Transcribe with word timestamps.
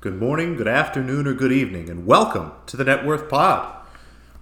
Good 0.00 0.20
morning, 0.20 0.54
good 0.54 0.68
afternoon, 0.68 1.26
or 1.26 1.34
good 1.34 1.50
evening, 1.50 1.90
and 1.90 2.06
welcome 2.06 2.52
to 2.66 2.76
the 2.76 2.84
Net 2.84 3.04
Worth 3.04 3.28
Pod, 3.28 3.84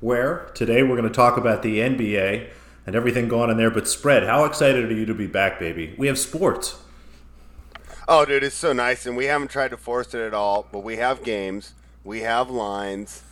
where 0.00 0.50
today 0.52 0.82
we're 0.82 0.98
going 0.98 1.08
to 1.08 1.14
talk 1.14 1.38
about 1.38 1.62
the 1.62 1.78
NBA 1.78 2.50
and 2.86 2.94
everything 2.94 3.26
going 3.26 3.44
on 3.44 3.52
in 3.52 3.56
there. 3.56 3.70
But 3.70 3.88
spread, 3.88 4.24
how 4.24 4.44
excited 4.44 4.84
are 4.84 4.94
you 4.94 5.06
to 5.06 5.14
be 5.14 5.26
back, 5.26 5.58
baby? 5.58 5.94
We 5.96 6.08
have 6.08 6.18
sports. 6.18 6.76
Oh, 8.06 8.26
dude, 8.26 8.44
it's 8.44 8.54
so 8.54 8.74
nice, 8.74 9.06
and 9.06 9.16
we 9.16 9.24
haven't 9.24 9.48
tried 9.48 9.70
to 9.70 9.78
force 9.78 10.12
it 10.12 10.20
at 10.20 10.34
all. 10.34 10.68
But 10.70 10.80
we 10.80 10.96
have 10.96 11.24
games, 11.24 11.72
we 12.04 12.20
have 12.20 12.50
lines, 12.50 13.22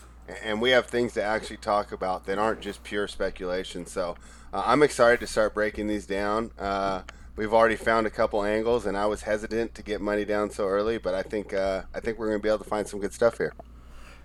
and 0.43 0.63
we 0.63 0.71
have 0.71 0.87
things 0.87 1.13
to 1.13 1.23
actually 1.23 1.59
talk 1.59 1.93
about 1.93 2.25
that 2.25 2.39
aren't 2.39 2.63
just 2.63 2.83
pure 2.85 3.07
speculation. 3.07 3.85
So 3.85 4.17
uh, 4.51 4.63
I'm 4.65 4.83
excited 4.83 5.21
to 5.21 5.27
start 5.27 5.53
breaking 5.53 5.89
these 5.89 6.07
down. 6.07 6.53
Uh, 6.59 7.03
we've 7.37 7.53
already 7.53 7.77
found 7.77 8.07
a 8.07 8.11
couple 8.11 8.45
angles, 8.45 8.87
and 8.87 8.97
I 8.97 9.07
was 9.07 9.23
hesitant 9.23 9.75
to 9.75 9.83
get 9.83 10.01
money 10.01 10.25
down 10.25 10.51
so 10.51 10.67
early, 10.67 10.99
but 10.99 11.15
I 11.15 11.23
think 11.23 11.53
uh, 11.53 11.83
I 11.95 12.01
think 12.01 12.19
we're 12.19 12.29
going 12.29 12.39
to 12.39 12.43
be 12.43 12.49
able 12.49 12.59
to 12.59 12.65
find 12.65 12.87
some 12.87 13.01
good 13.01 13.13
stuff 13.13 13.39
here. 13.39 13.53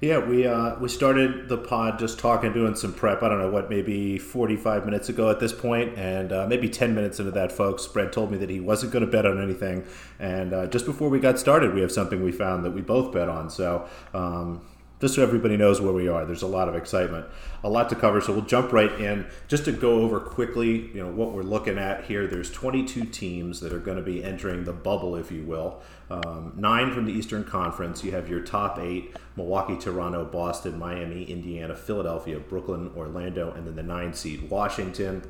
Yeah, 0.01 0.19
we 0.19 0.47
uh, 0.47 0.79
we 0.79 0.87
started 0.87 1.49
the 1.49 1.57
pod 1.57 1.99
just 1.99 2.19
talking, 2.19 2.53
doing 2.53 2.75
some 2.75 2.93
prep. 2.93 3.21
I 3.21 3.27
don't 3.27 3.39
know 3.39 3.51
what, 3.51 3.69
maybe 3.69 4.17
forty 4.17 4.55
five 4.55 4.85
minutes 4.85 5.09
ago 5.09 5.29
at 5.29 5.41
this 5.41 5.51
point, 5.51 5.97
and 5.97 6.31
uh, 6.31 6.47
maybe 6.47 6.69
ten 6.69 6.95
minutes 6.95 7.19
into 7.19 7.31
that, 7.31 7.51
folks. 7.51 7.85
Brett 7.85 8.13
told 8.13 8.31
me 8.31 8.37
that 8.37 8.49
he 8.49 8.61
wasn't 8.61 8.93
going 8.93 9.05
to 9.05 9.11
bet 9.11 9.25
on 9.25 9.41
anything, 9.41 9.85
and 10.19 10.53
uh, 10.53 10.67
just 10.67 10.85
before 10.85 11.09
we 11.09 11.19
got 11.19 11.37
started, 11.37 11.73
we 11.73 11.81
have 11.81 11.91
something 11.91 12.23
we 12.23 12.31
found 12.31 12.63
that 12.63 12.71
we 12.71 12.81
both 12.81 13.13
bet 13.13 13.27
on. 13.27 13.49
So. 13.49 13.87
Um, 14.13 14.61
just 14.99 15.15
so 15.15 15.23
everybody 15.23 15.55
knows 15.55 15.79
where 15.79 15.93
we 15.93 16.07
are. 16.07 16.25
There's 16.25 16.41
a 16.41 16.47
lot 16.47 16.67
of 16.67 16.75
excitement, 16.75 17.25
a 17.63 17.69
lot 17.69 17.89
to 17.89 17.95
cover. 17.95 18.19
So 18.19 18.33
we'll 18.33 18.41
jump 18.41 18.73
right 18.73 18.91
in. 18.99 19.25
Just 19.47 19.65
to 19.65 19.71
go 19.71 20.01
over 20.01 20.19
quickly, 20.19 20.87
you 20.93 21.01
know 21.03 21.11
what 21.11 21.31
we're 21.31 21.43
looking 21.43 21.77
at 21.77 22.05
here. 22.05 22.27
There's 22.27 22.51
22 22.51 23.05
teams 23.05 23.61
that 23.61 23.71
are 23.71 23.79
going 23.79 23.97
to 23.97 24.03
be 24.03 24.23
entering 24.23 24.65
the 24.65 24.73
bubble, 24.73 25.15
if 25.15 25.31
you 25.31 25.43
will. 25.43 25.81
Um, 26.09 26.53
nine 26.57 26.91
from 26.91 27.05
the 27.05 27.13
Eastern 27.13 27.43
Conference. 27.43 28.03
You 28.03 28.11
have 28.11 28.29
your 28.29 28.41
top 28.41 28.77
eight: 28.79 29.15
Milwaukee, 29.37 29.77
Toronto, 29.77 30.25
Boston, 30.25 30.77
Miami, 30.77 31.23
Indiana, 31.23 31.75
Philadelphia, 31.75 32.39
Brooklyn, 32.39 32.91
Orlando, 32.95 33.51
and 33.51 33.65
then 33.65 33.75
the 33.75 33.83
nine 33.83 34.13
seed 34.13 34.49
Washington. 34.49 35.23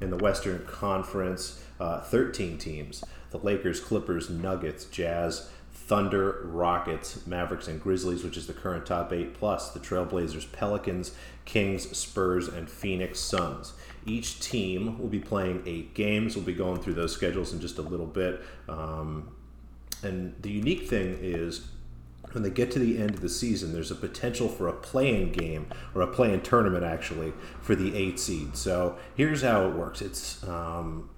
In 0.00 0.10
the 0.10 0.16
Western 0.16 0.66
Conference, 0.66 1.62
uh, 1.78 2.00
13 2.00 2.58
teams: 2.58 3.04
the 3.30 3.38
Lakers, 3.38 3.78
Clippers, 3.78 4.28
Nuggets, 4.28 4.86
Jazz. 4.86 5.48
Thunder, 5.92 6.40
Rockets, 6.44 7.26
Mavericks, 7.26 7.68
and 7.68 7.78
Grizzlies, 7.78 8.24
which 8.24 8.38
is 8.38 8.46
the 8.46 8.54
current 8.54 8.86
top 8.86 9.12
eight, 9.12 9.34
plus 9.34 9.72
the 9.72 9.78
Trailblazers, 9.78 10.50
Pelicans, 10.50 11.12
Kings, 11.44 11.94
Spurs, 11.94 12.48
and 12.48 12.70
Phoenix 12.70 13.20
Suns. 13.20 13.74
Each 14.06 14.40
team 14.40 14.98
will 14.98 15.10
be 15.10 15.18
play-in 15.18 15.62
eight 15.66 15.92
games. 15.92 16.34
We'll 16.34 16.46
be 16.46 16.54
going 16.54 16.80
through 16.80 16.94
those 16.94 17.12
schedules 17.12 17.52
in 17.52 17.60
just 17.60 17.76
a 17.76 17.82
little 17.82 18.06
bit. 18.06 18.40
Um, 18.70 19.36
and 20.02 20.34
the 20.40 20.50
unique 20.50 20.88
thing 20.88 21.18
is 21.20 21.68
when 22.30 22.42
they 22.42 22.48
get 22.48 22.70
to 22.70 22.78
the 22.78 22.96
end 22.96 23.10
of 23.10 23.20
the 23.20 23.28
season, 23.28 23.74
there's 23.74 23.90
a 23.90 23.94
potential 23.94 24.48
for 24.48 24.68
a 24.68 24.72
play-in 24.72 25.30
game 25.30 25.66
or 25.94 26.00
a 26.00 26.06
playing 26.06 26.40
tournament 26.40 26.84
actually 26.84 27.34
for 27.60 27.74
the 27.74 27.94
eight 27.94 28.18
seed. 28.18 28.56
So 28.56 28.96
here's 29.14 29.42
how 29.42 29.68
it 29.68 29.74
works. 29.74 30.00
It's 30.00 30.42
um, 30.44 31.10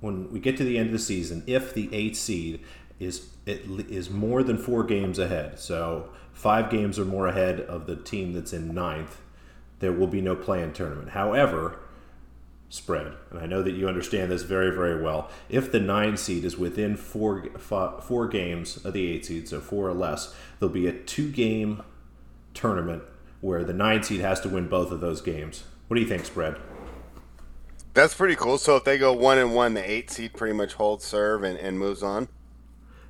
when 0.00 0.32
we 0.32 0.40
get 0.40 0.56
to 0.56 0.64
the 0.64 0.78
end 0.78 0.86
of 0.86 0.92
the 0.94 0.98
season, 0.98 1.44
if 1.46 1.74
the 1.74 1.90
eight 1.92 2.16
seed 2.16 2.64
is 2.98 3.20
it 3.48 3.90
is 3.90 4.10
more 4.10 4.42
than 4.42 4.58
four 4.58 4.84
games 4.84 5.18
ahead. 5.18 5.58
So 5.58 6.10
five 6.32 6.70
games 6.70 6.98
or 6.98 7.04
more 7.04 7.26
ahead 7.26 7.60
of 7.60 7.86
the 7.86 7.96
team 7.96 8.32
that's 8.32 8.52
in 8.52 8.74
ninth. 8.74 9.20
There 9.80 9.92
will 9.92 10.06
be 10.06 10.20
no 10.20 10.36
play-in 10.36 10.72
tournament. 10.72 11.10
However, 11.10 11.78
spread, 12.68 13.14
and 13.30 13.38
I 13.38 13.46
know 13.46 13.62
that 13.62 13.72
you 13.72 13.88
understand 13.88 14.30
this 14.30 14.42
very 14.42 14.70
very 14.70 15.00
well. 15.00 15.30
If 15.48 15.72
the 15.72 15.80
nine 15.80 16.16
seed 16.16 16.44
is 16.44 16.58
within 16.58 16.96
four 16.96 17.44
four 17.58 18.28
games 18.28 18.84
of 18.84 18.92
the 18.92 19.10
eight 19.10 19.24
seed, 19.24 19.48
so 19.48 19.60
four 19.60 19.88
or 19.88 19.94
less, 19.94 20.34
there'll 20.58 20.72
be 20.72 20.86
a 20.86 20.92
two-game 20.92 21.82
tournament 22.52 23.02
where 23.40 23.64
the 23.64 23.72
nine 23.72 24.02
seed 24.02 24.20
has 24.20 24.40
to 24.40 24.48
win 24.48 24.68
both 24.68 24.90
of 24.90 25.00
those 25.00 25.20
games. 25.20 25.64
What 25.86 25.94
do 25.94 26.02
you 26.02 26.08
think, 26.08 26.26
spread? 26.26 26.56
That's 27.94 28.14
pretty 28.14 28.36
cool. 28.36 28.58
So 28.58 28.76
if 28.76 28.84
they 28.84 28.98
go 28.98 29.12
one 29.12 29.38
and 29.38 29.54
one, 29.54 29.74
the 29.74 29.90
eight 29.90 30.10
seed 30.10 30.34
pretty 30.34 30.54
much 30.54 30.74
holds 30.74 31.04
serve 31.04 31.44
and, 31.44 31.58
and 31.58 31.78
moves 31.78 32.02
on. 32.02 32.28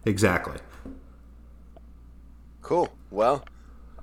Exactly. 0.04 0.58
Cool. 2.62 2.88
Well, 3.10 3.44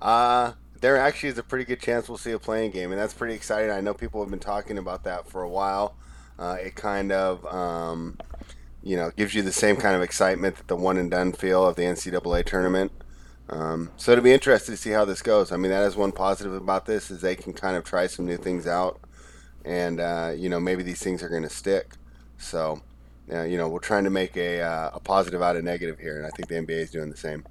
uh, 0.02 0.54
there 0.82 0.98
actually 0.98 1.30
is 1.30 1.38
a 1.38 1.44
pretty 1.44 1.66
good 1.66 1.80
chance 1.80 2.10
we'll 2.10 2.18
see 2.18 2.32
a 2.32 2.40
play-in 2.40 2.72
game, 2.72 2.92
and 2.92 3.00
that's 3.00 3.14
pretty 3.14 3.34
exciting. 3.34 3.72
I 3.72 3.82
know 3.82 3.94
people 3.94 4.22
have 4.22 4.30
been 4.30 4.40
talking 4.40 4.78
about 4.78 5.04
that 5.04 5.28
for 5.30 5.42
a 5.42 5.50
while. 5.50 5.96
Uh, 6.38 6.58
it 6.62 6.76
kind 6.76 7.12
of, 7.12 7.46
um, 7.46 8.18
you 8.84 8.98
know, 8.98 9.12
gives 9.16 9.34
you 9.34 9.42
the 9.42 9.52
same 9.52 9.78
kind 9.78 9.96
of 9.96 10.02
excitement 10.02 10.58
that 10.58 10.68
the 10.68 10.76
one 10.76 10.98
and 10.98 11.10
done 11.10 11.32
feel 11.32 11.66
of 11.66 11.76
the 11.76 11.84
NCAA 11.84 12.46
tournament. 12.46 12.92
Um, 13.50 13.92
so 13.98 14.12
it'll 14.12 14.24
be 14.24 14.34
interesting 14.34 14.76
to 14.76 14.82
see 14.82 14.92
how 14.92 15.06
this 15.06 15.22
goes. 15.22 15.52
I 15.52 15.58
mean, 15.58 15.72
that 15.72 15.84
is 15.84 15.96
one 15.96 16.12
positive 16.12 16.54
about 16.54 16.86
this 16.86 17.12
is 17.12 17.22
they 17.22 17.36
can 17.36 17.54
kind 17.54 17.78
of 17.78 17.84
try 17.84 18.08
some 18.08 18.26
new 18.26 18.38
things 18.38 18.68
out, 18.68 19.00
and 19.64 20.00
uh, 20.00 20.34
you 20.36 20.50
know, 20.50 20.60
maybe 20.60 20.84
these 20.84 21.02
things 21.02 21.22
are 21.24 21.30
going 21.30 21.44
to 21.44 21.50
stick. 21.50 21.94
So 22.38 22.82
you 23.30 23.58
know, 23.58 23.68
we're 23.68 23.80
trying 23.80 24.04
to 24.04 24.10
make 24.10 24.38
a, 24.38 24.62
uh, 24.62 24.92
a 24.94 25.00
positive 25.00 25.42
out 25.42 25.56
of 25.56 25.64
negative 25.64 26.00
here, 26.00 26.18
and 26.18 26.26
I 26.26 26.30
think 26.30 26.48
the 26.48 26.56
NBA 26.56 26.82
is 26.82 26.92
doing 26.92 27.10
the 27.10 27.18
same. 27.18 27.44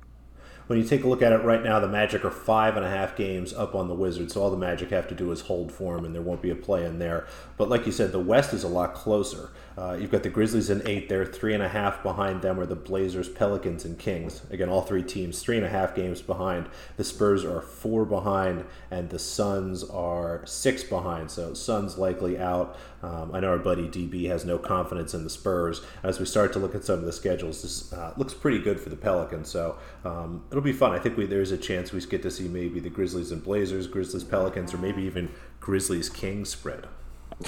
When 0.67 0.79
you 0.79 0.85
take 0.87 1.05
a 1.05 1.09
look 1.09 1.21
at 1.21 1.33
it 1.33 1.45
right 1.45 1.63
now, 1.63 1.79
the 1.79 1.89
Magic 1.89 2.25
are 2.25 2.31
five 2.31 2.77
and 2.77 2.87
a 2.87 2.89
half 2.89 3.17
games 3.17 3.53
up 3.53 3.75
on 3.75 3.87
the 3.87 3.95
Wizards, 3.95 4.33
so 4.33 4.43
all 4.43 4.51
the 4.51 4.57
Magic 4.57 4.91
have 4.91 5.07
to 5.09 5.15
do 5.15 5.31
is 5.31 5.43
hold 5.43 5.71
form, 5.71 6.07
and 6.07 6.15
there 6.15 6.23
won't 6.23 6.41
be 6.41 6.49
a 6.49 6.55
play 6.55 6.87
in 6.87 6.99
there. 6.99 7.27
But 7.59 7.69
like 7.69 7.85
you 7.85 7.93
said, 7.93 8.13
the 8.13 8.21
West 8.21 8.55
is 8.55 8.65
a 8.65 8.69
lot 8.69 8.95
closer. 8.95 9.51
Uh, 9.77 9.97
you've 10.01 10.11
got 10.11 10.23
the 10.23 10.31
Grizzlies 10.31 10.71
in 10.71 10.87
eight. 10.87 11.09
They're 11.09 11.27
three 11.27 11.53
and 11.53 11.63
a 11.63 11.69
half 11.69 12.03
behind 12.03 12.43
them 12.43 12.59
are 12.59 12.67
the 12.67 12.77
Blazers, 12.77 13.29
Pelicans, 13.29 13.85
and 13.85 13.99
Kings. 13.99 14.43
Again, 14.51 14.69
all 14.69 14.83
three 14.83 15.03
teams 15.03 15.43
three 15.43 15.57
and 15.57 15.67
a 15.67 15.69
half 15.69 15.95
games 15.95 16.23
behind. 16.23 16.69
The 16.97 17.05
Spurs 17.05 17.45
are 17.45 17.61
four 17.61 18.05
behind, 18.05 18.65
and 18.91 19.11
the 19.11 19.19
Suns 19.19 19.85
are 19.85 20.43
six 20.47 20.83
behind. 20.85 21.31
So 21.31 21.55
Suns 21.55 21.99
likely 21.99 22.39
out. 22.39 22.79
Um, 23.03 23.33
I 23.35 23.41
know 23.41 23.51
our 23.51 23.59
buddy 23.59 23.89
DB 23.89 24.29
has 24.29 24.45
no 24.45 24.57
confidence 24.59 25.13
in 25.13 25.25
the 25.25 25.31
Spurs. 25.31 25.83
As 26.03 26.19
we 26.19 26.25
start 26.25 26.53
to 26.55 26.59
look 26.59 26.75
at 26.75 26.85
some 26.85 27.01
of 27.01 27.05
the 27.05 27.13
schedules, 27.13 27.63
this 27.63 27.93
uh, 27.93 28.15
looks 28.17 28.33
pretty 28.33 28.61
good 28.61 28.81
for 28.81 28.89
the 28.89 28.97
Pelicans. 28.97 29.49
So 29.51 29.77
um, 30.05 30.45
it'll 30.55 30.63
be 30.63 30.73
fun. 30.73 30.93
I 30.93 31.01
think 31.01 31.17
we, 31.17 31.27
there's 31.27 31.51
a 31.51 31.59
chance 31.59 31.91
we 31.91 32.01
get 32.07 32.23
to 32.23 32.31
see 32.31 32.47
maybe 32.47 32.79
the 32.79 32.89
Grizzlies 32.89 33.33
and 33.33 33.43
Blazers, 33.43 33.89
Grizzlies 33.89 34.23
Pelicans, 34.23 34.73
or 34.73 34.79
maybe 34.79 35.03
even 35.03 35.31
Grizzlies 35.59 36.09
Kings 36.09 36.51
spread. 36.51 36.87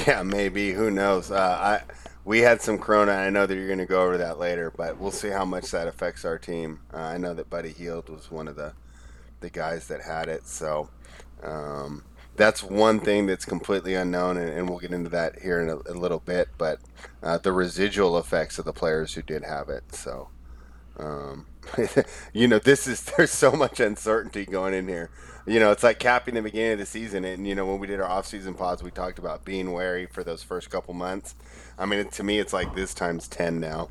Yeah, 0.08 0.24
maybe. 0.24 0.72
Who 0.72 0.90
knows? 0.90 1.30
Uh, 1.30 1.36
I 1.38 1.92
we 2.24 2.40
had 2.40 2.60
some 2.60 2.78
corona. 2.78 3.12
I 3.12 3.30
know 3.30 3.46
that 3.46 3.54
you're 3.54 3.68
going 3.68 3.78
to 3.78 3.86
go 3.86 4.02
over 4.02 4.18
that 4.18 4.40
later, 4.40 4.72
but 4.76 4.98
we'll 4.98 5.12
see 5.12 5.28
how 5.28 5.44
much 5.44 5.70
that 5.70 5.86
affects 5.86 6.24
our 6.24 6.36
team. 6.36 6.80
Uh, 6.92 6.96
I 6.96 7.18
know 7.18 7.32
that 7.34 7.48
Buddy 7.48 7.70
Hield 7.70 8.08
was 8.08 8.28
one 8.28 8.48
of 8.48 8.56
the 8.56 8.72
the 9.38 9.50
guys 9.50 9.86
that 9.86 10.00
had 10.00 10.28
it, 10.28 10.48
so 10.48 10.88
um, 11.44 12.02
that's 12.34 12.64
one 12.64 12.98
thing 12.98 13.26
that's 13.26 13.44
completely 13.44 13.94
unknown, 13.94 14.36
and, 14.36 14.50
and, 14.50 14.68
we'll 14.68 14.80
get 14.80 14.92
into 14.92 15.10
that 15.10 15.38
here 15.40 15.60
in 15.60 15.68
a, 15.68 15.76
a 15.76 15.94
little 15.94 16.18
bit. 16.18 16.48
But 16.58 16.80
uh, 17.22 17.38
the 17.38 17.52
residual 17.52 18.18
effects 18.18 18.58
of 18.58 18.64
the 18.64 18.72
players 18.72 19.14
who 19.14 19.22
did 19.22 19.44
have 19.44 19.68
it, 19.68 19.94
so. 19.94 20.30
Um, 20.98 21.46
you 22.32 22.48
know, 22.48 22.58
this 22.58 22.86
is 22.86 23.02
there's 23.16 23.30
so 23.30 23.52
much 23.52 23.80
uncertainty 23.80 24.44
going 24.44 24.74
in 24.74 24.88
here 24.88 25.10
you 25.46 25.60
know, 25.60 25.70
it's 25.70 25.84
like 25.84 26.00
capping 26.00 26.34
the 26.34 26.42
beginning 26.42 26.72
of 26.72 26.78
the 26.80 26.86
season. 26.86 27.24
And, 27.24 27.46
you 27.46 27.54
know, 27.54 27.64
when 27.66 27.78
we 27.78 27.86
did 27.86 28.00
our 28.00 28.08
off-season 28.08 28.54
pods, 28.54 28.82
we 28.82 28.90
talked 28.90 29.18
about 29.18 29.44
being 29.44 29.72
wary 29.72 30.06
for 30.06 30.24
those 30.24 30.42
first 30.42 30.70
couple 30.70 30.92
months. 30.92 31.36
I 31.78 31.86
mean, 31.86 32.08
to 32.08 32.22
me, 32.24 32.40
it's 32.40 32.52
like 32.52 32.74
this 32.74 32.92
times 32.92 33.28
10 33.28 33.60
now. 33.60 33.88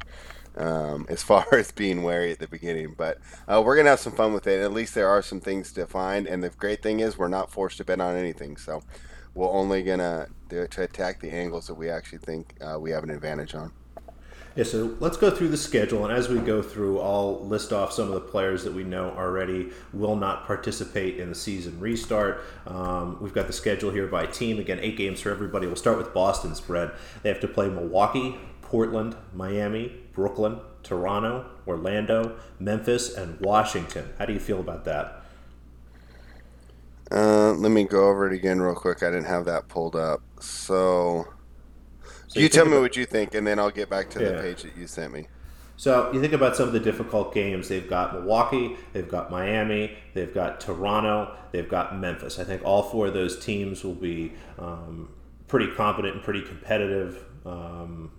Um, 0.57 1.05
as 1.09 1.21
far 1.21 1.45
as 1.53 1.71
being 1.71 2.03
wary 2.03 2.31
at 2.31 2.39
the 2.39 2.47
beginning. 2.47 2.95
But 2.97 3.19
uh, 3.47 3.61
we're 3.65 3.75
gonna 3.75 3.89
have 3.89 3.99
some 3.99 4.13
fun 4.13 4.33
with 4.33 4.47
it. 4.47 4.61
At 4.61 4.71
least 4.71 4.95
there 4.95 5.09
are 5.09 5.21
some 5.21 5.41
things 5.41 5.73
to 5.73 5.85
find, 5.85 6.27
and 6.27 6.41
the 6.41 6.49
great 6.49 6.81
thing 6.81 7.01
is 7.01 7.17
we're 7.17 7.27
not 7.27 7.51
forced 7.51 7.75
to 7.79 7.83
bet 7.83 7.99
on 7.99 8.15
anything. 8.15 8.55
So 8.55 8.81
we're 9.33 9.51
only 9.51 9.83
gonna 9.83 10.27
to 10.47 10.61
attack 10.61 11.19
the 11.19 11.29
angles 11.29 11.67
that 11.67 11.73
we 11.73 11.89
actually 11.89 12.19
think 12.19 12.55
uh, 12.61 12.79
we 12.79 12.91
have 12.91 13.03
an 13.03 13.09
advantage 13.09 13.53
on. 13.53 13.73
Yeah, 14.55 14.63
so 14.63 14.95
let's 15.01 15.17
go 15.17 15.29
through 15.29 15.49
the 15.49 15.57
schedule, 15.57 16.05
and 16.05 16.13
as 16.13 16.29
we 16.29 16.39
go 16.39 16.61
through, 16.61 17.01
I'll 17.01 17.45
list 17.45 17.73
off 17.73 17.91
some 17.91 18.07
of 18.07 18.13
the 18.13 18.21
players 18.21 18.63
that 18.63 18.73
we 18.73 18.85
know 18.85 19.09
already 19.09 19.71
will 19.91 20.15
not 20.15 20.45
participate 20.47 21.19
in 21.19 21.27
the 21.27 21.35
season 21.35 21.77
restart. 21.77 22.41
Um, 22.65 23.17
we've 23.19 23.33
got 23.33 23.47
the 23.47 23.53
schedule 23.53 23.91
here 23.91 24.07
by 24.07 24.25
team. 24.27 24.57
Again, 24.57 24.79
eight 24.79 24.95
games 24.95 25.19
for 25.19 25.29
everybody. 25.29 25.67
We'll 25.67 25.75
start 25.75 25.97
with 25.97 26.13
Boston 26.13 26.55
spread. 26.55 26.91
They 27.21 27.27
have 27.27 27.41
to 27.41 27.49
play 27.49 27.67
Milwaukee, 27.67 28.37
Portland, 28.61 29.17
Miami, 29.33 29.91
Brooklyn, 30.13 30.61
Toronto, 30.83 31.47
Orlando, 31.67 32.37
Memphis, 32.57 33.13
and 33.13 33.37
Washington. 33.41 34.13
How 34.17 34.25
do 34.25 34.31
you 34.31 34.39
feel 34.39 34.61
about 34.61 34.85
that? 34.85 35.21
Uh, 37.11 37.51
let 37.51 37.71
me 37.71 37.83
go 37.83 38.07
over 38.07 38.25
it 38.25 38.33
again 38.33 38.61
real 38.61 38.73
quick. 38.73 39.03
I 39.03 39.07
didn't 39.07 39.25
have 39.25 39.43
that 39.45 39.67
pulled 39.67 39.97
up. 39.97 40.21
So 40.39 41.27
so 42.35 42.39
you, 42.39 42.43
you 42.43 42.49
tell 42.49 42.65
me 42.65 42.73
about, 42.73 42.81
what 42.81 42.97
you 42.97 43.05
think, 43.05 43.33
and 43.33 43.47
then 43.47 43.59
I'll 43.59 43.71
get 43.71 43.89
back 43.89 44.09
to 44.11 44.21
yeah. 44.21 44.31
the 44.31 44.41
page 44.41 44.63
that 44.63 44.75
you 44.75 44.87
sent 44.87 45.13
me. 45.13 45.27
So 45.77 46.11
you 46.11 46.19
think 46.19 46.33
about 46.33 46.57
some 46.57 46.67
of 46.67 46.73
the 46.73 46.81
difficult 46.81 47.33
games. 47.33 47.69
They've 47.69 47.89
got 47.89 48.13
Milwaukee, 48.13 48.75
they've 48.91 49.07
got 49.07 49.31
Miami, 49.31 49.97
they've 50.13 50.33
got 50.33 50.59
Toronto, 50.59 51.33
they've 51.51 51.67
got 51.67 51.97
Memphis. 51.97 52.37
I 52.39 52.43
think 52.43 52.63
all 52.65 52.83
four 52.83 53.07
of 53.07 53.13
those 53.13 53.43
teams 53.43 53.83
will 53.85 53.93
be 53.93 54.33
um, 54.59 55.09
pretty 55.47 55.71
competent 55.71 56.15
and 56.15 56.23
pretty 56.23 56.41
competitive. 56.41 57.23
Um, 57.45 58.11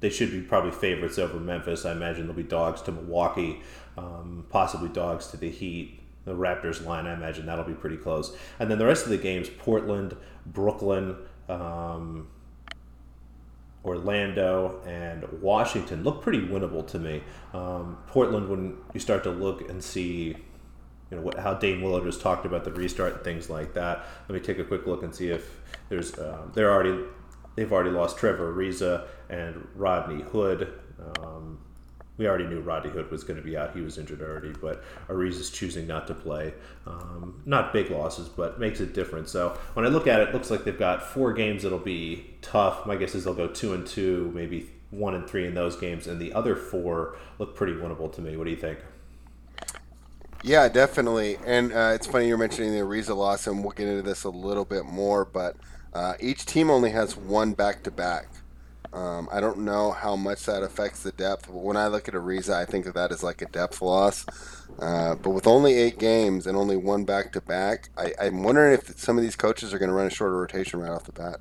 they 0.00 0.10
should 0.10 0.32
be 0.32 0.40
probably 0.40 0.72
favorites 0.72 1.18
over 1.18 1.38
Memphis. 1.38 1.84
I 1.84 1.92
imagine 1.92 2.26
they'll 2.26 2.36
be 2.36 2.42
dogs 2.42 2.82
to 2.82 2.92
Milwaukee, 2.92 3.62
um, 3.96 4.46
possibly 4.50 4.88
dogs 4.88 5.28
to 5.28 5.36
the 5.36 5.50
Heat. 5.50 6.00
The 6.24 6.32
Raptors 6.34 6.84
line, 6.84 7.06
I 7.06 7.12
imagine 7.12 7.46
that'll 7.46 7.64
be 7.64 7.74
pretty 7.74 7.98
close. 7.98 8.34
And 8.58 8.70
then 8.70 8.78
the 8.78 8.86
rest 8.86 9.04
of 9.04 9.10
the 9.10 9.18
games: 9.18 9.48
Portland, 9.48 10.16
Brooklyn. 10.44 11.16
Um, 11.48 12.28
Orlando 13.84 14.80
and 14.86 15.24
Washington 15.42 16.04
look 16.04 16.22
pretty 16.22 16.40
winnable 16.40 16.86
to 16.88 16.98
me. 16.98 17.22
Um, 17.52 17.98
Portland, 18.06 18.48
when 18.48 18.78
you 18.92 19.00
start 19.00 19.22
to 19.24 19.30
look 19.30 19.68
and 19.68 19.82
see, 19.82 20.36
you 21.10 21.16
know, 21.16 21.20
what, 21.20 21.38
how 21.38 21.54
Dame 21.54 21.82
Lillard 21.82 22.06
has 22.06 22.18
talked 22.18 22.46
about 22.46 22.64
the 22.64 22.72
restart 22.72 23.14
and 23.14 23.24
things 23.24 23.50
like 23.50 23.74
that. 23.74 24.04
Let 24.28 24.34
me 24.34 24.40
take 24.40 24.58
a 24.58 24.64
quick 24.64 24.86
look 24.86 25.02
and 25.02 25.14
see 25.14 25.28
if 25.28 25.60
there's 25.88 26.18
um, 26.18 26.52
they're 26.54 26.72
already 26.72 27.04
they've 27.56 27.72
already 27.72 27.90
lost 27.90 28.18
Trevor 28.18 28.52
Ariza 28.54 29.06
and 29.28 29.68
Rodney 29.74 30.22
Hood. 30.22 30.72
Um, 31.20 31.58
we 32.16 32.28
already 32.28 32.46
knew 32.46 32.60
Roddy 32.60 32.90
Hood 32.90 33.10
was 33.10 33.24
going 33.24 33.36
to 33.36 33.42
be 33.42 33.56
out. 33.56 33.74
He 33.74 33.80
was 33.80 33.98
injured 33.98 34.22
already, 34.22 34.52
but 34.52 34.84
Ariza's 35.08 35.50
choosing 35.50 35.86
not 35.86 36.06
to 36.06 36.14
play. 36.14 36.54
Um, 36.86 37.42
not 37.44 37.72
big 37.72 37.90
losses, 37.90 38.28
but 38.28 38.60
makes 38.60 38.80
a 38.80 38.86
difference. 38.86 39.32
So 39.32 39.58
when 39.74 39.84
I 39.84 39.88
look 39.88 40.06
at 40.06 40.20
it, 40.20 40.28
it 40.28 40.34
looks 40.34 40.50
like 40.50 40.64
they've 40.64 40.78
got 40.78 41.02
four 41.02 41.32
games 41.32 41.64
that'll 41.64 41.78
be 41.78 42.36
tough. 42.40 42.86
My 42.86 42.96
guess 42.96 43.14
is 43.14 43.24
they'll 43.24 43.34
go 43.34 43.48
two 43.48 43.74
and 43.74 43.86
two, 43.86 44.30
maybe 44.34 44.70
one 44.90 45.14
and 45.14 45.28
three 45.28 45.46
in 45.46 45.54
those 45.54 45.76
games, 45.76 46.06
and 46.06 46.20
the 46.20 46.32
other 46.34 46.54
four 46.54 47.16
look 47.38 47.56
pretty 47.56 47.72
winnable 47.72 48.12
to 48.14 48.20
me. 48.20 48.36
What 48.36 48.44
do 48.44 48.50
you 48.50 48.56
think? 48.56 48.78
Yeah, 50.44 50.68
definitely. 50.68 51.38
And 51.44 51.72
uh, 51.72 51.92
it's 51.94 52.06
funny 52.06 52.28
you're 52.28 52.38
mentioning 52.38 52.72
the 52.72 52.80
Ariza 52.80 53.16
loss, 53.16 53.46
and 53.46 53.62
we'll 53.62 53.72
get 53.72 53.88
into 53.88 54.02
this 54.02 54.24
a 54.24 54.30
little 54.30 54.64
bit 54.64 54.84
more, 54.84 55.24
but 55.24 55.56
uh, 55.94 56.14
each 56.20 56.46
team 56.46 56.70
only 56.70 56.90
has 56.90 57.16
one 57.16 57.54
back 57.54 57.82
to 57.84 57.90
back. 57.90 58.28
Um, 58.94 59.28
I 59.32 59.40
don't 59.40 59.58
know 59.58 59.90
how 59.90 60.14
much 60.14 60.44
that 60.44 60.62
affects 60.62 61.02
the 61.02 61.12
depth. 61.12 61.46
But 61.48 61.56
when 61.56 61.76
I 61.76 61.88
look 61.88 62.06
at 62.06 62.14
Ariza, 62.14 62.54
I 62.54 62.64
think 62.64 62.86
of 62.86 62.94
that 62.94 63.10
as 63.10 63.22
like 63.22 63.42
a 63.42 63.46
depth 63.46 63.82
loss. 63.82 64.24
Uh, 64.78 65.16
but 65.16 65.30
with 65.30 65.46
only 65.46 65.74
eight 65.74 65.98
games 65.98 66.46
and 66.46 66.56
only 66.56 66.76
one 66.76 67.04
back 67.04 67.32
to 67.32 67.40
back, 67.40 67.90
I'm 68.20 68.44
wondering 68.44 68.74
if 68.74 68.98
some 68.98 69.18
of 69.18 69.22
these 69.22 69.36
coaches 69.36 69.74
are 69.74 69.78
going 69.78 69.88
to 69.88 69.94
run 69.94 70.06
a 70.06 70.10
shorter 70.10 70.36
rotation 70.36 70.80
right 70.80 70.92
off 70.92 71.04
the 71.04 71.12
bat. 71.12 71.40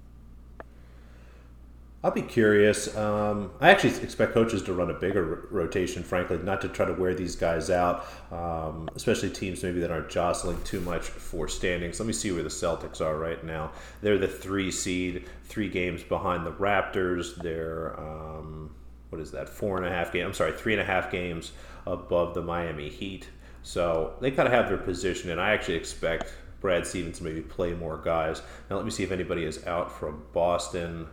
I'll 2.03 2.11
be 2.11 2.21
curious. 2.21 2.93
Um, 2.97 3.51
I 3.61 3.69
actually 3.69 3.95
expect 4.03 4.33
coaches 4.33 4.61
to 4.63 4.73
run 4.73 4.89
a 4.89 4.93
bigger 4.93 5.47
rotation, 5.51 6.03
frankly, 6.03 6.37
not 6.37 6.59
to 6.61 6.67
try 6.67 6.85
to 6.85 6.91
wear 6.91 7.15
these 7.15 7.37
guys 7.37 7.69
out, 7.69 8.05
um, 8.29 8.89
especially 8.93 9.29
teams 9.29 9.63
maybe 9.63 9.79
that 9.79 9.89
aren't 9.89 10.09
jostling 10.09 10.61
too 10.63 10.81
much 10.81 11.03
for 11.03 11.47
standings. 11.47 12.01
Let 12.01 12.07
me 12.07 12.11
see 12.11 12.33
where 12.33 12.43
the 12.43 12.49
Celtics 12.49 12.99
are 12.99 13.17
right 13.17 13.41
now. 13.45 13.71
They're 14.01 14.17
the 14.17 14.27
three 14.27 14.69
seed, 14.69 15.29
three 15.45 15.69
games 15.69 16.03
behind 16.03 16.45
the 16.45 16.51
Raptors. 16.51 17.35
They're, 17.41 17.97
um, 17.97 18.75
what 19.09 19.21
is 19.21 19.31
that, 19.31 19.47
four 19.47 19.77
and 19.77 19.85
a 19.85 19.89
half 19.89 20.11
games? 20.11 20.25
I'm 20.25 20.33
sorry, 20.33 20.51
three 20.51 20.73
and 20.73 20.81
a 20.81 20.85
half 20.85 21.09
games 21.09 21.53
above 21.87 22.33
the 22.33 22.41
Miami 22.41 22.89
Heat. 22.89 23.29
So 23.61 24.15
they 24.19 24.29
kind 24.29 24.45
of 24.45 24.53
have 24.53 24.67
their 24.67 24.77
position, 24.77 25.29
and 25.29 25.39
I 25.39 25.51
actually 25.51 25.75
expect 25.75 26.33
Brad 26.59 26.85
Stevens 26.85 27.19
to 27.19 27.23
maybe 27.23 27.39
play 27.39 27.73
more 27.73 27.97
guys. 27.97 28.41
Now, 28.69 28.75
let 28.75 28.83
me 28.83 28.91
see 28.91 29.03
if 29.03 29.11
anybody 29.11 29.45
is 29.45 29.65
out 29.65 29.89
from 29.89 30.23
Boston. 30.33 31.07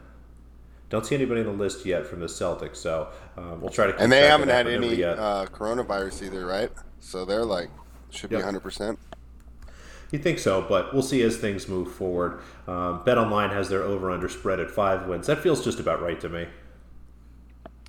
Don't 0.90 1.06
see 1.06 1.14
anybody 1.14 1.40
on 1.40 1.46
the 1.46 1.52
list 1.52 1.86
yet 1.86 2.04
from 2.04 2.18
the 2.18 2.26
Celtics, 2.26 2.76
so 2.76 3.08
um, 3.36 3.60
we'll 3.60 3.70
try 3.70 3.86
to. 3.86 3.96
and 3.96 4.10
they 4.10 4.26
haven't 4.26 4.48
had 4.48 4.66
any 4.66 5.04
uh, 5.04 5.46
coronavirus 5.46 6.24
either, 6.26 6.44
right? 6.44 6.70
So 6.98 7.24
they're 7.24 7.44
like 7.44 7.70
should 8.10 8.32
yep. 8.32 8.40
be 8.40 8.44
100. 8.44 8.60
percent 8.60 8.98
You 10.10 10.18
think 10.18 10.40
so, 10.40 10.60
but 10.68 10.92
we'll 10.92 11.04
see 11.04 11.22
as 11.22 11.36
things 11.36 11.68
move 11.68 11.92
forward. 11.92 12.40
Um, 12.66 13.04
Bet 13.04 13.18
Online 13.18 13.50
has 13.50 13.68
their 13.68 13.84
over/under 13.84 14.28
spread 14.28 14.58
at 14.58 14.68
five 14.68 15.06
wins. 15.06 15.28
That 15.28 15.38
feels 15.38 15.64
just 15.64 15.78
about 15.78 16.02
right 16.02 16.20
to 16.20 16.28
me. 16.28 16.48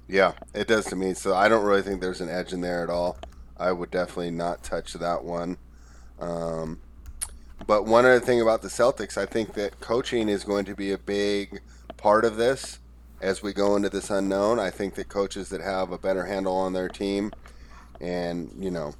Yeah, 0.07 0.33
it 0.53 0.68
does 0.68 0.86
to 0.86 0.95
me. 0.95 1.15
So 1.15 1.33
I 1.33 1.50
don't 1.50 1.65
really 1.65 1.81
think 1.81 2.01
there's 2.01 2.21
an 2.21 2.30
edge 2.30 2.53
in 2.53 2.62
there 2.62 2.83
at 2.83 2.89
all. 2.92 3.18
I 3.57 3.71
would 3.71 3.89
definitely 3.89 4.31
not 4.31 4.62
touch 4.62 4.94
that 4.94 5.24
one. 5.24 5.57
Um, 6.19 6.81
but 7.65 7.86
one 7.86 8.06
other 8.06 8.19
thing 8.19 8.42
about 8.42 8.62
the 8.62 8.68
Celtics, 8.68 9.18
I 9.18 9.25
think 9.25 9.53
that 9.53 9.80
coaching 9.80 10.30
is 10.30 10.44
going 10.44 10.65
to 10.65 10.75
be 10.75 10.92
a 10.92 10.98
big 10.98 11.62
part 11.98 12.25
of 12.25 12.36
this 12.36 12.80
as 13.21 13.41
we 13.41 13.53
go 13.53 13.75
into 13.75 13.89
this 13.89 14.09
unknown. 14.09 14.59
I 14.59 14.69
think 14.69 14.95
that 14.95 15.07
coaches 15.07 15.50
that 15.50 15.62
have 15.62 15.91
a 15.91 15.97
better 15.97 16.25
handle 16.25 16.56
on 16.56 16.73
their 16.73 16.89
team, 16.89 17.31
and 18.00 18.51
you 18.59 18.71
know, 18.71 18.94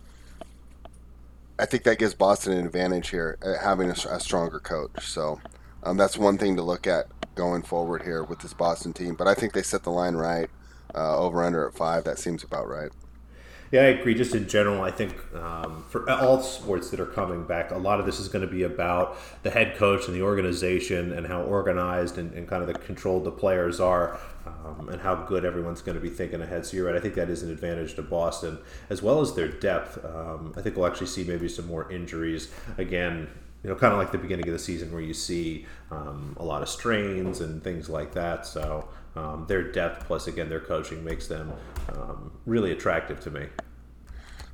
I 1.60 1.66
think 1.66 1.84
that 1.84 2.00
gives 2.00 2.14
Boston 2.14 2.54
an 2.54 2.66
advantage 2.66 3.10
here, 3.10 3.38
uh, 3.44 3.64
having 3.64 3.90
a, 3.90 3.96
a 4.10 4.20
stronger 4.20 4.60
coach. 4.60 5.06
So 5.06 5.42
um, 5.84 5.98
that's 5.98 6.18
one 6.18 6.38
thing 6.38 6.56
to 6.56 6.62
look 6.62 6.88
at 6.88 7.08
going 7.36 7.64
forward 7.64 8.04
here 8.04 8.24
with 8.24 8.40
this 8.40 8.54
Boston 8.54 8.94
team. 8.94 9.16
But 9.16 9.28
I 9.28 9.34
think 9.34 9.54
they 9.54 9.64
set 9.64 9.84
the 9.84 9.92
line 9.92 10.16
right, 10.16 10.50
uh, 10.94 11.18
over 11.18 11.44
under 11.44 11.68
at 11.68 11.74
five. 11.74 12.04
That 12.04 12.20
seems 12.20 12.44
about 12.44 12.68
right. 12.68 12.92
Yeah, 13.72 13.84
I 13.84 13.86
agree. 13.86 14.14
Just 14.16 14.36
in 14.36 14.50
general, 14.50 14.82
I 14.82 14.92
think 14.92 15.16
um, 15.34 15.86
for 15.88 16.10
all 16.10 16.42
sports 16.42 16.90
that 16.90 17.00
are 17.00 17.06
coming 17.06 17.46
back, 17.46 17.72
a 17.72 17.78
lot 17.78 18.02
of 18.02 18.06
this 18.06 18.20
is 18.20 18.28
going 18.28 18.46
to 18.46 18.52
be 18.54 18.64
about 18.64 19.18
the 19.44 19.50
head 19.50 19.78
coach 19.78 20.08
and 20.08 20.16
the 20.16 20.22
organization 20.24 21.14
and 21.14 21.26
how 21.26 21.44
organized 21.44 22.18
and, 22.18 22.34
and 22.34 22.50
kind 22.50 22.62
of 22.62 22.68
the 22.68 22.74
controlled 22.74 23.24
the 23.24 23.32
players 23.32 23.80
are 23.80 24.20
um, 24.46 24.90
and 24.90 25.00
how 25.02 25.16
good 25.16 25.46
everyone's 25.46 25.82
going 25.82 25.96
to 25.96 26.02
be 26.02 26.10
thinking 26.10 26.42
ahead. 26.42 26.66
So 26.66 26.76
you're 26.76 26.86
right. 26.86 26.96
I 26.96 27.00
think 27.00 27.16
that 27.16 27.30
is 27.30 27.44
an 27.44 27.52
advantage 27.52 27.96
to 27.96 28.02
Boston 28.02 28.58
as 28.90 29.02
well 29.02 29.22
as 29.22 29.36
their 29.36 29.48
depth. 29.48 30.04
Um, 30.04 30.54
I 30.58 30.62
think 30.62 30.76
we'll 30.76 30.88
actually 30.88 31.08
see 31.08 31.24
maybe 31.24 31.48
some 31.48 31.66
more 31.68 31.90
injuries 31.90 32.52
again. 32.78 33.30
You 33.64 33.70
know, 33.70 33.76
kind 33.76 33.94
of 33.94 34.00
like 34.00 34.12
the 34.12 34.18
beginning 34.18 34.48
of 34.48 34.54
the 34.54 34.60
season 34.60 34.92
where 34.92 35.02
you 35.02 35.14
see 35.14 35.66
um, 35.92 36.36
a 36.38 36.44
lot 36.44 36.62
of 36.62 36.68
strains 36.68 37.40
and 37.40 37.64
things 37.64 37.90
like 37.90 38.12
that. 38.16 38.46
So 38.46 38.90
um, 39.16 39.46
their 39.48 39.64
depth 39.64 40.06
plus 40.06 40.28
again 40.28 40.50
their 40.50 40.60
coaching 40.60 41.04
makes 41.04 41.28
them 41.28 41.52
um, 41.90 42.32
really 42.46 42.72
attractive 42.72 43.20
to 43.22 43.32
me. 43.32 43.48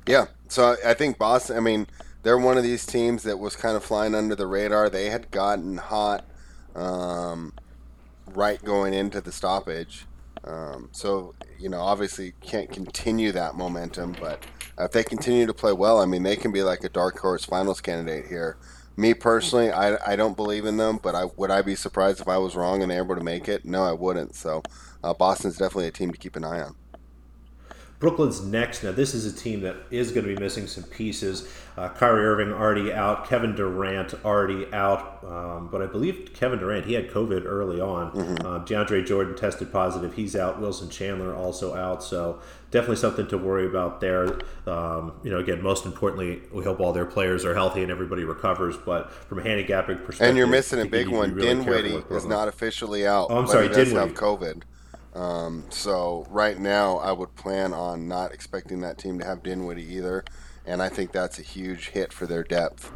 Yeah, 0.06 0.26
so 0.48 0.76
I 0.84 0.94
think 0.94 1.18
Boston. 1.18 1.56
I 1.56 1.60
mean, 1.60 1.86
they're 2.22 2.38
one 2.38 2.56
of 2.56 2.62
these 2.62 2.86
teams 2.86 3.22
that 3.24 3.38
was 3.38 3.54
kind 3.54 3.76
of 3.76 3.84
flying 3.84 4.14
under 4.14 4.34
the 4.34 4.46
radar. 4.46 4.88
They 4.88 5.10
had 5.10 5.30
gotten 5.30 5.76
hot 5.76 6.24
um, 6.74 7.52
right 8.26 8.62
going 8.64 8.94
into 8.94 9.20
the 9.20 9.32
stoppage. 9.32 10.06
Um, 10.44 10.88
so 10.92 11.34
you 11.58 11.68
know, 11.68 11.80
obviously 11.80 12.32
can't 12.40 12.70
continue 12.70 13.32
that 13.32 13.54
momentum, 13.54 14.16
but 14.18 14.44
if 14.78 14.92
they 14.92 15.02
continue 15.02 15.46
to 15.46 15.54
play 15.54 15.72
well, 15.72 16.00
I 16.00 16.06
mean, 16.06 16.22
they 16.22 16.36
can 16.36 16.52
be 16.52 16.62
like 16.62 16.84
a 16.84 16.88
dark 16.88 17.18
horse 17.18 17.44
finals 17.44 17.80
candidate 17.80 18.26
here. 18.26 18.56
Me 18.98 19.14
personally, 19.14 19.70
I, 19.70 19.96
I 20.14 20.16
don't 20.16 20.36
believe 20.36 20.64
in 20.64 20.76
them, 20.76 20.98
but 21.00 21.14
I 21.14 21.26
would 21.36 21.52
I 21.52 21.62
be 21.62 21.76
surprised 21.76 22.20
if 22.20 22.26
I 22.26 22.38
was 22.38 22.56
wrong 22.56 22.82
and 22.82 22.90
they 22.90 22.96
were 22.96 23.04
able 23.04 23.14
to 23.14 23.22
make 23.22 23.48
it? 23.48 23.64
No, 23.64 23.84
I 23.84 23.92
wouldn't. 23.92 24.34
So 24.34 24.60
uh, 25.04 25.14
Boston's 25.14 25.56
definitely 25.56 25.86
a 25.86 25.92
team 25.92 26.10
to 26.10 26.18
keep 26.18 26.34
an 26.34 26.42
eye 26.42 26.60
on. 26.60 26.74
Brooklyn's 27.98 28.40
next. 28.40 28.84
Now, 28.84 28.92
this 28.92 29.12
is 29.12 29.26
a 29.26 29.36
team 29.36 29.62
that 29.62 29.76
is 29.90 30.12
going 30.12 30.24
to 30.24 30.32
be 30.32 30.40
missing 30.40 30.68
some 30.68 30.84
pieces. 30.84 31.52
Uh, 31.76 31.88
Kyrie 31.88 32.24
Irving 32.24 32.52
already 32.52 32.92
out. 32.92 33.28
Kevin 33.28 33.56
Durant 33.56 34.14
already 34.24 34.72
out. 34.72 35.24
Um, 35.24 35.68
but 35.70 35.82
I 35.82 35.86
believe 35.86 36.30
Kevin 36.32 36.60
Durant, 36.60 36.86
he 36.86 36.94
had 36.94 37.10
COVID 37.10 37.44
early 37.44 37.80
on. 37.80 38.12
Mm-hmm. 38.12 38.46
Uh, 38.46 38.64
DeAndre 38.64 39.04
Jordan 39.04 39.34
tested 39.34 39.72
positive. 39.72 40.14
He's 40.14 40.36
out. 40.36 40.60
Wilson 40.60 40.88
Chandler 40.88 41.34
also 41.34 41.74
out. 41.74 42.04
So 42.04 42.40
definitely 42.70 42.96
something 42.96 43.26
to 43.28 43.38
worry 43.38 43.66
about 43.66 44.00
there. 44.00 44.38
Um, 44.66 45.14
you 45.24 45.30
know, 45.30 45.38
again, 45.38 45.60
most 45.60 45.84
importantly, 45.84 46.42
we 46.52 46.62
hope 46.62 46.78
all 46.78 46.92
their 46.92 47.06
players 47.06 47.44
are 47.44 47.54
healthy 47.54 47.82
and 47.82 47.90
everybody 47.90 48.22
recovers. 48.22 48.76
But 48.76 49.12
from 49.12 49.40
a 49.40 49.42
handicapping 49.42 49.98
perspective, 49.98 50.28
and 50.28 50.38
you're 50.38 50.46
missing 50.46 50.80
a 50.80 50.86
big 50.86 51.08
one. 51.08 51.34
Really 51.34 51.48
Dinwiddie 51.48 52.04
is 52.10 52.26
not 52.26 52.46
officially 52.46 53.08
out. 53.08 53.26
Oh, 53.30 53.38
I'm 53.38 53.48
sorry, 53.48 53.68
Dinwiddie 53.68 53.94
have 53.94 54.14
COVID. 54.14 54.62
Um, 55.18 55.64
so 55.68 56.26
right 56.30 56.56
now, 56.56 56.98
I 56.98 57.10
would 57.10 57.34
plan 57.34 57.72
on 57.72 58.06
not 58.06 58.32
expecting 58.32 58.80
that 58.82 58.98
team 58.98 59.18
to 59.18 59.24
have 59.24 59.42
Dinwiddie 59.42 59.94
either, 59.94 60.24
and 60.64 60.80
I 60.80 60.88
think 60.88 61.10
that's 61.10 61.40
a 61.40 61.42
huge 61.42 61.88
hit 61.88 62.12
for 62.12 62.24
their 62.24 62.44
depth. 62.44 62.92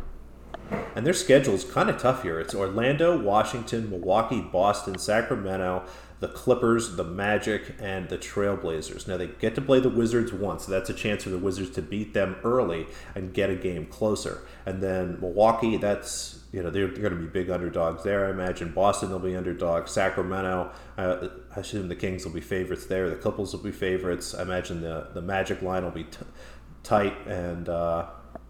And 0.95 1.05
their 1.05 1.15
schedule 1.15 1.55
is 1.55 1.65
kind 1.65 1.91
of 1.91 2.01
tough 2.01 2.23
here. 2.23 2.39
It's 2.39 2.55
Orlando, 2.55 3.21
Washington, 3.21 3.91
Milwaukee, 3.91 4.41
Boston, 4.41 4.99
Sacramento, 4.99 5.85
the 6.21 6.29
Clippers, 6.29 6.95
the 6.95 7.03
Magic, 7.03 7.75
and 7.81 8.09
the 8.09 8.19
Trailblazers. 8.19 9.09
Now 9.09 9.17
they 9.17 9.27
get 9.27 9.57
to 9.57 9.61
play 9.61 9.81
the 9.81 9.89
Wizards 9.89 10.33
once, 10.33 10.67
so 10.67 10.71
that's 10.71 10.89
a 10.89 10.95
chance 10.95 11.25
for 11.25 11.31
the 11.31 11.39
Wizards 11.39 11.71
to 11.71 11.83
beat 11.83 12.15
them 12.15 12.37
early 12.45 12.87
and 13.17 13.35
get 13.35 13.51
a 13.51 13.57
game 13.57 13.87
closer. 13.87 14.43
And 14.65 14.81
then 14.81 15.19
Milwaukee, 15.21 15.77
that's 15.77 16.42
you 16.53 16.63
know 16.63 16.71
they're, 16.71 16.87
they're 16.89 17.09
going 17.09 17.15
to 17.15 17.21
be 17.21 17.27
big 17.27 17.51
underdogs 17.51 18.03
there. 18.05 18.27
I 18.27 18.31
imagine 18.31 18.73
Boston 18.73 19.11
will 19.11 19.19
be 19.19 19.35
underdogs. 19.35 19.91
Sacramento, 19.91 20.71
uh, 20.99 21.29
I 21.57 21.61
assume 21.61 21.89
the 21.89 21.97
Kings 21.97 22.25
will 22.25 22.33
be 22.33 22.41
favorites 22.41 22.87
there. 22.87 23.09
The 23.11 23.17
Clippers 23.17 23.53
will 23.53 23.63
be 23.63 23.73
favorites. 23.73 24.35
I 24.35 24.43
imagine 24.43 24.81
the 24.81 25.09
the 25.15 25.23
Magic 25.23 25.63
line 25.63 25.85
will 25.85 25.91
be 25.91 26.05
t- 26.05 26.19
tight 26.83 27.27
and. 27.27 27.69
Uh, 27.69 28.07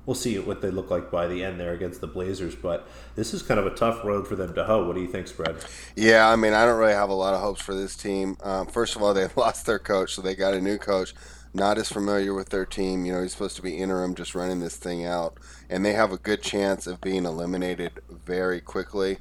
we'll 0.06 0.14
see 0.14 0.38
what 0.38 0.61
they 0.61 0.71
look 0.71 0.90
like 0.90 1.11
by 1.11 1.26
the 1.26 1.44
end 1.44 1.61
there 1.61 1.73
against 1.73 2.00
the 2.00 2.06
Blazers. 2.06 2.54
But 2.54 2.88
this 3.14 3.32
is 3.35 3.42
kind 3.42 3.61
of 3.61 3.66
a 3.66 3.75
tough 3.75 4.04
road 4.04 4.26
for 4.26 4.37
them 4.37 4.54
to 4.54 4.64
hoe. 4.64 4.87
What 4.87 4.97
do 4.97 5.02
you 5.02 5.09
think, 5.09 5.28
Spread? 5.28 5.56
Yeah, 5.97 6.28
I 6.28 6.37
mean, 6.37 6.52
I 6.52 6.64
don't 6.64 6.78
really 6.78 6.92
have 6.92 7.11
a 7.11 7.14
lot 7.14 7.35
of 7.35 7.40
hopes 7.40 7.62
for 7.62 7.75
this 7.75 7.97
team. 7.97 8.37
Um, 8.42 8.66
first 8.66 8.97
of 8.97 9.02
all, 9.02 9.14
they 9.14 9.28
lost 9.37 9.66
their 9.66 9.78
coach, 9.78 10.14
so 10.14 10.23
they 10.23 10.35
got 10.35 10.54
a 10.54 10.61
new 10.61 10.78
coach. 10.78 11.14
Not 11.54 11.76
as 11.76 11.92
familiar 11.92 12.32
with 12.32 12.49
their 12.49 12.64
team. 12.64 13.04
You 13.04 13.12
know, 13.12 13.23
he's 13.23 13.32
supposed 13.32 13.56
to 13.56 13.62
be 13.62 13.76
interim, 13.76 14.14
just 14.14 14.35
running 14.35 14.61
this 14.61 14.76
thing 14.76 15.04
out. 15.04 15.37
And 15.73 15.83
they 15.87 15.95
have 15.95 16.12
a 16.12 16.19
good 16.19 16.43
chance 16.43 16.87
of 16.87 17.00
being 17.00 17.25
eliminated 17.25 17.93
very 18.26 18.61
quickly. 18.61 19.17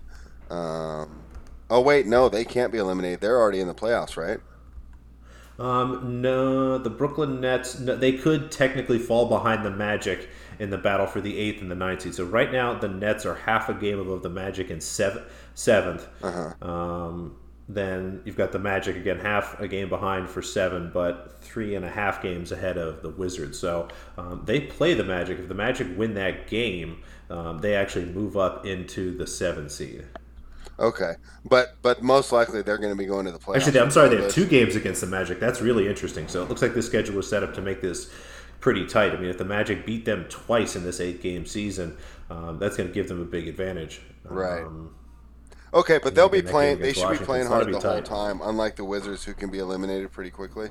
Um, 0.50 1.22
oh, 1.70 1.80
wait, 1.80 2.06
no, 2.06 2.28
they 2.28 2.44
can't 2.44 2.74
be 2.74 2.78
eliminated. 2.78 3.22
They're 3.22 3.40
already 3.40 3.62
in 3.62 3.70
the 3.70 3.74
playoffs, 3.74 4.18
right? 4.18 4.42
Um, 5.58 6.22
no, 6.22 6.78
the 6.78 6.90
Brooklyn 6.90 7.40
Nets. 7.40 7.80
No, 7.80 7.96
they 7.96 8.12
could 8.12 8.52
technically 8.52 9.00
fall 9.00 9.30
behind 9.30 9.64
the 9.64 9.72
Magic 9.72 10.28
in 10.60 10.72
the 10.72 10.78
battle 10.78 11.08
for 11.08 11.22
the 11.22 11.38
eighth 11.38 11.62
and 11.62 11.72
the 11.72 11.76
ninth 11.76 12.02
seed. 12.02 12.16
So 12.16 12.26
right 12.26 12.52
now, 12.52 12.74
the 12.74 12.90
Nets 12.90 13.26
are 13.26 13.36
half 13.36 13.70
a 13.70 13.74
game 13.74 14.00
above 14.00 14.22
the 14.22 14.30
Magic 14.30 14.70
in 14.70 14.82
seven, 14.82 15.24
7th 15.56 16.06
uh-huh. 16.22 16.70
um, 16.70 17.38
then 17.74 18.22
you've 18.26 18.38
got 18.38 18.52
the 18.52 18.60
Magic 18.60 18.96
again, 18.96 19.20
half 19.20 19.60
a 19.60 19.68
game 19.68 19.90
behind 19.90 20.30
for 20.30 20.42
seven, 20.42 20.92
but 20.94 21.38
three 21.42 21.76
and 21.76 21.86
a 21.86 21.90
half 21.90 22.22
games 22.22 22.52
ahead 22.52 22.78
of 22.78 23.02
the 23.02 23.10
Wizards. 23.10 23.58
So 23.60 23.88
um, 24.18 24.44
they 24.46 24.62
play 24.62 24.94
the 24.94 25.04
Magic. 25.04 25.40
If 25.40 25.48
the 25.48 25.54
Magic 25.54 25.88
win 25.98 26.14
that 26.16 26.48
game, 26.48 27.02
um, 27.30 27.60
they 27.60 27.76
actually 27.76 28.06
move 28.06 28.38
up 28.38 28.66
into 28.66 29.18
the 29.18 29.26
seven 29.28 29.70
seed. 29.70 30.06
Okay, 30.80 31.14
but 31.46 31.76
but 31.82 32.02
most 32.02 32.32
likely 32.32 32.62
they're 32.62 32.78
going 32.78 32.90
to 32.90 32.96
be 32.96 33.06
going 33.06 33.26
to 33.26 33.32
the 33.32 33.38
playoffs. 33.38 33.58
Actually, 33.58 33.80
I'm 33.80 33.92
sorry, 33.92 34.10
they 34.10 34.22
have 34.22 34.32
two 34.32 34.48
games 34.48 34.76
against 34.76 35.02
the 35.02 35.08
Magic. 35.08 35.40
That's 35.40 35.62
really 35.62 35.88
interesting. 35.88 36.28
So 36.28 36.42
it 36.42 36.50
looks 36.50 36.62
like 36.62 36.74
the 36.74 36.82
schedule 36.82 37.16
was 37.16 37.30
set 37.30 37.44
up 37.44 37.54
to 37.56 37.62
make 37.62 37.82
this 37.82 38.12
pretty 38.60 38.86
tight. 38.88 39.12
I 39.12 39.18
mean, 39.18 39.30
if 39.30 39.38
the 39.38 39.46
Magic 39.46 39.86
beat 39.86 40.06
them 40.06 40.26
twice 40.30 40.76
in 40.76 40.84
this 40.84 41.00
eight-game 41.00 41.46
season, 41.46 41.98
um, 42.30 42.58
that's 42.60 42.78
going 42.78 42.90
to 42.90 42.94
give 42.94 43.08
them 43.08 43.22
a 43.22 43.26
big 43.26 43.48
advantage. 43.48 44.02
Right. 44.24 44.64
Um, 44.64 44.96
okay, 45.74 46.00
but 46.02 46.16
they'll 46.16 46.30
be 46.30 46.42
playing. 46.42 46.80
They 46.80 46.94
should 46.94 47.04
Washington. 47.04 47.24
be 47.24 47.26
playing 47.26 47.48
hard 47.48 47.68
the 47.68 47.80
tight. 47.80 48.08
whole 48.08 48.28
time, 48.28 48.42
unlike 48.44 48.76
the 48.76 48.86
Wizards, 48.86 49.24
who 49.24 49.34
can 49.34 49.50
be 49.50 49.60
eliminated 49.60 50.12
pretty 50.12 50.32
quickly. 50.32 50.70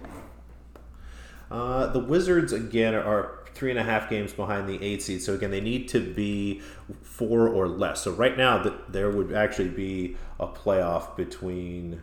Uh, 1.50 1.86
the 1.88 1.98
Wizards 1.98 2.52
again 2.52 2.94
are 2.94 3.40
three 3.54 3.70
and 3.70 3.78
a 3.78 3.82
half 3.82 4.08
games 4.08 4.32
behind 4.32 4.68
the 4.68 4.82
eight 4.82 5.02
seed. 5.02 5.22
So 5.22 5.34
again, 5.34 5.50
they 5.50 5.60
need 5.60 5.88
to 5.88 6.00
be 6.00 6.60
four 7.02 7.48
or 7.48 7.68
less. 7.68 8.02
So 8.02 8.12
right 8.12 8.36
now, 8.36 8.62
that 8.62 8.92
there 8.92 9.10
would 9.10 9.32
actually 9.32 9.68
be 9.68 10.16
a 10.38 10.46
playoff 10.46 11.16
between. 11.16 12.02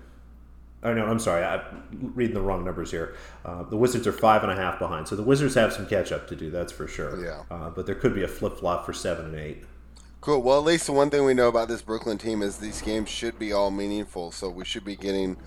Oh 0.83 0.93
no, 0.93 1.05
I'm 1.07 1.19
sorry, 1.19 1.43
I'm 1.43 2.11
reading 2.13 2.35
the 2.35 2.41
wrong 2.41 2.63
numbers 2.63 2.91
here. 2.91 3.15
Uh, 3.43 3.63
the 3.63 3.77
Wizards 3.77 4.05
are 4.05 4.11
five 4.11 4.43
and 4.43 4.51
a 4.51 4.55
half 4.55 4.77
behind, 4.77 5.07
so 5.07 5.15
the 5.15 5.23
Wizards 5.23 5.55
have 5.55 5.73
some 5.73 5.87
catch 5.87 6.11
up 6.11 6.27
to 6.27 6.35
do. 6.35 6.51
That's 6.51 6.71
for 6.71 6.87
sure. 6.87 7.23
Yeah. 7.23 7.43
Uh, 7.49 7.69
but 7.71 7.87
there 7.87 7.95
could 7.95 8.13
be 8.13 8.23
a 8.23 8.27
flip 8.27 8.59
flop 8.59 8.85
for 8.85 8.93
seven 8.93 9.25
and 9.25 9.35
eight. 9.35 9.63
Cool. 10.19 10.41
Well, 10.41 10.57
at 10.59 10.65
least 10.65 10.87
the 10.87 10.91
one 10.93 11.09
thing 11.09 11.23
we 11.25 11.33
know 11.33 11.47
about 11.47 11.67
this 11.67 11.81
Brooklyn 11.81 12.17
team 12.17 12.41
is 12.41 12.57
these 12.57 12.81
games 12.81 13.09
should 13.09 13.37
be 13.39 13.53
all 13.53 13.71
meaningful. 13.71 14.31
So 14.31 14.49
we 14.49 14.65
should 14.65 14.83
be 14.83 14.95
getting 14.95 15.37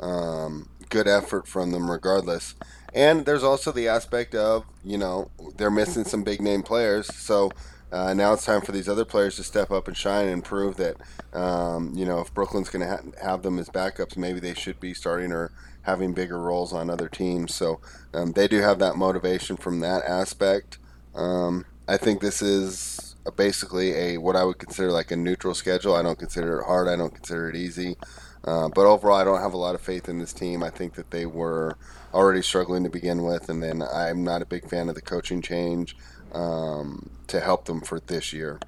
um, 0.00 0.68
good 0.88 1.06
effort 1.08 1.46
from 1.46 1.72
them 1.72 1.90
regardless. 1.90 2.54
And 2.94 3.26
there's 3.26 3.44
also 3.44 3.72
the 3.72 3.88
aspect 3.88 4.34
of, 4.34 4.64
you 4.82 4.98
know, 4.98 5.30
they're 5.56 5.70
missing 5.70 6.04
some 6.04 6.22
big 6.22 6.40
name 6.40 6.62
players. 6.62 7.14
So 7.14 7.50
uh, 7.92 8.14
now 8.14 8.32
it's 8.32 8.44
time 8.44 8.60
for 8.60 8.72
these 8.72 8.88
other 8.88 9.04
players 9.04 9.36
to 9.36 9.42
step 9.42 9.70
up 9.70 9.88
and 9.88 9.96
shine 9.96 10.28
and 10.28 10.44
prove 10.44 10.76
that, 10.76 10.96
um, 11.32 11.92
you 11.94 12.04
know, 12.06 12.20
if 12.20 12.32
Brooklyn's 12.32 12.70
going 12.70 12.86
to 12.86 12.90
ha- 12.96 13.26
have 13.28 13.42
them 13.42 13.58
as 13.58 13.68
backups, 13.68 14.16
maybe 14.16 14.40
they 14.40 14.54
should 14.54 14.78
be 14.80 14.94
starting 14.94 15.32
or 15.32 15.52
having 15.82 16.12
bigger 16.12 16.40
roles 16.40 16.72
on 16.72 16.88
other 16.88 17.08
teams. 17.08 17.54
So 17.54 17.80
um, 18.14 18.32
they 18.32 18.46
do 18.48 18.60
have 18.60 18.78
that 18.78 18.96
motivation 18.96 19.56
from 19.56 19.80
that 19.80 20.04
aspect. 20.04 20.78
Um, 21.14 21.66
I 21.88 21.96
think 21.96 22.20
this 22.20 22.40
is 22.42 23.09
basically 23.36 23.92
a 23.92 24.18
what 24.18 24.36
I 24.36 24.44
would 24.44 24.58
consider 24.58 24.90
like 24.90 25.10
a 25.10 25.16
neutral 25.16 25.54
schedule. 25.54 25.94
I 25.94 26.02
don't 26.02 26.18
consider 26.18 26.60
it 26.60 26.66
hard. 26.66 26.88
I 26.88 26.96
don't 26.96 27.14
consider 27.14 27.48
it 27.48 27.56
easy. 27.56 27.96
Uh, 28.44 28.68
but 28.68 28.86
overall, 28.86 29.16
I 29.16 29.24
don't 29.24 29.40
have 29.40 29.52
a 29.52 29.58
lot 29.58 29.74
of 29.74 29.80
faith 29.80 30.08
in 30.08 30.18
this 30.18 30.32
team. 30.32 30.62
I 30.62 30.70
think 30.70 30.94
that 30.94 31.10
they 31.10 31.26
were 31.26 31.76
already 32.14 32.42
struggling 32.42 32.84
to 32.84 32.90
begin 32.90 33.22
with, 33.22 33.48
and 33.50 33.62
then 33.62 33.82
I'm 33.82 34.24
not 34.24 34.40
a 34.40 34.46
big 34.46 34.68
fan 34.68 34.88
of 34.88 34.94
the 34.94 35.02
coaching 35.02 35.42
change 35.42 35.96
um, 36.32 37.10
to 37.26 37.40
help 37.40 37.66
them 37.66 37.82
for 37.82 38.00
this 38.00 38.32
year. 38.32 38.58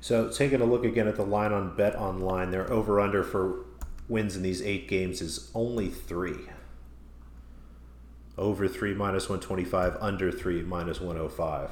So, 0.00 0.30
taking 0.30 0.60
a 0.60 0.64
look 0.64 0.84
again 0.84 1.08
at 1.08 1.16
the 1.16 1.24
line 1.24 1.52
on 1.52 1.76
Bet 1.76 1.96
Online, 1.96 2.50
their 2.50 2.70
over 2.70 3.00
under 3.00 3.24
for 3.24 3.64
wins 4.08 4.36
in 4.36 4.42
these 4.42 4.62
eight 4.62 4.86
games 4.86 5.20
is 5.20 5.50
only 5.54 5.88
three. 5.88 6.48
Over 8.36 8.68
three 8.68 8.94
minus 8.94 9.28
125, 9.28 9.96
under 10.00 10.30
three 10.30 10.62
minus 10.62 11.00
105. 11.00 11.70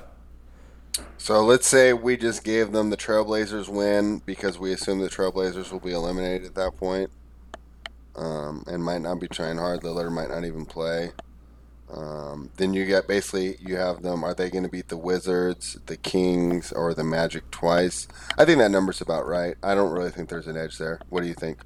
So 1.19 1.45
let's 1.45 1.67
say 1.67 1.93
we 1.93 2.17
just 2.17 2.45
gave 2.45 2.73
them 2.73 2.91
the 2.91 2.97
Trailblazers 2.97 3.69
win 3.69 4.19
because 4.27 4.59
we 4.59 4.73
assume 4.73 4.99
the 4.99 5.09
Trailblazers 5.09 5.71
will 5.71 5.81
be 5.81 5.93
eliminated 5.93 6.49
at 6.49 6.55
that 6.57 6.77
point, 6.77 7.11
um, 8.17 8.65
and 8.67 8.85
might 8.85 9.03
not 9.03 9.21
be 9.21 9.29
trying 9.29 9.57
hard. 9.57 9.83
Lillard 9.83 10.13
might 10.13 10.31
not 10.31 10.45
even 10.45 10.67
play. 10.67 11.13
Um, 11.93 12.51
then 12.57 12.73
you 12.73 12.87
get 12.87 13.07
basically 13.07 13.57
you 13.61 13.77
have 13.77 14.03
them. 14.03 14.25
Are 14.25 14.35
they 14.35 14.51
going 14.51 14.65
to 14.65 14.71
beat 14.71 14.89
the 14.89 14.97
Wizards, 14.97 15.79
the 15.87 15.97
Kings, 15.97 16.73
or 16.73 16.95
the 16.95 17.05
Magic 17.05 17.51
twice? 17.51 18.09
I 18.39 18.45
think 18.45 18.59
that 18.59 18.71
number's 18.71 19.01
about 19.01 19.27
right. 19.27 19.57
I 19.63 19.75
don't 19.75 19.93
really 19.93 20.11
think 20.11 20.29
there's 20.29 20.47
an 20.47 20.57
edge 20.57 20.79
there. 20.79 21.01
What 21.11 21.23
do 21.23 21.29
you 21.29 21.35
think? 21.35 21.59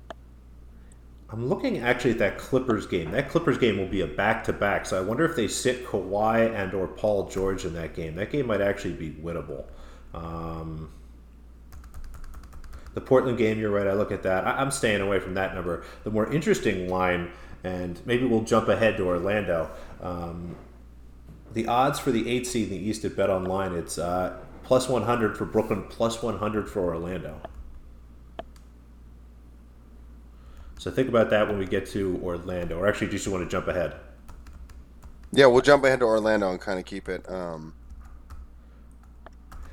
I'm 1.29 1.49
looking 1.49 1.79
actually 1.79 2.13
at 2.13 2.19
that 2.19 2.39
Clippers 2.39 2.87
game. 2.87 3.11
That 3.11 3.29
Clippers 3.29 3.59
game 3.59 3.79
will 3.79 3.89
be 3.89 4.01
a 4.01 4.07
back-to-back, 4.07 4.87
so 4.87 4.97
I 4.97 5.01
wonder 5.01 5.25
if 5.25 5.35
they 5.35 5.49
sit 5.49 5.85
Kawhi 5.85 6.55
and 6.55 6.73
or 6.73 6.87
Paul 6.87 7.29
George 7.29 7.65
in 7.65 7.75
that 7.75 7.95
game. 7.95 8.15
That 8.15 8.31
game 8.31 8.47
might 8.47 8.61
actually 8.61 8.95
be 8.95 9.11
winnable. 9.11 9.65
Um, 10.15 10.93
the 12.95 13.01
Portland 13.01 13.39
game, 13.39 13.59
you're 13.59 13.73
right. 13.73 13.89
I 13.89 13.93
look 13.95 14.13
at 14.13 14.23
that. 14.23 14.47
I, 14.47 14.63
am 14.63 14.71
staying 14.71 15.01
away 15.01 15.19
from 15.19 15.35
that 15.35 15.55
number. 15.55 15.85
The 16.05 16.11
more 16.13 16.33
interesting 16.33 16.89
line, 16.89 17.33
and 17.65 18.01
maybe 18.07 18.25
we'll 18.25 18.45
jump 18.45 18.69
ahead 18.69 18.97
to 18.99 19.07
Orlando. 19.07 19.71
Um, 20.01 20.55
the 21.53 21.67
odds 21.67 21.99
for 21.99 22.13
the 22.13 22.31
eight 22.31 22.47
seed 22.47 22.71
in 22.71 22.79
the 22.79 22.89
East 22.89 23.05
at 23.05 23.17
Bet 23.17 23.31
Online, 23.31 23.75
it's 23.75 23.99
uh, 23.99 24.39
plus 24.63 24.89
100 24.89 25.37
for 25.37 25.45
Brooklyn, 25.45 25.85
plus 25.89 26.23
100 26.23 26.71
for 26.71 26.85
Orlando. 26.85 27.41
So 30.79 30.91
think 30.91 31.09
about 31.09 31.31
that 31.31 31.49
when 31.49 31.59
we 31.59 31.67
get 31.67 31.87
to 31.89 32.21
Orlando. 32.23 32.79
Or 32.79 32.87
actually, 32.87 33.09
do 33.09 33.17
you 33.17 33.31
want 33.31 33.45
to 33.45 33.51
jump 33.51 33.69
ahead? 33.69 33.95
Yeah, 35.33 35.47
we'll 35.47 35.63
jump 35.63 35.85
ahead 35.85 36.01
to 36.01 36.07
Orlando 36.07 36.51
and 36.51 36.61
kind 36.61 36.79
of 36.79 36.85
keep 36.85 37.09
it. 37.09 37.29
Um, 37.29 37.75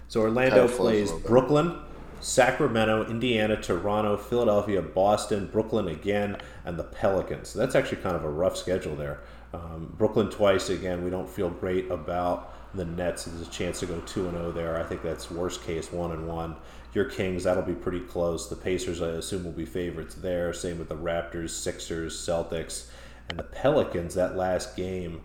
so 0.07 0.22
Orlando 0.22 0.67
plays 0.67 1.12
Brooklyn, 1.12 1.77
Sacramento, 2.19 3.05
Indiana, 3.05 3.62
Toronto, 3.62 4.17
Philadelphia, 4.17 4.81
Boston, 4.81 5.48
Brooklyn 5.48 5.89
again, 5.89 6.38
and 6.65 6.77
the 6.77 6.83
Pelicans. 6.83 7.50
So 7.50 7.60
that's 7.60 7.75
actually 7.75 8.01
kind 8.01 8.15
of 8.15 8.24
a 8.24 8.29
rough 8.29 8.57
schedule 8.57 8.95
there. 8.95 9.22
Um, 9.53 9.93
Brooklyn 9.98 10.29
twice 10.29 10.69
again. 10.69 11.03
We 11.03 11.10
don't 11.10 11.29
feel 11.29 11.50
great 11.50 11.91
about 11.91 12.53
the 12.75 12.86
Nets. 12.86 13.25
There's 13.25 13.48
a 13.48 13.51
chance 13.51 13.79
to 13.81 13.86
go 13.86 14.00
two 14.01 14.27
and 14.27 14.38
zero 14.38 14.48
oh 14.48 14.51
there. 14.51 14.79
I 14.79 14.83
think 14.83 15.03
that's 15.03 15.29
worst 15.29 15.63
case 15.63 15.91
one 15.91 16.12
and 16.12 16.27
one 16.27 16.55
your 16.96 17.06
Kings, 17.06 17.44
that'll 17.44 17.64
be 17.64 17.74
pretty 17.74 18.02
close. 18.02 18.50
The 18.50 18.56
Pacers, 18.56 19.02
I 19.02 19.10
assume, 19.10 19.44
will 19.44 19.52
be 19.52 19.66
favorites 19.66 20.16
there. 20.16 20.54
Same 20.54 20.78
with 20.78 20.90
the 20.90 20.96
Raptors, 20.96 21.50
Sixers, 21.50 22.16
Celtics, 22.16 22.88
and 23.30 23.40
the 23.40 23.44
Pelicans. 23.44 24.16
That 24.16 24.36
last 24.36 24.76
game, 24.76 25.22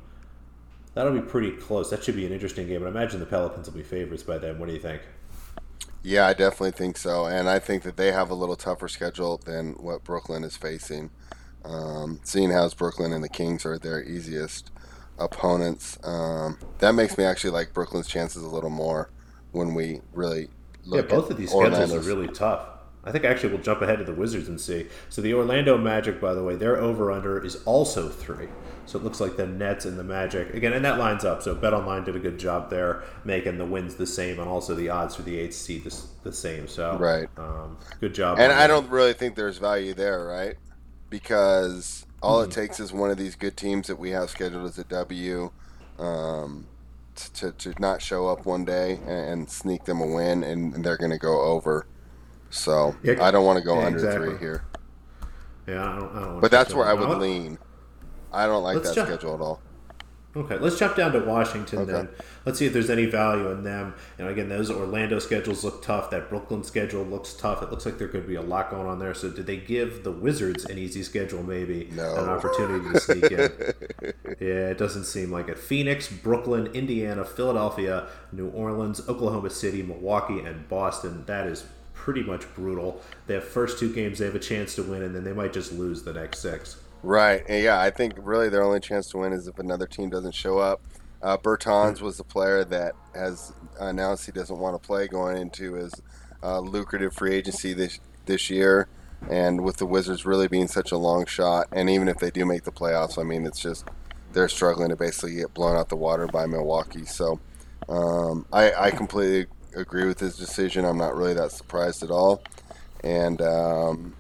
that'll 0.95 1.13
be 1.13 1.21
pretty 1.21 1.53
close. 1.53 1.91
That 1.91 2.03
should 2.03 2.17
be 2.17 2.27
an 2.27 2.33
interesting 2.33 2.67
game. 2.67 2.85
And 2.85 2.87
I 2.87 2.91
imagine 2.91 3.21
the 3.21 3.27
Pelicans 3.27 3.69
will 3.69 3.77
be 3.77 3.83
favorites 3.83 4.23
by 4.23 4.39
then. 4.39 4.59
What 4.59 4.69
do 4.69 4.75
you 4.75 4.81
think? 4.81 5.03
Yeah, 6.03 6.27
I 6.27 6.33
definitely 6.33 6.71
think 6.71 6.97
so. 6.97 7.27
And 7.27 7.49
I 7.49 7.59
think 7.59 7.83
that 7.83 7.97
they 7.97 8.13
have 8.13 8.31
a 8.31 8.35
little 8.35 8.57
tougher 8.57 8.89
schedule 8.89 9.39
than 9.45 9.73
what 9.73 10.05
Brooklyn 10.05 10.45
is 10.45 10.57
facing. 10.57 11.11
Um, 11.65 12.21
seeing 12.23 12.51
how 12.51 12.69
Brooklyn 12.71 13.13
and 13.13 13.23
the 13.23 13.29
Kings 13.29 13.67
are 13.67 13.79
their 13.79 14.03
easiest 14.03 14.71
opponents, 15.19 15.99
um, 16.05 16.57
that 16.79 16.95
makes 16.95 17.19
me 17.19 17.25
actually 17.25 17.51
like 17.51 17.75
Brooklyn's 17.75 18.07
chances 18.07 18.43
a 18.43 18.49
little 18.49 18.71
more 18.71 19.11
when 19.51 19.75
we 19.75 20.01
really 20.13 20.49
yeah, 20.97 21.03
both 21.03 21.31
of 21.31 21.37
these 21.37 21.51
schedules 21.51 21.93
are 21.93 22.01
really 22.01 22.29
tough. 22.29 22.67
I 23.05 23.13
think 23.13 23.25
actually 23.25 23.55
we'll 23.55 23.63
jump 23.63 23.81
ahead 23.81 23.99
to 23.99 24.05
the 24.05 24.13
Wizards 24.13 24.49
and 24.49 24.61
see. 24.61 24.87
So 25.09 25.23
the 25.23 25.33
Orlando 25.33 25.79
Magic, 25.79 26.21
by 26.21 26.35
the 26.35 26.43
way, 26.43 26.57
their 26.57 26.77
over 26.77 27.11
under 27.11 27.43
is 27.43 27.57
also 27.65 28.09
three. 28.09 28.49
So 28.87 28.99
it 28.99 29.05
looks 29.05 29.21
like 29.21 29.37
the 29.37 29.47
Nets 29.47 29.85
and 29.85 29.99
the 29.99 30.05
Magic 30.05 30.53
again, 30.55 30.73
and 30.73 30.85
that 30.85 30.99
lines 30.99 31.25
up. 31.25 31.43
So 31.43 31.55
Bet 31.55 31.73
Online 31.73 32.05
did 32.05 32.17
a 32.17 32.19
good 32.19 32.39
job 32.39 32.71
there, 32.71 33.03
making 33.25 33.59
the 33.59 33.65
wins 33.65 33.95
the 33.95 34.07
same, 34.07 34.39
and 34.41 34.49
also 34.49 34.75
the 34.75 34.89
odds 34.89 35.15
for 35.15 35.23
the 35.23 35.39
eighth 35.39 35.55
seed 35.55 35.85
the, 35.85 36.03
the 36.23 36.33
same. 36.33 36.67
So 36.67 36.97
right, 36.99 37.29
um, 37.37 37.79
good 38.01 38.15
job. 38.15 38.39
And 38.39 38.53
I 38.53 38.67
don't 38.67 38.89
really 38.89 39.13
think 39.13 39.37
there's 39.37 39.59
value 39.59 39.95
there, 39.95 40.25
right? 40.25 40.57
Because 41.11 42.07
all 42.23 42.43
mm-hmm. 42.43 42.51
it 42.51 42.55
takes 42.55 42.81
is 42.81 42.93
one 42.93 43.11
of 43.11 43.17
these 43.17 43.37
good 43.37 43.57
teams 43.57 43.87
that 43.87 43.99
we 43.99 44.11
have 44.11 44.31
scheduled 44.31 44.67
as 44.67 44.79
a 44.79 44.85
W. 44.85 45.51
Um, 45.99 46.67
to, 47.35 47.53
to 47.53 47.75
not 47.79 48.03
show 48.03 48.29
up 48.29 48.47
one 48.47 48.65
day 48.65 49.01
and, 49.07 49.49
sneak 49.49 49.85
them 49.85 50.01
a 50.01 50.07
win, 50.07 50.43
and, 50.45 50.85
they're 50.85 50.97
going 50.97 51.11
to 51.11 51.19
go 51.19 51.43
over. 51.43 51.87
So 52.51 52.97
yeah, 53.03 53.23
I 53.23 53.31
don't 53.31 53.45
want 53.45 53.59
to 53.59 53.65
go 53.65 53.79
yeah, 53.79 53.87
under 53.87 53.99
exactly. 53.99 54.29
three 54.31 54.39
here. 54.39 54.65
Yeah, 55.67 55.85
I 55.85 55.99
don't. 55.99 56.17
I 56.17 56.21
don't 56.21 56.41
but 56.41 56.51
that's 56.51 56.73
where 56.73 56.87
I 56.87 56.95
would 56.95 57.19
lean. 57.19 57.59
I 58.33 58.47
don't 58.47 58.63
like 58.63 58.83
that 58.83 58.93
schedule 58.93 59.35
at 59.35 59.41
all. 59.41 59.61
Okay, 60.37 60.59
let's 60.59 60.79
jump 60.79 60.95
down 60.95 61.13
to 61.13 61.21
Washington 61.21 61.81
okay. 61.81 61.93
then. 61.93 62.09
Let's 62.45 62.59
see 62.59 62.67
if 62.67 62.75
there's 62.75 62.91
any 62.91 63.07
value 63.07 63.51
in 63.51 63.65
them. 63.65 63.95
You 64.19 64.25
know, 64.25 64.31
again, 64.31 64.51
those 64.51 64.71
Orlando 64.71 65.19
schedules 65.19 65.65
look 65.65 65.83
tough. 65.83 66.11
That 66.11 66.29
Brooklyn 66.29 66.63
schedule 66.63 67.03
looks 67.03 67.33
tough. 67.33 67.63
It 67.63 67.71
looks 67.71 67.87
like 67.87 67.99
there 67.99 68.09
could 68.09 68.27
be 68.27 68.35
a 68.35 68.43
lot 68.43 68.71
going 68.71 68.87
on 68.87 68.99
there. 68.99 69.15
So, 69.15 69.31
did 69.31 69.47
they 69.47 69.57
give 69.57 70.05
the 70.05 70.13
Wizards 70.13 70.67
an 70.67 70.77
easy 70.77 71.03
schedule, 71.03 71.43
maybe 71.43 71.89
no. 71.93 72.15
an 72.17 72.29
opportunity 72.29 72.93
to 72.93 73.01
sneak 73.01 73.33
in? 73.33 73.53
yeah, 74.41 74.69
it 74.69 74.79
doesn't 74.79 75.05
seem 75.05 75.33
like 75.33 75.49
it. 75.49 75.59
Phoenix, 75.59 76.09
Brooklyn, 76.13 76.67
Indiana, 76.69 77.25
Philadelphia, 77.25 78.07
New 78.31 78.51
Orleans, 78.51 79.01
Oklahoma 79.09 79.49
City, 79.49 79.83
Milwaukee, 79.83 80.41
and 80.41 80.69
Boston. 80.69 81.25
That 81.25 81.47
is 81.47 81.65
pretty 81.95 82.23
much 82.23 82.53
brutal. 82.55 83.01
They 83.27 83.35
have 83.35 83.45
first 83.45 83.79
two 83.79 83.93
games 83.93 84.19
they 84.19 84.27
have 84.27 84.35
a 84.35 84.41
chance 84.41 84.75
to 84.75 84.83
win, 84.83 85.03
and 85.03 85.15
then 85.15 85.25
they 85.25 85.33
might 85.33 85.55
just 85.55 85.73
lose 85.73 86.03
the 86.03 86.13
next 86.13 86.41
six. 86.41 86.77
Right. 87.03 87.45
And 87.49 87.63
yeah, 87.63 87.81
I 87.81 87.91
think 87.91 88.15
really 88.19 88.49
their 88.49 88.63
only 88.63 88.81
chance 88.81 89.09
to 89.11 89.19
win 89.19 89.33
is 89.33 89.47
if 89.47 89.59
another 89.59 89.87
team 89.87 90.11
doesn't 90.11 90.35
show 90.35 90.59
up. 90.59 90.81
Uh, 91.23 91.37
Bertans 91.37 92.01
was 92.01 92.17
the 92.17 92.25
player 92.25 92.65
that 92.65 92.95
has 93.15 93.53
announced 93.81 94.27
he 94.27 94.33
doesn't 94.33 94.59
want 94.59 94.81
to 94.81 94.87
play 94.87 95.09
going 95.09 95.37
into 95.37 95.75
his 95.75 95.93
uh, 96.43 96.61
lucrative 96.61 97.13
free 97.13 97.35
agency 97.35 97.73
this 97.73 97.99
this 98.27 98.51
year, 98.51 98.89
and 99.29 99.63
with 99.63 99.79
the 99.79 99.87
Wizards 99.87 100.25
really 100.25 100.49
being 100.49 100.69
such 100.69 100.93
a 100.93 100.97
long 100.97 101.27
shot, 101.27 101.67
and 101.73 101.89
even 101.91 102.09
if 102.09 102.19
they 102.19 102.31
do 102.31 102.45
make 102.45 102.63
the 102.65 102.71
playoffs, 102.71 103.19
I 103.19 103.25
mean 103.25 103.47
it's 103.47 103.59
just 103.59 103.89
they're 104.33 104.49
struggling 104.49 104.91
to 104.91 104.97
basically 104.97 105.35
get 105.35 105.55
blown 105.55 105.77
out 105.77 105.89
the 105.89 105.97
water 105.97 106.27
by 106.27 106.47
Milwaukee. 106.47 107.07
So 107.07 107.41
um, 107.89 108.47
I, 108.53 108.73
I 108.73 108.91
completely 108.91 109.47
agree 109.75 110.07
with 110.07 110.21
his 110.21 110.37
decision. 110.37 110.85
I'm 110.85 110.99
not 110.99 111.17
really 111.17 111.35
that 111.35 111.51
surprised 111.51 112.03
at 112.03 112.11
all, 112.11 112.43
and 113.03 113.41
um, 113.43 114.15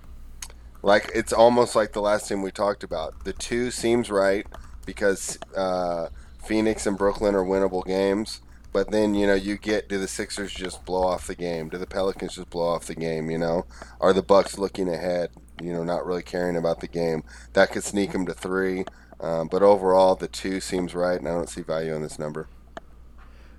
like 0.82 1.10
it's 1.14 1.32
almost 1.32 1.74
like 1.74 1.92
the 1.92 2.00
last 2.00 2.28
team 2.28 2.42
we 2.42 2.50
talked 2.50 2.82
about. 2.84 3.24
The 3.24 3.32
two 3.32 3.70
seems 3.70 4.10
right 4.10 4.46
because 4.86 5.38
uh, 5.56 6.08
Phoenix 6.44 6.86
and 6.86 6.96
Brooklyn 6.96 7.34
are 7.34 7.44
winnable 7.44 7.84
games. 7.84 8.40
But 8.72 8.90
then 8.90 9.14
you 9.14 9.26
know 9.26 9.34
you 9.34 9.56
get 9.56 9.88
do 9.88 9.98
the 9.98 10.08
Sixers 10.08 10.52
just 10.52 10.84
blow 10.84 11.02
off 11.02 11.26
the 11.26 11.34
game? 11.34 11.68
Do 11.68 11.78
the 11.78 11.86
Pelicans 11.86 12.34
just 12.34 12.50
blow 12.50 12.68
off 12.68 12.86
the 12.86 12.94
game? 12.94 13.30
You 13.30 13.38
know, 13.38 13.66
are 14.00 14.12
the 14.12 14.22
Bucks 14.22 14.58
looking 14.58 14.88
ahead? 14.88 15.30
You 15.60 15.72
know, 15.72 15.82
not 15.82 16.06
really 16.06 16.22
caring 16.22 16.56
about 16.56 16.80
the 16.80 16.88
game. 16.88 17.24
That 17.54 17.72
could 17.72 17.82
sneak 17.82 18.12
them 18.12 18.26
to 18.26 18.34
three. 18.34 18.84
Um, 19.20 19.48
but 19.48 19.62
overall, 19.62 20.14
the 20.14 20.28
two 20.28 20.60
seems 20.60 20.94
right, 20.94 21.18
and 21.18 21.26
I 21.26 21.32
don't 21.32 21.48
see 21.48 21.62
value 21.62 21.94
in 21.94 22.02
this 22.02 22.18
number. 22.18 22.48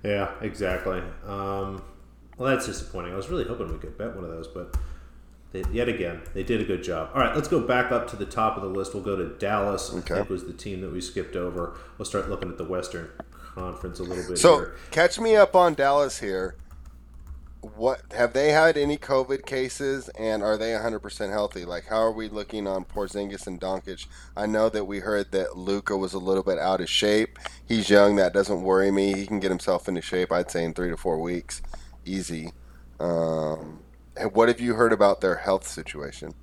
Yeah, 0.02 0.30
exactly. 0.40 1.02
Um, 1.26 1.82
well, 2.38 2.48
that's 2.50 2.66
disappointing. 2.66 3.12
I 3.12 3.16
was 3.16 3.28
really 3.28 3.44
hoping 3.44 3.70
we 3.70 3.78
could 3.78 3.98
bet 3.98 4.14
one 4.14 4.24
of 4.24 4.30
those, 4.30 4.48
but 4.48 4.74
they, 5.52 5.64
yet 5.72 5.88
again, 5.88 6.22
they 6.32 6.44
did 6.44 6.60
a 6.60 6.64
good 6.64 6.82
job. 6.82 7.10
All 7.12 7.20
right, 7.20 7.34
let's 7.34 7.48
go 7.48 7.60
back 7.60 7.90
up 7.90 8.08
to 8.10 8.16
the 8.16 8.26
top 8.26 8.56
of 8.56 8.62
the 8.62 8.68
list. 8.68 8.94
We'll 8.94 9.02
go 9.02 9.16
to 9.16 9.36
Dallas. 9.38 9.92
Okay. 9.92 10.14
I 10.14 10.16
think 10.18 10.30
was 10.30 10.44
the 10.44 10.52
team 10.52 10.80
that 10.82 10.92
we 10.92 11.00
skipped 11.00 11.34
over. 11.34 11.76
We'll 11.98 12.06
start 12.06 12.28
looking 12.28 12.48
at 12.50 12.58
the 12.58 12.64
Western 12.64 13.10
Conference 13.54 13.98
a 13.98 14.04
little 14.04 14.28
bit. 14.28 14.38
So, 14.38 14.58
here. 14.58 14.76
catch 14.92 15.18
me 15.18 15.34
up 15.34 15.56
on 15.56 15.74
Dallas 15.74 16.20
here. 16.20 16.54
What 17.62 18.00
have 18.12 18.32
they 18.32 18.52
had 18.52 18.78
any 18.78 18.96
COVID 18.96 19.44
cases, 19.44 20.08
and 20.10 20.42
are 20.42 20.56
they 20.56 20.70
100% 20.70 21.30
healthy? 21.30 21.66
Like, 21.66 21.86
how 21.86 21.98
are 21.98 22.12
we 22.12 22.28
looking 22.28 22.66
on 22.66 22.84
Porzingis 22.84 23.46
and 23.46 23.60
Doncic? 23.60 24.06
I 24.34 24.46
know 24.46 24.70
that 24.70 24.86
we 24.86 25.00
heard 25.00 25.32
that 25.32 25.58
Luka 25.58 25.94
was 25.94 26.14
a 26.14 26.18
little 26.18 26.42
bit 26.42 26.58
out 26.58 26.80
of 26.80 26.88
shape. 26.88 27.38
He's 27.66 27.90
young; 27.90 28.16
that 28.16 28.32
doesn't 28.32 28.62
worry 28.62 28.90
me. 28.90 29.12
He 29.14 29.26
can 29.26 29.40
get 29.40 29.50
himself 29.50 29.88
into 29.88 30.00
shape. 30.00 30.32
I'd 30.32 30.50
say 30.50 30.64
in 30.64 30.72
three 30.72 30.88
to 30.88 30.96
four 30.96 31.18
weeks, 31.18 31.60
easy. 32.06 32.52
Um, 32.98 33.80
what 34.32 34.48
have 34.48 34.60
you 34.60 34.74
heard 34.74 34.92
about 34.92 35.20
their 35.20 35.36
health 35.36 35.66
situation? 35.66 36.34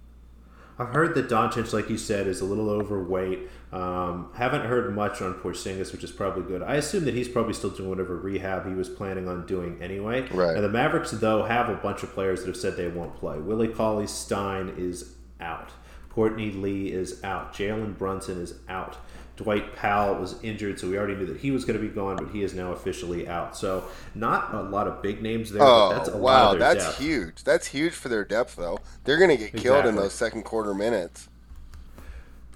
I've 0.80 0.90
heard 0.90 1.16
that 1.16 1.28
Doncic, 1.28 1.74
like 1.74 1.90
you 1.90 1.98
said, 1.98 2.28
is 2.28 2.40
a 2.40 2.46
little 2.46 2.70
overweight. 2.70 3.50
Um, 3.72 4.30
haven't 4.36 4.66
heard 4.66 4.94
much 4.94 5.22
on 5.24 5.34
Porzingis, 5.34 5.92
which 5.92 6.04
is 6.04 6.12
probably 6.12 6.44
good. 6.44 6.62
I 6.62 6.76
assume 6.76 7.06
that 7.06 7.16
he's 7.16 7.28
probably 7.28 7.54
still 7.54 7.72
doing 7.72 7.90
whatever 7.90 8.16
rehab 8.16 8.68
he 8.68 8.76
was 8.76 8.88
planning 8.88 9.28
on 9.28 9.48
doing 9.48 9.82
anyway. 9.82 10.28
Right. 10.30 10.56
And 10.56 10.64
the 10.64 10.70
Mavericks, 10.70 11.12
though, 11.12 11.44
have 11.44 11.70
a 11.70 11.76
bunch 11.76 12.04
of 12.04 12.14
players 12.14 12.42
that 12.42 12.48
have 12.48 12.58
said 12.58 12.78
they 12.78 12.88
won't 12.88 13.16
play. 13.16 13.40
Willie 13.40 13.70
Cauley 13.70 14.06
Stein 14.06 14.74
is 14.78 15.16
out. 15.42 15.72
Courtney 16.10 16.52
Lee 16.52 16.92
is 16.92 17.24
out. 17.24 17.54
Jalen 17.54 17.98
Brunson 17.98 18.40
is 18.40 18.56
out. 18.70 18.98
Dwight 19.38 19.76
Powell 19.76 20.16
was 20.16 20.42
injured, 20.42 20.80
so 20.80 20.90
we 20.90 20.98
already 20.98 21.16
knew 21.16 21.28
that 21.28 21.38
he 21.38 21.52
was 21.52 21.64
going 21.64 21.80
to 21.80 21.88
be 21.88 21.94
gone, 21.94 22.18
but 22.18 22.30
he 22.30 22.42
is 22.42 22.56
now 22.56 22.72
officially 22.72 23.28
out. 23.28 23.56
So 23.56 23.86
not 24.16 24.54
a 24.54 24.64
lot 24.64 24.88
of 24.88 25.04
big 25.04 25.22
names 25.22 25.52
there. 25.52 25.62
Oh, 25.62 25.94
that's 25.94 26.10
wow, 26.10 26.56
that's 26.56 26.84
depth. 26.84 26.98
huge. 26.98 27.44
That's 27.44 27.68
huge 27.68 27.94
for 27.94 28.10
their 28.10 28.26
depth, 28.26 28.56
though. 28.56 28.80
They're 29.04 29.20
going 29.20 29.30
to 29.30 29.38
get 29.38 29.54
exactly. 29.54 29.62
killed 29.70 29.86
in 29.86 29.96
those 29.96 30.14
second 30.14 30.44
quarter 30.44 30.74
minutes. 30.74 31.30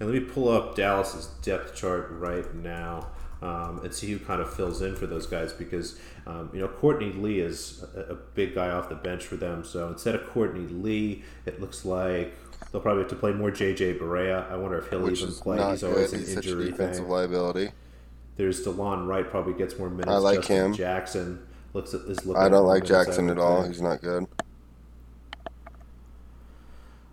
And 0.00 0.10
let 0.10 0.20
me 0.20 0.28
pull 0.28 0.48
up 0.48 0.74
Dallas's 0.74 1.26
depth 1.42 1.76
chart 1.76 2.08
right 2.10 2.52
now. 2.54 3.06
Um, 3.40 3.80
and 3.82 3.92
see 3.92 4.08
who 4.12 4.20
kind 4.20 4.40
of 4.40 4.54
fills 4.54 4.82
in 4.82 4.94
for 4.94 5.08
those 5.08 5.26
guys 5.26 5.52
because 5.52 5.98
um, 6.28 6.50
you 6.52 6.60
know 6.60 6.68
Courtney 6.68 7.10
Lee 7.10 7.40
is 7.40 7.84
a, 7.96 8.12
a, 8.12 8.14
big 8.14 8.54
guy 8.54 8.70
off 8.70 8.88
the 8.88 8.94
bench 8.94 9.24
for 9.24 9.34
them. 9.34 9.64
So 9.64 9.88
instead 9.88 10.14
of 10.14 10.28
Courtney 10.30 10.68
Lee, 10.68 11.24
it 11.44 11.60
looks 11.60 11.84
like 11.84 12.36
They'll 12.70 12.80
probably 12.80 13.02
have 13.02 13.10
to 13.10 13.16
play 13.16 13.32
more 13.32 13.50
JJ 13.50 13.98
Barea. 13.98 14.50
I 14.50 14.56
wonder 14.56 14.78
if 14.78 14.88
he'll 14.88 15.00
Which 15.00 15.20
even 15.22 15.34
play. 15.34 15.70
He's 15.70 15.82
always 15.84 16.10
good. 16.10 16.20
an 16.20 16.26
He's 16.26 16.36
injury 16.36 16.70
defensive 16.70 17.04
thing. 17.04 17.12
liability. 17.12 17.70
There's 18.36 18.64
Delon 18.64 19.06
Wright 19.06 19.28
probably 19.28 19.52
gets 19.54 19.78
more 19.78 19.90
minutes. 19.90 20.08
I 20.08 20.16
like 20.16 20.38
Justin 20.40 20.56
him. 20.56 20.74
Jackson 20.74 21.46
looks 21.74 21.92
at 21.94 22.02
is 22.02 22.24
looking. 22.24 22.42
I 22.42 22.48
don't 22.48 22.66
like 22.66 22.84
Jackson 22.84 23.28
at 23.28 23.38
all. 23.38 23.62
He's 23.64 23.82
not 23.82 24.00
good. 24.00 24.26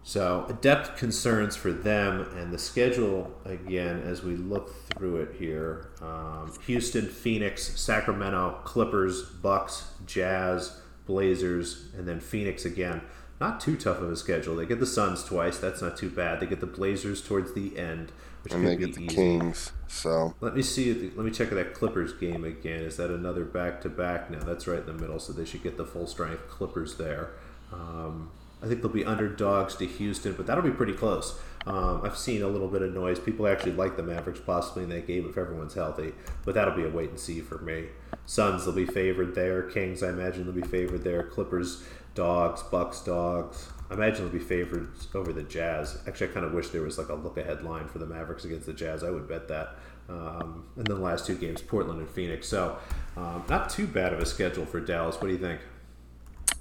So 0.03 0.57
depth 0.61 0.97
concerns 0.97 1.55
for 1.55 1.71
them 1.71 2.21
and 2.35 2.51
the 2.51 2.57
schedule 2.57 3.31
again 3.45 4.01
as 4.01 4.23
we 4.23 4.35
look 4.35 4.73
through 4.95 5.17
it 5.17 5.35
here: 5.37 5.89
um, 6.01 6.51
Houston, 6.65 7.05
Phoenix, 7.07 7.79
Sacramento, 7.79 8.59
Clippers, 8.63 9.21
Bucks, 9.23 9.91
Jazz, 10.07 10.79
Blazers, 11.05 11.89
and 11.95 12.07
then 12.07 12.19
Phoenix 12.19 12.65
again 12.65 13.01
not 13.39 13.59
too 13.59 13.77
tough 13.77 13.99
of 14.01 14.11
a 14.11 14.15
schedule. 14.15 14.55
They 14.55 14.65
get 14.65 14.79
the 14.79 14.85
Suns 14.85 15.23
twice. 15.23 15.57
That's 15.57 15.81
not 15.81 15.97
too 15.97 16.09
bad. 16.09 16.39
They 16.39 16.45
get 16.45 16.59
the 16.59 16.67
Blazers 16.67 17.21
towards 17.21 17.53
the 17.53 17.77
end, 17.77 18.11
which 18.43 18.53
and 18.53 18.65
they 18.67 18.75
get 18.75 18.95
the 18.95 19.05
easy. 19.05 19.15
Kings. 19.15 19.71
So 19.87 20.35
let 20.41 20.55
me 20.55 20.61
see. 20.61 21.11
Let 21.15 21.25
me 21.25 21.31
check 21.31 21.49
that 21.49 21.73
Clippers 21.73 22.13
game 22.13 22.43
again. 22.43 22.81
Is 22.83 22.97
that 22.97 23.09
another 23.09 23.45
back 23.45 23.81
to 23.81 23.89
back? 23.89 24.29
No, 24.29 24.39
that's 24.39 24.67
right 24.67 24.79
in 24.79 24.85
the 24.85 24.93
middle. 24.93 25.19
So 25.19 25.33
they 25.33 25.45
should 25.45 25.63
get 25.63 25.77
the 25.77 25.85
full 25.85 26.07
strength 26.07 26.47
Clippers 26.49 26.97
there. 26.97 27.31
Um, 27.71 28.31
I 28.61 28.67
think 28.67 28.81
they'll 28.81 28.91
be 28.91 29.05
underdogs 29.05 29.75
to 29.77 29.85
Houston, 29.85 30.33
but 30.33 30.45
that'll 30.45 30.63
be 30.63 30.71
pretty 30.71 30.93
close. 30.93 31.39
Um, 31.65 32.01
I've 32.03 32.17
seen 32.17 32.41
a 32.41 32.47
little 32.47 32.67
bit 32.67 32.81
of 32.81 32.93
noise. 32.93 33.19
People 33.19 33.47
actually 33.47 33.73
like 33.73 33.95
the 33.95 34.03
Mavericks 34.03 34.39
possibly 34.39 34.83
in 34.83 34.89
that 34.89 35.07
game 35.07 35.27
if 35.29 35.37
everyone's 35.37 35.73
healthy, 35.73 36.13
but 36.45 36.55
that'll 36.55 36.75
be 36.75 36.83
a 36.83 36.89
wait 36.89 37.09
and 37.09 37.19
see 37.19 37.41
for 37.41 37.57
me. 37.59 37.85
Suns 38.25 38.65
will 38.65 38.73
be 38.73 38.85
favored 38.85 39.35
there. 39.35 39.63
Kings, 39.63 40.03
I 40.03 40.09
imagine, 40.09 40.45
will 40.45 40.53
be 40.53 40.61
favored 40.61 41.03
there. 41.03 41.23
Clippers 41.23 41.83
dogs, 42.19 42.61
Bucks 42.63 42.99
dogs. 42.99 43.69
I 43.89 43.93
imagine 43.93 44.25
they'll 44.25 44.33
be 44.33 44.39
favored 44.39 44.89
over 45.15 45.31
the 45.31 45.43
Jazz. 45.43 45.99
Actually, 46.05 46.31
I 46.31 46.33
kind 46.33 46.45
of 46.45 46.51
wish 46.51 46.67
there 46.67 46.81
was 46.81 46.97
like 46.97 47.07
a 47.07 47.13
look 47.15 47.37
ahead 47.37 47.63
line 47.63 47.87
for 47.87 47.99
the 47.99 48.05
Mavericks 48.05 48.43
against 48.43 48.65
the 48.65 48.73
Jazz. 48.73 49.05
I 49.05 49.09
would 49.09 49.25
bet 49.25 49.47
that. 49.47 49.75
Um, 50.09 50.65
and 50.75 50.85
then 50.85 50.97
the 50.97 51.01
last 51.01 51.25
two 51.25 51.35
games, 51.35 51.61
Portland 51.61 52.01
and 52.01 52.09
Phoenix. 52.09 52.49
So, 52.49 52.77
um, 53.15 53.45
not 53.47 53.69
too 53.69 53.87
bad 53.87 54.11
of 54.11 54.19
a 54.19 54.25
schedule 54.25 54.65
for 54.65 54.81
Dallas. 54.81 55.15
What 55.15 55.27
do 55.27 55.33
you 55.33 55.39
think? 55.39 55.61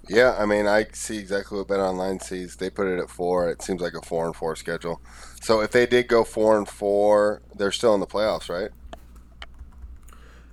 Yeah, 0.08 0.36
I 0.38 0.46
mean, 0.46 0.68
I 0.68 0.86
see 0.92 1.18
exactly 1.18 1.58
what 1.58 1.66
Bet 1.66 1.80
Online 1.80 2.20
sees. 2.20 2.54
They 2.54 2.70
put 2.70 2.86
it 2.86 3.00
at 3.00 3.10
four. 3.10 3.50
It 3.50 3.60
seems 3.60 3.80
like 3.80 3.94
a 3.94 4.00
four 4.00 4.26
and 4.26 4.36
four 4.36 4.54
schedule. 4.54 5.02
So 5.42 5.60
if 5.60 5.72
they 5.72 5.86
did 5.86 6.06
go 6.06 6.22
four 6.22 6.56
and 6.56 6.68
four, 6.68 7.42
they're 7.56 7.72
still 7.72 7.94
in 7.94 8.00
the 8.00 8.06
playoffs, 8.06 8.48
right? 8.48 8.70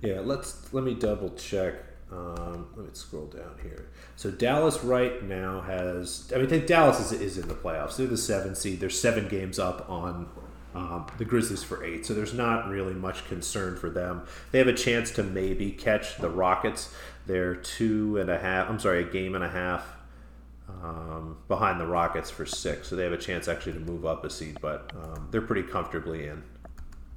Yeah, 0.02 0.18
let's 0.18 0.72
let 0.74 0.82
me 0.82 0.94
double 0.94 1.30
check. 1.30 1.74
Um, 2.10 2.66
let 2.76 2.86
me 2.86 2.92
scroll 2.92 3.26
down 3.26 3.54
here. 3.62 3.88
So 4.16 4.30
Dallas 4.30 4.82
right 4.82 5.22
now 5.22 5.60
has. 5.60 6.30
I 6.34 6.38
mean, 6.38 6.48
think 6.48 6.66
Dallas 6.66 7.00
is, 7.00 7.20
is 7.20 7.38
in 7.38 7.48
the 7.48 7.54
playoffs. 7.54 7.96
They're 7.96 8.06
the 8.06 8.16
seven 8.16 8.54
seed. 8.54 8.80
They're 8.80 8.90
seven 8.90 9.28
games 9.28 9.58
up 9.58 9.88
on 9.90 10.28
um, 10.74 11.06
the 11.18 11.24
Grizzlies 11.24 11.62
for 11.62 11.84
eight. 11.84 12.06
So 12.06 12.14
there's 12.14 12.34
not 12.34 12.68
really 12.68 12.94
much 12.94 13.26
concern 13.28 13.76
for 13.76 13.90
them. 13.90 14.22
They 14.52 14.58
have 14.58 14.68
a 14.68 14.74
chance 14.74 15.10
to 15.12 15.22
maybe 15.22 15.70
catch 15.70 16.16
the 16.16 16.30
Rockets. 16.30 16.94
They're 17.26 17.54
two 17.54 18.18
and 18.18 18.30
a 18.30 18.38
half. 18.38 18.70
I'm 18.70 18.78
sorry, 18.78 19.02
a 19.02 19.06
game 19.06 19.34
and 19.34 19.44
a 19.44 19.50
half 19.50 19.96
um, 20.68 21.38
behind 21.48 21.80
the 21.80 21.86
Rockets 21.86 22.30
for 22.30 22.46
six. 22.46 22.88
So 22.88 22.96
they 22.96 23.04
have 23.04 23.12
a 23.12 23.18
chance 23.18 23.48
actually 23.48 23.72
to 23.74 23.80
move 23.80 24.06
up 24.06 24.24
a 24.24 24.30
seed, 24.30 24.58
but 24.60 24.92
um, 24.94 25.28
they're 25.30 25.42
pretty 25.42 25.62
comfortably 25.62 26.26
in 26.26 26.42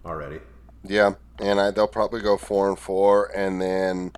already. 0.05 0.39
Yeah, 0.83 1.13
and 1.39 1.59
I, 1.59 1.71
they'll 1.71 1.87
probably 1.87 2.21
go 2.21 2.37
four 2.37 2.69
and 2.69 2.79
four, 2.79 3.31
and 3.35 3.61
then 3.61 4.11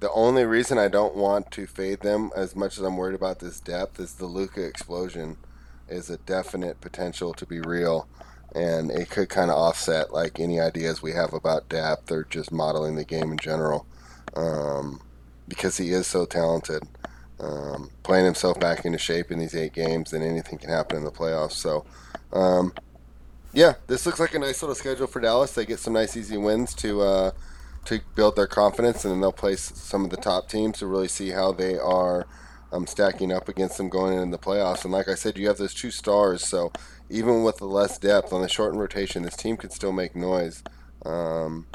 the 0.00 0.10
only 0.12 0.44
reason 0.44 0.78
I 0.78 0.88
don't 0.88 1.14
want 1.14 1.50
to 1.52 1.66
fade 1.66 2.00
them 2.00 2.30
as 2.34 2.56
much 2.56 2.78
as 2.78 2.84
I'm 2.84 2.96
worried 2.96 3.14
about 3.14 3.38
this 3.38 3.60
depth 3.60 4.00
is 4.00 4.14
the 4.14 4.26
Luka 4.26 4.64
explosion 4.64 5.36
is 5.88 6.08
a 6.08 6.16
definite 6.16 6.80
potential 6.80 7.34
to 7.34 7.44
be 7.44 7.60
real, 7.60 8.08
and 8.54 8.90
it 8.90 9.10
could 9.10 9.28
kind 9.28 9.50
of 9.50 9.58
offset 9.58 10.12
like 10.12 10.40
any 10.40 10.58
ideas 10.58 11.02
we 11.02 11.12
have 11.12 11.34
about 11.34 11.68
depth 11.68 12.10
or 12.10 12.24
just 12.24 12.50
modeling 12.50 12.96
the 12.96 13.04
game 13.04 13.30
in 13.30 13.38
general, 13.38 13.86
um, 14.34 15.02
because 15.48 15.76
he 15.76 15.90
is 15.90 16.06
so 16.06 16.24
talented. 16.24 16.82
Um, 17.38 17.90
playing 18.02 18.26
himself 18.26 18.60
back 18.60 18.84
into 18.84 18.98
shape 18.98 19.30
in 19.30 19.38
these 19.38 19.54
eight 19.54 19.72
games, 19.72 20.10
then 20.10 20.20
anything 20.20 20.58
can 20.58 20.68
happen 20.68 20.98
in 20.98 21.04
the 21.04 21.10
playoffs. 21.10 21.52
So, 21.52 21.86
um, 22.34 22.74
yeah, 23.54 23.74
this 23.86 24.04
looks 24.04 24.20
like 24.20 24.34
a 24.34 24.38
nice 24.38 24.62
little 24.62 24.74
schedule 24.74 25.06
for 25.06 25.20
Dallas. 25.20 25.54
They 25.54 25.64
get 25.64 25.78
some 25.78 25.94
nice 25.94 26.16
easy 26.16 26.36
wins 26.36 26.74
to. 26.74 27.00
Uh, 27.00 27.30
to 27.86 28.00
build 28.14 28.36
their 28.36 28.46
confidence, 28.46 29.04
and 29.04 29.12
then 29.12 29.20
they'll 29.20 29.32
play 29.32 29.56
some 29.56 30.04
of 30.04 30.10
the 30.10 30.16
top 30.16 30.48
teams 30.48 30.78
to 30.78 30.86
really 30.86 31.08
see 31.08 31.30
how 31.30 31.52
they 31.52 31.78
are 31.78 32.26
um, 32.72 32.86
stacking 32.86 33.32
up 33.32 33.48
against 33.48 33.78
them 33.78 33.88
going 33.88 34.16
into 34.16 34.36
the 34.36 34.42
playoffs. 34.42 34.84
And 34.84 34.92
like 34.92 35.08
I 35.08 35.14
said, 35.14 35.38
you 35.38 35.48
have 35.48 35.58
those 35.58 35.74
two 35.74 35.90
stars, 35.90 36.46
so 36.46 36.72
even 37.08 37.42
with 37.42 37.56
the 37.56 37.66
less 37.66 37.98
depth 37.98 38.32
on 38.32 38.42
the 38.42 38.48
shortened 38.48 38.80
rotation, 38.80 39.22
this 39.22 39.36
team 39.36 39.56
could 39.56 39.72
still 39.72 39.92
make 39.92 40.14
noise. 40.14 40.62
Um, 41.04 41.66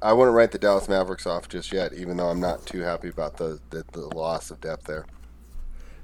I 0.00 0.12
wouldn't 0.12 0.36
write 0.36 0.52
the 0.52 0.58
Dallas 0.58 0.88
Mavericks 0.88 1.26
off 1.26 1.48
just 1.48 1.72
yet, 1.72 1.92
even 1.92 2.16
though 2.16 2.28
I'm 2.28 2.40
not 2.40 2.66
too 2.66 2.80
happy 2.80 3.08
about 3.08 3.36
the, 3.36 3.60
the, 3.70 3.84
the 3.92 4.06
loss 4.06 4.50
of 4.50 4.60
depth 4.60 4.84
there. 4.84 5.06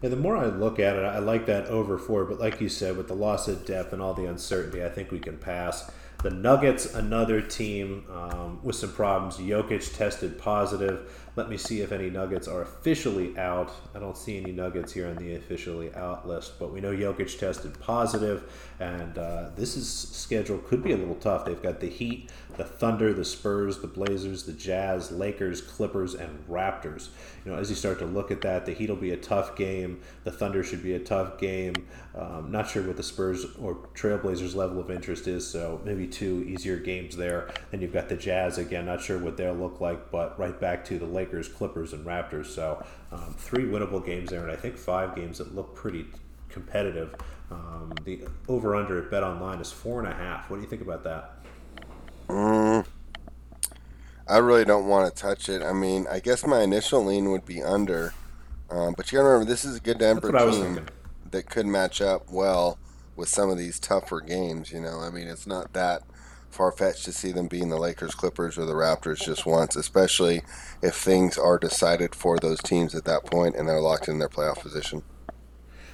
Yeah, 0.03 0.11
the 0.11 0.16
more 0.16 0.37
I 0.37 0.47
look 0.47 0.79
at 0.79 0.97
it, 0.97 1.03
I 1.05 1.18
like 1.18 1.47
that 1.47 1.66
over 1.66 1.99
four. 1.99 2.25
But 2.25 2.38
like 2.38 2.61
you 2.61 2.68
said, 2.68 2.97
with 2.97 3.09
the 3.09 3.14
loss 3.14 3.49
of 3.49 3.66
depth 3.66 3.92
and 3.92 4.01
all 4.01 4.14
the 4.14 4.27
uncertainty, 4.27 4.85
I 4.85 4.88
think 4.88 5.11
we 5.11 5.18
can 5.18 5.38
pass. 5.38 5.90
The 6.20 6.31
Nuggets, 6.31 6.94
another 6.94 7.40
team 7.40 8.04
um, 8.11 8.59
with 8.64 8.74
some 8.74 8.90
problems. 8.90 9.37
Jokic 9.37 9.96
tested 9.96 10.37
positive. 10.37 11.12
Let 11.37 11.48
me 11.48 11.57
see 11.57 11.81
if 11.81 11.92
any 11.92 12.11
Nuggets 12.11 12.48
are 12.48 12.62
officially 12.62 13.38
out. 13.38 13.70
I 13.94 14.00
don't 14.00 14.16
see 14.16 14.37
any 14.37 14.50
Nuggets 14.50 14.92
here 14.92 15.07
on 15.07 15.14
the 15.14 15.37
officially 15.37 15.94
out 15.94 16.26
list, 16.26 16.59
but 16.59 16.72
we 16.72 16.81
know 16.81 16.92
Jokic 16.92 17.38
tested 17.38 17.78
positive, 17.78 18.50
and 18.81 19.16
uh, 19.16 19.50
this 19.54 19.76
is 19.76 19.88
schedule 19.88 20.59
could 20.59 20.83
be 20.83 20.90
a 20.90 20.96
little 20.96 21.14
tough. 21.14 21.44
They've 21.44 21.62
got 21.62 21.78
the 21.78 21.88
Heat, 21.88 22.31
the 22.59 22.64
Thunder, 22.64 23.14
the 23.14 23.25
Spurs, 23.25 23.79
the 23.79 23.87
Blazers, 23.87 24.42
the 24.42 24.53
Jazz, 24.53 25.12
Lakers, 25.12 25.61
Clippers, 25.61 26.14
and 26.14 26.44
Raptors. 26.49 27.09
You 27.44 27.53
know, 27.53 27.59
as 27.59 27.71
you 27.71 27.77
start 27.77 28.01
to 28.01 28.05
look 28.05 28.31
at 28.31 28.40
that, 28.42 28.66
the 28.66 28.73
Heat 28.73 28.90
will 28.90 28.97
be 28.97 29.12
a 29.12 29.16
tough 29.16 29.57
game. 29.57 30.01
The 30.25 30.33
Thunder 30.33 30.64
should 30.64 30.83
be 30.83 30.94
a 30.94 30.99
tough 30.99 31.38
game. 31.38 31.75
Um, 32.16 32.51
not 32.51 32.68
sure 32.68 32.83
what 32.83 32.97
the 32.97 33.03
Spurs 33.03 33.47
or 33.61 33.77
Trailblazers 33.94 34.57
level 34.57 34.81
of 34.81 34.90
interest 34.90 35.29
is, 35.29 35.47
so 35.47 35.81
maybe 35.85 36.09
two 36.09 36.44
easier 36.49 36.77
games 36.77 37.16
there. 37.16 37.49
Then 37.71 37.81
you've 37.81 37.92
got 37.92 38.09
the 38.09 38.16
Jazz 38.16 38.59
again. 38.59 38.87
Not 38.87 39.01
sure 39.01 39.18
what 39.18 39.37
they'll 39.37 39.55
look 39.55 39.81
like, 39.81 40.11
but 40.11 40.38
right 40.38 40.59
back 40.61 40.85
to 40.87 40.99
the 40.99 41.07
Lakers. 41.07 41.49
Clippers, 41.49 41.92
and 41.92 42.05
Raptors. 42.05 42.47
So 42.47 42.85
um, 43.12 43.35
three 43.38 43.64
winnable 43.64 44.05
games 44.05 44.31
there, 44.31 44.42
and 44.42 44.51
I 44.51 44.57
think 44.57 44.77
five 44.77 45.14
games 45.14 45.38
that 45.38 45.55
look 45.55 45.75
pretty 45.75 46.07
competitive. 46.49 47.14
Um, 47.51 47.92
the 48.05 48.25
over 48.47 48.77
under 48.77 49.03
at 49.03 49.11
Bet 49.11 49.23
Online 49.23 49.59
is 49.61 49.73
four 49.73 50.01
and 50.01 50.09
a 50.09 50.14
half. 50.14 50.51
What 50.51 50.57
do 50.57 50.62
you 50.62 50.68
think 50.68 50.83
about 50.83 51.05
that? 51.05 51.38
Mm, 52.29 52.85
I 54.27 54.38
really 54.38 54.64
don't 54.64 54.87
want 54.87 55.14
to 55.14 55.23
touch 55.23 55.49
it. 55.49 55.62
I 55.62 55.73
mean, 55.73 56.07
I 56.11 56.21
guess 56.21 56.47
my 56.47 56.61
initial 56.61 57.05
lean 57.05 57.31
would 57.31 57.47
be 57.47 57.62
under, 57.62 58.12
um, 58.71 58.95
but 58.97 59.11
you 59.11 59.19
got 59.19 59.23
to 59.23 59.29
remember 59.29 59.51
this 59.51 59.64
is 59.64 59.77
a 59.77 59.81
good 59.81 59.99
Denver 59.99 60.31
team 60.33 60.87
that 61.31 61.49
could 61.49 61.67
match 61.67 62.01
up 62.01 62.31
well 62.31 62.79
with 63.17 63.29
some 63.29 63.51
of 63.51 63.59
these 63.59 63.81
tougher 63.81 64.21
games. 64.21 64.71
You 64.71 64.81
know, 64.81 65.01
I 65.01 65.11
mean, 65.11 65.27
it's 65.27 65.47
not 65.47 65.73
that 65.73 66.03
far 66.51 66.73
fetched 66.73 67.05
to 67.05 67.12
see 67.12 67.33
them 67.33 67.47
being 67.47 67.69
the 67.69 67.79
Lakers, 67.79 68.14
Clippers, 68.14 68.59
or 68.59 68.64
the 68.64 68.75
Raptors 68.75 69.25
just 69.25 69.47
once, 69.47 69.77
especially 69.77 70.43
if 70.83 70.95
things 70.95 71.38
are 71.38 71.59
decided 71.59 72.14
for 72.14 72.38
those 72.38 72.61
teams 72.61 72.95
at 72.95 73.05
that 73.05 73.25
point 73.25 73.55
and 73.55 73.69
they're 73.69 73.81
locked 73.81 74.09
in 74.09 74.19
their 74.19 74.29
playoff 74.29 74.61
position. 74.61 75.03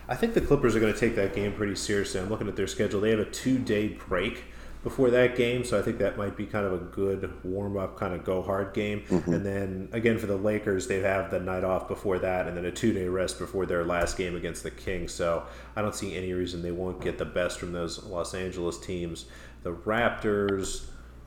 I 0.08 0.14
think 0.14 0.34
the 0.34 0.40
Clippers 0.40 0.76
are 0.76 0.80
going 0.80 0.92
to 0.92 0.98
take 0.98 1.16
that 1.16 1.34
game 1.34 1.52
pretty 1.52 1.76
seriously. 1.76 2.20
I'm 2.20 2.28
looking 2.28 2.48
at 2.48 2.56
their 2.56 2.66
schedule. 2.66 3.00
They 3.00 3.10
have 3.10 3.20
a 3.20 3.24
two 3.24 3.58
day 3.58 3.88
break 3.88 4.44
before 4.84 5.10
that 5.10 5.34
game, 5.34 5.64
so 5.64 5.78
I 5.78 5.82
think 5.82 5.96
that 5.98 6.18
might 6.18 6.36
be 6.36 6.44
kind 6.44 6.66
of 6.66 6.74
a 6.74 6.78
good 6.78 7.32
warm 7.42 7.78
up, 7.78 7.98
kind 7.98 8.12
of 8.14 8.22
go 8.22 8.42
hard 8.42 8.74
game. 8.74 9.00
Mm-hmm. 9.08 9.32
And 9.32 9.44
then 9.46 9.88
again 9.92 10.18
for 10.18 10.26
the 10.26 10.36
Lakers, 10.36 10.86
they 10.86 11.00
have 11.00 11.30
the 11.30 11.40
night 11.40 11.64
off 11.64 11.88
before 11.88 12.18
that, 12.18 12.46
and 12.46 12.56
then 12.56 12.66
a 12.66 12.70
two 12.70 12.92
day 12.92 13.08
rest 13.08 13.38
before 13.38 13.64
their 13.64 13.82
last 13.82 14.18
game 14.18 14.36
against 14.36 14.62
the 14.62 14.70
Kings. 14.70 15.12
So 15.12 15.44
I 15.74 15.82
don't 15.82 15.94
see 15.94 16.14
any 16.14 16.34
reason 16.34 16.60
they 16.62 16.70
won't 16.70 17.00
get 17.00 17.16
the 17.16 17.24
best 17.24 17.58
from 17.58 17.72
those 17.72 18.04
Los 18.04 18.34
Angeles 18.34 18.78
teams. 18.78 19.24
The 19.62 19.72
Raptors, 19.72 20.84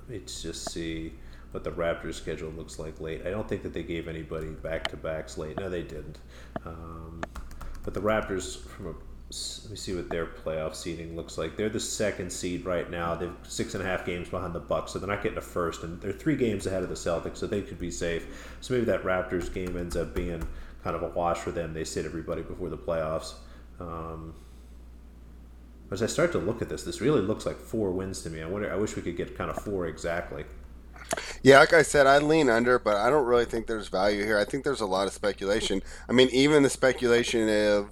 let's 0.08 0.44
just 0.44 0.72
see 0.72 1.14
what 1.50 1.64
the 1.64 1.72
Raptors 1.72 2.14
schedule 2.14 2.52
looks 2.52 2.78
like 2.78 3.02
late. 3.02 3.26
I 3.26 3.32
don't 3.32 3.50
think 3.50 3.64
that 3.64 3.74
they 3.74 3.84
gave 3.84 4.08
anybody 4.08 4.50
back 4.50 4.88
to 4.90 4.98
backs 4.98 5.36
late. 5.36 5.58
No, 5.60 5.68
they 5.68 5.82
didn't. 5.82 6.20
Um, 6.64 7.22
but 7.84 7.96
the 7.96 8.02
Raptors, 8.02 8.60
from 8.60 8.88
a 8.88 8.94
let 9.30 9.72
me 9.72 9.76
see 9.76 9.94
what 9.94 10.10
their 10.10 10.26
playoff 10.26 10.74
seeding 10.74 11.18
looks 11.18 11.38
like. 11.38 11.58
They're 11.58 11.68
the 11.68 11.82
second 11.82 12.32
seed 12.32 12.66
right 12.66 12.90
now. 12.90 13.14
They've 13.14 13.34
six 13.44 13.74
and 13.74 13.84
a 13.84 13.86
half 13.86 14.06
games 14.06 14.30
behind 14.30 14.56
the 14.56 14.60
Bucks, 14.60 14.94
so 14.94 15.00
they're 15.00 15.10
not 15.10 15.22
getting 15.22 15.38
a 15.38 15.42
first, 15.42 15.84
and 15.84 16.00
they're 16.00 16.14
three 16.14 16.38
games 16.38 16.66
ahead 16.66 16.82
of 16.82 16.88
the 16.88 16.96
Celtics, 16.96 17.38
so 17.38 17.48
they 17.48 17.62
could 17.62 17.78
be 17.78 17.92
safe. 17.92 18.56
So 18.62 18.74
maybe 18.74 18.86
that 18.86 19.04
Raptors 19.04 19.54
game 19.54 19.76
ends 19.76 19.98
up 19.98 20.16
being 20.16 20.48
kind 20.82 20.96
of 20.96 21.04
a 21.04 21.10
wash 21.10 21.40
for 21.40 21.52
them. 21.52 21.74
They 21.74 21.84
sit 21.84 22.06
everybody 22.06 22.42
before 22.42 22.70
the 22.70 22.78
playoffs. 22.78 23.34
Um, 23.82 24.34
as 25.92 26.02
I 26.02 26.06
start 26.06 26.32
to 26.32 26.38
look 26.38 26.62
at 26.62 26.70
this, 26.70 26.84
this 26.84 27.02
really 27.02 27.22
looks 27.22 27.46
like 27.46 27.58
four 27.58 27.92
wins 27.92 28.22
to 28.22 28.30
me. 28.30 28.42
I 28.42 28.46
wonder. 28.46 28.72
I 28.72 28.78
wish 28.78 28.96
we 28.96 29.02
could 29.02 29.18
get 29.18 29.38
kind 29.38 29.50
of 29.50 29.58
four 29.58 29.88
exactly. 29.88 30.46
Yeah, 31.44 31.60
like 31.60 31.74
I 31.74 31.82
said, 31.82 32.08
I 32.08 32.20
lean 32.20 32.50
under, 32.50 32.80
but 32.80 32.96
I 32.96 33.10
don't 33.10 33.26
really 33.26 33.46
think 33.46 33.68
there's 33.68 33.88
value 33.90 34.24
here. 34.24 34.38
I 34.38 34.46
think 34.46 34.64
there's 34.64 34.82
a 34.82 34.86
lot 34.86 35.08
of 35.08 35.14
speculation. 35.14 35.82
I 36.10 36.14
mean, 36.14 36.30
even 36.32 36.64
the 36.64 36.70
speculation 36.70 37.48
of 37.50 37.92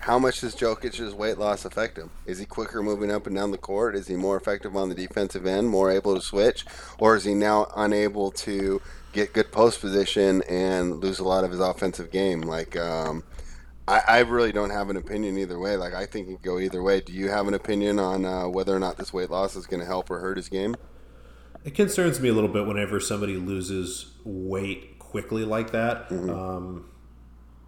how 0.00 0.18
much 0.18 0.40
does 0.40 0.56
Jokic's 0.56 1.14
weight 1.14 1.38
loss 1.38 1.64
affect 1.64 1.98
him? 1.98 2.10
Is 2.24 2.38
he 2.38 2.46
quicker 2.46 2.82
moving 2.82 3.10
up 3.10 3.26
and 3.26 3.36
down 3.36 3.50
the 3.50 3.58
court? 3.58 3.94
Is 3.94 4.06
he 4.08 4.16
more 4.16 4.36
effective 4.36 4.74
on 4.74 4.88
the 4.88 4.94
defensive 4.94 5.46
end, 5.46 5.68
more 5.68 5.90
able 5.90 6.14
to 6.14 6.22
switch, 6.22 6.64
or 6.98 7.16
is 7.16 7.24
he 7.24 7.34
now 7.34 7.70
unable 7.76 8.30
to 8.32 8.80
get 9.12 9.34
good 9.34 9.52
post 9.52 9.80
position 9.80 10.42
and 10.48 11.00
lose 11.00 11.18
a 11.18 11.24
lot 11.24 11.44
of 11.44 11.50
his 11.50 11.60
offensive 11.60 12.10
game? 12.10 12.40
Like, 12.40 12.76
um, 12.76 13.24
I, 13.86 14.02
I, 14.08 14.18
really 14.20 14.52
don't 14.52 14.70
have 14.70 14.88
an 14.88 14.96
opinion 14.96 15.36
either 15.36 15.58
way. 15.58 15.76
Like, 15.76 15.92
I 15.92 16.06
think 16.06 16.28
it 16.28 16.32
could 16.32 16.42
go 16.42 16.58
either 16.58 16.82
way. 16.82 17.00
Do 17.00 17.12
you 17.12 17.28
have 17.28 17.46
an 17.46 17.54
opinion 17.54 17.98
on 17.98 18.24
uh, 18.24 18.48
whether 18.48 18.74
or 18.74 18.78
not 18.78 18.96
this 18.96 19.12
weight 19.12 19.30
loss 19.30 19.54
is 19.54 19.66
going 19.66 19.80
to 19.80 19.86
help 19.86 20.10
or 20.10 20.20
hurt 20.20 20.38
his 20.38 20.48
game? 20.48 20.76
It 21.64 21.74
concerns 21.74 22.20
me 22.20 22.30
a 22.30 22.32
little 22.32 22.48
bit 22.48 22.66
whenever 22.66 23.00
somebody 23.00 23.36
loses 23.36 24.12
weight 24.24 24.98
quickly 24.98 25.44
like 25.44 25.72
that. 25.72 26.08
Mm-hmm. 26.08 26.30
Um, 26.30 26.89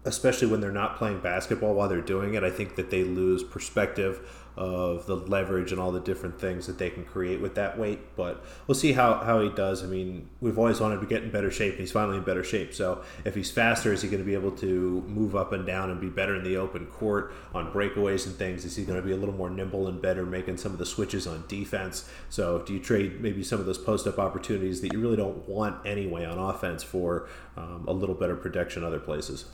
especially 0.05 0.47
when 0.47 0.61
they're 0.61 0.71
not 0.71 0.97
playing 0.97 1.19
basketball 1.19 1.73
while 1.73 1.87
they're 1.87 2.01
doing 2.01 2.33
it. 2.33 2.43
I 2.43 2.49
think 2.49 2.75
that 2.75 2.89
they 2.89 3.03
lose 3.03 3.43
perspective 3.43 4.27
of 4.55 5.07
the 5.07 5.15
leverage 5.15 5.71
and 5.71 5.81
all 5.81 5.91
the 5.91 5.99
different 5.99 6.39
things 6.39 6.67
that 6.67 6.77
they 6.77 6.89
can 6.89 7.03
create 7.03 7.41
with 7.41 7.55
that 7.55 7.77
weight. 7.77 8.15
But 8.15 8.45
we'll 8.67 8.75
see 8.75 8.93
how, 8.93 9.15
how 9.15 9.41
he 9.41 9.49
does. 9.49 9.83
I 9.83 9.87
mean, 9.87 10.29
we've 10.41 10.59
always 10.59 10.79
wanted 10.79 11.01
to 11.01 11.07
get 11.07 11.23
in 11.23 11.31
better 11.31 11.49
shape, 11.49 11.71
and 11.71 11.79
he's 11.79 11.91
finally 11.91 12.17
in 12.17 12.23
better 12.23 12.43
shape. 12.43 12.73
So 12.73 13.03
if 13.25 13.33
he's 13.33 13.49
faster, 13.49 13.91
is 13.91 14.03
he 14.03 14.09
going 14.09 14.21
to 14.21 14.25
be 14.25 14.35
able 14.35 14.51
to 14.57 15.01
move 15.07 15.35
up 15.35 15.53
and 15.53 15.65
down 15.65 15.89
and 15.89 15.99
be 15.99 16.09
better 16.09 16.35
in 16.35 16.43
the 16.43 16.57
open 16.57 16.85
court 16.87 17.33
on 17.55 17.71
breakaways 17.71 18.27
and 18.27 18.35
things? 18.35 18.63
Is 18.63 18.75
he 18.75 18.85
going 18.85 19.01
to 19.01 19.05
be 19.05 19.13
a 19.13 19.17
little 19.17 19.35
more 19.35 19.49
nimble 19.49 19.87
and 19.87 20.01
better 20.01 20.25
making 20.25 20.57
some 20.57 20.71
of 20.71 20.77
the 20.77 20.85
switches 20.85 21.25
on 21.25 21.45
defense? 21.47 22.07
So 22.29 22.59
do 22.59 22.73
you 22.73 22.79
trade 22.79 23.21
maybe 23.21 23.43
some 23.43 23.59
of 23.59 23.65
those 23.65 23.79
post 23.79 24.05
up 24.05 24.19
opportunities 24.19 24.81
that 24.81 24.93
you 24.93 24.99
really 24.99 25.17
don't 25.17 25.49
want 25.49 25.83
anyway 25.85 26.25
on 26.25 26.37
offense 26.37 26.83
for 26.83 27.27
um, 27.57 27.85
a 27.87 27.93
little 27.93 28.15
better 28.15 28.35
protection 28.35 28.83
other 28.83 28.99
places? 28.99 29.45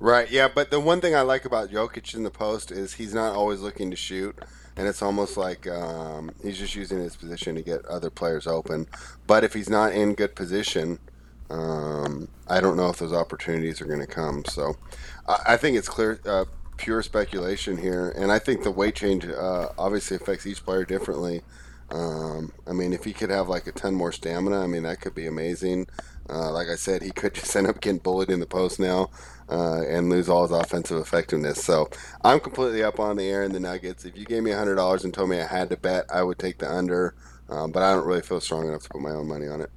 Right. 0.00 0.30
Yeah, 0.30 0.48
but 0.52 0.70
the 0.70 0.80
one 0.80 1.00
thing 1.00 1.14
I 1.14 1.22
like 1.22 1.44
about 1.44 1.70
Jokic 1.70 2.14
in 2.14 2.24
the 2.24 2.30
post 2.30 2.70
is 2.70 2.94
he's 2.94 3.14
not 3.14 3.34
always 3.34 3.60
looking 3.60 3.90
to 3.90 3.96
shoot, 3.96 4.36
and 4.76 4.88
it's 4.88 5.02
almost 5.02 5.36
like 5.36 5.66
um, 5.66 6.32
he's 6.42 6.58
just 6.58 6.74
using 6.74 6.98
his 6.98 7.16
position 7.16 7.54
to 7.54 7.62
get 7.62 7.84
other 7.86 8.10
players 8.10 8.46
open. 8.46 8.86
But 9.26 9.44
if 9.44 9.54
he's 9.54 9.70
not 9.70 9.92
in 9.92 10.14
good 10.14 10.34
position, 10.34 10.98
um, 11.48 12.28
I 12.48 12.60
don't 12.60 12.76
know 12.76 12.90
if 12.90 12.98
those 12.98 13.12
opportunities 13.12 13.80
are 13.80 13.86
going 13.86 14.00
to 14.00 14.06
come. 14.06 14.44
So 14.46 14.76
I, 15.28 15.38
I, 15.48 15.56
think 15.56 15.76
it's 15.76 15.88
clear. 15.88 16.20
Uh, 16.26 16.44
pure 16.76 17.02
speculation 17.02 17.76
here, 17.76 18.12
and 18.16 18.32
I 18.32 18.38
think 18.38 18.64
the 18.64 18.70
weight 18.70 18.96
change 18.96 19.24
uh, 19.24 19.68
obviously 19.78 20.16
affects 20.16 20.46
each 20.46 20.64
player 20.64 20.84
differently. 20.84 21.42
Um, 21.90 22.52
I 22.66 22.72
mean, 22.72 22.92
if 22.92 23.04
he 23.04 23.12
could 23.12 23.30
have 23.30 23.48
like 23.48 23.66
a 23.66 23.72
ton 23.72 23.94
more 23.94 24.10
stamina, 24.10 24.60
I 24.60 24.66
mean 24.66 24.82
that 24.82 25.00
could 25.00 25.14
be 25.14 25.26
amazing. 25.26 25.86
Uh, 26.28 26.50
like 26.50 26.68
I 26.68 26.74
said, 26.74 27.02
he 27.02 27.10
could 27.10 27.34
just 27.34 27.54
end 27.54 27.66
up 27.66 27.80
getting 27.80 27.98
bullied 27.98 28.30
in 28.30 28.40
the 28.40 28.46
post 28.46 28.80
now 28.80 29.10
uh, 29.54 29.82
and 29.82 30.10
lose 30.10 30.28
all 30.28 30.42
his 30.42 30.50
offensive 30.50 30.98
effectiveness. 30.98 31.62
So 31.64 31.88
I'm 32.22 32.40
completely 32.40 32.82
up 32.82 32.98
on 32.98 33.16
the 33.16 33.28
air 33.28 33.44
in 33.44 33.52
the 33.52 33.60
Nuggets. 33.60 34.04
If 34.04 34.18
you 34.18 34.24
gave 34.24 34.42
me 34.42 34.50
hundred 34.50 34.74
dollars 34.74 35.04
and 35.04 35.14
told 35.14 35.30
me 35.30 35.40
I 35.40 35.46
had 35.46 35.70
to 35.70 35.76
bet, 35.76 36.06
I 36.12 36.22
would 36.22 36.38
take 36.38 36.58
the 36.58 36.70
under. 36.70 37.14
Um, 37.48 37.70
but 37.70 37.82
I 37.82 37.92
don't 37.92 38.06
really 38.06 38.22
feel 38.22 38.40
strong 38.40 38.66
enough 38.66 38.82
to 38.84 38.88
put 38.88 39.00
my 39.00 39.10
own 39.10 39.28
money 39.28 39.46
on 39.46 39.60
it. 39.60 39.70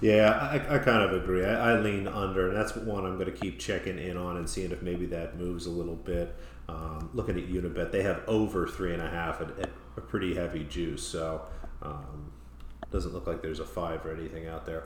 Yeah, 0.00 0.30
I, 0.30 0.76
I 0.76 0.78
kind 0.78 1.02
of 1.02 1.22
agree. 1.22 1.44
I, 1.44 1.72
I, 1.72 1.80
lean 1.80 2.06
under, 2.06 2.48
and 2.48 2.56
that's 2.56 2.74
one 2.76 3.04
I'm 3.04 3.18
going 3.18 3.30
to 3.30 3.36
keep 3.38 3.58
checking 3.58 3.98
in 3.98 4.16
on 4.16 4.36
and 4.36 4.48
seeing 4.48 4.70
if 4.70 4.80
maybe 4.80 5.06
that 5.06 5.36
moves 5.36 5.66
a 5.66 5.70
little 5.70 5.96
bit. 5.96 6.34
Um, 6.68 7.10
looking 7.14 7.36
at 7.36 7.48
Unibet, 7.48 7.90
they 7.90 8.02
have 8.02 8.22
over 8.28 8.66
three 8.66 8.94
and 8.94 9.02
a 9.02 9.08
half 9.08 9.40
at, 9.40 9.58
at 9.58 9.70
a 9.96 10.00
pretty 10.00 10.34
heavy 10.34 10.64
juice. 10.64 11.02
So 11.06 11.42
um, 11.82 12.32
doesn't 12.90 13.12
look 13.12 13.26
like 13.26 13.42
there's 13.42 13.60
a 13.60 13.66
five 13.66 14.06
or 14.06 14.14
anything 14.14 14.46
out 14.46 14.64
there. 14.66 14.84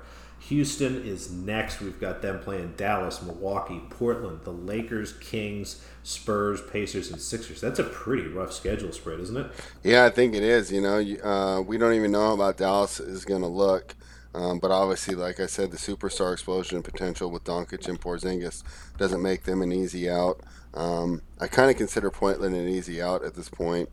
Houston 0.49 1.05
is 1.05 1.31
next. 1.31 1.81
We've 1.81 2.01
got 2.01 2.21
them 2.21 2.41
playing 2.41 2.75
Dallas, 2.77 3.23
Milwaukee, 3.23 3.81
Portland, 3.91 4.41
the 4.45 4.53
Lakers, 4.53 5.13
Kings, 5.15 5.85
Spurs, 6.03 6.61
Pacers, 6.61 7.11
and 7.11 7.21
Sixers. 7.21 7.61
That's 7.61 7.79
a 7.79 7.85
pretty 7.85 8.27
rough 8.27 8.53
schedule 8.53 8.93
spread, 8.93 9.21
isn't 9.21 9.37
it? 9.37 9.47
Yeah, 9.85 10.05
I 10.05 10.11
think 10.11 10.35
it 10.35 10.43
is. 10.43 10.73
You 10.73 10.81
know, 10.81 10.99
uh, 10.99 11.63
we 11.63 11.79
don't 11.79 11.95
even 11.95 12.11
know 12.11 12.33
about 12.33 12.57
Dallas 12.57 12.99
is 12.99 13.25
going 13.25 13.43
to 13.43 13.49
look. 13.49 13.95
Um, 14.35 14.59
but 14.59 14.71
obviously, 14.71 15.15
like 15.15 15.41
I 15.41 15.47
said, 15.47 15.71
the 15.71 15.77
superstar 15.77 16.33
explosion 16.33 16.83
potential 16.83 17.31
with 17.31 17.45
Doncic 17.45 17.87
and 17.87 18.01
Porzingis 18.01 18.63
doesn't 18.97 19.21
make 19.21 19.45
them 19.45 19.61
an 19.61 19.73
easy 19.73 20.09
out. 20.09 20.41
Um, 20.75 21.21
I 21.39 21.47
kind 21.49 21.71
of 21.71 21.77
consider 21.77 22.11
Portland 22.11 22.57
an 22.57 22.67
easy 22.67 23.01
out 23.03 23.25
at 23.25 23.35
this 23.35 23.51
point. 23.51 23.91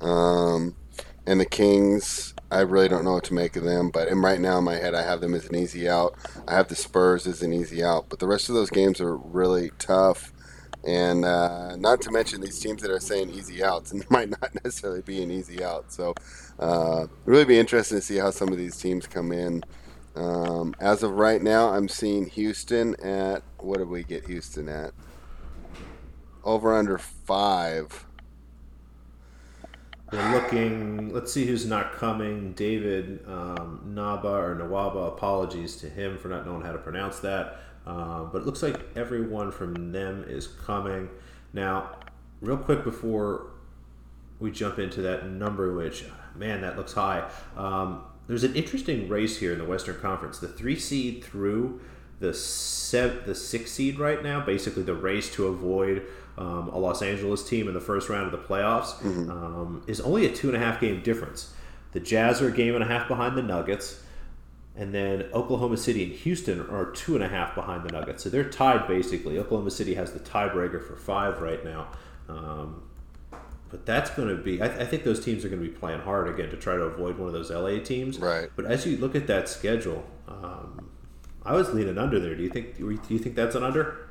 Um, 0.00 0.76
and 1.26 1.38
the 1.40 1.46
Kings, 1.46 2.34
I 2.52 2.60
really 2.62 2.88
don't 2.88 3.04
know 3.04 3.14
what 3.14 3.24
to 3.26 3.34
make 3.34 3.56
of 3.56 3.64
them. 3.64 3.90
But 3.90 4.08
in, 4.08 4.20
right 4.22 4.40
now 4.40 4.58
in 4.58 4.64
my 4.64 4.76
head, 4.76 4.94
I 4.94 5.02
have 5.02 5.20
them 5.22 5.34
as 5.34 5.46
an 5.46 5.56
easy 5.56 5.88
out. 5.88 6.16
I 6.48 6.54
have 6.54 6.68
the 6.68 6.76
Spurs 6.76 7.26
as 7.26 7.42
an 7.42 7.52
easy 7.52 7.84
out. 7.84 8.08
But 8.10 8.20
the 8.20 8.28
rest 8.28 8.48
of 8.50 8.56
those 8.56 8.70
games 8.70 9.00
are 9.00 9.16
really 9.16 9.72
tough. 9.78 10.32
And 10.84 11.24
uh, 11.24 11.76
not 11.76 12.02
to 12.02 12.12
mention 12.12 12.40
these 12.42 12.60
teams 12.60 12.82
that 12.82 12.92
are 12.92 13.00
saying 13.00 13.30
easy 13.30 13.64
outs 13.64 13.92
and 13.92 14.04
might 14.10 14.30
not 14.30 14.54
necessarily 14.64 15.02
be 15.02 15.22
an 15.22 15.30
easy 15.32 15.64
out. 15.64 15.92
So 15.92 16.14
uh, 16.60 17.08
really 17.26 17.46
be 17.46 17.58
interesting 17.58 17.98
to 17.98 18.02
see 18.02 18.18
how 18.18 18.30
some 18.30 18.50
of 18.50 18.58
these 18.58 18.76
teams 18.78 19.06
come 19.08 19.32
in 19.32 19.62
Um, 20.16 20.74
as 20.80 21.02
of 21.02 21.12
right 21.12 21.42
now, 21.42 21.70
I'm 21.70 21.88
seeing 21.88 22.26
Houston 22.28 22.96
at 23.02 23.44
what 23.58 23.78
did 23.78 23.88
we 23.88 24.04
get 24.04 24.26
Houston 24.26 24.68
at? 24.68 24.92
Over 26.44 26.74
under 26.74 26.98
five. 26.98 28.06
We're 30.12 30.30
looking. 30.30 31.10
Let's 31.14 31.32
see 31.32 31.46
who's 31.46 31.64
not 31.64 31.94
coming. 31.94 32.52
David 32.52 33.24
um, 33.26 33.80
Naba 33.86 34.28
or 34.28 34.54
Nawaba. 34.54 35.08
Apologies 35.08 35.76
to 35.76 35.88
him 35.88 36.18
for 36.18 36.28
not 36.28 36.44
knowing 36.44 36.60
how 36.60 36.72
to 36.72 36.78
pronounce 36.78 37.20
that. 37.20 37.60
Uh, 37.86 38.24
but 38.24 38.42
it 38.42 38.44
looks 38.44 38.62
like 38.62 38.78
everyone 38.94 39.50
from 39.50 39.90
them 39.90 40.24
is 40.28 40.46
coming. 40.46 41.08
Now, 41.54 41.96
real 42.42 42.58
quick 42.58 42.84
before 42.84 43.46
we 44.38 44.50
jump 44.50 44.78
into 44.78 45.00
that 45.00 45.30
number, 45.30 45.74
which 45.74 46.04
man, 46.36 46.60
that 46.60 46.76
looks 46.76 46.92
high. 46.92 47.26
Um, 47.56 48.02
there's 48.26 48.44
an 48.44 48.54
interesting 48.54 49.08
race 49.08 49.38
here 49.38 49.52
in 49.52 49.58
the 49.58 49.64
Western 49.64 49.98
Conference. 49.98 50.38
The 50.38 50.48
three 50.48 50.78
seed 50.78 51.24
through 51.24 51.80
the 52.22 52.32
seven, 52.32 53.18
the 53.26 53.34
six 53.34 53.72
seed 53.72 53.98
right 53.98 54.22
now, 54.22 54.40
basically 54.40 54.84
the 54.84 54.94
race 54.94 55.30
to 55.34 55.48
avoid 55.48 56.06
um, 56.38 56.68
a 56.68 56.78
Los 56.78 57.02
Angeles 57.02 57.46
team 57.46 57.68
in 57.68 57.74
the 57.74 57.80
first 57.80 58.08
round 58.08 58.26
of 58.26 58.32
the 58.32 58.46
playoffs, 58.48 58.94
mm-hmm. 58.94 59.30
um, 59.30 59.82
is 59.86 60.00
only 60.00 60.24
a 60.24 60.32
two 60.32 60.48
and 60.48 60.56
a 60.56 60.60
half 60.60 60.80
game 60.80 61.02
difference. 61.02 61.52
The 61.90 62.00
Jazz 62.00 62.40
are 62.40 62.48
a 62.48 62.52
game 62.52 62.74
and 62.74 62.82
a 62.82 62.86
half 62.86 63.08
behind 63.08 63.36
the 63.36 63.42
Nuggets, 63.42 64.00
and 64.76 64.94
then 64.94 65.24
Oklahoma 65.34 65.76
City 65.76 66.04
and 66.04 66.12
Houston 66.12 66.60
are 66.70 66.92
two 66.92 67.16
and 67.16 67.24
a 67.24 67.28
half 67.28 67.54
behind 67.54 67.84
the 67.84 67.90
Nuggets. 67.90 68.22
So 68.22 68.30
they're 68.30 68.48
tied 68.48 68.86
basically. 68.86 69.38
Oklahoma 69.38 69.70
City 69.70 69.94
has 69.94 70.12
the 70.12 70.20
tiebreaker 70.20 70.82
for 70.82 70.96
five 70.96 71.42
right 71.42 71.62
now. 71.64 71.88
Um, 72.28 72.82
but 73.68 73.84
that's 73.84 74.10
going 74.10 74.28
to 74.28 74.36
be. 74.36 74.62
I, 74.62 74.66
I, 74.66 74.84
think 74.84 75.02
those 75.02 75.22
teams 75.22 75.44
are 75.44 75.48
going 75.48 75.60
to 75.60 75.68
be 75.68 75.74
playing 75.74 76.00
hard 76.00 76.28
again 76.28 76.50
to 76.50 76.56
try 76.56 76.76
to 76.76 76.82
avoid 76.82 77.18
one 77.18 77.26
of 77.26 77.34
those 77.34 77.50
LA 77.50 77.82
teams. 77.82 78.18
Right. 78.18 78.48
But 78.54 78.66
as 78.66 78.86
you 78.86 78.98
look 78.98 79.16
at 79.16 79.26
that 79.26 79.48
schedule, 79.48 80.04
um, 80.28 80.90
I 81.44 81.54
was 81.54 81.72
leaning 81.72 81.98
under 81.98 82.20
there. 82.20 82.34
Do 82.34 82.42
you 82.42 82.50
think? 82.50 82.76
Do 82.76 82.98
you 83.08 83.18
think 83.18 83.34
that's 83.34 83.54
an 83.54 83.62
under? 83.62 84.08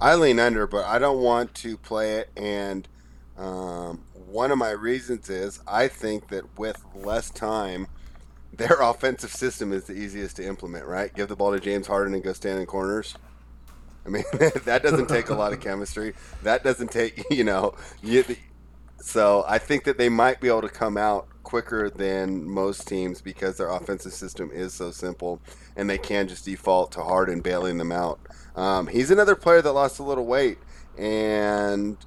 I 0.00 0.14
lean 0.14 0.38
under, 0.38 0.66
but 0.66 0.84
I 0.84 0.98
don't 0.98 1.20
want 1.20 1.54
to 1.56 1.76
play 1.76 2.16
it. 2.16 2.30
And 2.36 2.88
um, 3.36 4.02
one 4.14 4.50
of 4.50 4.58
my 4.58 4.70
reasons 4.70 5.30
is 5.30 5.60
I 5.66 5.88
think 5.88 6.28
that 6.28 6.58
with 6.58 6.84
less 6.94 7.30
time, 7.30 7.86
their 8.52 8.80
offensive 8.80 9.32
system 9.32 9.72
is 9.72 9.84
the 9.84 9.94
easiest 9.94 10.36
to 10.36 10.46
implement. 10.46 10.86
Right? 10.86 11.14
Give 11.14 11.28
the 11.28 11.36
ball 11.36 11.52
to 11.52 11.60
James 11.60 11.86
Harden 11.86 12.14
and 12.14 12.22
go 12.22 12.32
stand 12.32 12.60
in 12.60 12.66
corners. 12.66 13.14
I 14.04 14.08
mean, 14.08 14.24
that 14.64 14.82
doesn't 14.82 15.08
take 15.08 15.30
a 15.30 15.34
lot 15.34 15.52
of 15.52 15.60
chemistry. 15.60 16.14
That 16.42 16.62
doesn't 16.62 16.92
take, 16.92 17.24
you 17.30 17.44
know, 17.44 17.74
you, 18.02 18.24
so 19.00 19.44
I 19.46 19.58
think 19.58 19.84
that 19.84 19.98
they 19.98 20.08
might 20.08 20.40
be 20.40 20.48
able 20.48 20.62
to 20.62 20.68
come 20.68 20.96
out 20.96 21.28
quicker 21.46 21.88
than 21.88 22.44
most 22.44 22.88
teams 22.88 23.20
because 23.20 23.56
their 23.56 23.70
offensive 23.70 24.12
system 24.12 24.50
is 24.52 24.74
so 24.74 24.90
simple 24.90 25.40
and 25.76 25.88
they 25.88 25.96
can 25.96 26.26
just 26.26 26.44
default 26.44 26.90
to 26.92 27.02
Harden 27.04 27.40
bailing 27.40 27.78
them 27.78 27.92
out. 27.92 28.18
Um, 28.56 28.88
he's 28.88 29.12
another 29.12 29.36
player 29.36 29.62
that 29.62 29.72
lost 29.72 30.00
a 30.00 30.02
little 30.02 30.26
weight 30.26 30.58
and– 30.98 31.96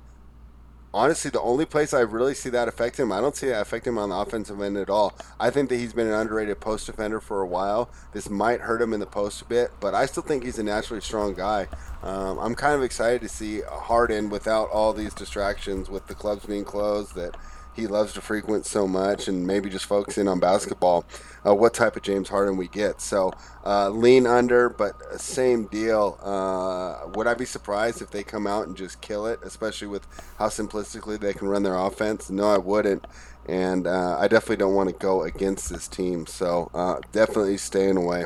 honestly, 0.94 1.30
the 1.30 1.42
only 1.42 1.66
place 1.66 1.94
I 1.94 2.02
really 2.02 2.34
see 2.34 2.50
that 2.50 2.68
affect 2.68 3.00
him, 3.00 3.12
I 3.12 3.22
don't 3.22 3.36
see 3.36 3.48
that 3.48 3.62
affect 3.62 3.86
him 3.86 3.98
on 3.98 4.10
the 4.10 4.16
offensive 4.16 4.62
end 4.62 4.78
at 4.78 4.90
all. 4.90 5.14
I 5.40 5.50
think 5.50 5.70
that 5.70 5.78
he's 5.78 5.94
been 5.94 6.08
an 6.08 6.14
underrated 6.14 6.60
post 6.60 6.88
defender 6.88 7.20
for 7.20 7.42
a 7.42 7.48
while. 7.48 7.90
This 8.14 8.30
might 8.30 8.62
hurt 8.62 8.82
him 8.82 8.94
in 8.94 9.00
the 9.00 9.06
post 9.06 9.42
a 9.42 9.46
bit, 9.46 9.72
but 9.80 9.94
I 9.94 10.06
still 10.06 10.24
think 10.24 10.44
he's 10.44 10.60
a 10.60 10.64
naturally 10.64 11.02
strong 11.02 11.34
guy. 11.34 11.68
Um, 12.02 12.40
I'm 12.40 12.56
kind 12.56 12.76
of 12.76 12.84
excited 12.84 13.22
to 13.22 13.30
see 13.30 13.62
Harden 13.62 14.30
without 14.30 14.70
all 14.70 14.94
these 14.94 15.14
distractions, 15.14 15.90
with 15.90 16.08
the 16.08 16.16
clubs 16.16 16.46
being 16.46 16.66
closed, 16.66 17.16
that 17.16 17.36
he 17.80 17.88
loves 17.88 18.14
to 18.14 18.22
frequent 18.22 18.66
so 18.66 18.88
much 18.88 19.28
and 19.28 19.48
maybe 19.48 19.70
just 19.70 19.86
focusing 19.86 20.28
on 20.28 20.40
basketball, 20.40 21.06
uh, 21.46 21.54
what 21.54 21.74
type 21.74 21.96
of 21.96 22.02
James 22.04 22.30
Harden 22.30 22.58
we 22.58 22.68
get. 22.68 23.02
So 23.02 23.32
uh, 23.66 23.90
lean 23.90 24.28
under, 24.28 24.70
but 24.70 25.20
same 25.20 25.66
deal. 25.68 26.20
Uh, 26.22 27.08
would 27.16 27.28
I 27.28 27.34
be 27.34 27.46
surprised 27.46 28.02
if 28.02 28.12
they 28.12 28.24
come 28.24 28.46
out 28.48 28.68
and 28.68 28.76
just 28.76 29.02
kill 29.02 29.26
it, 29.26 29.40
especially 29.44 29.88
with 29.88 30.06
how 30.38 30.48
simplistically 30.48 31.20
they 31.20 31.34
can 31.34 31.48
run 31.48 31.64
their 31.64 31.78
offense? 31.78 32.30
No, 32.30 32.50
I 32.50 32.58
wouldn't. 32.58 33.06
And 33.48 33.88
uh, 33.88 34.18
I 34.20 34.28
definitely 34.28 34.58
don't 34.58 34.76
want 34.76 34.90
to 34.90 34.96
go 34.96 35.24
against 35.24 35.70
this 35.70 35.88
team. 35.88 36.28
So 36.28 36.70
uh, 36.74 37.00
definitely 37.12 37.58
staying 37.58 37.98
away. 37.98 38.26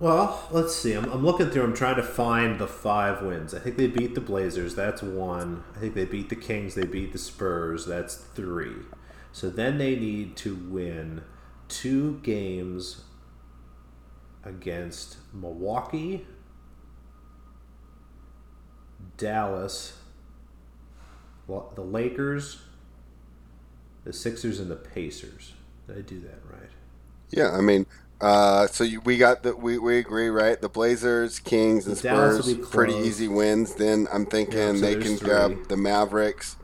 Well, 0.00 0.46
let's 0.52 0.76
see. 0.76 0.92
I'm, 0.92 1.06
I'm 1.06 1.24
looking 1.24 1.50
through. 1.50 1.64
I'm 1.64 1.74
trying 1.74 1.96
to 1.96 2.04
find 2.04 2.58
the 2.58 2.68
five 2.68 3.20
wins. 3.22 3.52
I 3.52 3.58
think 3.58 3.76
they 3.76 3.88
beat 3.88 4.14
the 4.14 4.20
Blazers. 4.20 4.74
That's 4.76 5.02
one. 5.02 5.64
I 5.74 5.80
think 5.80 5.94
they 5.94 6.04
beat 6.04 6.28
the 6.28 6.36
Kings. 6.36 6.74
They 6.74 6.86
beat 6.86 7.12
the 7.12 7.18
Spurs. 7.18 7.84
That's 7.86 8.14
three. 8.14 8.76
So 9.32 9.50
then 9.50 9.78
they 9.78 9.96
need 9.96 10.36
to 10.38 10.54
win 10.54 11.22
two 11.66 12.20
games 12.22 13.02
against 14.44 15.16
Milwaukee, 15.32 16.26
Dallas, 19.16 19.98
the 21.48 21.82
Lakers, 21.82 22.62
the 24.04 24.12
Sixers, 24.12 24.60
and 24.60 24.70
the 24.70 24.76
Pacers. 24.76 25.54
Did 25.86 25.98
I 25.98 26.00
do 26.02 26.20
that 26.20 26.38
right? 26.50 26.70
Yeah, 27.30 27.50
I 27.50 27.60
mean, 27.60 27.84
uh, 28.20 28.66
so 28.66 28.84
you, 28.84 29.00
we 29.02 29.16
got 29.16 29.42
the 29.42 29.54
we, 29.56 29.78
we 29.78 29.98
agree, 29.98 30.28
right? 30.28 30.60
The 30.60 30.68
Blazers, 30.68 31.38
Kings, 31.38 31.86
and 31.86 31.96
Spurs, 31.96 32.52
pretty 32.68 32.94
easy 32.94 33.28
wins. 33.28 33.74
Then 33.74 34.08
I'm 34.12 34.26
thinking 34.26 34.58
yeah, 34.58 34.72
so 34.72 34.80
they 34.80 34.96
can 34.96 35.16
three. 35.16 35.28
grab 35.28 35.68
the 35.68 35.76
Mavericks, 35.76 36.56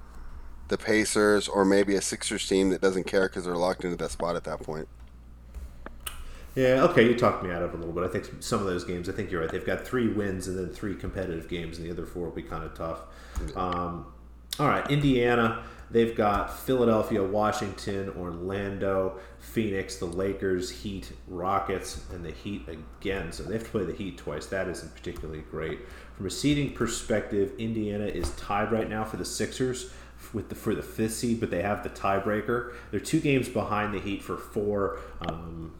the 0.69 0.79
Pacers, 0.79 1.47
or 1.47 1.65
maybe 1.65 1.95
a 1.95 2.01
Sixers 2.03 2.49
team 2.49 2.71
that 2.71 2.81
doesn't 2.81 3.05
care 3.05 3.29
because 3.29 3.45
they're 3.45 3.57
locked 3.57 3.85
into 3.85 3.97
that 3.97 4.11
spot 4.11 4.35
at 4.35 4.45
that 4.45 4.63
point. 4.63 4.89
Yeah, 6.57 6.85
okay, 6.85 7.05
you 7.05 7.17
talked 7.17 7.43
me 7.43 7.51
out 7.51 7.63
of 7.63 7.71
it 7.71 7.77
a 7.77 7.79
little 7.79 7.93
bit. 7.93 8.05
I 8.05 8.09
think 8.09 8.43
some 8.43 8.61
of 8.61 8.67
those 8.67 8.85
games, 8.85 9.09
I 9.09 9.13
think 9.13 9.31
you're 9.31 9.41
right. 9.41 9.51
They've 9.51 9.67
got 9.67 9.85
three 9.85 10.09
wins 10.09 10.47
and 10.47 10.57
then 10.57 10.69
three 10.69 10.95
competitive 10.95 11.49
games, 11.49 11.79
and 11.79 11.87
the 11.87 11.91
other 11.91 12.07
four 12.07 12.27
will 12.27 12.31
be 12.35 12.43
kind 12.43 12.63
of 12.63 12.75
tough. 12.75 13.01
Um, 13.57 14.07
all 14.61 14.69
right, 14.69 14.89
Indiana. 14.89 15.65
They've 15.91 16.15
got 16.15 16.59
Philadelphia, 16.59 17.23
Washington, 17.23 18.11
Orlando, 18.19 19.19
Phoenix, 19.39 19.97
the 19.97 20.07
Lakers, 20.07 20.71
Heat, 20.71 21.13
Rockets, 21.29 22.05
and 22.13 22.25
the 22.25 22.31
Heat 22.31 22.67
again. 22.69 23.33
So 23.33 23.43
they 23.43 23.55
have 23.55 23.65
to 23.65 23.71
play 23.71 23.85
the 23.85 23.95
Heat 23.95 24.19
twice. 24.19 24.47
That 24.47 24.69
isn't 24.69 24.95
particularly 24.95 25.43
great. 25.51 25.81
From 26.17 26.27
a 26.27 26.31
seeding 26.31 26.73
perspective, 26.73 27.53
Indiana 27.59 28.07
is 28.07 28.31
tied 28.37 28.73
right 28.73 28.89
now 28.89 29.05
for 29.05 29.17
the 29.17 29.25
Sixers 29.25 29.91
with 30.33 30.49
the 30.49 30.55
for 30.55 30.75
the 30.75 30.83
fifth 30.83 31.15
seed, 31.15 31.41
but 31.41 31.51
they 31.51 31.63
have 31.63 31.83
the 31.83 31.91
tiebreaker. 31.91 32.75
They're 32.91 33.01
two 33.01 33.21
games 33.21 33.49
behind 33.49 33.93
the 33.95 34.01
Heat 34.01 34.23
for 34.23 34.37
four. 34.37 35.01
Um, 35.21 35.73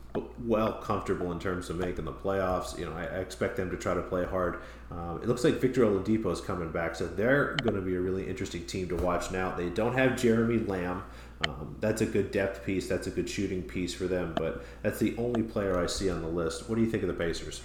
well 0.45 0.75
comfortable 0.75 1.33
in 1.33 1.41
terms 1.41 1.71
of 1.71 1.77
making 1.77 2.05
the 2.05 2.13
playoffs. 2.13 2.79
You 2.79 2.87
know, 2.87 2.93
I, 2.93 3.05
I 3.05 3.19
expect 3.19 3.57
them 3.57 3.71
to 3.71 3.77
try 3.77 3.95
to 3.95 4.03
play 4.03 4.25
hard. 4.25 4.61
Um, 4.91 5.21
it 5.23 5.29
looks 5.29 5.43
like 5.43 5.55
Victor 5.55 5.83
Oladipo 5.83 6.31
is 6.33 6.41
coming 6.41 6.71
back, 6.71 6.95
so 6.95 7.07
they're 7.07 7.57
going 7.63 7.75
to 7.75 7.81
be 7.81 7.97
a 7.97 8.01
really 8.01 8.29
interesting 8.29 8.65
team 8.67 8.89
to 8.89 8.97
watch 8.97 9.31
now. 9.33 9.55
They 9.55 9.71
don't 9.71 9.95
have 9.95 10.17
Jeremy 10.17 10.59
Lamb. 10.59 11.03
Um, 11.49 11.77
that's 11.81 12.01
a 12.01 12.07
good 12.07 12.31
depth 12.31 12.65
piece. 12.65 12.89
That's 12.89 13.07
a 13.07 13.11
good 13.11 13.29
shooting 13.29 13.63
piece 13.63 13.93
for 13.93 14.07
them, 14.07 14.35
but 14.37 14.65
that's 14.83 14.99
the 14.99 15.17
only 15.19 15.43
player 15.43 15.79
I 15.79 15.87
see 15.87 16.09
on 16.11 16.23
the 16.23 16.29
list. 16.29 16.69
What 16.69 16.77
do 16.77 16.83
you 16.83 16.91
think 16.91 17.03
of 17.03 17.09
the 17.09 17.15
Pacers? 17.15 17.63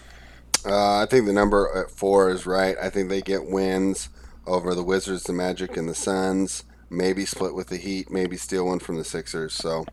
Uh, 0.66 0.98
I 1.02 1.06
think 1.06 1.26
the 1.26 1.34
number 1.34 1.72
at 1.76 1.92
four 1.92 2.30
is 2.30 2.46
right. 2.46 2.76
I 2.82 2.90
think 2.90 3.10
they 3.10 3.22
get 3.22 3.46
wins 3.46 4.10
over 4.46 4.74
the 4.74 4.84
Wizards, 4.84 5.24
the 5.24 5.34
Magic, 5.34 5.78
and 5.78 5.88
the 5.88 5.96
Suns. 5.96 6.64
Maybe 6.90 7.26
split 7.26 7.54
with 7.54 7.68
the 7.68 7.78
Heat. 7.78 8.10
Maybe 8.10 8.36
steal 8.36 8.66
one 8.66 8.80
from 8.80 8.98
the 8.98 9.04
Sixers. 9.04 9.54
So 9.54 9.86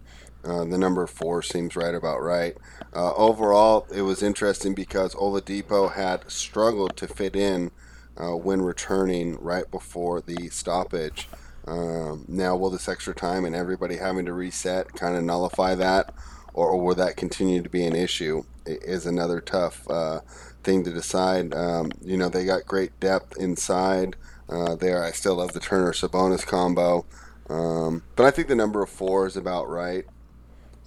uh, 0.47 0.65
the 0.65 0.79
number 0.79 1.07
four 1.07 1.43
seems 1.43 1.77
right 1.77 1.95
about 1.95 2.23
right. 2.23 2.57
Uh, 2.95 3.13
overall, 3.15 3.87
it 3.95 4.03
was 4.03 4.23
interesting 4.23 4.75
because 4.75 5.15
Oladipo 5.15 5.93
had 5.93 6.31
struggled 6.31 6.97
to 6.97 7.09
fit 7.09 7.35
in 7.35 7.71
uh, 8.17 8.37
when 8.37 8.63
returning 8.63 9.37
right 9.41 9.71
before 9.71 10.21
the 10.21 10.49
stoppage. 10.49 11.29
Um, 11.67 12.25
now, 12.29 12.57
will 12.57 12.71
this 12.71 12.89
extra 12.89 13.15
time 13.15 13.45
and 13.45 13.57
everybody 13.57 13.97
having 13.97 14.27
to 14.27 14.33
reset 14.33 14.93
kind 14.93 15.17
of 15.17 15.25
nullify 15.25 15.75
that, 15.75 16.15
or, 16.55 16.71
or, 16.71 16.81
will 16.81 16.95
that 16.95 17.17
continue 17.17 17.61
to 17.61 17.69
be 17.69 17.85
an 17.85 17.97
issue? 17.97 18.45
It 18.65 18.85
is 18.85 19.05
another 19.05 19.41
tough 19.41 19.89
uh, 19.91 20.21
thing 20.63 20.85
to 20.85 20.93
decide. 20.93 21.53
Um, 21.55 21.91
you 22.01 22.17
know, 22.17 22.29
they 22.29 22.45
got 22.45 22.67
great 22.67 22.99
depth 23.01 23.37
inside 23.37 24.15
uh, 24.49 24.77
there. 24.77 25.03
I 25.03 25.11
still 25.11 25.35
love 25.35 25.55
the 25.55 25.61
Turner 25.61 25.93
Sabonis 25.93 26.47
combo. 26.47 27.05
Um, 27.49 28.05
but 28.15 28.27
I 28.27 28.31
think 28.31 28.49
the 28.49 28.55
number 28.55 28.83
of 28.83 28.89
four 28.89 29.27
is 29.27 29.37
about 29.37 29.69
right. 29.69 30.07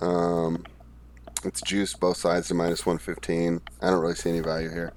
Um, 0.02 0.64
it's 1.44 1.62
juice 1.62 1.94
both 1.94 2.18
sides 2.18 2.48
to 2.50 2.54
minus 2.54 2.86
115. 2.86 3.62
I 3.82 3.90
don't 3.90 4.02
really 4.02 4.16
see 4.16 4.30
any 4.30 4.42
value 4.42 4.70
here. 4.70 4.94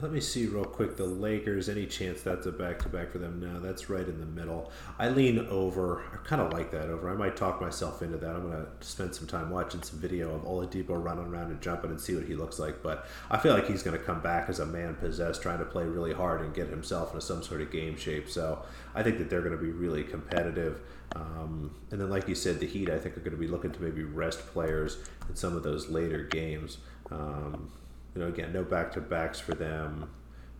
Let 0.00 0.12
me 0.12 0.20
see 0.20 0.46
real 0.46 0.64
quick. 0.64 0.96
The 0.96 1.06
Lakers. 1.06 1.68
Any 1.68 1.84
chance 1.84 2.22
that's 2.22 2.46
a 2.46 2.52
back 2.52 2.78
to 2.82 2.88
back 2.88 3.10
for 3.10 3.18
them? 3.18 3.40
No, 3.40 3.58
that's 3.58 3.90
right 3.90 4.06
in 4.06 4.20
the 4.20 4.26
middle. 4.26 4.70
I 4.96 5.08
lean 5.08 5.40
over. 5.50 6.04
I 6.12 6.18
kind 6.18 6.40
of 6.40 6.52
like 6.52 6.70
that 6.70 6.88
over. 6.88 7.10
I 7.10 7.14
might 7.14 7.36
talk 7.36 7.60
myself 7.60 8.00
into 8.00 8.16
that. 8.18 8.30
I'm 8.30 8.48
gonna 8.48 8.68
spend 8.78 9.12
some 9.16 9.26
time 9.26 9.50
watching 9.50 9.82
some 9.82 9.98
video 9.98 10.32
of 10.32 10.42
Oladipo 10.42 11.02
running 11.02 11.26
around 11.26 11.50
and 11.50 11.60
jumping 11.60 11.90
and 11.90 12.00
see 12.00 12.14
what 12.14 12.26
he 12.26 12.36
looks 12.36 12.60
like. 12.60 12.80
But 12.80 13.08
I 13.28 13.38
feel 13.38 13.52
like 13.52 13.66
he's 13.66 13.82
gonna 13.82 13.98
come 13.98 14.20
back 14.20 14.48
as 14.48 14.60
a 14.60 14.66
man 14.66 14.94
possessed, 14.94 15.42
trying 15.42 15.58
to 15.58 15.64
play 15.64 15.84
really 15.84 16.12
hard 16.12 16.42
and 16.42 16.54
get 16.54 16.68
himself 16.68 17.12
into 17.12 17.24
some 17.24 17.42
sort 17.42 17.60
of 17.60 17.72
game 17.72 17.96
shape. 17.96 18.30
So 18.30 18.64
I 18.94 19.02
think 19.02 19.18
that 19.18 19.28
they're 19.28 19.42
gonna 19.42 19.56
be 19.56 19.72
really 19.72 20.04
competitive. 20.04 20.80
Um, 21.16 21.74
and 21.90 22.00
then, 22.00 22.10
like 22.10 22.28
you 22.28 22.34
said, 22.34 22.60
the 22.60 22.66
Heat. 22.66 22.90
I 22.90 22.98
think 22.98 23.16
are 23.16 23.20
going 23.20 23.32
to 23.32 23.38
be 23.38 23.48
looking 23.48 23.72
to 23.72 23.82
maybe 23.82 24.02
rest 24.04 24.46
players 24.52 24.98
in 25.28 25.36
some 25.36 25.56
of 25.56 25.62
those 25.62 25.88
later 25.88 26.24
games. 26.24 26.78
Um, 27.10 27.70
you 28.14 28.22
know, 28.22 28.28
again, 28.28 28.52
no 28.52 28.62
back 28.62 28.92
to 28.92 29.00
backs 29.00 29.40
for 29.40 29.54
them 29.54 30.10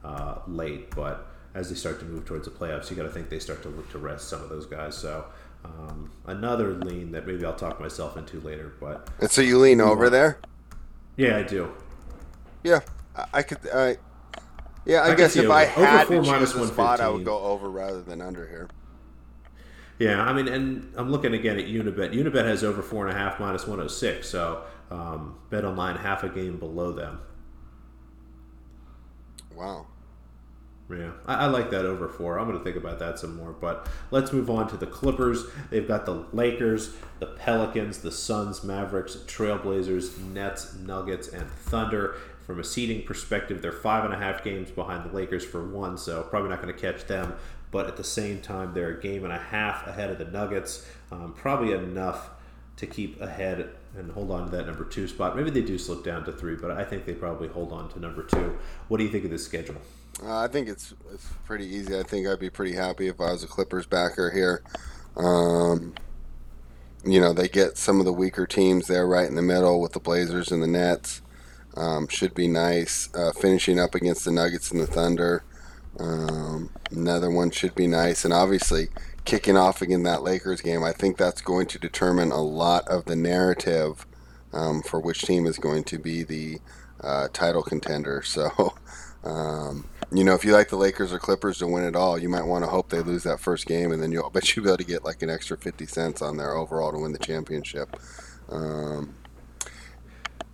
uh, 0.05 0.37
late, 0.47 0.95
but 0.95 1.29
as 1.55 1.69
they 1.69 1.75
start 1.75 1.99
to 2.01 2.05
move 2.05 2.25
towards 2.25 2.45
the 2.45 2.51
playoffs, 2.51 2.91
you 2.91 2.97
got 2.97 3.03
to 3.03 3.11
think 3.11 3.29
they 3.29 3.39
start 3.39 3.63
to 3.63 3.69
look 3.69 3.91
to 3.91 3.99
rest 3.99 4.29
some 4.29 4.43
of 4.43 4.49
those 4.49 4.67
guys. 4.67 4.97
So 4.97 5.25
um, 5.65 6.11
another 6.27 6.73
lean 6.75 7.13
that 7.13 7.27
maybe 7.27 7.45
I'll 7.45 7.55
talk 7.55 7.81
myself 7.81 8.17
into 8.17 8.41
later. 8.41 8.75
But 8.81 9.09
and 9.21 9.31
so 9.31 9.43
you 9.43 9.59
lean 9.59 9.81
over 9.81 10.09
there? 10.09 10.39
Yeah, 11.17 11.37
I 11.37 11.43
do. 11.43 11.73
Yeah, 12.63 12.81
I, 13.33 13.43
could. 13.43 13.59
I 13.73 13.97
yeah, 14.85 15.01
I, 15.01 15.13
I 15.13 15.15
guess 15.15 15.37
if 15.37 15.45
over. 15.45 15.53
I 15.53 15.65
had 15.65 16.09
to 16.09 16.23
choose 16.23 16.55
a 16.55 16.67
spot, 16.69 17.01
I 17.01 17.09
would 17.09 17.25
go 17.25 17.39
over 17.39 17.69
rather 17.69 18.03
than 18.03 18.21
under 18.21 18.47
here. 18.47 18.69
Yeah, 19.99 20.23
I 20.23 20.33
mean, 20.33 20.47
and 20.47 20.93
I'm 20.97 21.11
looking 21.11 21.35
again 21.35 21.59
at 21.59 21.67
Unibet. 21.67 22.15
Unibet 22.15 22.45
has 22.45 22.63
over 22.63 22.83
four 22.83 23.09
and 23.09 23.17
a 23.17 23.19
half 23.19 23.41
minus 23.41 23.63
106, 23.63 24.29
so 24.29 24.63
um, 24.91 25.39
Bet 25.51 25.65
Online 25.65 25.97
half 25.97 26.23
a 26.23 26.29
game 26.29 26.59
below 26.59 26.93
them. 26.93 27.21
Wow. 29.55 29.87
Yeah, 30.91 31.11
I, 31.27 31.35
I, 31.35 31.47
like 31.47 31.71
that 31.71 31.85
over 31.85 32.09
four. 32.09 32.39
I'm 32.39 32.47
going 32.47 32.57
to 32.57 32.65
think 32.65 32.77
about 32.77 32.99
that 33.01 33.19
some 33.19 33.37
more. 33.37 33.53
But 33.53 33.89
let's 34.11 34.33
move 34.33 34.49
on 34.49 34.69
to 34.69 34.77
the 34.77 34.87
Clippers. 34.87 35.45
They've 35.69 35.87
got 35.87 36.07
the 36.07 36.25
Lakers, 36.33 36.95
the 37.19 37.27
Pelicans, 37.27 37.99
the 37.99 38.13
Suns, 38.13 38.65
Mavericks, 38.65 39.17
Trailblazers, 39.27 40.19
Nets, 40.33 40.75
Nuggets, 40.77 41.29
and 41.29 41.47
Thunder. 41.47 42.15
From 42.47 42.59
a 42.59 42.65
seeding 42.65 43.05
perspective, 43.05 43.61
they're 43.61 43.73
five 43.73 44.07
and 44.07 44.15
a 44.15 44.17
half 44.17 44.43
games 44.43 44.71
behind 44.71 45.05
the 45.05 45.15
Lakers 45.15 45.45
for 45.45 45.69
one, 45.69 45.99
so 45.99 46.23
probably 46.23 46.49
not 46.49 46.63
going 46.63 46.75
to 46.75 46.81
catch 46.81 47.05
them. 47.07 47.35
But 47.71 47.87
at 47.87 47.97
the 47.97 48.05
same 48.05 48.41
time, 48.41 48.73
they're 48.73 48.97
a 48.97 49.01
game 49.01 49.25
and 49.25 49.33
a 49.33 49.39
half 49.39 49.87
ahead 49.87 50.11
of 50.11 50.19
the 50.19 50.25
Nuggets. 50.25 50.87
Um, 51.13 51.35
probably 51.35 51.73
enough 51.73 52.31
to 52.77 52.87
keep 52.87 53.21
ahead 53.21 53.71
and 53.97 54.13
hold 54.13 54.31
on 54.31 54.45
to 54.51 54.57
that 54.57 54.67
number 54.67 54.85
two 54.85 55.09
spot. 55.09 55.37
Maybe 55.37 55.51
they 55.51 55.63
do 55.63 55.79
slip 55.79 56.05
down 56.05 56.25
to 56.25 56.33
three, 56.33 56.55
but 56.55 56.71
I 56.71 56.85
think 56.85 57.05
they 57.05 57.15
probably 57.15 57.49
hold 57.49 57.73
on 57.73 57.89
to 57.91 58.01
number 58.01 58.23
two. 58.23 58.57
What 58.89 58.99
do 58.99 59.05
you 59.05 59.11
think 59.11 59.25
of 59.25 59.31
this 59.31 59.45
schedule? 59.45 59.77
Uh, 60.23 60.39
I 60.39 60.49
think 60.49 60.69
it's 60.69 60.95
it's 61.13 61.27
pretty 61.45 61.67
easy. 61.67 61.99
I 61.99 62.03
think 62.03 62.27
I'd 62.27 62.41
be 62.41 62.51
pretty 62.51 62.75
happy 62.75 63.09
if 63.09 63.21
I 63.21 63.33
was 63.33 63.45
a 63.45 63.47
Clippers 63.47 63.87
backer 63.87 64.31
here. 64.31 64.63
Um, 65.17 65.95
you 67.05 67.21
know, 67.21 67.33
they 67.33 67.49
get 67.49 67.77
some 67.77 68.01
of 68.01 68.05
the 68.05 68.13
weaker 68.13 68.47
teams 68.47 68.87
there 68.87 69.07
right 69.07 69.29
in 69.29 69.35
the 69.35 69.43
middle 69.43 69.81
with 69.81 69.93
the 69.93 70.01
Blazers 70.01 70.51
and 70.51 70.63
the 70.63 70.67
Nets. 70.67 71.23
Um, 71.77 72.09
should 72.09 72.35
be 72.35 72.49
nice. 72.49 73.09
Uh, 73.15 73.33
finishing 73.33 73.79
up 73.79 73.95
against 73.95 74.25
the 74.25 74.33
Nuggets 74.33 74.71
and 74.71 74.81
the 74.81 74.87
Thunder. 74.87 75.45
Um, 75.99 76.71
another 76.91 77.31
one 77.31 77.51
should 77.51 77.75
be 77.75 77.87
nice. 77.87 78.25
And 78.25 78.33
obviously, 78.33 78.89
kicking 79.25 79.57
off 79.57 79.83
again 79.83 80.05
that 80.05 80.23
Lakers 80.23 80.61
game, 80.61 80.85
I 80.85 80.93
think 80.93 81.17
that's 81.17 81.41
going 81.41 81.67
to 81.69 81.79
determine 81.79 82.31
a 82.31 82.43
lot 82.43 82.87
of 82.89 83.05
the 83.05 83.17
narrative 83.17 84.07
um, 84.53 84.83
for 84.83 85.01
which 85.01 85.23
team 85.23 85.47
is 85.47 85.59
going 85.59 85.85
to 85.85 85.99
be 85.99 86.23
the 86.23 86.59
uh, 87.01 87.29
title 87.33 87.63
contender. 87.63 88.23
So, 88.39 88.75
um, 89.25 89.87
you 90.13 90.23
know, 90.23 90.35
if 90.35 90.45
you 90.45 90.53
like 90.53 90.69
the 90.69 90.77
Lakers 90.77 91.13
or 91.13 91.19
Clippers 91.19 91.59
to 91.59 91.67
win 91.67 91.85
it 91.85 91.97
all, 91.97 92.19
you 92.19 92.29
might 92.29 92.47
want 92.47 92.65
to 92.65 92.71
hope 92.71 92.89
they 92.89 93.01
lose 93.01 93.25
that 93.25 93.41
first 93.41 93.67
game, 93.67 93.91
and 93.91 94.01
then 94.03 94.13
you'll 94.13 94.31
bet 94.35 94.55
you'll 94.55 94.65
be 94.65 94.71
able 94.71 94.79
to 94.79 94.85
get 94.85 95.05
like 95.05 95.23
an 95.23 95.31
extra 95.31 95.57
fifty 95.57 95.87
cents 95.87 96.23
on 96.23 96.37
there 96.37 96.55
overall 96.55 96.93
to 96.93 96.99
win 96.99 97.13
the 97.13 97.19
championship. 97.19 97.97
Um, 98.49 99.15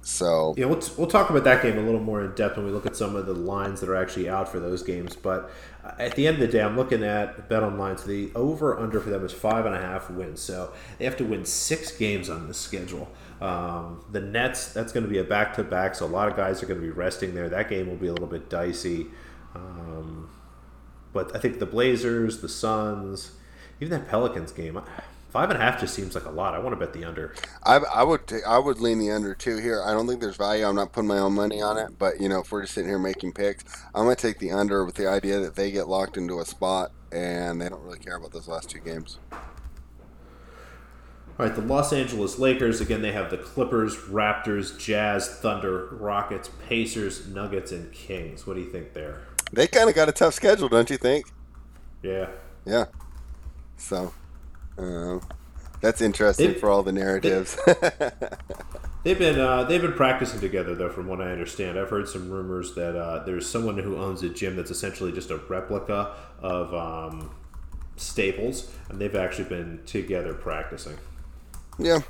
so 0.04 0.54
yeah, 0.58 0.66
we'll, 0.66 0.80
t- 0.80 0.92
we'll 0.98 1.06
talk 1.06 1.30
about 1.30 1.44
that 1.44 1.62
game 1.62 1.78
a 1.78 1.80
little 1.80 1.98
more 1.98 2.22
in 2.22 2.34
depth 2.34 2.58
when 2.58 2.66
we 2.66 2.72
look 2.72 2.84
at 2.84 2.94
some 2.94 3.16
of 3.16 3.24
the 3.24 3.32
lines 3.32 3.80
that 3.80 3.88
are 3.88 3.96
actually 3.96 4.28
out 4.28 4.50
for 4.50 4.60
those 4.60 4.82
games. 4.82 5.16
But 5.16 5.50
at 5.98 6.14
the 6.14 6.26
end 6.26 6.34
of 6.34 6.40
the 6.40 6.48
day, 6.48 6.62
I'm 6.62 6.76
looking 6.76 7.02
at 7.02 7.48
bet 7.48 7.62
online. 7.62 7.96
So 7.96 8.08
the 8.08 8.30
over 8.34 8.78
under 8.78 9.00
for 9.00 9.08
them 9.08 9.24
is 9.24 9.32
five 9.32 9.64
and 9.64 9.74
a 9.74 9.80
half 9.80 10.10
wins. 10.10 10.42
So 10.42 10.74
they 10.98 11.06
have 11.06 11.16
to 11.16 11.24
win 11.24 11.46
six 11.46 11.90
games 11.90 12.28
on 12.28 12.48
the 12.48 12.54
schedule. 12.54 13.10
Um, 13.40 14.04
the 14.12 14.20
Nets, 14.20 14.74
that's 14.74 14.92
going 14.92 15.04
to 15.04 15.10
be 15.10 15.18
a 15.18 15.24
back 15.24 15.54
to 15.54 15.64
back. 15.64 15.94
So 15.94 16.04
a 16.04 16.06
lot 16.06 16.28
of 16.28 16.36
guys 16.36 16.62
are 16.62 16.66
going 16.66 16.80
to 16.80 16.86
be 16.86 16.92
resting 16.92 17.34
there. 17.34 17.48
That 17.48 17.70
game 17.70 17.88
will 17.88 17.96
be 17.96 18.08
a 18.08 18.12
little 18.12 18.28
bit 18.28 18.50
dicey. 18.50 19.06
Um, 19.54 20.28
but 21.14 21.34
I 21.34 21.38
think 21.38 21.60
the 21.60 21.66
Blazers, 21.66 22.42
the 22.42 22.48
Suns, 22.50 23.32
even 23.80 23.98
that 23.98 24.08
Pelicans 24.08 24.52
game. 24.52 24.78
Five 25.34 25.50
and 25.50 25.60
a 25.60 25.60
half 25.60 25.80
just 25.80 25.94
seems 25.94 26.14
like 26.14 26.26
a 26.26 26.30
lot. 26.30 26.54
I 26.54 26.60
want 26.60 26.78
to 26.78 26.86
bet 26.86 26.92
the 26.92 27.04
under. 27.04 27.34
I, 27.64 27.78
I 27.78 28.04
would 28.04 28.28
t- 28.28 28.44
I 28.46 28.56
would 28.56 28.78
lean 28.78 29.00
the 29.00 29.10
under 29.10 29.34
too 29.34 29.56
here. 29.56 29.82
I 29.82 29.90
don't 29.90 30.06
think 30.06 30.20
there's 30.20 30.36
value. 30.36 30.64
I'm 30.64 30.76
not 30.76 30.92
putting 30.92 31.08
my 31.08 31.18
own 31.18 31.34
money 31.34 31.60
on 31.60 31.76
it, 31.76 31.98
but 31.98 32.20
you 32.20 32.28
know, 32.28 32.38
if 32.38 32.52
we're 32.52 32.62
just 32.62 32.74
sitting 32.74 32.88
here 32.88 33.00
making 33.00 33.32
picks, 33.32 33.64
I'm 33.96 34.04
gonna 34.04 34.14
take 34.14 34.38
the 34.38 34.52
under 34.52 34.84
with 34.84 34.94
the 34.94 35.08
idea 35.08 35.40
that 35.40 35.56
they 35.56 35.72
get 35.72 35.88
locked 35.88 36.16
into 36.16 36.38
a 36.38 36.44
spot 36.44 36.92
and 37.10 37.60
they 37.60 37.68
don't 37.68 37.82
really 37.82 37.98
care 37.98 38.14
about 38.14 38.30
those 38.30 38.46
last 38.46 38.70
two 38.70 38.78
games. 38.78 39.18
All 39.32 39.40
right, 41.46 41.52
the 41.52 41.62
Los 41.62 41.92
Angeles 41.92 42.38
Lakers 42.38 42.80
again. 42.80 43.02
They 43.02 43.10
have 43.10 43.28
the 43.32 43.38
Clippers, 43.38 43.96
Raptors, 43.96 44.78
Jazz, 44.78 45.28
Thunder, 45.28 45.88
Rockets, 45.96 46.48
Pacers, 46.68 47.26
Nuggets, 47.26 47.72
and 47.72 47.90
Kings. 47.90 48.46
What 48.46 48.54
do 48.54 48.60
you 48.60 48.70
think 48.70 48.92
there? 48.92 49.22
They 49.52 49.66
kind 49.66 49.88
of 49.88 49.96
got 49.96 50.08
a 50.08 50.12
tough 50.12 50.34
schedule, 50.34 50.68
don't 50.68 50.90
you 50.90 50.96
think? 50.96 51.26
Yeah. 52.04 52.28
Yeah. 52.64 52.84
So 53.76 54.14
uh, 54.78 55.20
that's 55.80 56.00
interesting 56.00 56.52
they've, 56.52 56.60
for 56.60 56.70
all 56.70 56.82
the 56.82 56.92
narratives. 56.92 57.58
They, 57.66 57.72
have 59.10 59.18
been 59.18 59.38
uh, 59.38 59.64
they've 59.64 59.82
been 59.82 59.92
practicing 59.92 60.40
together 60.40 60.74
though, 60.74 60.90
from 60.90 61.08
what 61.08 61.20
I 61.20 61.30
understand. 61.30 61.78
I've 61.78 61.90
heard 61.90 62.08
some 62.08 62.30
rumors 62.30 62.74
that 62.74 62.96
uh, 62.96 63.24
there's 63.24 63.48
someone 63.48 63.78
who 63.78 63.96
owns 63.98 64.22
a 64.22 64.30
gym 64.30 64.56
that's 64.56 64.70
essentially 64.70 65.12
just 65.12 65.30
a 65.30 65.36
replica 65.36 66.14
of 66.40 66.74
um, 66.74 67.34
Staples, 67.96 68.72
and 68.88 68.98
they've 68.98 69.14
actually 69.14 69.48
been 69.48 69.80
together 69.86 70.34
practicing. 70.34 70.96
Yeah, 71.78 72.00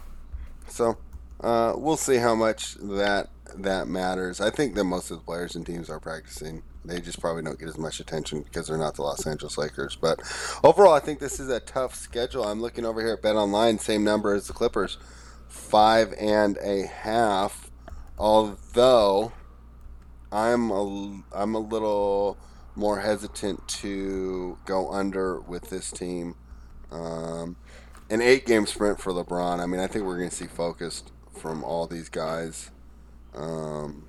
so 0.69 0.97
uh, 1.41 1.75
we'll 1.77 1.97
see 1.97 2.17
how 2.17 2.35
much 2.35 2.75
that 2.77 3.31
that 3.57 3.89
matters. 3.89 4.41
I 4.41 4.51
think 4.51 4.75
that 4.77 4.85
most 4.85 5.11
of 5.11 5.19
the 5.19 5.25
players 5.25 5.57
and 5.57 5.67
teams 5.67 5.91
are 5.91 6.01
practicing 6.01 6.63
they 6.85 7.01
just 7.01 7.21
probably 7.21 7.43
don't 7.43 7.59
get 7.59 7.69
as 7.69 7.79
much 7.79 8.01
attention 8.01 8.43
because 8.43 8.69
they're 8.69 8.79
not 8.79 8.95
the 8.95 9.03
Los 9.03 9.27
Angeles 9.27 9.57
Lakers. 9.57 9.97
But 9.97 10.21
overall, 10.63 10.93
I 10.93 11.01
think 11.01 11.19
this 11.19 11.41
is 11.41 11.49
a 11.49 11.61
tough 11.61 11.95
schedule. 11.95 12.45
I'm 12.45 12.61
looking 12.61 12.85
over 12.85 13.01
here 13.01 13.15
at 13.15 13.23
Bet 13.23 13.37
Online, 13.37 13.79
same 13.79 14.05
number 14.05 14.35
as 14.35 14.47
the 14.47 14.53
Clippers, 14.53 14.99
five 15.49 16.15
and 16.19 16.59
a 16.59 16.87
half. 16.87 17.71
Although 18.19 19.33
I'm 20.31 20.71
a 20.71 21.23
I'm 21.33 21.55
a 21.55 21.61
little 21.61 22.37
more 22.77 23.01
hesitant 23.01 23.67
to 23.69 24.59
go 24.65 24.91
under 24.91 25.41
with 25.41 25.71
this 25.71 25.91
team. 25.91 26.35
Um, 26.91 27.57
an 28.11 28.21
eight 28.21 28.47
game 28.47 28.67
sprint 28.67 29.01
for 29.01 29.13
LeBron. 29.13 29.61
I 29.61 29.67
mean, 29.67 29.81
I 29.81 29.87
think 29.87 30.05
we're 30.05 30.19
going 30.19 30.31
to 30.31 30.35
see 30.35 30.47
focused 30.47 31.13
from 31.33 31.65
all 31.65 31.87
these 31.87 32.09
guys. 32.09 32.71
Um, 33.35 34.07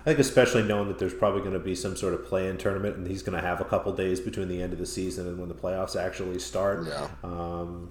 I 0.00 0.04
think 0.04 0.18
especially 0.18 0.62
knowing 0.62 0.88
that 0.88 0.98
there's 0.98 1.14
probably 1.14 1.40
going 1.40 1.52
to 1.52 1.58
be 1.58 1.74
some 1.74 1.96
sort 1.96 2.14
of 2.14 2.24
play-in 2.24 2.56
tournament, 2.56 2.96
and 2.96 3.06
he's 3.06 3.22
going 3.22 3.40
to 3.40 3.46
have 3.46 3.60
a 3.60 3.64
couple 3.64 3.92
days 3.92 4.20
between 4.20 4.48
the 4.48 4.62
end 4.62 4.72
of 4.72 4.78
the 4.78 4.86
season 4.86 5.26
and 5.26 5.38
when 5.38 5.48
the 5.48 5.54
playoffs 5.54 5.94
actually 5.94 6.38
start. 6.38 6.86
Yeah. 6.86 7.08
Um, 7.22 7.90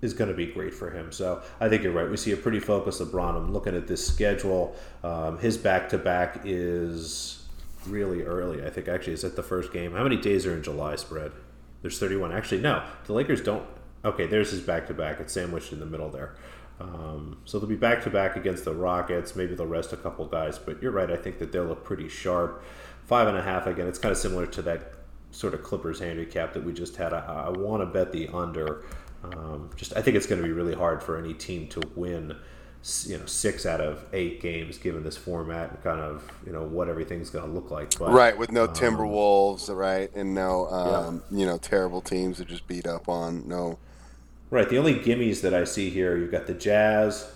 is 0.00 0.14
going 0.14 0.30
to 0.30 0.36
be 0.36 0.46
great 0.46 0.72
for 0.72 0.90
him. 0.90 1.12
So 1.12 1.42
I 1.60 1.68
think 1.68 1.82
you're 1.82 1.92
right. 1.92 2.08
We 2.08 2.16
see 2.16 2.32
a 2.32 2.36
pretty 2.36 2.60
focused 2.60 3.00
LeBron. 3.02 3.36
I'm 3.36 3.52
looking 3.52 3.76
at 3.76 3.86
this 3.86 4.06
schedule. 4.06 4.74
Um, 5.04 5.38
his 5.38 5.58
back 5.58 5.90
to 5.90 5.98
back 5.98 6.40
is 6.44 7.46
really 7.86 8.22
early. 8.22 8.64
I 8.64 8.70
think 8.70 8.88
actually 8.88 9.14
is 9.14 9.24
at 9.24 9.36
the 9.36 9.42
first 9.42 9.72
game. 9.72 9.92
How 9.92 10.02
many 10.02 10.16
days 10.16 10.46
are 10.46 10.54
in 10.54 10.62
July 10.62 10.96
spread? 10.96 11.32
There's 11.82 11.98
31. 11.98 12.32
Actually, 12.32 12.60
no. 12.60 12.82
The 13.06 13.12
Lakers 13.12 13.42
don't. 13.42 13.66
Okay, 14.04 14.26
there's 14.26 14.50
his 14.50 14.60
back 14.60 14.86
to 14.86 14.94
back. 14.94 15.20
It's 15.20 15.32
sandwiched 15.32 15.72
in 15.72 15.80
the 15.80 15.86
middle 15.86 16.08
there. 16.08 16.34
Um, 16.80 17.38
so 17.44 17.58
they'll 17.58 17.68
be 17.68 17.76
back 17.76 18.02
to 18.04 18.10
back 18.10 18.36
against 18.36 18.64
the 18.64 18.74
Rockets. 18.74 19.36
Maybe 19.36 19.54
they'll 19.54 19.66
rest 19.66 19.92
a 19.92 19.96
couple 19.96 20.26
guys, 20.26 20.58
but 20.58 20.82
you're 20.82 20.92
right. 20.92 21.10
I 21.10 21.16
think 21.16 21.38
that 21.38 21.52
they'll 21.52 21.64
look 21.64 21.84
pretty 21.84 22.08
sharp. 22.08 22.64
Five 23.04 23.28
and 23.28 23.36
a 23.36 23.42
half 23.42 23.66
again. 23.66 23.86
It's 23.86 23.98
kind 23.98 24.12
of 24.12 24.18
similar 24.18 24.46
to 24.46 24.62
that 24.62 24.94
sort 25.30 25.54
of 25.54 25.62
Clippers 25.62 26.00
handicap 26.00 26.54
that 26.54 26.64
we 26.64 26.72
just 26.72 26.96
had. 26.96 27.12
I, 27.12 27.46
I 27.46 27.50
want 27.50 27.82
to 27.82 27.86
bet 27.86 28.12
the 28.12 28.28
under. 28.28 28.84
Um, 29.22 29.70
just 29.76 29.96
I 29.96 30.02
think 30.02 30.16
it's 30.16 30.26
going 30.26 30.40
to 30.40 30.46
be 30.46 30.52
really 30.52 30.74
hard 30.74 31.02
for 31.02 31.18
any 31.18 31.34
team 31.34 31.66
to 31.68 31.82
win. 31.94 32.36
You 33.04 33.18
know, 33.18 33.26
six 33.26 33.66
out 33.66 33.82
of 33.82 34.06
eight 34.14 34.40
games 34.40 34.78
given 34.78 35.02
this 35.02 35.14
format 35.14 35.70
and 35.70 35.82
kind 35.82 36.00
of 36.00 36.26
you 36.46 36.52
know 36.52 36.62
what 36.62 36.88
everything's 36.88 37.28
going 37.28 37.46
to 37.46 37.50
look 37.50 37.70
like. 37.70 37.98
But, 37.98 38.12
right, 38.12 38.36
with 38.36 38.50
no 38.50 38.64
um, 38.64 38.74
Timberwolves, 38.74 39.74
right, 39.74 40.10
and 40.14 40.34
no 40.34 40.66
um, 40.68 41.22
yeah. 41.30 41.38
you 41.38 41.46
know 41.46 41.58
terrible 41.58 42.00
teams 42.00 42.38
to 42.38 42.46
just 42.46 42.66
beat 42.66 42.86
up 42.86 43.06
on. 43.06 43.46
No 43.46 43.78
Right. 44.50 44.68
The 44.68 44.78
only 44.78 44.94
gimmies 44.96 45.42
that 45.42 45.54
I 45.54 45.64
see 45.64 45.90
here, 45.90 46.16
you've 46.16 46.32
got 46.32 46.46
the 46.46 46.54
Jazz, 46.54 47.30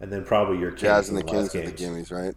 and 0.00 0.12
then 0.12 0.24
probably 0.24 0.58
your 0.58 0.70
Jazz 0.70 1.08
and 1.08 1.16
the 1.16 1.24
Kings 1.24 1.54
are 1.54 1.62
the 1.62 1.72
gimmies, 1.72 2.12
right? 2.12 2.34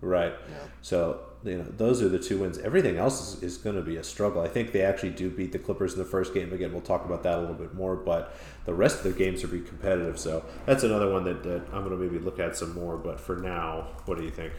Right. 0.00 0.34
Yeah. 0.48 0.56
So 0.82 1.20
you 1.42 1.58
know 1.58 1.64
those 1.64 2.02
are 2.02 2.08
the 2.08 2.18
two 2.18 2.38
wins. 2.38 2.58
Everything 2.58 2.96
else 2.96 3.34
is, 3.34 3.42
is 3.42 3.56
going 3.56 3.76
to 3.76 3.82
be 3.82 3.96
a 3.96 4.04
struggle. 4.04 4.42
I 4.42 4.48
think 4.48 4.72
they 4.72 4.82
actually 4.82 5.10
do 5.10 5.30
beat 5.30 5.52
the 5.52 5.58
Clippers 5.58 5.94
in 5.94 5.98
the 5.98 6.04
first 6.04 6.34
game. 6.34 6.52
Again, 6.52 6.72
we'll 6.72 6.80
talk 6.80 7.04
about 7.04 7.22
that 7.24 7.38
a 7.38 7.40
little 7.40 7.54
bit 7.54 7.74
more. 7.74 7.96
But 7.96 8.36
the 8.64 8.74
rest 8.74 8.98
of 8.98 9.04
their 9.04 9.12
games 9.12 9.42
are 9.42 9.48
be 9.48 9.60
competitive. 9.60 10.18
So 10.18 10.44
that's 10.64 10.82
another 10.82 11.10
one 11.10 11.24
that, 11.24 11.42
that 11.44 11.62
I'm 11.72 11.84
going 11.84 11.90
to 11.90 11.96
maybe 11.96 12.18
look 12.18 12.38
at 12.38 12.56
some 12.56 12.74
more. 12.74 12.96
But 12.96 13.20
for 13.20 13.36
now, 13.36 13.88
what 14.04 14.18
do 14.18 14.24
you 14.24 14.30
think? 14.30 14.52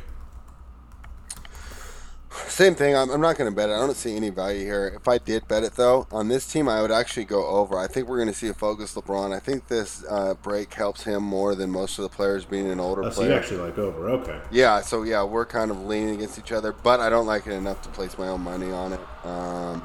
Same 2.47 2.75
thing. 2.75 2.95
I'm, 2.95 3.09
I'm 3.09 3.21
not 3.21 3.37
going 3.37 3.49
to 3.49 3.55
bet 3.55 3.69
it. 3.69 3.73
I 3.73 3.79
don't 3.79 3.95
see 3.95 4.15
any 4.15 4.29
value 4.29 4.61
here. 4.61 4.93
If 4.95 5.07
I 5.07 5.17
did 5.17 5.47
bet 5.47 5.63
it, 5.63 5.73
though, 5.73 6.07
on 6.11 6.27
this 6.27 6.51
team, 6.51 6.67
I 6.67 6.81
would 6.81 6.91
actually 6.91 7.25
go 7.25 7.45
over. 7.45 7.77
I 7.77 7.87
think 7.87 8.07
we're 8.07 8.17
going 8.17 8.29
to 8.29 8.33
see 8.33 8.47
a 8.47 8.53
focus 8.53 8.95
LeBron. 8.95 9.35
I 9.35 9.39
think 9.39 9.67
this 9.67 10.03
uh, 10.09 10.33
break 10.35 10.73
helps 10.73 11.03
him 11.03 11.23
more 11.23 11.55
than 11.55 11.69
most 11.69 11.99
of 11.99 12.03
the 12.03 12.09
players 12.09 12.45
being 12.45 12.69
an 12.69 12.79
older 12.79 13.03
oh, 13.03 13.09
player. 13.09 13.27
So 13.27 13.33
you 13.33 13.33
actually 13.33 13.57
like 13.57 13.77
over. 13.77 14.09
Okay. 14.09 14.39
Yeah. 14.51 14.81
So, 14.81 15.03
yeah, 15.03 15.23
we're 15.23 15.45
kind 15.45 15.71
of 15.71 15.85
leaning 15.85 16.15
against 16.15 16.39
each 16.39 16.51
other, 16.51 16.71
but 16.71 16.99
I 16.99 17.09
don't 17.09 17.27
like 17.27 17.47
it 17.47 17.53
enough 17.53 17.81
to 17.83 17.89
place 17.89 18.17
my 18.17 18.27
own 18.27 18.41
money 18.41 18.71
on 18.71 18.93
it. 18.93 19.25
Um, 19.25 19.83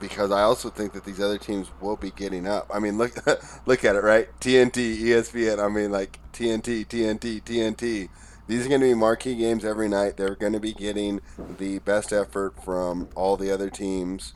because 0.00 0.30
I 0.32 0.42
also 0.42 0.70
think 0.70 0.94
that 0.94 1.04
these 1.04 1.20
other 1.20 1.38
teams 1.38 1.70
will 1.80 1.96
be 1.96 2.10
getting 2.10 2.48
up. 2.48 2.68
I 2.72 2.78
mean, 2.78 2.96
look 2.98 3.14
look 3.66 3.84
at 3.84 3.94
it, 3.94 4.02
right? 4.02 4.28
TNT, 4.40 4.98
ESPN. 4.98 5.62
I 5.62 5.68
mean, 5.68 5.92
like 5.92 6.18
TNT, 6.32 6.86
TNT, 6.86 7.42
TNT 7.42 8.08
these 8.50 8.66
are 8.66 8.68
going 8.68 8.80
to 8.80 8.88
be 8.88 8.94
marquee 8.94 9.36
games 9.36 9.64
every 9.64 9.88
night. 9.88 10.16
They're 10.16 10.34
going 10.34 10.54
to 10.54 10.60
be 10.60 10.72
getting 10.72 11.20
the 11.58 11.78
best 11.78 12.12
effort 12.12 12.60
from 12.64 13.08
all 13.14 13.36
the 13.36 13.54
other 13.54 13.70
teams. 13.70 14.34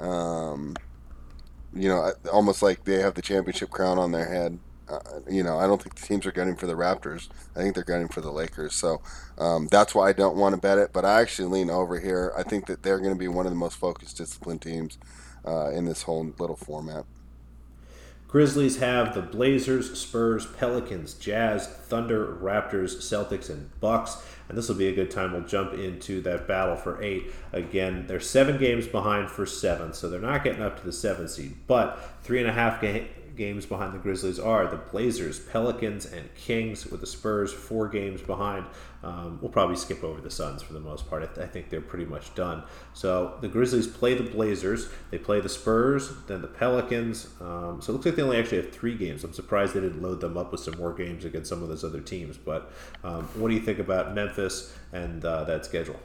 Um, 0.00 0.74
you 1.72 1.88
know, 1.88 2.12
almost 2.32 2.60
like 2.60 2.84
they 2.84 3.00
have 3.00 3.14
the 3.14 3.22
championship 3.22 3.70
crown 3.70 3.98
on 3.98 4.10
their 4.10 4.28
head. 4.28 4.58
Uh, 4.88 4.98
you 5.30 5.44
know, 5.44 5.58
I 5.58 5.68
don't 5.68 5.80
think 5.80 5.94
the 5.94 6.04
teams 6.04 6.26
are 6.26 6.32
gunning 6.32 6.56
for 6.56 6.66
the 6.66 6.74
Raptors. 6.74 7.28
I 7.54 7.60
think 7.60 7.76
they're 7.76 7.84
gunning 7.84 8.08
for 8.08 8.20
the 8.20 8.32
Lakers. 8.32 8.74
So 8.74 9.00
um, 9.38 9.68
that's 9.68 9.94
why 9.94 10.08
I 10.08 10.12
don't 10.12 10.36
want 10.36 10.56
to 10.56 10.60
bet 10.60 10.78
it. 10.78 10.92
But 10.92 11.04
I 11.04 11.20
actually 11.20 11.48
lean 11.48 11.70
over 11.70 12.00
here. 12.00 12.32
I 12.36 12.42
think 12.42 12.66
that 12.66 12.82
they're 12.82 12.98
going 12.98 13.14
to 13.14 13.18
be 13.18 13.28
one 13.28 13.46
of 13.46 13.52
the 13.52 13.56
most 13.56 13.76
focused, 13.76 14.16
disciplined 14.16 14.60
teams 14.60 14.98
uh, 15.46 15.70
in 15.70 15.84
this 15.84 16.02
whole 16.02 16.34
little 16.36 16.56
format. 16.56 17.04
Grizzlies 18.32 18.78
have 18.78 19.14
the 19.14 19.20
Blazers, 19.20 20.00
Spurs, 20.00 20.46
Pelicans, 20.46 21.12
Jazz, 21.12 21.66
Thunder, 21.66 22.34
Raptors, 22.40 22.96
Celtics, 22.96 23.50
and 23.50 23.68
Bucks. 23.78 24.22
And 24.48 24.56
this 24.56 24.70
will 24.70 24.76
be 24.76 24.88
a 24.88 24.94
good 24.94 25.10
time. 25.10 25.32
We'll 25.32 25.42
jump 25.42 25.74
into 25.74 26.22
that 26.22 26.48
battle 26.48 26.74
for 26.74 27.02
eight. 27.02 27.30
Again, 27.52 28.06
they're 28.06 28.20
seven 28.20 28.56
games 28.56 28.86
behind 28.86 29.30
for 29.30 29.44
seven, 29.44 29.92
so 29.92 30.08
they're 30.08 30.18
not 30.18 30.44
getting 30.44 30.62
up 30.62 30.80
to 30.80 30.84
the 30.86 30.94
seven 30.94 31.28
seed. 31.28 31.56
But 31.66 31.98
three 32.22 32.40
and 32.40 32.48
a 32.48 32.54
half 32.54 32.80
ga- 32.80 33.06
games 33.36 33.66
behind 33.66 33.92
the 33.92 33.98
Grizzlies 33.98 34.38
are 34.38 34.66
the 34.66 34.78
Blazers, 34.78 35.38
Pelicans, 35.38 36.06
and 36.06 36.34
Kings, 36.34 36.86
with 36.86 37.00
the 37.00 37.06
Spurs 37.06 37.52
four 37.52 37.86
games 37.86 38.22
behind. 38.22 38.64
Um, 39.02 39.38
we'll 39.40 39.50
probably 39.50 39.76
skip 39.76 40.04
over 40.04 40.20
the 40.20 40.30
Suns 40.30 40.62
for 40.62 40.72
the 40.72 40.80
most 40.80 41.10
part. 41.10 41.22
I, 41.22 41.26
th- 41.26 41.38
I, 41.38 41.50
think 41.50 41.70
they're 41.70 41.80
pretty 41.80 42.04
much 42.04 42.34
done. 42.36 42.62
So 42.94 43.36
the 43.40 43.48
Grizzlies 43.48 43.88
play 43.88 44.14
the 44.14 44.22
Blazers, 44.22 44.88
they 45.10 45.18
play 45.18 45.40
the 45.40 45.48
Spurs, 45.48 46.12
then 46.28 46.40
the 46.40 46.48
Pelicans. 46.48 47.28
Um, 47.40 47.80
so 47.82 47.90
it 47.90 47.94
looks 47.94 48.06
like 48.06 48.14
they 48.14 48.22
only 48.22 48.38
actually 48.38 48.58
have 48.58 48.72
three 48.72 48.94
games. 48.96 49.24
I'm 49.24 49.32
surprised 49.32 49.74
they 49.74 49.80
didn't 49.80 50.02
load 50.02 50.20
them 50.20 50.36
up 50.36 50.52
with 50.52 50.60
some 50.60 50.76
more 50.78 50.92
games 50.92 51.24
against 51.24 51.48
some 51.48 51.62
of 51.62 51.68
those 51.68 51.82
other 51.82 52.00
teams. 52.00 52.36
But 52.36 52.72
um, 53.02 53.24
what 53.34 53.48
do 53.48 53.54
you 53.54 53.60
think 53.60 53.80
about 53.80 54.14
Memphis 54.14 54.72
and 54.92 55.24
uh, 55.24 55.44
that 55.44 55.64
schedule? 55.64 55.98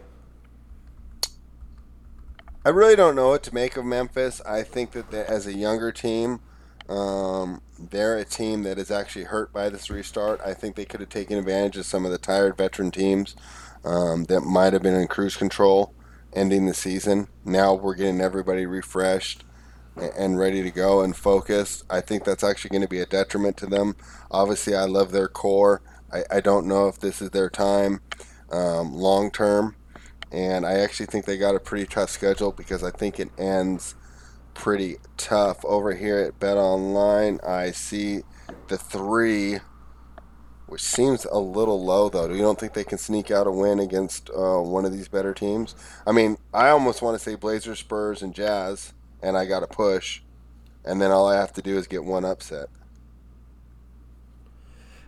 I 2.65 2.69
really 2.69 2.95
don't 2.95 3.15
know 3.15 3.29
what 3.29 3.43
to 3.43 3.53
make 3.53 3.77
of 3.77 3.85
Memphis. 3.85 4.41
I 4.41 4.63
think 4.63 4.91
that 4.91 5.13
as 5.13 5.45
a 5.45 5.53
younger 5.53 5.91
team, 5.91 6.41
um, 6.89 7.61
they're 7.79 8.17
a 8.17 8.25
team 8.25 8.63
that 8.63 8.77
is 8.77 8.91
actually 8.91 9.25
hurt 9.25 9.53
by 9.53 9.69
this 9.69 9.89
restart. 9.89 10.41
I 10.45 10.53
think 10.53 10.75
they 10.75 10.85
could 10.85 10.99
have 10.99 11.09
taken 11.09 11.37
advantage 11.37 11.77
of 11.77 11.85
some 11.85 12.05
of 12.05 12.11
the 12.11 12.17
tired 12.17 12.57
veteran 12.57 12.91
teams 12.91 13.35
um, 13.83 14.25
that 14.25 14.41
might 14.41 14.73
have 14.73 14.81
been 14.81 14.95
in 14.95 15.07
cruise 15.07 15.37
control 15.37 15.93
ending 16.33 16.65
the 16.65 16.73
season. 16.73 17.27
Now 17.45 17.73
we're 17.73 17.95
getting 17.95 18.21
everybody 18.21 18.65
refreshed 18.65 19.43
and 19.95 20.37
ready 20.37 20.61
to 20.61 20.71
go 20.71 21.01
and 21.01 21.15
focused. 21.15 21.83
I 21.89 22.01
think 22.01 22.23
that's 22.23 22.43
actually 22.43 22.69
going 22.69 22.81
to 22.83 22.87
be 22.87 22.99
a 22.99 23.05
detriment 23.05 23.57
to 23.57 23.65
them. 23.65 23.95
Obviously, 24.29 24.75
I 24.75 24.85
love 24.85 25.11
their 25.11 25.27
core. 25.27 25.81
I, 26.11 26.23
I 26.29 26.41
don't 26.41 26.67
know 26.67 26.87
if 26.87 26.99
this 26.99 27.21
is 27.21 27.31
their 27.31 27.49
time 27.49 28.01
um, 28.51 28.93
long 28.93 29.31
term. 29.31 29.75
And 30.31 30.65
I 30.65 30.73
actually 30.73 31.05
think 31.05 31.25
they 31.25 31.37
got 31.37 31.55
a 31.55 31.59
pretty 31.59 31.85
tough 31.85 32.09
schedule 32.09 32.51
because 32.51 32.83
I 32.83 32.91
think 32.91 33.19
it 33.19 33.29
ends– 33.37 33.95
pretty 34.57 34.97
tough. 35.17 35.63
Over 35.63 35.93
here 35.93 36.17
at 36.17 36.39
Bet 36.39 36.57
Online, 36.57 37.39
I 37.45 37.71
see 37.71 38.23
the 38.67 38.77
three, 38.77 39.59
which 40.65 40.81
seems 40.81 41.25
a 41.25 41.37
little 41.37 41.85
low 41.85 42.09
though. 42.09 42.27
Do 42.27 42.35
you 42.35 42.41
don't 42.41 42.59
think 42.59 42.73
they 42.73 42.83
can 42.83 42.97
sneak 42.97 43.29
out 43.29 43.45
a 43.45 43.51
win 43.51 43.79
against 43.79 44.29
uh, 44.31 44.59
one 44.59 44.83
of 44.83 44.91
these 44.91 45.07
better 45.07 45.33
teams? 45.33 45.75
I 46.07 46.11
mean, 46.11 46.37
I 46.53 46.69
almost 46.69 47.03
want 47.03 47.17
to 47.17 47.23
say 47.23 47.35
Blazers, 47.35 47.79
Spurs, 47.79 48.23
and 48.23 48.33
Jazz, 48.33 48.93
and 49.21 49.37
I 49.37 49.45
got 49.45 49.59
to 49.59 49.67
push, 49.67 50.21
and 50.83 50.99
then 50.99 51.11
all 51.11 51.27
I 51.27 51.35
have 51.35 51.53
to 51.53 51.61
do 51.61 51.77
is 51.77 51.85
get 51.85 52.03
one 52.03 52.25
upset. 52.25 52.67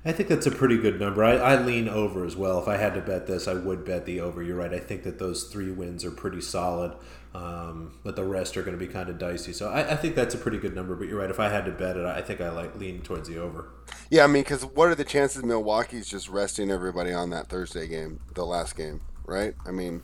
I 0.05 0.13
think 0.13 0.29
that's 0.29 0.47
a 0.47 0.51
pretty 0.51 0.77
good 0.77 0.99
number. 0.99 1.23
I, 1.25 1.35
I, 1.35 1.61
lean 1.61 1.89
over 1.89 2.25
as 2.25 2.37
well. 2.37 2.61
If 2.61 2.69
I 2.69 2.77
had 2.77 2.93
to 2.93 3.01
bet 3.01 3.27
this, 3.27 3.49
I 3.49 3.53
would 3.53 3.83
bet 3.83 4.05
the 4.05 4.21
over. 4.21 4.41
You're 4.41 4.55
right. 4.55 4.73
I 4.73 4.79
think 4.79 5.03
that 5.03 5.19
those 5.19 5.43
three 5.43 5.71
wins 5.71 6.05
are 6.05 6.11
pretty 6.11 6.39
solid. 6.39 6.93
Um, 7.33 7.93
but 8.03 8.15
the 8.15 8.23
rest 8.23 8.57
are 8.57 8.63
going 8.63 8.77
to 8.77 8.83
be 8.83 8.91
kind 8.91 9.07
of 9.07 9.19
dicey. 9.19 9.53
So 9.53 9.69
I, 9.69 9.91
I, 9.91 9.95
think 9.95 10.15
that's 10.15 10.33
a 10.33 10.37
pretty 10.37 10.57
good 10.57 10.73
number. 10.73 10.95
But 10.95 11.07
you're 11.07 11.19
right. 11.19 11.29
If 11.29 11.39
I 11.39 11.49
had 11.49 11.65
to 11.65 11.71
bet 11.71 11.95
it, 11.95 12.05
I 12.05 12.21
think 12.21 12.41
I 12.41 12.49
like 12.49 12.75
lean 12.75 13.01
towards 13.01 13.29
the 13.29 13.37
over. 13.37 13.69
Yeah, 14.09 14.23
I 14.23 14.27
mean, 14.27 14.41
because 14.41 14.65
what 14.65 14.87
are 14.87 14.95
the 14.95 15.03
chances 15.03 15.43
Milwaukee's 15.43 16.07
just 16.07 16.27
resting 16.27 16.71
everybody 16.71 17.13
on 17.13 17.29
that 17.29 17.47
Thursday 17.47 17.87
game, 17.87 18.19
the 18.33 18.45
last 18.45 18.75
game, 18.75 19.01
right? 19.25 19.53
I 19.63 19.69
mean, 19.69 20.01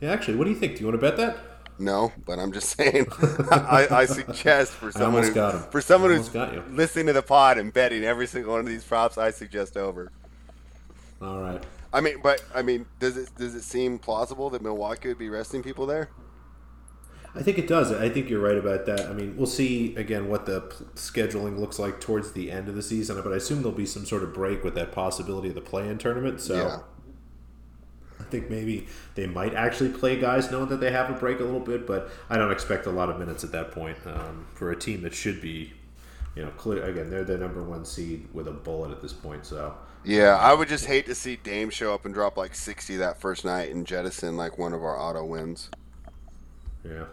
yeah. 0.00 0.12
Actually, 0.12 0.36
what 0.36 0.44
do 0.44 0.50
you 0.50 0.56
think? 0.56 0.76
Do 0.76 0.80
you 0.80 0.86
want 0.86 1.00
to 1.00 1.04
bet 1.04 1.16
that? 1.16 1.36
No, 1.78 2.12
but 2.24 2.38
I'm 2.38 2.52
just 2.52 2.68
saying. 2.76 3.06
I, 3.50 3.88
I, 3.90 4.04
suggest 4.04 4.72
for 4.72 4.92
someone 4.92 5.24
who, 5.24 5.58
for 5.70 5.80
someone 5.80 6.10
who's 6.10 6.32
listening 6.70 7.06
to 7.06 7.12
the 7.12 7.22
pod 7.22 7.58
and 7.58 7.72
betting 7.72 8.04
every 8.04 8.28
single 8.28 8.52
one 8.52 8.60
of 8.60 8.66
these 8.66 8.84
props, 8.84 9.18
I 9.18 9.30
suggest 9.30 9.76
over. 9.76 10.12
All 11.20 11.40
right. 11.40 11.62
I 11.94 12.00
mean, 12.00 12.16
but 12.20 12.44
I 12.52 12.62
mean, 12.62 12.86
does 12.98 13.16
it 13.16 13.30
does 13.38 13.54
it 13.54 13.62
seem 13.62 14.00
plausible 14.00 14.50
that 14.50 14.60
Milwaukee 14.60 15.08
would 15.08 15.18
be 15.18 15.28
resting 15.28 15.62
people 15.62 15.86
there? 15.86 16.10
I 17.36 17.42
think 17.42 17.56
it 17.56 17.68
does. 17.68 17.92
I 17.92 18.08
think 18.08 18.28
you're 18.28 18.40
right 18.40 18.56
about 18.56 18.84
that. 18.86 19.02
I 19.08 19.12
mean, 19.12 19.36
we'll 19.36 19.46
see 19.46 19.94
again 19.96 20.28
what 20.28 20.44
the 20.44 20.62
scheduling 20.94 21.58
looks 21.58 21.78
like 21.78 22.00
towards 22.00 22.32
the 22.32 22.50
end 22.50 22.68
of 22.68 22.74
the 22.74 22.82
season, 22.82 23.20
but 23.22 23.32
I 23.32 23.36
assume 23.36 23.58
there'll 23.58 23.72
be 23.72 23.86
some 23.86 24.04
sort 24.04 24.24
of 24.24 24.34
break 24.34 24.64
with 24.64 24.74
that 24.74 24.90
possibility 24.90 25.48
of 25.48 25.54
the 25.54 25.60
play-in 25.60 25.98
tournament. 25.98 26.40
So 26.40 26.54
yeah. 26.54 26.78
I 28.20 28.24
think 28.24 28.50
maybe 28.50 28.88
they 29.14 29.26
might 29.26 29.54
actually 29.54 29.90
play 29.90 30.18
guys 30.18 30.50
knowing 30.50 30.68
that 30.68 30.80
they 30.80 30.90
have 30.90 31.10
a 31.10 31.14
break 31.14 31.38
a 31.38 31.44
little 31.44 31.60
bit, 31.60 31.86
but 31.86 32.10
I 32.28 32.38
don't 32.38 32.52
expect 32.52 32.86
a 32.86 32.90
lot 32.90 33.08
of 33.08 33.18
minutes 33.18 33.44
at 33.44 33.52
that 33.52 33.70
point 33.70 33.98
um, 34.04 34.46
for 34.54 34.70
a 34.70 34.76
team 34.76 35.02
that 35.02 35.14
should 35.14 35.40
be, 35.40 35.72
you 36.34 36.44
know, 36.44 36.50
clear. 36.50 36.84
Again, 36.84 37.10
they're 37.10 37.24
the 37.24 37.38
number 37.38 37.62
one 37.62 37.84
seed 37.84 38.28
with 38.32 38.48
a 38.48 38.52
bullet 38.52 38.90
at 38.90 39.00
this 39.00 39.12
point, 39.12 39.44
so 39.44 39.74
yeah, 40.04 40.36
I 40.36 40.54
would 40.54 40.68
just 40.68 40.86
hate 40.86 41.06
to 41.06 41.14
see 41.14 41.36
Dame 41.36 41.70
show 41.70 41.94
up 41.94 42.04
and 42.04 42.14
drop 42.14 42.36
like 42.36 42.54
60 42.54 42.96
that 42.96 43.20
first 43.20 43.44
night 43.44 43.74
and 43.74 43.86
jettison 43.86 44.36
like 44.36 44.58
one 44.58 44.72
of 44.72 44.82
our 44.82 44.98
auto 44.98 45.24
wins. 45.24 45.70
Yeah. 46.84 47.04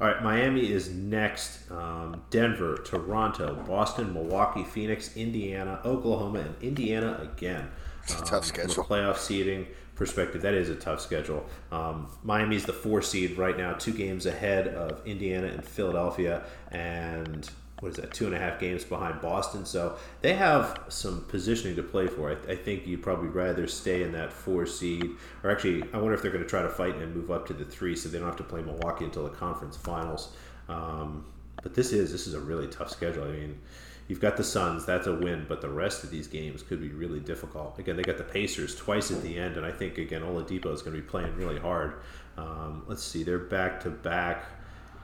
All 0.00 0.08
right, 0.08 0.22
Miami 0.22 0.70
is 0.70 0.90
next. 0.90 1.70
Um, 1.70 2.22
Denver, 2.30 2.78
Toronto, 2.84 3.54
Boston, 3.66 4.12
Milwaukee, 4.12 4.64
Phoenix, 4.64 5.16
Indiana, 5.16 5.80
Oklahoma, 5.84 6.40
and 6.40 6.54
Indiana 6.60 7.20
again. 7.22 7.70
It's 8.02 8.14
a 8.14 8.24
tough 8.24 8.32
um, 8.32 8.42
schedule. 8.42 8.84
playoff 8.84 9.16
seeding 9.16 9.66
perspective, 9.94 10.42
that 10.42 10.54
is 10.54 10.68
a 10.68 10.74
tough 10.74 11.00
schedule. 11.00 11.46
Um, 11.70 12.08
Miami's 12.24 12.64
the 12.64 12.72
four 12.72 13.02
seed 13.02 13.38
right 13.38 13.56
now, 13.56 13.74
two 13.74 13.92
games 13.92 14.26
ahead 14.26 14.68
of 14.68 15.06
Indiana 15.06 15.46
and 15.46 15.64
Philadelphia, 15.64 16.42
and 16.72 17.48
what 17.82 17.88
is 17.88 17.96
that, 17.96 18.14
two 18.14 18.26
and 18.26 18.34
a 18.34 18.38
half 18.38 18.60
games 18.60 18.84
behind 18.84 19.20
Boston. 19.20 19.66
So 19.66 19.96
they 20.20 20.34
have 20.34 20.84
some 20.88 21.24
positioning 21.26 21.74
to 21.74 21.82
play 21.82 22.06
for. 22.06 22.30
I, 22.30 22.52
I, 22.52 22.54
think 22.54 22.86
you'd 22.86 23.02
probably 23.02 23.26
rather 23.26 23.66
stay 23.66 24.04
in 24.04 24.12
that 24.12 24.32
four 24.32 24.66
seed, 24.66 25.10
or 25.42 25.50
actually, 25.50 25.82
I 25.92 25.96
wonder 25.96 26.14
if 26.14 26.22
they're 26.22 26.30
going 26.30 26.44
to 26.44 26.48
try 26.48 26.62
to 26.62 26.68
fight 26.68 26.94
and 26.94 27.12
move 27.12 27.32
up 27.32 27.44
to 27.48 27.52
the 27.52 27.64
three, 27.64 27.96
so 27.96 28.08
they 28.08 28.20
don't 28.20 28.28
have 28.28 28.36
to 28.36 28.44
play 28.44 28.62
Milwaukee 28.62 29.04
until 29.04 29.24
the 29.24 29.30
conference 29.30 29.76
finals. 29.76 30.32
Um, 30.68 31.26
but 31.60 31.74
this 31.74 31.92
is 31.92 32.12
this 32.12 32.28
is 32.28 32.34
a 32.34 32.40
really 32.40 32.68
tough 32.68 32.88
schedule. 32.88 33.24
I 33.24 33.32
mean, 33.32 33.58
you've 34.06 34.20
got 34.20 34.36
the 34.36 34.44
Suns, 34.44 34.86
that's 34.86 35.08
a 35.08 35.14
win, 35.16 35.44
but 35.48 35.60
the 35.60 35.68
rest 35.68 36.04
of 36.04 36.10
these 36.10 36.28
games 36.28 36.62
could 36.62 36.80
be 36.80 36.90
really 36.90 37.18
difficult. 37.18 37.80
Again, 37.80 37.96
they 37.96 38.04
got 38.04 38.16
the 38.16 38.22
Pacers 38.22 38.76
twice 38.76 39.10
at 39.10 39.24
the 39.24 39.36
end, 39.36 39.56
and 39.56 39.66
I 39.66 39.72
think 39.72 39.98
again 39.98 40.22
Oladipo 40.22 40.72
is 40.72 40.82
going 40.82 40.94
to 40.94 41.02
be 41.02 41.08
playing 41.08 41.34
really 41.34 41.58
hard. 41.58 41.94
Um, 42.38 42.84
let's 42.86 43.02
see, 43.02 43.24
they're 43.24 43.40
back 43.40 43.80
to 43.80 43.90
back 43.90 44.44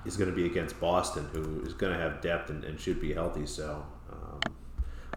is 0.04 0.16
going 0.16 0.30
to 0.30 0.36
be 0.36 0.46
against 0.46 0.78
Boston, 0.80 1.28
who 1.32 1.62
is 1.62 1.74
going 1.74 1.92
to 1.92 1.98
have 1.98 2.20
depth 2.20 2.50
and, 2.50 2.64
and 2.64 2.78
should 2.80 3.00
be 3.00 3.12
healthy. 3.12 3.46
So 3.46 3.84
um, 4.10 4.40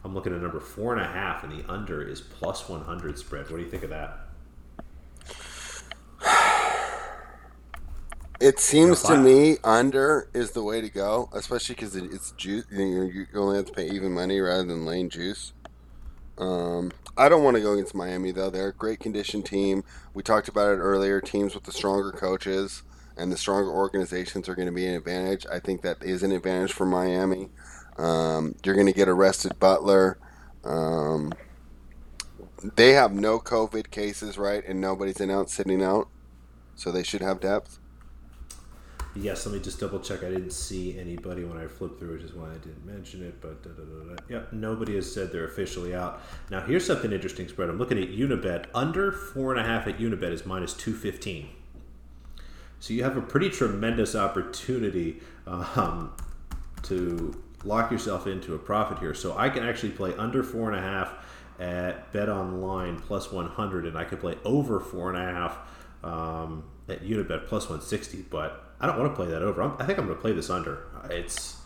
I'm 0.03 0.13
looking 0.13 0.33
at 0.33 0.41
number 0.41 0.59
four 0.59 0.93
and 0.93 1.01
a 1.01 1.07
half, 1.07 1.43
and 1.43 1.51
the 1.51 1.69
under 1.71 2.01
is 2.01 2.21
plus 2.21 2.67
100 2.67 3.17
spread. 3.17 3.49
What 3.49 3.57
do 3.57 3.63
you 3.63 3.69
think 3.69 3.83
of 3.83 3.89
that? 3.89 4.27
It 8.41 8.59
seems 8.59 9.03
to 9.03 9.17
me 9.17 9.57
under 9.63 10.27
is 10.33 10.51
the 10.51 10.63
way 10.63 10.81
to 10.81 10.89
go, 10.89 11.29
especially 11.31 11.75
because 11.75 11.95
it's 11.95 12.31
juice. 12.31 12.65
You 12.71 13.27
only 13.35 13.57
have 13.57 13.67
to 13.67 13.71
pay 13.71 13.87
even 13.87 14.13
money 14.13 14.39
rather 14.39 14.63
than 14.63 14.83
lane 14.83 15.11
juice. 15.11 15.53
Um, 16.39 16.91
I 17.15 17.29
don't 17.29 17.43
want 17.43 17.57
to 17.57 17.61
go 17.61 17.73
against 17.73 17.93
Miami 17.93 18.31
though. 18.31 18.49
They're 18.49 18.69
a 18.69 18.73
great 18.73 18.99
condition 18.99 19.43
team. 19.43 19.83
We 20.15 20.23
talked 20.23 20.47
about 20.47 20.71
it 20.71 20.77
earlier. 20.77 21.21
Teams 21.21 21.53
with 21.53 21.65
the 21.65 21.71
stronger 21.71 22.11
coaches 22.11 22.81
and 23.21 23.31
the 23.31 23.37
stronger 23.37 23.69
organizations 23.69 24.49
are 24.49 24.55
going 24.55 24.67
to 24.67 24.73
be 24.73 24.87
an 24.87 24.95
advantage. 24.95 25.45
I 25.45 25.59
think 25.59 25.83
that 25.83 26.01
is 26.03 26.23
an 26.23 26.31
advantage 26.31 26.73
for 26.73 26.85
Miami. 26.85 27.49
Um, 27.97 28.55
you're 28.65 28.75
going 28.75 28.87
to 28.87 28.93
get 28.93 29.07
arrested 29.07 29.59
Butler. 29.59 30.17
Um, 30.63 31.31
they 32.75 32.93
have 32.93 33.13
no 33.13 33.39
COVID 33.39 33.91
cases, 33.91 34.37
right? 34.37 34.63
And 34.67 34.81
nobody's 34.81 35.21
announced 35.21 35.53
sitting 35.53 35.83
out, 35.83 36.07
so 36.75 36.91
they 36.91 37.03
should 37.03 37.21
have 37.21 37.39
depth. 37.39 37.77
Yes, 39.13 39.45
let 39.45 39.53
me 39.53 39.59
just 39.59 39.79
double 39.79 39.99
check. 39.99 40.23
I 40.23 40.29
didn't 40.29 40.53
see 40.53 40.97
anybody 40.97 41.43
when 41.43 41.57
I 41.57 41.67
flipped 41.67 41.99
through, 41.99 42.13
which 42.13 42.23
is 42.23 42.33
why 42.33 42.49
I 42.49 42.53
didn't 42.53 42.85
mention 42.85 43.21
it. 43.23 43.41
But 43.41 43.61
da, 43.61 43.69
da, 43.69 43.83
da, 43.83 44.21
yeah, 44.29 44.43
nobody 44.51 44.95
has 44.95 45.13
said 45.13 45.31
they're 45.31 45.45
officially 45.45 45.93
out. 45.93 46.21
Now, 46.49 46.61
here's 46.61 46.85
something 46.85 47.11
interesting, 47.11 47.47
spread. 47.49 47.69
I'm 47.69 47.77
looking 47.77 48.01
at 48.01 48.09
Unibet. 48.09 48.67
Under 48.73 49.11
four 49.11 49.51
and 49.51 49.59
a 49.59 49.63
half 49.63 49.85
at 49.85 49.99
Unibet 49.99 50.31
is 50.31 50.45
minus 50.45 50.73
two 50.73 50.93
fifteen. 50.93 51.49
So 52.81 52.95
you 52.95 53.03
have 53.03 53.15
a 53.15 53.21
pretty 53.21 53.51
tremendous 53.51 54.15
opportunity 54.15 55.21
um, 55.45 56.13
to 56.81 57.39
lock 57.63 57.91
yourself 57.91 58.25
into 58.25 58.55
a 58.55 58.57
profit 58.57 58.97
here. 58.97 59.13
So 59.13 59.37
I 59.37 59.49
can 59.49 59.63
actually 59.63 59.91
play 59.91 60.15
under 60.15 60.41
four 60.41 60.71
and 60.71 60.79
a 60.79 60.81
half 60.81 61.13
at 61.59 62.11
Bet 62.11 62.27
Online 62.27 62.99
plus 62.99 63.31
100, 63.31 63.85
and 63.85 63.95
I 63.95 64.03
could 64.03 64.19
play 64.19 64.35
over 64.43 64.79
four 64.79 65.13
and 65.13 65.17
a 65.19 65.31
half 65.31 65.59
um, 66.03 66.63
at 66.89 67.03
Unibet 67.03 67.45
plus 67.45 67.65
160. 67.65 68.25
But 68.31 68.73
I 68.79 68.87
don't 68.87 68.97
want 68.97 69.11
to 69.11 69.15
play 69.15 69.27
that 69.27 69.43
over. 69.43 69.61
I'm, 69.61 69.75
i 69.77 69.85
think 69.85 69.99
I'm 69.99 70.05
going 70.05 70.17
to 70.17 70.21
play 70.21 70.33
this 70.33 70.49
under. 70.49 70.87
It's 71.11 71.57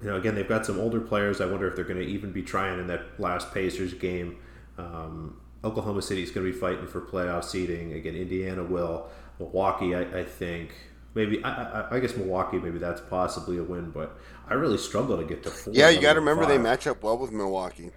you 0.00 0.06
know 0.06 0.14
again 0.14 0.36
they've 0.36 0.48
got 0.48 0.66
some 0.66 0.78
older 0.78 1.00
players. 1.00 1.40
I 1.40 1.46
wonder 1.46 1.66
if 1.66 1.74
they're 1.74 1.84
going 1.84 1.98
to 1.98 2.06
even 2.06 2.30
be 2.30 2.44
trying 2.44 2.78
in 2.78 2.86
that 2.86 3.18
last 3.18 3.52
Pacers 3.52 3.92
game. 3.92 4.36
Um, 4.78 5.40
Oklahoma 5.64 6.02
City 6.02 6.22
is 6.22 6.30
going 6.30 6.46
to 6.46 6.52
be 6.52 6.56
fighting 6.56 6.86
for 6.86 7.00
playoff 7.00 7.42
seeding. 7.42 7.92
Again, 7.92 8.14
Indiana 8.14 8.62
will. 8.62 9.08
Milwaukee, 9.38 9.94
I, 9.94 10.20
I 10.20 10.24
think 10.24 10.70
maybe 11.14 11.42
I, 11.44 11.50
I, 11.82 11.96
I, 11.96 12.00
guess 12.00 12.16
Milwaukee 12.16 12.58
maybe 12.58 12.78
that's 12.78 13.00
possibly 13.00 13.58
a 13.58 13.62
win, 13.62 13.90
but 13.90 14.18
I 14.48 14.54
really 14.54 14.78
struggle 14.78 15.16
to 15.16 15.24
get 15.24 15.42
to 15.44 15.50
four. 15.50 15.72
Yeah, 15.74 15.88
you 15.88 16.00
got 16.00 16.14
to 16.14 16.20
remember 16.20 16.42
five. 16.42 16.50
they 16.52 16.58
match 16.58 16.86
up 16.86 17.02
well 17.02 17.18
with 17.18 17.32
Milwaukee. 17.32 17.90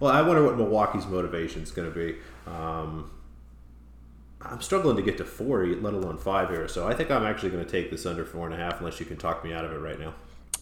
Well, 0.00 0.12
I 0.12 0.22
wonder 0.22 0.44
what 0.44 0.56
Milwaukee's 0.56 1.06
motivation 1.06 1.62
is 1.62 1.70
going 1.70 1.92
to 1.92 1.94
be. 1.94 2.16
Um, 2.46 3.10
I'm 4.42 4.60
struggling 4.60 4.96
to 4.96 5.02
get 5.02 5.16
to 5.18 5.24
four, 5.24 5.66
let 5.66 5.94
alone 5.94 6.18
five 6.18 6.50
here. 6.50 6.68
So 6.68 6.86
I 6.86 6.94
think 6.94 7.10
I'm 7.10 7.24
actually 7.24 7.50
going 7.50 7.64
to 7.64 7.70
take 7.70 7.90
this 7.90 8.04
under 8.04 8.24
four 8.24 8.46
and 8.46 8.54
a 8.54 8.58
half, 8.58 8.80
unless 8.80 9.00
you 9.00 9.06
can 9.06 9.16
talk 9.16 9.44
me 9.44 9.52
out 9.52 9.64
of 9.64 9.72
it 9.72 9.78
right 9.78 9.98
now. 9.98 10.14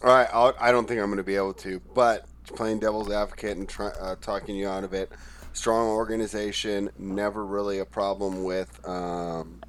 All 0.03 0.13
right, 0.13 0.27
I'll, 0.33 0.55
I 0.59 0.71
do 0.71 0.77
not 0.77 0.87
think 0.87 0.99
I'm 0.99 1.07
going 1.07 1.17
to 1.17 1.23
be 1.23 1.35
able 1.35 1.53
to, 1.55 1.81
but 1.93 2.25
playing 2.47 2.79
devil's 2.79 3.11
advocate 3.11 3.57
and 3.57 3.67
try, 3.67 3.87
uh, 3.87 4.15
talking 4.21 4.55
you 4.55 4.67
out 4.67 4.83
of 4.83 4.93
it. 4.93 5.11
Strong 5.53 5.87
organization, 5.87 6.89
never 6.97 7.45
really 7.45 7.79
a 7.79 7.85
problem 7.85 8.43
with 8.43 8.85
um, 8.87 9.62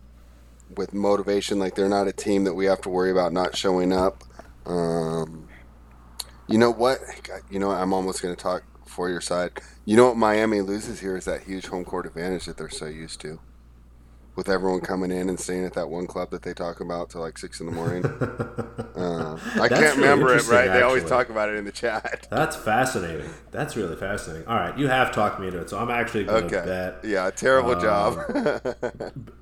with 0.79 0.95
motivation. 0.95 1.59
Like 1.59 1.75
they're 1.75 1.89
not 1.89 2.09
a 2.09 2.13
team 2.13 2.45
that 2.45 2.55
we 2.55 2.67
have 2.67 2.81
to 2.83 2.89
worry 2.89 3.11
about 3.11 3.33
not 3.33 3.57
showing 3.57 3.93
up. 3.93 4.25
Um, 4.67 5.49
you 6.49 6.59
know 6.59 6.71
what? 6.71 7.01
You 7.51 7.59
know 7.59 7.71
I'm 7.71 7.93
almost 7.93 8.23
going 8.23 8.35
to 8.35 8.43
talk 8.43 8.65
for 8.87 9.09
your 9.09 9.21
side. 9.21 9.53
You 9.85 9.97
know 9.97 10.07
what 10.09 10.17
Miami 10.17 10.61
loses 10.61 11.01
here 11.01 11.17
is 11.17 11.25
that 11.25 11.43
huge 11.43 11.67
home 11.67 11.85
court 11.85 12.07
advantage 12.07 12.47
that 12.47 12.57
they're 12.57 12.69
so 12.69 12.87
used 12.87 13.21
to 13.23 13.41
with 14.37 14.49
everyone 14.49 14.81
coming 14.81 15.13
in 15.13 15.29
and 15.29 15.39
staying 15.39 15.65
at 15.65 15.75
that 15.75 15.89
one 15.89 16.07
club 16.07 16.31
that 16.31 16.43
they 16.43 16.53
talk 16.53 16.81
about 16.81 17.11
till 17.11 17.21
like 17.21 17.39
six 17.39 17.61
in 17.61 17.67
the 17.67 17.73
morning. 17.73 18.05
uh, 18.97 19.39
I 19.61 19.69
can't 19.69 19.97
really 19.97 20.09
remember 20.09 20.35
it, 20.35 20.47
right? 20.49 20.63
Actually. 20.63 20.69
They 20.73 20.83
always 20.83 21.05
talk 21.05 21.29
about 21.29 21.49
it 21.49 21.57
in 21.57 21.65
the 21.65 21.73
chat. 21.73 22.27
That's 22.31 22.57
fascinating. 22.57 23.31
That's 23.53 23.77
really 23.77 23.97
fascinating. 23.97 24.49
All 24.49 24.57
right, 24.57 24.77
you 24.77 24.89
have 24.89 25.13
talked 25.13 25.39
me 25.39 25.47
into 25.47 25.61
it, 25.61 25.71
so 25.71 25.79
I'm 25.79 25.91
actually 25.91 26.25
going 26.25 26.49
to 26.49 26.59
okay. 26.59 26.67
bet. 26.67 27.05
Yeah, 27.05 27.31
terrible 27.31 27.73
um, 27.73 27.81
job. 27.81 28.19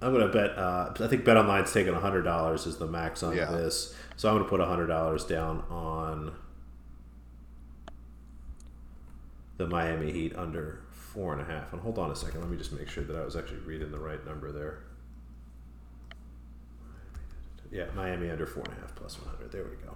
I'm 0.03 0.13
going 0.13 0.27
to 0.27 0.33
bet. 0.33 0.59
Uh, 0.59 0.93
I 1.01 1.07
think 1.07 1.25
Bet 1.25 1.37
Online's 1.37 1.73
taking 1.73 1.95
hundred 1.95 2.23
dollars 2.23 2.67
is 2.67 2.77
the 2.77 2.87
max 2.87 3.23
on 3.23 3.35
yeah. 3.35 3.51
this, 3.51 3.95
so 4.17 4.29
I'm 4.29 4.35
going 4.35 4.45
to 4.45 4.51
put 4.51 4.61
hundred 4.61 4.89
dollars 4.89 5.25
down 5.25 5.65
on 5.71 6.35
the 9.57 9.67
Miami 9.67 10.13
Heat 10.13 10.37
under 10.37 10.82
four 11.13 11.33
and 11.33 11.43
a 11.43 11.45
half. 11.45 11.73
And 11.73 11.83
hold 11.83 11.99
on 11.99 12.11
a 12.11 12.17
second, 12.17 12.41
let 12.41 12.51
me 12.51 12.57
just 12.57 12.73
make 12.73 12.89
sure 12.89 13.05
that 13.05 13.17
I 13.17 13.25
was 13.25 13.37
actually 13.37 13.61
reading 13.61 13.91
the 13.91 13.99
right 13.99 14.25
number 14.27 14.51
there. 14.51 14.81
Yeah, 17.71 17.87
Miami 17.95 18.31
under 18.31 18.47
four 18.47 18.65
and 18.65 18.73
a 18.77 18.81
half 18.81 18.95
plus 18.95 19.19
100. 19.19 19.51
There 19.51 19.65
we 19.65 19.77
go. 19.85 19.95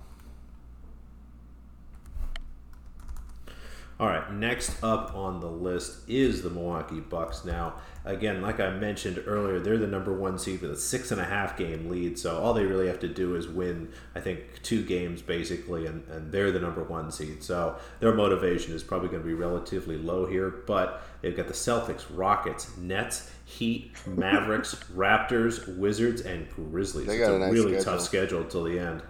All 3.99 4.07
right, 4.07 4.30
next 4.30 4.84
up 4.84 5.14
on 5.14 5.40
the 5.40 5.47
list 5.47 6.01
is 6.07 6.42
the 6.42 6.51
Milwaukee 6.51 7.01
Bucks. 7.01 7.47
Now, 7.47 7.76
again, 8.05 8.42
like 8.42 8.61
I 8.61 8.68
mentioned 8.68 9.22
earlier, 9.26 9.59
they're 9.59 9.78
the 9.78 9.86
number 9.86 10.12
one 10.12 10.38
seed 10.38 10.61
with 10.61 10.70
a 10.70 10.76
six 10.76 11.12
and 11.12 11.20
a 11.20 11.24
half 11.24 11.57
game 11.57 11.88
lead. 11.88 12.18
So 12.18 12.38
all 12.38 12.53
they 12.53 12.66
really 12.66 12.88
have 12.88 13.01
to 13.01 13.09
do 13.09 13.36
is 13.36 13.49
win, 13.49 13.90
I 14.14 14.20
think, 14.20 14.62
two 14.62 14.84
games 14.84 15.22
basically, 15.22 15.86
and, 15.86 16.07
and 16.11 16.30
they're 16.30 16.53
the 16.53 16.61
number 16.61 16.82
one 16.82 17.11
seed. 17.11 17.42
So 17.42 17.76
their 18.01 18.14
motivation 18.14 18.74
is 18.74 18.82
probably 18.82 19.09
going 19.09 19.22
to 19.22 19.26
be 19.26 19.32
relatively 19.32 19.97
low 19.97 20.26
here. 20.26 20.51
But 20.66 21.03
they've 21.22 21.36
got 21.36 21.47
the 21.49 21.55
Celtics, 21.55 22.05
Rockets, 22.11 22.76
Nets, 22.76 23.30
Heat, 23.47 23.92
Mavericks, 24.07 24.74
Raptors, 24.94 25.74
Wizards, 25.78 26.20
and 26.20 26.47
Grizzlies. 26.51 27.07
They 27.07 27.16
got 27.16 27.30
it's 27.30 27.32
a, 27.32 27.36
a 27.36 27.38
nice 27.38 27.53
really 27.53 27.80
schedule. 27.80 27.92
tough 27.94 28.03
schedule 28.03 28.44
till 28.44 28.64
the 28.64 28.78
end. 28.78 29.03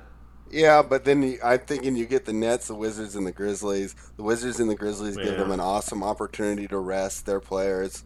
Yeah, 0.50 0.82
but 0.82 1.04
then 1.04 1.38
I'm 1.42 1.58
thinking 1.58 1.96
you 1.96 2.06
get 2.06 2.24
the 2.24 2.32
Nets, 2.32 2.68
the 2.68 2.74
Wizards, 2.74 3.16
and 3.16 3.26
the 3.26 3.32
Grizzlies. 3.32 3.94
The 4.16 4.22
Wizards 4.22 4.60
and 4.60 4.70
the 4.70 4.76
Grizzlies 4.76 5.16
yeah. 5.16 5.24
give 5.24 5.38
them 5.38 5.50
an 5.50 5.60
awesome 5.60 6.02
opportunity 6.02 6.68
to 6.68 6.78
rest 6.78 7.26
their 7.26 7.40
players 7.40 8.04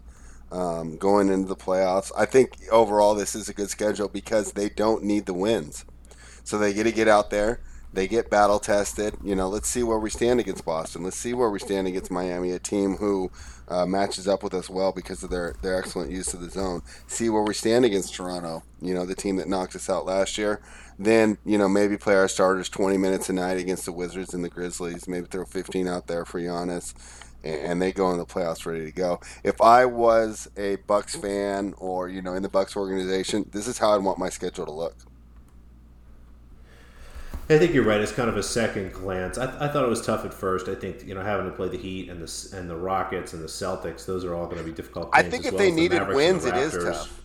um, 0.50 0.96
going 0.96 1.28
into 1.28 1.48
the 1.48 1.56
playoffs. 1.56 2.10
I 2.16 2.26
think 2.26 2.56
overall 2.70 3.14
this 3.14 3.34
is 3.34 3.48
a 3.48 3.54
good 3.54 3.70
schedule 3.70 4.08
because 4.08 4.52
they 4.52 4.68
don't 4.68 5.04
need 5.04 5.26
the 5.26 5.34
wins, 5.34 5.84
so 6.44 6.58
they 6.58 6.72
get 6.72 6.84
to 6.84 6.92
get 6.92 7.08
out 7.08 7.30
there. 7.30 7.60
They 7.92 8.06
get 8.06 8.30
battle 8.30 8.60
tested. 8.60 9.16
You 9.22 9.34
know, 9.34 9.48
let's 9.48 9.68
see 9.68 9.82
where 9.82 9.98
we 9.98 10.10
stand 10.10 10.38
against 10.38 10.64
Boston. 10.64 11.02
Let's 11.02 11.16
see 11.16 11.34
where 11.34 11.50
we 11.50 11.58
stand 11.58 11.88
against 11.88 12.10
Miami, 12.10 12.52
a 12.52 12.58
team 12.60 12.96
who 12.96 13.32
uh, 13.70 13.86
matches 13.86 14.26
up 14.26 14.42
with 14.42 14.52
us 14.52 14.68
well 14.68 14.92
because 14.92 15.22
of 15.22 15.30
their, 15.30 15.54
their 15.62 15.78
excellent 15.78 16.10
use 16.10 16.34
of 16.34 16.40
the 16.40 16.50
zone. 16.50 16.82
See 17.06 17.30
where 17.30 17.42
we 17.42 17.54
stand 17.54 17.84
against 17.84 18.14
Toronto, 18.14 18.64
you 18.82 18.92
know, 18.92 19.06
the 19.06 19.14
team 19.14 19.36
that 19.36 19.48
knocked 19.48 19.76
us 19.76 19.88
out 19.88 20.04
last 20.04 20.36
year. 20.36 20.60
Then, 20.98 21.38
you 21.46 21.56
know, 21.56 21.68
maybe 21.68 21.96
play 21.96 22.14
our 22.14 22.28
starters 22.28 22.68
20 22.68 22.98
minutes 22.98 23.30
a 23.30 23.32
night 23.32 23.58
against 23.58 23.84
the 23.86 23.92
Wizards 23.92 24.34
and 24.34 24.44
the 24.44 24.50
Grizzlies. 24.50 25.08
Maybe 25.08 25.26
throw 25.26 25.44
15 25.44 25.88
out 25.88 26.08
there 26.08 26.24
for 26.24 26.40
Giannis, 26.40 26.92
and 27.42 27.80
they 27.80 27.92
go 27.92 28.10
in 28.10 28.18
the 28.18 28.26
playoffs 28.26 28.66
ready 28.66 28.84
to 28.84 28.92
go. 28.92 29.20
If 29.42 29.60
I 29.62 29.86
was 29.86 30.50
a 30.56 30.76
Bucks 30.86 31.14
fan 31.14 31.74
or, 31.78 32.08
you 32.08 32.20
know, 32.20 32.34
in 32.34 32.42
the 32.42 32.50
Bucks 32.50 32.76
organization, 32.76 33.48
this 33.52 33.66
is 33.66 33.78
how 33.78 33.94
I'd 33.94 34.02
want 34.02 34.18
my 34.18 34.28
schedule 34.28 34.66
to 34.66 34.72
look. 34.72 34.96
I 37.50 37.58
think 37.58 37.74
you're 37.74 37.84
right. 37.84 38.00
It's 38.00 38.12
kind 38.12 38.30
of 38.30 38.36
a 38.36 38.42
second 38.42 38.92
glance. 38.92 39.36
I, 39.36 39.46
I, 39.64 39.68
thought 39.68 39.84
it 39.84 39.88
was 39.88 40.04
tough 40.04 40.24
at 40.24 40.32
first. 40.32 40.68
I 40.68 40.74
think 40.74 41.06
you 41.06 41.14
know 41.14 41.22
having 41.22 41.46
to 41.46 41.52
play 41.52 41.68
the 41.68 41.76
Heat 41.76 42.08
and 42.08 42.22
the 42.22 42.56
and 42.56 42.70
the 42.70 42.76
Rockets 42.76 43.32
and 43.32 43.42
the 43.42 43.48
Celtics. 43.48 44.06
Those 44.06 44.24
are 44.24 44.34
all 44.34 44.46
going 44.46 44.58
to 44.58 44.64
be 44.64 44.72
difficult. 44.72 45.10
I 45.12 45.22
think 45.22 45.44
if 45.44 45.52
well 45.52 45.58
they 45.58 45.70
needed 45.70 46.08
the 46.08 46.14
wins, 46.14 46.44
it 46.44 46.56
is 46.56 46.72
tough 46.72 47.20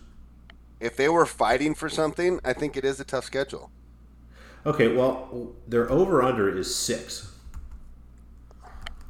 if 0.80 0.96
they 0.96 1.08
were 1.08 1.26
fighting 1.26 1.74
for 1.74 1.88
something, 1.88 2.40
I 2.44 2.52
think 2.52 2.76
it 2.76 2.84
is 2.84 3.00
a 3.00 3.04
tough 3.04 3.24
schedule. 3.24 3.70
Okay, 4.64 4.94
well, 4.94 5.54
their 5.66 5.90
over 5.90 6.22
under 6.22 6.54
is 6.56 6.74
six. 6.74 7.32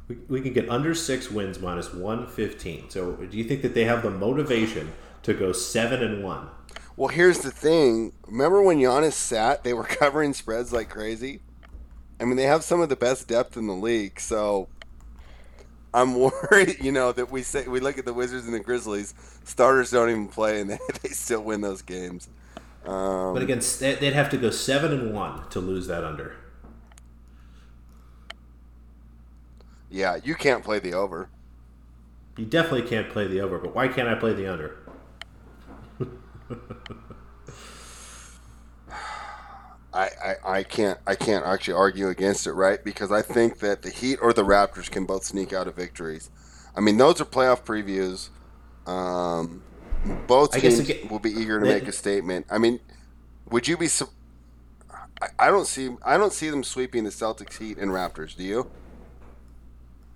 We, 0.07 0.15
we 0.29 0.41
can 0.41 0.53
get 0.53 0.69
under 0.69 0.93
six 0.93 1.29
wins 1.29 1.59
minus 1.59 1.93
115. 1.93 2.89
So 2.89 3.13
do 3.13 3.37
you 3.37 3.43
think 3.43 3.61
that 3.63 3.73
they 3.73 3.83
have 3.83 4.03
the 4.03 4.11
motivation 4.11 4.93
to 5.23 5.33
go 5.33 5.51
seven 5.51 6.01
and 6.01 6.23
one? 6.23 6.49
Well, 6.97 7.09
here's 7.09 7.39
the 7.39 7.51
thing. 7.51 8.11
Remember 8.25 8.61
when 8.61 8.79
Giannis 8.79 9.13
sat, 9.13 9.63
they 9.63 9.73
were 9.73 9.83
covering 9.85 10.33
spreads 10.33 10.73
like 10.73 10.89
crazy? 10.89 11.41
I 12.19 12.25
mean, 12.25 12.35
they 12.35 12.43
have 12.43 12.63
some 12.63 12.81
of 12.81 12.89
the 12.89 12.95
best 12.95 13.27
depth 13.27 13.55
in 13.55 13.67
the 13.67 13.75
league, 13.75 14.19
so 14.19 14.67
I'm 15.93 16.15
worried, 16.19 16.77
you 16.81 16.91
know, 16.91 17.11
that 17.11 17.31
we 17.31 17.43
say 17.43 17.67
we 17.67 17.79
look 17.79 17.99
at 17.99 18.05
the 18.05 18.13
Wizards 18.13 18.45
and 18.45 18.53
the 18.53 18.59
Grizzlies, 18.59 19.13
starters 19.43 19.91
don't 19.91 20.09
even 20.09 20.27
play, 20.27 20.59
and 20.59 20.69
they, 20.71 20.79
they 21.03 21.09
still 21.09 21.43
win 21.43 21.61
those 21.61 21.83
games. 21.83 22.29
Um, 22.83 23.33
but 23.33 23.43
again, 23.43 23.61
they'd 23.79 24.13
have 24.13 24.29
to 24.31 24.37
go 24.37 24.49
seven 24.49 24.91
and 24.91 25.13
one 25.13 25.47
to 25.49 25.59
lose 25.59 25.87
that 25.87 26.03
under. 26.03 26.35
Yeah, 29.89 30.17
you 30.23 30.35
can't 30.35 30.63
play 30.63 30.79
the 30.79 30.93
over. 30.93 31.29
You 32.37 32.45
definitely 32.45 32.87
can't 32.87 33.09
play 33.09 33.27
the 33.27 33.41
over, 33.41 33.59
but 33.59 33.75
why 33.75 33.87
can't 33.87 34.07
I 34.07 34.15
play 34.15 34.33
the 34.33 34.51
under? 34.51 34.77
I, 39.93 40.09
I, 40.23 40.35
I 40.45 40.63
can't 40.63 40.99
I 41.07 41.15
can't 41.15 41.45
actually 41.45 41.73
argue 41.73 42.07
against 42.09 42.45
it, 42.45 42.53
right? 42.53 42.83
Because 42.83 43.11
I 43.11 43.21
think 43.21 43.59
that 43.59 43.81
the 43.81 43.89
Heat 43.89 44.19
or 44.21 44.33
the 44.33 44.43
Raptors 44.43 44.91
can 44.91 45.05
both 45.05 45.23
sneak 45.23 45.53
out 45.53 45.67
of 45.67 45.75
victories. 45.75 46.29
I 46.75 46.81
mean, 46.81 46.97
those 46.97 47.19
are 47.19 47.25
playoff 47.25 47.63
previews. 47.63 48.29
Um, 48.89 49.63
both 50.27 50.51
teams 50.51 50.81
get, 50.81 51.09
will 51.09 51.19
be 51.19 51.31
eager 51.31 51.59
to 51.59 51.65
they, 51.65 51.79
make 51.79 51.87
a 51.87 51.91
statement. 51.91 52.45
I 52.49 52.59
mean, 52.59 52.79
would 53.49 53.67
you 53.67 53.77
be? 53.77 53.87
I, 55.21 55.27
I 55.39 55.47
don't 55.47 55.65
see 55.65 55.95
I 56.05 56.17
don't 56.17 56.33
see 56.33 56.49
them 56.49 56.63
sweeping 56.63 57.03
the 57.03 57.09
Celtics, 57.09 57.57
Heat, 57.57 57.77
and 57.77 57.91
Raptors. 57.91 58.35
Do 58.35 58.43
you? 58.43 58.69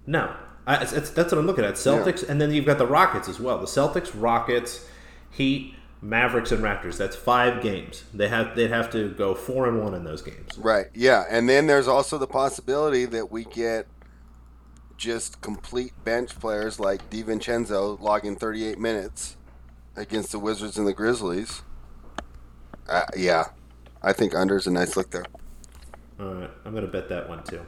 No, 0.05 0.35
I, 0.67 0.83
that's 0.83 1.15
what 1.15 1.33
I'm 1.33 1.47
looking 1.47 1.65
at. 1.65 1.75
Celtics, 1.75 2.27
and 2.27 2.39
then 2.39 2.51
you've 2.51 2.65
got 2.65 2.77
the 2.77 2.87
Rockets 2.87 3.27
as 3.27 3.39
well. 3.39 3.57
The 3.57 3.65
Celtics, 3.65 4.11
Rockets, 4.13 4.87
Heat, 5.31 5.75
Mavericks, 6.01 6.51
and 6.51 6.63
Raptors. 6.63 6.97
That's 6.97 7.15
five 7.15 7.61
games. 7.61 8.03
They 8.13 8.27
have 8.27 8.55
they'd 8.55 8.71
have 8.71 8.89
to 8.91 9.09
go 9.09 9.35
four 9.35 9.67
and 9.67 9.81
one 9.81 9.93
in 9.93 10.03
those 10.03 10.21
games. 10.21 10.57
Right. 10.57 10.87
Yeah, 10.93 11.25
and 11.29 11.47
then 11.47 11.67
there's 11.67 11.87
also 11.87 12.17
the 12.17 12.27
possibility 12.27 13.05
that 13.05 13.31
we 13.31 13.45
get 13.45 13.87
just 14.97 15.41
complete 15.41 15.93
bench 16.03 16.39
players 16.39 16.79
like 16.79 17.09
DiVincenzo 17.09 17.99
logging 17.99 18.35
38 18.35 18.77
minutes 18.77 19.35
against 19.95 20.31
the 20.31 20.37
Wizards 20.39 20.77
and 20.77 20.87
the 20.87 20.93
Grizzlies. 20.93 21.63
Uh, 22.87 23.05
yeah, 23.17 23.45
I 24.03 24.13
think 24.13 24.35
under 24.35 24.57
is 24.57 24.67
a 24.67 24.71
nice 24.71 24.95
look 24.95 25.11
there. 25.11 25.25
All 26.19 26.33
right, 26.33 26.49
I'm 26.65 26.73
gonna 26.73 26.87
bet 26.87 27.09
that 27.09 27.29
one 27.29 27.43
too. 27.43 27.61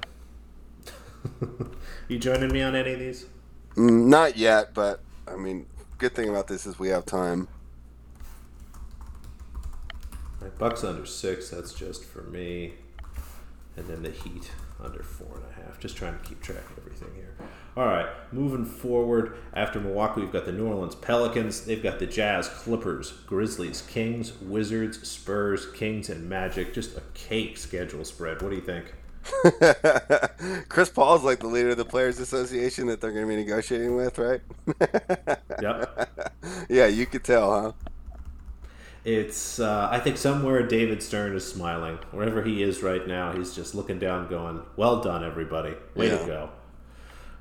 you 2.07 2.19
joining 2.19 2.51
me 2.51 2.61
on 2.61 2.75
any 2.75 2.93
of 2.93 2.99
these? 2.99 3.25
Mm, 3.75 4.05
not 4.07 4.37
yet, 4.37 4.73
but 4.73 4.99
I 5.27 5.35
mean, 5.35 5.65
good 5.97 6.13
thing 6.13 6.29
about 6.29 6.47
this 6.47 6.65
is 6.65 6.77
we 6.77 6.89
have 6.89 7.05
time. 7.05 7.47
My 10.43 10.49
Bucks 10.49 10.83
under 10.83 11.05
six. 11.05 11.49
That's 11.49 11.73
just 11.73 12.03
for 12.03 12.23
me, 12.23 12.73
and 13.77 13.87
then 13.87 14.03
the 14.03 14.11
Heat 14.11 14.51
under 14.83 15.01
four 15.01 15.37
and 15.37 15.45
a 15.45 15.65
half. 15.65 15.79
Just 15.79 15.95
trying 15.95 16.19
to 16.19 16.25
keep 16.25 16.41
track 16.41 16.69
of 16.69 16.79
everything 16.79 17.15
here. 17.15 17.33
All 17.77 17.85
right, 17.85 18.07
moving 18.33 18.65
forward. 18.65 19.37
After 19.53 19.79
Milwaukee, 19.79 20.19
we've 20.19 20.33
got 20.33 20.45
the 20.45 20.51
New 20.51 20.67
Orleans 20.67 20.95
Pelicans. 20.95 21.61
They've 21.61 21.81
got 21.81 21.99
the 21.99 22.05
Jazz, 22.05 22.49
Clippers, 22.49 23.13
Grizzlies, 23.25 23.83
Kings, 23.83 24.33
Wizards, 24.41 25.07
Spurs, 25.07 25.71
Kings, 25.71 26.09
and 26.09 26.29
Magic. 26.29 26.73
Just 26.73 26.97
a 26.97 27.01
cake 27.13 27.57
schedule 27.57 28.03
spread. 28.03 28.41
What 28.41 28.49
do 28.49 28.55
you 28.55 28.61
think? 28.61 28.93
Chris 30.67 30.89
Paul's 30.89 31.23
like 31.23 31.39
the 31.39 31.47
leader 31.47 31.69
of 31.69 31.77
the 31.77 31.85
Players 31.85 32.19
Association 32.19 32.87
that 32.87 32.99
they're 32.99 33.13
going 33.13 33.25
to 33.25 33.29
be 33.29 33.37
negotiating 33.37 33.95
with, 33.95 34.17
right? 34.17 34.41
yep. 35.61 36.09
Yeah, 36.69 36.87
you 36.87 37.05
could 37.05 37.23
tell, 37.23 37.61
huh? 37.61 37.71
It's, 39.05 39.59
uh, 39.59 39.89
I 39.91 39.99
think 39.99 40.17
somewhere 40.17 40.65
David 40.65 41.03
Stern 41.03 41.35
is 41.35 41.45
smiling. 41.45 41.99
Wherever 42.11 42.41
he 42.41 42.63
is 42.63 42.81
right 42.81 43.05
now, 43.05 43.33
he's 43.33 43.53
just 43.53 43.75
looking 43.75 43.99
down, 43.99 44.29
going, 44.29 44.61
Well 44.77 45.01
done, 45.01 45.23
everybody. 45.23 45.75
Way 45.93 46.07
yeah. 46.07 46.17
to 46.19 46.25
go. 46.25 46.49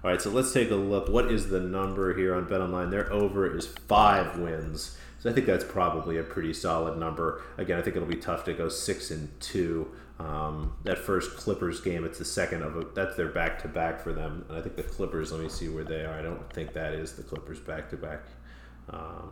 All 0.04 0.10
right, 0.10 0.20
so 0.20 0.30
let's 0.30 0.52
take 0.52 0.72
a 0.72 0.74
look. 0.74 1.08
What 1.08 1.30
is 1.30 1.50
the 1.50 1.60
number 1.60 2.16
here 2.16 2.34
on 2.34 2.48
Bet 2.48 2.60
Online? 2.60 2.90
Their 2.90 3.12
over 3.12 3.56
is 3.56 3.68
five 3.86 4.36
wins. 4.36 4.96
So 5.20 5.30
I 5.30 5.32
think 5.32 5.46
that's 5.46 5.62
probably 5.62 6.18
a 6.18 6.24
pretty 6.24 6.52
solid 6.52 6.98
number. 6.98 7.42
Again, 7.56 7.78
I 7.78 7.82
think 7.82 7.94
it'll 7.94 8.08
be 8.08 8.16
tough 8.16 8.44
to 8.46 8.52
go 8.52 8.68
six 8.68 9.12
and 9.12 9.28
two. 9.40 9.88
Um, 10.18 10.72
that 10.82 10.98
first 10.98 11.36
Clippers 11.36 11.80
game, 11.80 12.04
it's 12.04 12.18
the 12.18 12.24
second 12.24 12.62
of 12.62 12.76
a, 12.76 12.86
that's 12.92 13.16
their 13.16 13.28
back 13.28 13.62
to 13.62 13.68
back 13.68 14.00
for 14.00 14.12
them. 14.12 14.44
And 14.48 14.58
I 14.58 14.60
think 14.62 14.74
the 14.74 14.82
Clippers, 14.82 15.30
let 15.30 15.40
me 15.40 15.48
see 15.48 15.68
where 15.68 15.84
they 15.84 16.04
are. 16.04 16.18
I 16.18 16.22
don't 16.22 16.52
think 16.52 16.72
that 16.72 16.94
is 16.94 17.12
the 17.12 17.22
Clippers 17.22 17.60
back 17.60 17.88
to 17.90 17.96
back. 17.96 18.24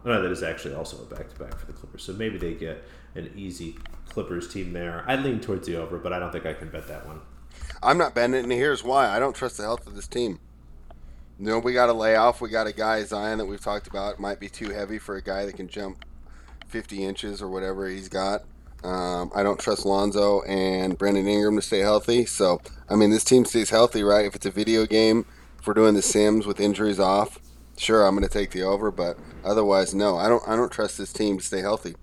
No, 0.04 0.22
that 0.22 0.30
is 0.30 0.42
actually 0.42 0.74
also 0.74 0.96
a 1.02 1.14
back 1.14 1.28
to 1.28 1.38
back 1.38 1.58
for 1.58 1.66
the 1.66 1.72
Clippers. 1.72 2.02
So 2.02 2.12
maybe 2.12 2.38
they 2.38 2.54
get 2.54 2.82
an 3.14 3.30
easy 3.36 3.76
Clippers 4.08 4.52
team 4.52 4.72
there. 4.72 5.04
I 5.06 5.16
lean 5.16 5.40
towards 5.40 5.66
the 5.66 5.76
over, 5.76 5.98
but 5.98 6.12
I 6.12 6.18
don't 6.18 6.32
think 6.32 6.46
I 6.46 6.54
can 6.54 6.70
bet 6.70 6.88
that 6.88 7.06
one. 7.06 7.20
I'm 7.82 7.98
not 7.98 8.14
betting 8.14 8.34
it, 8.34 8.42
and 8.42 8.52
here's 8.52 8.82
why. 8.82 9.08
I 9.08 9.18
don't 9.18 9.34
trust 9.34 9.58
the 9.58 9.64
health 9.64 9.86
of 9.86 9.94
this 9.94 10.06
team. 10.06 10.40
You 11.38 11.46
know, 11.46 11.58
we 11.58 11.72
got 11.72 11.88
a 11.88 11.92
layoff. 11.92 12.40
We 12.40 12.50
got 12.50 12.66
a 12.66 12.72
guy, 12.72 13.02
Zion, 13.02 13.38
that 13.38 13.46
we've 13.46 13.60
talked 13.60 13.86
about. 13.86 14.20
Might 14.20 14.40
be 14.40 14.48
too 14.48 14.70
heavy 14.70 14.98
for 14.98 15.16
a 15.16 15.22
guy 15.22 15.46
that 15.46 15.56
can 15.56 15.68
jump 15.68 16.04
50 16.68 17.04
inches 17.04 17.42
or 17.42 17.48
whatever 17.48 17.88
he's 17.88 18.08
got. 18.08 18.44
Um, 18.82 19.30
I 19.34 19.42
don't 19.42 19.60
trust 19.60 19.84
Lonzo 19.84 20.42
and 20.42 20.96
Brandon 20.96 21.26
Ingram 21.26 21.56
to 21.56 21.62
stay 21.62 21.80
healthy. 21.80 22.24
So, 22.24 22.60
I 22.88 22.96
mean, 22.96 23.10
this 23.10 23.24
team 23.24 23.44
stays 23.44 23.70
healthy, 23.70 24.02
right? 24.02 24.24
If 24.24 24.34
it's 24.34 24.46
a 24.46 24.50
video 24.50 24.86
game, 24.86 25.26
if 25.58 25.66
we're 25.66 25.74
doing 25.74 25.94
the 25.94 26.02
Sims 26.02 26.46
with 26.46 26.60
injuries 26.60 27.00
off, 27.00 27.38
sure, 27.76 28.06
I'm 28.06 28.14
going 28.14 28.26
to 28.26 28.32
take 28.32 28.50
the 28.50 28.62
over. 28.62 28.90
But 28.90 29.18
otherwise, 29.44 29.94
no, 29.94 30.16
I 30.16 30.28
don't. 30.28 30.42
I 30.46 30.56
don't 30.56 30.70
trust 30.70 30.98
this 30.98 31.12
team 31.12 31.38
to 31.38 31.44
stay 31.44 31.60
healthy. 31.60 31.94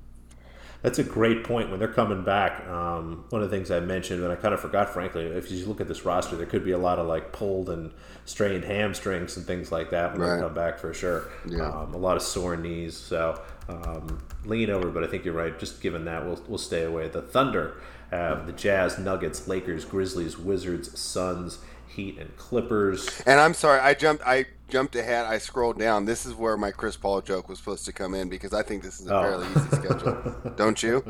That's 0.83 0.99
a 0.99 1.03
great 1.03 1.43
point. 1.43 1.71
When 1.71 1.79
they're 1.79 1.87
coming 1.87 2.23
back, 2.23 2.65
um, 2.67 3.25
one 3.29 3.41
of 3.41 3.49
the 3.49 3.55
things 3.55 3.71
I 3.71 3.79
mentioned, 3.79 4.23
and 4.23 4.31
I 4.31 4.35
kind 4.35 4.53
of 4.53 4.59
forgot, 4.59 4.89
frankly, 4.89 5.23
if 5.23 5.51
you 5.51 5.65
look 5.65 5.81
at 5.81 5.87
this 5.87 6.05
roster, 6.05 6.35
there 6.35 6.45
could 6.45 6.63
be 6.63 6.71
a 6.71 6.77
lot 6.77 6.99
of 6.99 7.07
like 7.07 7.31
pulled 7.31 7.69
and 7.69 7.91
strained 8.25 8.63
hamstrings 8.63 9.37
and 9.37 9.45
things 9.45 9.71
like 9.71 9.89
that 9.89 10.13
when 10.13 10.21
right. 10.21 10.35
they 10.35 10.41
come 10.41 10.53
back 10.53 10.77
for 10.77 10.93
sure. 10.93 11.29
Yeah. 11.47 11.67
Um, 11.67 11.93
a 11.93 11.97
lot 11.97 12.15
of 12.15 12.21
sore 12.21 12.55
knees. 12.55 12.95
So 12.95 13.41
um, 13.67 14.23
lean 14.45 14.69
over, 14.69 14.89
but 14.89 15.03
I 15.03 15.07
think 15.07 15.25
you're 15.25 15.33
right. 15.33 15.57
Just 15.57 15.81
given 15.81 16.05
that, 16.05 16.25
we'll, 16.25 16.41
we'll 16.47 16.57
stay 16.57 16.83
away. 16.83 17.07
The 17.07 17.21
Thunder 17.23 17.81
have 18.11 18.45
the 18.45 18.53
Jazz, 18.53 18.99
Nuggets, 18.99 19.47
Lakers, 19.47 19.83
Grizzlies, 19.83 20.37
Wizards, 20.37 20.97
Suns, 20.97 21.57
Heat, 21.87 22.17
and 22.19 22.35
Clippers. 22.37 23.21
And 23.25 23.39
I'm 23.39 23.53
sorry, 23.53 23.79
I 23.79 23.93
jumped. 23.93 24.23
I 24.25 24.45
jumped 24.67 24.95
ahead. 24.95 25.25
I 25.25 25.37
scrolled 25.37 25.79
down. 25.79 26.05
This 26.05 26.25
is 26.25 26.33
where 26.33 26.57
my 26.57 26.71
Chris 26.71 26.95
Paul 26.95 27.21
joke 27.21 27.49
was 27.49 27.59
supposed 27.59 27.85
to 27.85 27.93
come 27.93 28.13
in 28.13 28.29
because 28.29 28.53
I 28.53 28.63
think 28.63 28.83
this 28.83 28.99
is 28.99 29.07
a 29.07 29.15
oh. 29.15 29.21
fairly 29.21 29.47
easy 29.47 29.59
schedule. 29.87 30.53
Don't 30.55 30.81
you? 30.81 31.03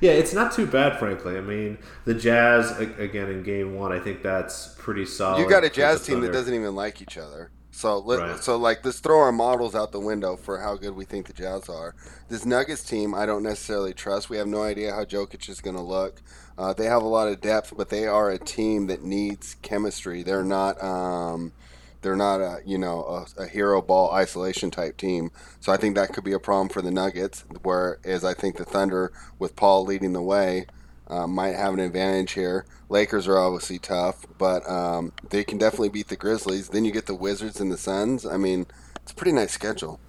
Yeah, 0.00 0.12
it's 0.12 0.32
not 0.32 0.52
too 0.52 0.66
bad, 0.66 0.98
frankly. 0.98 1.36
I 1.36 1.40
mean, 1.40 1.78
the 2.04 2.14
Jazz 2.14 2.78
again 2.78 3.30
in 3.30 3.42
Game 3.42 3.74
One. 3.76 3.92
I 3.92 3.98
think 3.98 4.22
that's 4.22 4.76
pretty 4.78 5.04
solid. 5.04 5.40
You 5.40 5.48
got 5.48 5.64
a 5.64 5.70
Jazz 5.70 6.04
team 6.06 6.20
that 6.20 6.32
doesn't 6.32 6.54
even 6.54 6.74
like 6.74 7.02
each 7.02 7.18
other. 7.18 7.50
So 7.78 7.98
let, 7.98 8.18
right. 8.18 8.42
so 8.42 8.56
like 8.56 8.84
let's 8.84 8.98
throw 8.98 9.20
our 9.20 9.30
models 9.30 9.76
out 9.76 9.92
the 9.92 10.00
window 10.00 10.34
for 10.34 10.58
how 10.58 10.74
good 10.74 10.96
we 10.96 11.04
think 11.04 11.26
the 11.26 11.32
Jazz 11.32 11.68
are. 11.68 11.94
This 12.28 12.44
Nuggets 12.44 12.82
team, 12.82 13.14
I 13.14 13.24
don't 13.24 13.44
necessarily 13.44 13.92
trust. 13.94 14.28
We 14.28 14.36
have 14.36 14.48
no 14.48 14.62
idea 14.62 14.92
how 14.92 15.04
Jokic 15.04 15.48
is 15.48 15.60
going 15.60 15.76
to 15.76 15.82
look. 15.82 16.20
Uh, 16.56 16.72
they 16.72 16.86
have 16.86 17.02
a 17.02 17.06
lot 17.06 17.28
of 17.28 17.40
depth, 17.40 17.74
but 17.76 17.88
they 17.88 18.06
are 18.06 18.30
a 18.30 18.38
team 18.38 18.88
that 18.88 19.04
needs 19.04 19.54
chemistry. 19.62 20.24
They're 20.24 20.42
not. 20.42 20.82
Um, 20.82 21.52
they're 22.00 22.16
not 22.16 22.40
a 22.40 22.60
you 22.64 22.78
know 22.78 23.26
a, 23.38 23.42
a, 23.42 23.46
hero 23.46 23.82
ball 23.82 24.12
isolation 24.12 24.70
type 24.70 24.96
team. 24.96 25.30
So 25.60 25.72
I 25.72 25.76
think 25.76 25.94
that 25.96 26.12
could 26.12 26.24
be 26.24 26.32
a 26.32 26.38
problem 26.38 26.68
for 26.68 26.82
the 26.82 26.90
Nuggets. 26.90 27.44
Whereas 27.62 28.24
I 28.24 28.34
think 28.34 28.56
the 28.56 28.64
Thunder, 28.64 29.12
with 29.38 29.56
Paul 29.56 29.84
leading 29.84 30.12
the 30.12 30.22
way, 30.22 30.66
uh, 31.08 31.26
might 31.26 31.54
have 31.54 31.74
an 31.74 31.80
advantage 31.80 32.32
here. 32.32 32.66
Lakers 32.88 33.26
are 33.26 33.38
obviously 33.38 33.78
tough, 33.78 34.26
but 34.38 34.68
um, 34.68 35.12
they 35.30 35.44
can 35.44 35.58
definitely 35.58 35.88
beat 35.88 36.08
the 36.08 36.16
Grizzlies. 36.16 36.68
Then 36.68 36.84
you 36.84 36.92
get 36.92 37.06
the 37.06 37.14
Wizards 37.14 37.60
and 37.60 37.70
the 37.70 37.76
Suns. 37.76 38.24
I 38.24 38.36
mean, 38.36 38.66
it's 39.02 39.12
a 39.12 39.14
pretty 39.14 39.32
nice 39.32 39.52
schedule. 39.52 40.00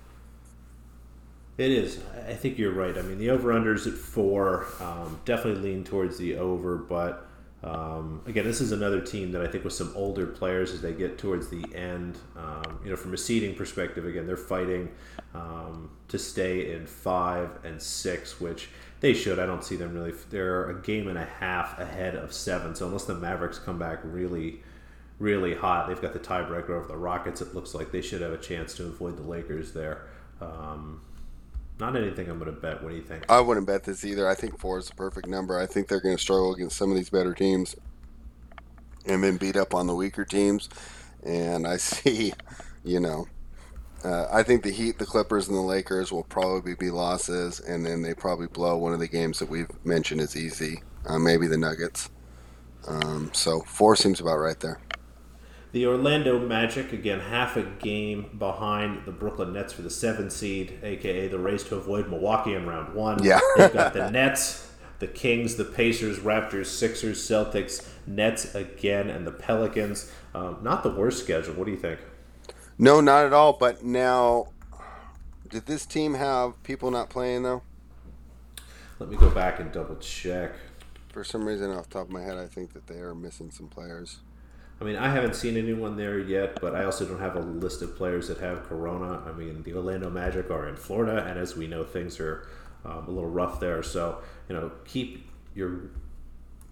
It 1.57 1.71
is. 1.71 1.99
I 2.27 2.33
think 2.33 2.57
you're 2.57 2.71
right. 2.71 2.97
I 2.97 3.01
mean, 3.01 3.17
the 3.17 3.31
over 3.31 3.51
unders 3.51 3.85
at 3.85 3.93
four. 3.93 4.65
Um, 4.79 5.19
definitely 5.25 5.71
lean 5.71 5.83
towards 5.83 6.17
the 6.17 6.37
over, 6.37 6.77
but 6.77 7.28
um, 7.62 8.22
again, 8.26 8.45
this 8.45 8.62
is 8.62 8.72
another 8.72 9.01
team 9.01 9.32
that 9.34 9.41
I 9.41 9.47
think 9.47 9.66
with 9.66 9.74
some 9.74 9.91
older 9.95 10.26
players 10.26 10.72
as 10.72 10.82
they 10.82 10.93
get 10.93 11.18
towards 11.18 11.49
the 11.49 11.64
end. 11.76 12.18
Um, 12.38 12.80
you 12.84 12.89
know, 12.89 12.95
from 12.95 13.14
a 13.14 13.18
seeding 13.18 13.53
perspective, 13.53 14.05
again, 14.05 14.26
they're 14.28 14.38
fighting 14.38 14.89
um, 15.34 15.89
to 16.07 16.18
stay 16.18 16.74
in 16.74 16.86
five 16.86 17.49
and 17.66 17.82
six, 17.82 18.39
which 18.39 18.70
they 19.01 19.14
should. 19.14 19.39
I 19.39 19.45
don't 19.45 19.64
see 19.64 19.76
them 19.76 19.93
really. 19.93 20.14
They're 20.30 20.70
a 20.70 20.82
game 20.82 21.10
and 21.10 21.18
a 21.18 21.26
half 21.26 21.78
ahead 21.80 22.16
of 22.16 22.32
seven. 22.32 22.76
So 22.76 22.86
unless 22.88 23.05
the 23.05 23.16
Mavericks 23.16 23.60
come 23.60 23.78
back 23.78 23.99
really, 24.03 24.64
really 25.18 25.53
hot, 25.53 25.89
they've 25.89 26.01
got 26.01 26.14
the 26.14 26.20
tiebreaker 26.20 26.70
over 26.70 26.88
the 26.88 26.97
Rockets. 26.97 27.41
It 27.41 27.53
looks 27.53 27.76
like 27.76 27.91
they 27.91 28.01
should 28.01 28.22
have 28.22 28.32
a 28.32 28.38
chance 28.38 28.74
to 28.76 28.86
avoid 28.86 29.18
the 29.18 29.24
Lakers 29.24 29.74
there. 29.74 30.07
Um, 30.39 31.01
not 31.80 31.95
anything 31.95 32.30
I'm 32.30 32.39
going 32.39 32.53
to 32.53 32.59
bet. 32.59 32.84
What 32.84 32.89
do 32.89 32.95
you 32.95 33.01
think? 33.01 33.25
I 33.30 33.39
wouldn't 33.39 33.67
bet 33.67 33.84
this 33.84 34.03
either. 34.03 34.27
I 34.27 34.36
think 34.36 34.59
four 34.59 34.80
is 34.80 34.88
the 34.88 34.95
perfect 34.95 35.27
number. 35.27 35.59
I 35.59 35.65
think 35.65 35.88
they're 35.88 36.01
going 36.01 36.15
to 36.15 36.21
struggle 36.21 36.53
against 36.53 36.77
some 36.77 36.89
of 36.91 36.97
these 36.97 37.09
better 37.09 37.34
teams 37.34 37.75
and 39.05 39.23
then 39.23 39.38
beat 39.38 39.55
up 39.55 39.73
on 39.73 39.88
the 39.88 39.95
weaker 39.95 40.25
teams. 40.25 40.69
And 41.23 41.65
I 41.65 41.77
see, 41.77 42.34
you 42.84 42.99
know, 42.99 43.27
uh, 44.03 44.27
I 44.32 44.43
think 44.43 44.63
the 44.63 44.71
Heat, 44.71 44.97
the 44.97 45.05
Clippers, 45.05 45.47
and 45.47 45.57
the 45.57 45.61
Lakers 45.61 46.11
will 46.11 46.23
probably 46.23 46.73
be 46.73 46.89
losses, 46.89 47.59
and 47.59 47.86
then 47.86 48.01
they 48.01 48.13
probably 48.13 48.47
blow 48.47 48.77
one 48.77 48.93
of 48.93 48.99
the 48.99 49.07
games 49.07 49.39
that 49.39 49.49
we've 49.49 49.69
mentioned 49.86 50.21
as 50.21 50.38
easy. 50.38 50.82
Uh, 51.05 51.19
maybe 51.19 51.47
the 51.47 51.57
Nuggets. 51.57 52.09
Um, 52.88 53.30
so 53.34 53.61
four 53.61 53.95
seems 53.95 54.21
about 54.21 54.38
right 54.38 54.59
there. 54.59 54.80
The 55.72 55.86
Orlando 55.86 56.39
Magic, 56.39 56.93
again, 56.93 57.20
half 57.20 57.55
a 57.55 57.61
game 57.61 58.36
behind 58.39 59.05
the 59.05 59.11
Brooklyn 59.11 59.53
Nets 59.53 59.72
for 59.72 59.84
the 59.84 59.89
seven 59.89 60.32
seed, 60.32 60.80
aka 60.82 61.28
the 61.28 61.38
race 61.38 61.63
to 61.65 61.76
avoid 61.76 62.09
Milwaukee 62.09 62.55
in 62.55 62.65
round 62.65 62.95
one. 62.95 63.24
Yeah. 63.24 63.39
They've 63.55 63.72
got 63.72 63.93
the 63.93 64.09
Nets, 64.09 64.72
the 64.97 65.05
Kings, 65.05 65.57
the 65.57 65.65
Pacers, 65.65 66.17
Raptors, 66.20 66.65
Sixers, 66.65 67.20
Celtics, 67.22 67.88
Nets 68.07 68.55
again, 68.55 69.11
and 69.11 69.28
the 69.28 69.32
Pelicans. 69.32 70.11
Um, 70.34 70.57
not 70.63 70.82
the 70.82 70.89
worst 70.89 71.24
schedule. 71.24 71.53
What 71.53 71.65
do 71.65 71.72
you 71.72 71.78
think? 71.78 71.99
No, 72.80 72.99
not 72.99 73.26
at 73.26 73.34
all. 73.34 73.53
But 73.53 73.84
now, 73.84 74.47
did 75.49 75.67
this 75.67 75.86
team 75.86 76.15
have 76.15 76.61
people 76.63 76.89
not 76.89 77.11
playing, 77.11 77.43
though? 77.43 77.61
Let 78.97 79.09
me 79.09 79.17
go 79.17 79.30
back 79.30 79.59
and 79.59 79.72
double 79.72 79.97
check. 79.97 80.53
For 81.13 81.24
some 81.24 81.45
reason, 81.45 81.70
off 81.72 81.89
the 81.89 81.99
top 81.99 82.07
of 82.07 82.11
my 82.11 82.22
head, 82.22 82.38
I 82.38 82.47
think 82.47 82.74
that 82.74 82.88
they 82.88 82.95
are 82.95 83.13
missing 83.13 83.51
some 83.51 83.67
players. 83.67 84.20
I 84.82 84.86
mean, 84.86 84.95
I 84.95 85.09
haven't 85.09 85.36
seen 85.36 85.57
anyone 85.57 85.97
there 85.97 86.19
yet, 86.19 86.61
but 86.61 86.73
I 86.73 86.86
also 86.86 87.05
don't 87.05 87.19
have 87.19 87.36
a 87.36 87.41
list 87.41 87.82
of 87.82 87.97
players 87.97 88.30
that 88.30 88.38
have 88.38 88.63
corona. 88.63 89.21
I 89.27 89.34
mean, 89.34 89.61
the 89.63 89.73
Orlando 89.73 90.09
Magic 90.09 90.49
are 90.49 90.69
in 90.69 90.77
Florida, 90.77 91.25
and 91.25 91.38
as 91.38 91.55
we 91.57 91.67
know, 91.67 91.84
things 91.84 92.19
are 92.19 92.47
um, 92.86 93.05
a 93.07 93.11
little 93.11 93.30
rough 93.30 93.59
there. 93.59 93.84
So, 93.84 94.19
you 94.47 94.55
know, 94.55 94.71
keep 94.86 95.27
your 95.53 95.89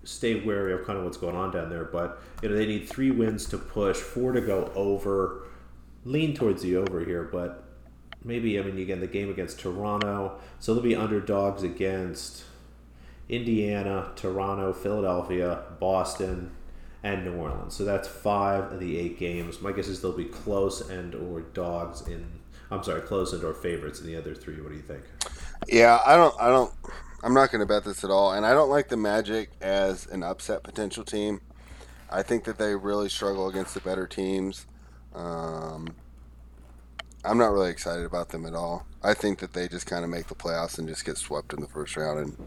stay 0.07 0.39
wary 0.39 0.71
of 0.71 0.85
kind 0.85 0.97
of 0.97 1.03
what's 1.03 1.17
going 1.17 1.35
on 1.35 1.51
down 1.51 1.69
there. 1.69 1.83
But 1.83 2.21
you 2.41 2.49
know, 2.49 2.55
they 2.55 2.65
need 2.65 2.87
three 2.87 3.11
wins 3.11 3.45
to 3.47 3.57
push, 3.57 3.97
four 3.97 4.31
to 4.31 4.41
go 4.41 4.71
over. 4.73 5.43
Lean 6.05 6.33
towards 6.33 6.61
the 6.61 6.77
over 6.77 7.03
here, 7.03 7.23
but 7.23 7.65
maybe 8.23 8.57
I 8.57 8.63
mean 8.63 8.77
again 8.77 9.01
the 9.01 9.07
game 9.07 9.29
against 9.29 9.59
Toronto, 9.59 10.39
so 10.59 10.73
they'll 10.73 10.83
be 10.83 10.95
underdogs 10.95 11.63
against 11.63 12.45
Indiana, 13.27 14.11
Toronto, 14.15 14.71
Philadelphia, 14.71 15.63
Boston, 15.81 16.51
and 17.07 17.23
New 17.23 17.35
Orleans. 17.35 17.73
So 17.73 17.85
that's 17.85 18.07
five 18.07 18.71
of 18.71 18.79
the 18.79 18.97
eight 18.97 19.17
games. 19.17 19.61
My 19.61 19.71
guess 19.71 19.87
is 19.87 20.01
they'll 20.01 20.11
be 20.11 20.25
close 20.25 20.89
and 20.89 21.15
or 21.15 21.41
dogs 21.41 22.05
in. 22.07 22.25
I'm 22.69 22.83
sorry, 22.83 23.01
close 23.01 23.31
and 23.31 23.43
or 23.43 23.53
favorites 23.53 24.01
in 24.01 24.07
the 24.07 24.17
other 24.17 24.35
three. 24.35 24.61
What 24.61 24.71
do 24.71 24.75
you 24.75 24.81
think? 24.81 25.03
Yeah, 25.67 25.99
I 26.05 26.17
don't. 26.17 26.35
I 26.39 26.49
don't. 26.49 26.73
I'm 27.23 27.33
not 27.33 27.51
going 27.51 27.61
to 27.61 27.65
bet 27.65 27.85
this 27.85 28.03
at 28.03 28.11
all, 28.11 28.33
and 28.33 28.45
I 28.45 28.53
don't 28.53 28.69
like 28.69 28.89
the 28.89 28.97
Magic 28.97 29.49
as 29.61 30.05
an 30.07 30.21
upset 30.21 30.63
potential 30.63 31.03
team. 31.03 31.41
I 32.11 32.21
think 32.23 32.43
that 32.43 32.57
they 32.57 32.75
really 32.75 33.09
struggle 33.09 33.47
against 33.47 33.73
the 33.73 33.79
better 33.79 34.05
teams. 34.05 34.65
Um, 35.15 35.95
I'm 37.25 37.37
not 37.37 37.51
really 37.51 37.71
excited 37.71 38.05
about 38.05 38.29
them 38.29 38.45
at 38.45 38.53
all. 38.53 38.85
I 39.01 39.13
think 39.13 39.39
that 39.39 39.53
they 39.53 39.67
just 39.67 39.87
kind 39.87 40.03
of 40.03 40.09
make 40.09 40.27
the 40.27 40.35
playoffs 40.35 40.77
and 40.77 40.87
just 40.87 41.05
get 41.05 41.17
swept 41.17 41.53
in 41.53 41.61
the 41.61 41.67
first 41.67 41.97
round 41.97 42.19
and 42.19 42.37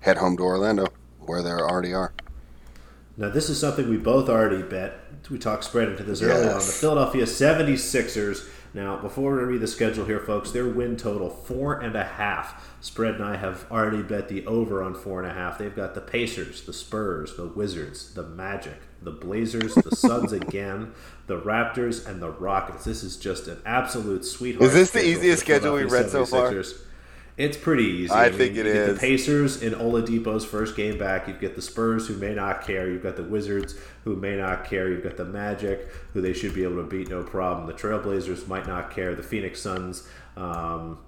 head 0.00 0.18
home 0.18 0.36
to 0.36 0.42
Orlando, 0.42 0.86
where 1.20 1.42
they 1.42 1.50
already 1.50 1.94
are. 1.94 2.12
Now, 3.16 3.28
this 3.28 3.50
is 3.50 3.60
something 3.60 3.88
we 3.88 3.98
both 3.98 4.28
already 4.28 4.62
bet. 4.62 4.98
We 5.30 5.38
talked 5.38 5.64
spread 5.64 5.88
into 5.88 6.02
this 6.02 6.20
yes. 6.20 6.30
early 6.30 6.48
on. 6.48 6.54
The 6.54 6.60
Philadelphia 6.60 7.24
76ers. 7.24 8.48
Now, 8.74 8.96
before 8.96 9.36
we 9.36 9.42
read 9.42 9.60
the 9.60 9.68
schedule 9.68 10.06
here, 10.06 10.20
folks, 10.20 10.50
their 10.50 10.66
win 10.66 10.96
total 10.96 11.28
four 11.28 11.78
and 11.80 11.94
a 11.94 12.04
half. 12.04 12.70
Spread 12.80 13.16
and 13.16 13.24
I 13.24 13.36
have 13.36 13.66
already 13.70 14.02
bet 14.02 14.28
the 14.28 14.46
over 14.46 14.82
on 14.82 14.94
four 14.94 15.22
and 15.22 15.30
a 15.30 15.34
half. 15.34 15.58
They've 15.58 15.76
got 15.76 15.94
the 15.94 16.00
Pacers, 16.00 16.62
the 16.62 16.72
Spurs, 16.72 17.36
the 17.36 17.46
Wizards, 17.46 18.14
the 18.14 18.22
Magic, 18.22 18.80
the 19.02 19.10
Blazers, 19.10 19.74
the 19.74 19.94
Suns 19.94 20.32
again, 20.32 20.92
the 21.26 21.38
Raptors, 21.38 22.06
and 22.08 22.22
the 22.22 22.30
Rockets. 22.30 22.84
This 22.84 23.04
is 23.04 23.18
just 23.18 23.46
an 23.46 23.60
absolute 23.66 24.24
sweetheart. 24.24 24.64
Is 24.64 24.72
this 24.72 24.90
the 24.90 25.06
easiest 25.06 25.42
schedule 25.42 25.74
we've 25.74 25.92
read 25.92 26.08
so 26.08 26.24
far? 26.24 26.50
It's 27.38 27.56
pretty 27.56 27.84
easy. 27.84 28.10
I, 28.12 28.26
I 28.26 28.28
mean, 28.28 28.38
think 28.38 28.56
it 28.56 28.66
you 28.66 28.72
is. 28.72 28.86
Get 28.88 28.94
the 28.94 29.00
Pacers 29.00 29.62
in 29.62 29.72
Oladipo's 29.72 30.44
first 30.44 30.76
game 30.76 30.98
back. 30.98 31.26
You 31.26 31.34
get 31.34 31.56
the 31.56 31.62
Spurs, 31.62 32.06
who 32.06 32.14
may 32.16 32.34
not 32.34 32.62
care. 32.66 32.90
You've 32.90 33.02
got 33.02 33.16
the 33.16 33.24
Wizards, 33.24 33.74
who 34.04 34.16
may 34.16 34.36
not 34.36 34.64
care. 34.66 34.90
You've 34.90 35.02
got 35.02 35.16
the 35.16 35.24
Magic, 35.24 35.88
who 36.12 36.20
they 36.20 36.34
should 36.34 36.54
be 36.54 36.62
able 36.62 36.76
to 36.76 36.82
beat 36.84 37.08
no 37.08 37.22
problem. 37.22 37.66
The 37.66 37.72
Trailblazers 37.72 38.46
might 38.48 38.66
not 38.66 38.90
care. 38.90 39.14
The 39.14 39.22
Phoenix 39.22 39.60
Suns, 39.60 40.06
um, 40.36 40.98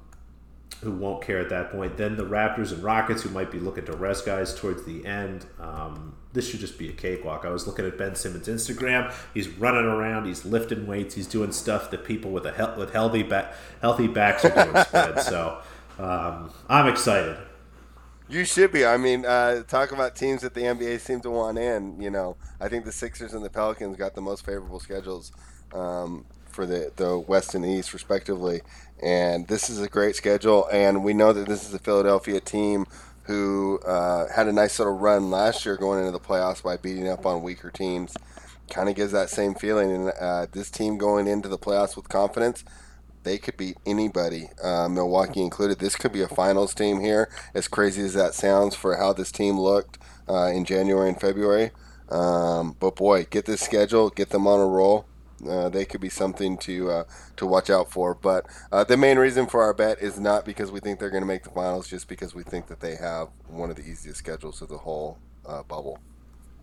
who 0.82 0.92
won't 0.92 1.22
care 1.22 1.38
at 1.40 1.50
that 1.50 1.70
point. 1.70 1.96
Then 1.98 2.16
the 2.16 2.24
Raptors 2.24 2.72
and 2.72 2.82
Rockets, 2.82 3.22
who 3.22 3.28
might 3.30 3.50
be 3.50 3.58
looking 3.60 3.84
to 3.86 3.92
rest 3.92 4.24
guys 4.26 4.54
towards 4.54 4.84
the 4.84 5.04
end. 5.06 5.44
Um, 5.60 6.16
this 6.32 6.48
should 6.50 6.60
just 6.60 6.78
be 6.78 6.88
a 6.88 6.92
cakewalk. 6.92 7.44
I 7.44 7.50
was 7.50 7.66
looking 7.66 7.86
at 7.86 7.96
Ben 7.96 8.14
Simmons' 8.16 8.48
Instagram. 8.48 9.12
He's 9.34 9.48
running 9.48 9.84
around. 9.84 10.24
He's 10.26 10.44
lifting 10.44 10.86
weights. 10.86 11.14
He's 11.14 11.28
doing 11.28 11.52
stuff 11.52 11.90
that 11.90 12.04
people 12.04 12.30
with 12.32 12.44
a 12.46 12.52
he- 12.52 12.80
with 12.80 12.92
healthy 12.92 13.22
back 13.22 13.54
healthy 13.82 14.08
backs 14.08 14.44
are 14.44 14.50
doing. 14.64 14.84
spread. 14.84 15.20
So 15.20 15.58
um, 15.98 16.50
I'm 16.68 16.88
excited. 16.88 17.36
You 18.28 18.44
should 18.44 18.72
be. 18.72 18.86
I 18.86 18.96
mean, 18.96 19.26
uh, 19.26 19.64
talk 19.64 19.92
about 19.92 20.16
teams 20.16 20.40
that 20.42 20.54
the 20.54 20.62
NBA 20.62 21.00
seem 21.00 21.20
to 21.20 21.30
want 21.30 21.58
in. 21.58 22.00
You 22.00 22.10
know, 22.10 22.36
I 22.60 22.68
think 22.68 22.84
the 22.84 22.92
Sixers 22.92 23.34
and 23.34 23.44
the 23.44 23.50
Pelicans 23.50 23.96
got 23.96 24.14
the 24.14 24.22
most 24.22 24.46
favorable 24.46 24.80
schedules 24.80 25.30
um, 25.74 26.24
for 26.46 26.64
the 26.64 26.90
the 26.96 27.18
West 27.18 27.54
and 27.54 27.66
East, 27.66 27.92
respectively. 27.92 28.62
And 29.02 29.46
this 29.48 29.68
is 29.68 29.80
a 29.80 29.88
great 29.88 30.16
schedule. 30.16 30.66
And 30.72 31.04
we 31.04 31.12
know 31.12 31.32
that 31.34 31.46
this 31.46 31.68
is 31.68 31.74
a 31.74 31.78
Philadelphia 31.78 32.40
team 32.40 32.86
who 33.24 33.78
uh, 33.80 34.28
had 34.34 34.48
a 34.48 34.52
nice 34.52 34.78
little 34.78 34.96
run 34.96 35.30
last 35.30 35.64
year 35.66 35.76
going 35.76 35.98
into 35.98 36.12
the 36.12 36.20
playoffs 36.20 36.62
by 36.62 36.76
beating 36.76 37.08
up 37.08 37.26
on 37.26 37.42
weaker 37.42 37.70
teams. 37.70 38.16
Kind 38.70 38.88
of 38.88 38.94
gives 38.94 39.12
that 39.12 39.28
same 39.28 39.54
feeling. 39.54 39.92
And 39.92 40.12
uh, 40.18 40.46
this 40.50 40.70
team 40.70 40.96
going 40.96 41.26
into 41.26 41.48
the 41.48 41.58
playoffs 41.58 41.96
with 41.96 42.08
confidence, 42.08 42.64
they 43.24 43.38
could 43.38 43.56
beat 43.56 43.76
anybody, 43.84 44.48
uh, 44.62 44.88
Milwaukee 44.88 45.42
included. 45.42 45.78
This 45.78 45.96
could 45.96 46.12
be 46.12 46.22
a 46.22 46.28
finals 46.28 46.74
team 46.74 47.00
here, 47.00 47.28
as 47.54 47.68
crazy 47.68 48.02
as 48.02 48.14
that 48.14 48.34
sounds 48.34 48.74
for 48.74 48.96
how 48.96 49.12
this 49.12 49.32
team 49.32 49.58
looked 49.58 49.98
uh, 50.28 50.46
in 50.46 50.64
January 50.64 51.08
and 51.08 51.20
February. 51.20 51.70
Um, 52.10 52.76
but 52.78 52.96
boy, 52.96 53.24
get 53.24 53.46
this 53.46 53.60
schedule, 53.60 54.10
get 54.10 54.30
them 54.30 54.46
on 54.46 54.60
a 54.60 54.66
roll. 54.66 55.06
Uh, 55.48 55.68
they 55.68 55.84
could 55.84 56.00
be 56.00 56.08
something 56.08 56.56
to 56.56 56.90
uh, 56.90 57.04
to 57.36 57.46
watch 57.46 57.68
out 57.68 57.90
for. 57.90 58.14
But 58.14 58.46
uh, 58.70 58.84
the 58.84 58.96
main 58.96 59.18
reason 59.18 59.46
for 59.46 59.62
our 59.62 59.74
bet 59.74 60.00
is 60.00 60.18
not 60.18 60.44
because 60.44 60.70
we 60.70 60.80
think 60.80 61.00
they're 61.00 61.10
going 61.10 61.22
to 61.22 61.26
make 61.26 61.42
the 61.42 61.50
finals, 61.50 61.88
just 61.88 62.08
because 62.08 62.34
we 62.34 62.42
think 62.42 62.68
that 62.68 62.80
they 62.80 62.96
have 62.96 63.28
one 63.48 63.68
of 63.68 63.76
the 63.76 63.82
easiest 63.82 64.18
schedules 64.18 64.62
of 64.62 64.68
the 64.68 64.78
whole 64.78 65.18
uh, 65.44 65.62
bubble. 65.64 65.98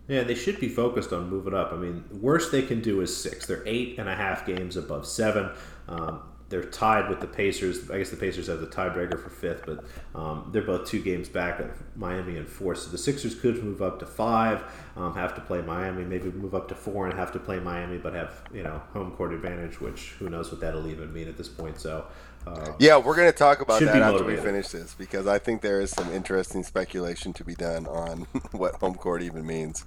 Yeah, 0.08 0.24
they 0.24 0.34
should 0.34 0.58
be 0.58 0.68
focused 0.68 1.12
on 1.12 1.30
moving 1.30 1.54
up. 1.54 1.72
I 1.72 1.76
mean, 1.76 2.04
worst 2.10 2.50
they 2.50 2.62
can 2.62 2.80
do 2.80 3.00
is 3.02 3.16
six. 3.16 3.46
They're 3.46 3.62
eight 3.66 3.98
and 3.98 4.08
a 4.08 4.16
half 4.16 4.44
games 4.44 4.76
above 4.76 5.06
seven. 5.06 5.50
Um, 5.88 6.22
they're 6.52 6.62
tied 6.62 7.08
with 7.08 7.18
the 7.18 7.26
Pacers. 7.26 7.90
I 7.90 7.96
guess 7.96 8.10
the 8.10 8.16
Pacers 8.18 8.48
have 8.48 8.60
the 8.60 8.66
tiebreaker 8.66 9.18
for 9.18 9.30
fifth, 9.30 9.64
but 9.64 9.84
um, 10.14 10.50
they're 10.52 10.60
both 10.60 10.86
two 10.86 11.00
games 11.00 11.30
back 11.30 11.58
of 11.60 11.70
Miami 11.96 12.36
and 12.36 12.46
four. 12.46 12.74
So 12.74 12.90
the 12.90 12.98
Sixers 12.98 13.34
could 13.34 13.64
move 13.64 13.80
up 13.80 13.98
to 14.00 14.06
five, 14.06 14.62
um, 14.94 15.14
have 15.14 15.34
to 15.36 15.40
play 15.40 15.62
Miami, 15.62 16.04
maybe 16.04 16.30
move 16.30 16.54
up 16.54 16.68
to 16.68 16.74
four 16.74 17.06
and 17.08 17.18
have 17.18 17.32
to 17.32 17.38
play 17.38 17.58
Miami, 17.58 17.96
but 17.96 18.12
have 18.12 18.42
you 18.52 18.62
know 18.62 18.82
home 18.92 19.12
court 19.12 19.32
advantage, 19.32 19.80
which 19.80 20.10
who 20.18 20.28
knows 20.28 20.52
what 20.52 20.60
that'll 20.60 20.86
even 20.88 21.10
mean 21.12 21.26
at 21.26 21.38
this 21.38 21.48
point. 21.48 21.80
So. 21.80 22.04
Uh, 22.44 22.72
yeah, 22.80 22.98
we're 22.98 23.14
going 23.14 23.30
to 23.30 23.38
talk 23.38 23.60
about 23.60 23.80
that 23.80 24.02
after 24.02 24.24
we 24.24 24.36
finish 24.36 24.66
this 24.68 24.94
because 24.94 25.28
I 25.28 25.38
think 25.38 25.62
there 25.62 25.80
is 25.80 25.90
some 25.90 26.10
interesting 26.12 26.64
speculation 26.64 27.32
to 27.34 27.44
be 27.44 27.54
done 27.54 27.86
on 27.86 28.22
what 28.50 28.74
home 28.74 28.96
court 28.96 29.22
even 29.22 29.46
means. 29.46 29.84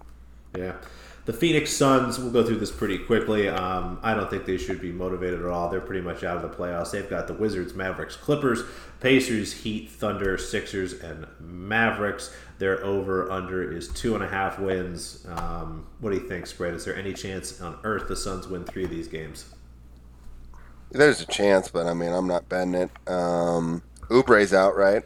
Yeah. 0.58 0.76
The 1.26 1.34
Phoenix 1.34 1.72
Suns, 1.72 2.20
we'll 2.20 2.32
go 2.32 2.46
through 2.46 2.58
this 2.58 2.72
pretty 2.72 3.00
quickly. 3.00 3.50
Um, 3.50 4.00
I 4.04 4.14
don't 4.14 4.30
think 4.30 4.46
they 4.46 4.58
should 4.58 4.80
be 4.80 4.92
motivated 4.92 5.40
at 5.40 5.48
all. 5.48 5.70
They're 5.70 5.82
pretty 5.82 6.02
much 6.02 6.24
out 6.24 6.38
of 6.38 6.44
the 6.44 6.56
playoffs. 6.56 6.92
They've 6.92 7.10
got 7.10 7.28
the 7.28 7.34
Wizards, 7.34 7.74
Mavericks, 7.74 8.16
Clippers, 8.16 8.62
Pacers, 9.00 9.52
Heat, 9.52 9.90
Thunder, 9.90 10.38
Sixers, 10.38 10.94
and 10.94 11.26
Mavericks. 11.40 12.32
Their 12.60 12.84
over 12.86 13.32
under 13.32 13.76
is 13.76 13.88
two 13.90 14.14
and 14.14 14.24
a 14.24 14.28
half 14.28 14.60
wins. 14.60 15.26
Um, 15.28 15.88
what 16.00 16.12
do 16.12 16.18
you 16.18 16.28
think, 16.28 16.46
spread? 16.46 16.76
Is 16.76 16.86
there 16.86 16.96
any 16.96 17.14
chance 17.14 17.60
on 17.60 17.80
earth 17.84 18.08
the 18.08 18.16
Suns 18.16 18.48
win 18.48 18.64
three 18.64 18.84
of 18.84 18.92
these 18.92 19.08
games? 19.08 19.46
There's 20.92 21.22
a 21.22 21.26
chance, 21.26 21.70
but 21.70 21.88
I 21.88 21.96
mean, 21.96 22.14
I'm 22.14 22.28
not 22.28 22.48
betting 22.48 22.76
it. 22.76 22.92
Um, 23.08 23.82
Oubre's 24.12 24.54
out, 24.54 24.76
right? 24.76 25.04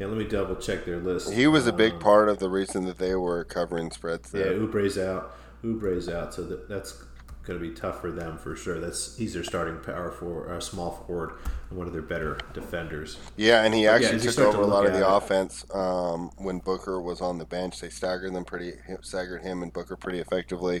Yeah, 0.00 0.06
let 0.06 0.16
me 0.16 0.24
double 0.24 0.56
check 0.56 0.86
their 0.86 0.98
list. 0.98 1.30
He 1.34 1.46
was 1.46 1.66
a 1.66 1.74
big 1.74 1.92
um, 1.92 1.98
part 1.98 2.30
of 2.30 2.38
the 2.38 2.48
reason 2.48 2.86
that 2.86 2.96
they 2.96 3.14
were 3.14 3.44
covering 3.44 3.90
spreads. 3.90 4.30
There. 4.30 4.50
Yeah, 4.50 4.58
Oubre's 4.58 4.96
out. 4.96 5.36
Oubre's 5.62 6.08
out, 6.08 6.32
so 6.32 6.42
that, 6.44 6.70
that's 6.70 7.04
going 7.42 7.60
to 7.60 7.68
be 7.68 7.74
tough 7.74 8.00
for 8.00 8.10
them 8.10 8.38
for 8.38 8.56
sure. 8.56 8.80
That's 8.80 9.18
he's 9.18 9.34
their 9.34 9.44
starting 9.44 9.76
power 9.80 10.10
for 10.10 10.50
uh, 10.50 10.58
small 10.58 10.92
forward 10.92 11.34
and 11.68 11.76
one 11.76 11.86
of 11.86 11.92
their 11.92 12.00
better 12.00 12.38
defenders. 12.54 13.18
Yeah, 13.36 13.62
and 13.62 13.74
he 13.74 13.86
actually 13.86 14.24
yeah, 14.24 14.30
took 14.30 14.38
over 14.38 14.56
to 14.56 14.64
a 14.64 14.64
lot 14.64 14.86
of 14.86 14.94
the 14.94 15.06
it. 15.06 15.16
offense 15.16 15.66
um, 15.74 16.30
when 16.38 16.60
Booker 16.60 16.98
was 17.02 17.20
on 17.20 17.36
the 17.36 17.44
bench. 17.44 17.78
They 17.80 17.90
staggered 17.90 18.32
them 18.32 18.46
pretty, 18.46 18.72
staggered 19.02 19.42
him 19.42 19.62
and 19.62 19.70
Booker 19.70 19.96
pretty 19.96 20.20
effectively. 20.20 20.80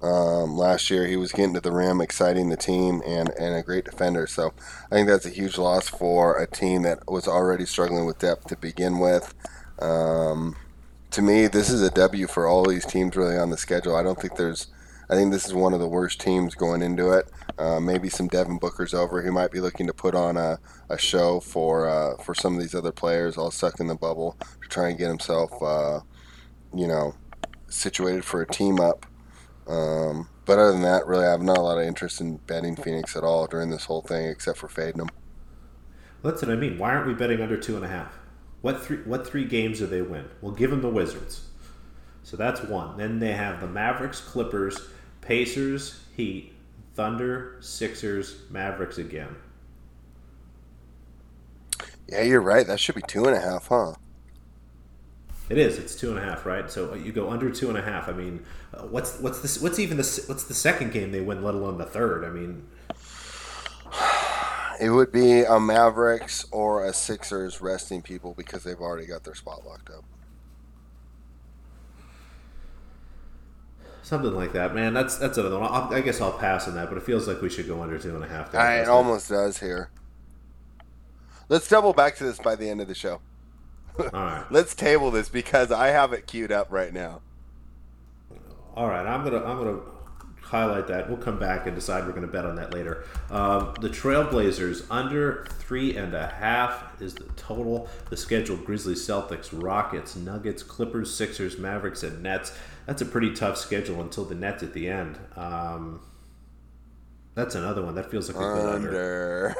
Um, 0.00 0.56
last 0.56 0.90
year, 0.90 1.06
he 1.06 1.16
was 1.16 1.32
getting 1.32 1.54
to 1.54 1.60
the 1.60 1.72
rim, 1.72 2.00
exciting 2.00 2.48
the 2.48 2.56
team, 2.56 3.02
and, 3.04 3.30
and 3.30 3.56
a 3.56 3.62
great 3.62 3.84
defender. 3.84 4.26
So 4.26 4.52
I 4.90 4.94
think 4.94 5.08
that's 5.08 5.26
a 5.26 5.30
huge 5.30 5.58
loss 5.58 5.88
for 5.88 6.40
a 6.40 6.46
team 6.46 6.82
that 6.82 7.00
was 7.08 7.26
already 7.26 7.66
struggling 7.66 8.06
with 8.06 8.18
depth 8.18 8.46
to 8.48 8.56
begin 8.56 8.98
with. 8.98 9.34
Um, 9.80 10.56
to 11.10 11.22
me, 11.22 11.46
this 11.46 11.70
is 11.70 11.82
a 11.82 11.90
W 11.90 12.26
for 12.26 12.46
all 12.46 12.64
these 12.64 12.84
teams 12.84 13.16
really 13.16 13.36
on 13.36 13.50
the 13.50 13.56
schedule. 13.56 13.96
I 13.96 14.02
don't 14.02 14.20
think 14.20 14.36
there's. 14.36 14.68
I 15.10 15.14
think 15.14 15.32
this 15.32 15.46
is 15.46 15.54
one 15.54 15.72
of 15.72 15.80
the 15.80 15.88
worst 15.88 16.20
teams 16.20 16.54
going 16.54 16.82
into 16.82 17.12
it. 17.12 17.30
Uh, 17.58 17.80
maybe 17.80 18.10
some 18.10 18.28
Devin 18.28 18.58
Booker's 18.58 18.92
over. 18.92 19.22
He 19.22 19.30
might 19.30 19.50
be 19.50 19.58
looking 19.58 19.86
to 19.86 19.94
put 19.94 20.14
on 20.14 20.36
a, 20.36 20.58
a 20.90 20.98
show 20.98 21.40
for 21.40 21.88
uh, 21.88 22.22
for 22.22 22.34
some 22.34 22.54
of 22.54 22.60
these 22.60 22.74
other 22.74 22.92
players 22.92 23.38
all 23.38 23.50
stuck 23.50 23.80
in 23.80 23.86
the 23.86 23.94
bubble 23.94 24.36
to 24.62 24.68
try 24.68 24.90
and 24.90 24.98
get 24.98 25.08
himself, 25.08 25.50
uh, 25.62 26.00
you 26.74 26.86
know, 26.86 27.14
situated 27.68 28.24
for 28.24 28.42
a 28.42 28.46
team 28.46 28.78
up. 28.80 29.06
Um, 29.68 30.28
but 30.46 30.58
other 30.58 30.72
than 30.72 30.82
that, 30.82 31.06
really, 31.06 31.26
I 31.26 31.30
have 31.30 31.42
not 31.42 31.58
a 31.58 31.62
lot 31.62 31.78
of 31.78 31.86
interest 31.86 32.20
in 32.20 32.36
betting 32.38 32.74
Phoenix 32.74 33.14
at 33.16 33.22
all 33.22 33.46
during 33.46 33.70
this 33.70 33.84
whole 33.84 34.00
thing, 34.00 34.26
except 34.26 34.58
for 34.58 34.68
fading 34.68 34.98
them. 34.98 35.10
That's 36.22 36.42
what 36.42 36.50
I 36.50 36.56
mean. 36.56 36.78
Why 36.78 36.94
aren't 36.94 37.06
we 37.06 37.14
betting 37.14 37.40
under 37.40 37.56
two 37.56 37.76
and 37.76 37.84
a 37.84 37.88
half? 37.88 38.18
What 38.62 38.82
three? 38.82 38.98
What 38.98 39.26
three 39.26 39.44
games 39.44 39.78
do 39.78 39.86
they 39.86 40.02
win? 40.02 40.24
We'll 40.40 40.52
give 40.52 40.70
them 40.70 40.80
the 40.80 40.88
Wizards. 40.88 41.46
So 42.24 42.36
that's 42.36 42.62
one. 42.62 42.96
Then 42.96 43.20
they 43.20 43.32
have 43.32 43.60
the 43.60 43.66
Mavericks, 43.66 44.20
Clippers, 44.20 44.88
Pacers, 45.20 46.00
Heat, 46.16 46.52
Thunder, 46.94 47.56
Sixers, 47.60 48.42
Mavericks 48.50 48.98
again. 48.98 49.36
Yeah, 52.08 52.22
you're 52.22 52.40
right. 52.40 52.66
That 52.66 52.80
should 52.80 52.94
be 52.94 53.02
two 53.06 53.26
and 53.26 53.36
a 53.36 53.40
half, 53.40 53.68
huh? 53.68 53.94
It 55.48 55.56
is. 55.56 55.78
It's 55.78 55.94
two 55.94 56.10
and 56.10 56.18
a 56.18 56.22
half, 56.22 56.44
right? 56.44 56.70
So 56.70 56.94
you 56.94 57.10
go 57.10 57.30
under 57.30 57.50
two 57.50 57.68
and 57.68 57.78
a 57.78 57.82
half. 57.82 58.08
I 58.08 58.12
mean, 58.12 58.44
uh, 58.74 58.82
what's 58.82 59.18
what's 59.18 59.40
this? 59.40 59.60
What's 59.60 59.78
even 59.78 59.96
the 59.96 60.24
what's 60.26 60.44
the 60.44 60.54
second 60.54 60.92
game 60.92 61.10
they 61.10 61.20
win, 61.20 61.42
let 61.42 61.54
alone 61.54 61.78
the 61.78 61.86
third? 61.86 62.24
I 62.24 62.28
mean, 62.28 62.66
it 64.80 64.90
would 64.90 65.10
be 65.10 65.44
a 65.44 65.58
Mavericks 65.58 66.44
or 66.52 66.84
a 66.84 66.92
Sixers 66.92 67.62
resting 67.62 68.02
people 68.02 68.34
because 68.34 68.62
they've 68.62 68.80
already 68.80 69.06
got 69.06 69.24
their 69.24 69.34
spot 69.34 69.64
locked 69.66 69.88
up. 69.88 70.04
Something 74.02 74.34
like 74.34 74.52
that, 74.52 74.74
man. 74.74 74.92
That's 74.92 75.16
that's 75.16 75.38
another 75.38 75.58
one. 75.58 75.70
I'll, 75.70 75.94
I 75.94 76.02
guess 76.02 76.20
I'll 76.20 76.32
pass 76.32 76.68
on 76.68 76.74
that, 76.74 76.90
but 76.90 76.98
it 76.98 77.04
feels 77.04 77.26
like 77.26 77.40
we 77.40 77.48
should 77.48 77.66
go 77.66 77.82
under 77.82 77.98
two 77.98 78.14
and 78.14 78.24
a 78.24 78.28
half. 78.28 78.54
I, 78.54 78.80
it 78.80 78.88
almost 78.88 79.30
does 79.30 79.60
here. 79.60 79.90
Let's 81.48 81.68
double 81.68 81.94
back 81.94 82.16
to 82.16 82.24
this 82.24 82.38
by 82.38 82.54
the 82.54 82.68
end 82.68 82.82
of 82.82 82.88
the 82.88 82.94
show. 82.94 83.22
All 83.98 84.06
right. 84.12 84.44
Let's 84.50 84.74
table 84.74 85.10
this 85.10 85.28
because 85.28 85.70
I 85.70 85.88
have 85.88 86.12
it 86.12 86.26
queued 86.26 86.52
up 86.52 86.68
right 86.70 86.92
now. 86.92 87.20
All 88.74 88.88
right, 88.88 89.06
I'm 89.06 89.24
gonna 89.24 89.44
I'm 89.44 89.58
gonna 89.58 89.80
highlight 90.48 90.86
that. 90.86 91.08
We'll 91.08 91.18
come 91.18 91.38
back 91.38 91.66
and 91.66 91.74
decide 91.74 92.06
we're 92.06 92.12
going 92.12 92.22
to 92.22 92.32
bet 92.32 92.46
on 92.46 92.56
that 92.56 92.72
later. 92.72 93.04
Um, 93.30 93.74
the 93.80 93.90
Trailblazers 93.90 94.86
under 94.90 95.46
three 95.58 95.96
and 95.96 96.14
a 96.14 96.26
half 96.26 97.00
is 97.02 97.14
the 97.14 97.24
total. 97.36 97.88
The 98.08 98.16
scheduled 98.16 98.64
Grizzlies, 98.64 99.06
Celtics, 99.06 99.50
Rockets, 99.52 100.16
Nuggets, 100.16 100.62
Clippers, 100.62 101.14
Sixers, 101.14 101.58
Mavericks, 101.58 102.02
and 102.02 102.22
Nets. 102.22 102.52
That's 102.86 103.02
a 103.02 103.06
pretty 103.06 103.34
tough 103.34 103.58
schedule 103.58 104.00
until 104.00 104.24
the 104.24 104.34
Nets 104.34 104.62
at 104.62 104.72
the 104.72 104.88
end. 104.88 105.18
Um, 105.36 106.00
that's 107.38 107.54
another 107.54 107.82
one 107.82 107.94
that 107.94 108.10
feels 108.10 108.28
like 108.28 108.36
a 108.36 108.54
good 108.54 108.74
under. 108.74 109.54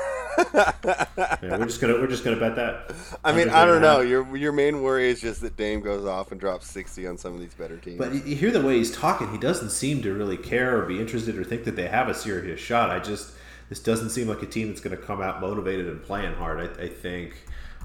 yeah, 1.42 1.56
we're 1.58 1.66
just 1.66 1.80
gonna 1.80 1.94
we're 1.94 2.08
just 2.08 2.24
gonna 2.24 2.36
bet 2.36 2.56
that. 2.56 2.92
I 3.24 3.32
mean, 3.32 3.48
I 3.50 3.64
don't 3.64 3.80
know. 3.80 4.00
Your 4.00 4.36
your 4.36 4.52
main 4.52 4.82
worry 4.82 5.08
is 5.08 5.20
just 5.20 5.40
that 5.42 5.56
Dame 5.56 5.80
goes 5.80 6.04
off 6.04 6.32
and 6.32 6.40
drops 6.40 6.66
sixty 6.66 7.06
on 7.06 7.16
some 7.16 7.34
of 7.34 7.40
these 7.40 7.54
better 7.54 7.76
teams. 7.76 7.98
But 7.98 8.26
you 8.26 8.34
hear 8.34 8.50
the 8.50 8.60
way 8.60 8.78
he's 8.78 8.90
talking; 8.90 9.30
he 9.30 9.38
doesn't 9.38 9.70
seem 9.70 10.02
to 10.02 10.12
really 10.12 10.36
care 10.36 10.76
or 10.76 10.86
be 10.86 11.00
interested 11.00 11.38
or 11.38 11.44
think 11.44 11.64
that 11.64 11.76
they 11.76 11.86
have 11.86 12.08
a 12.08 12.14
serious 12.14 12.60
shot. 12.60 12.90
I 12.90 12.98
just 12.98 13.32
this 13.68 13.80
doesn't 13.80 14.10
seem 14.10 14.28
like 14.28 14.42
a 14.42 14.46
team 14.46 14.68
that's 14.68 14.80
going 14.80 14.96
to 14.96 15.02
come 15.02 15.20
out 15.20 15.40
motivated 15.40 15.86
and 15.86 16.02
playing 16.02 16.34
hard. 16.34 16.60
I, 16.60 16.82
I 16.84 16.88
think. 16.88 17.36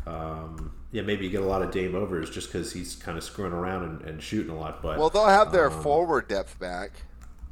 Um, 0.06 0.74
yeah, 0.92 1.02
maybe 1.02 1.26
you 1.26 1.32
get 1.32 1.42
a 1.42 1.46
lot 1.46 1.62
of 1.62 1.72
Dame 1.72 1.96
overs 1.96 2.30
just 2.30 2.52
because 2.52 2.74
he's 2.74 2.96
kind 2.96 3.18
of 3.18 3.24
screwing 3.24 3.54
around 3.54 3.84
and, 3.84 4.02
and, 4.02 4.22
shooting 4.22 4.52
a 4.52 4.60
lot. 4.60 4.82
But 4.84 5.00
well, 5.00 5.10
they'll 5.10 5.26
have 5.26 5.52
their 5.52 5.72
um, 5.72 5.82
forward 5.82 6.28
depth 6.28 6.60
back. 6.60 6.92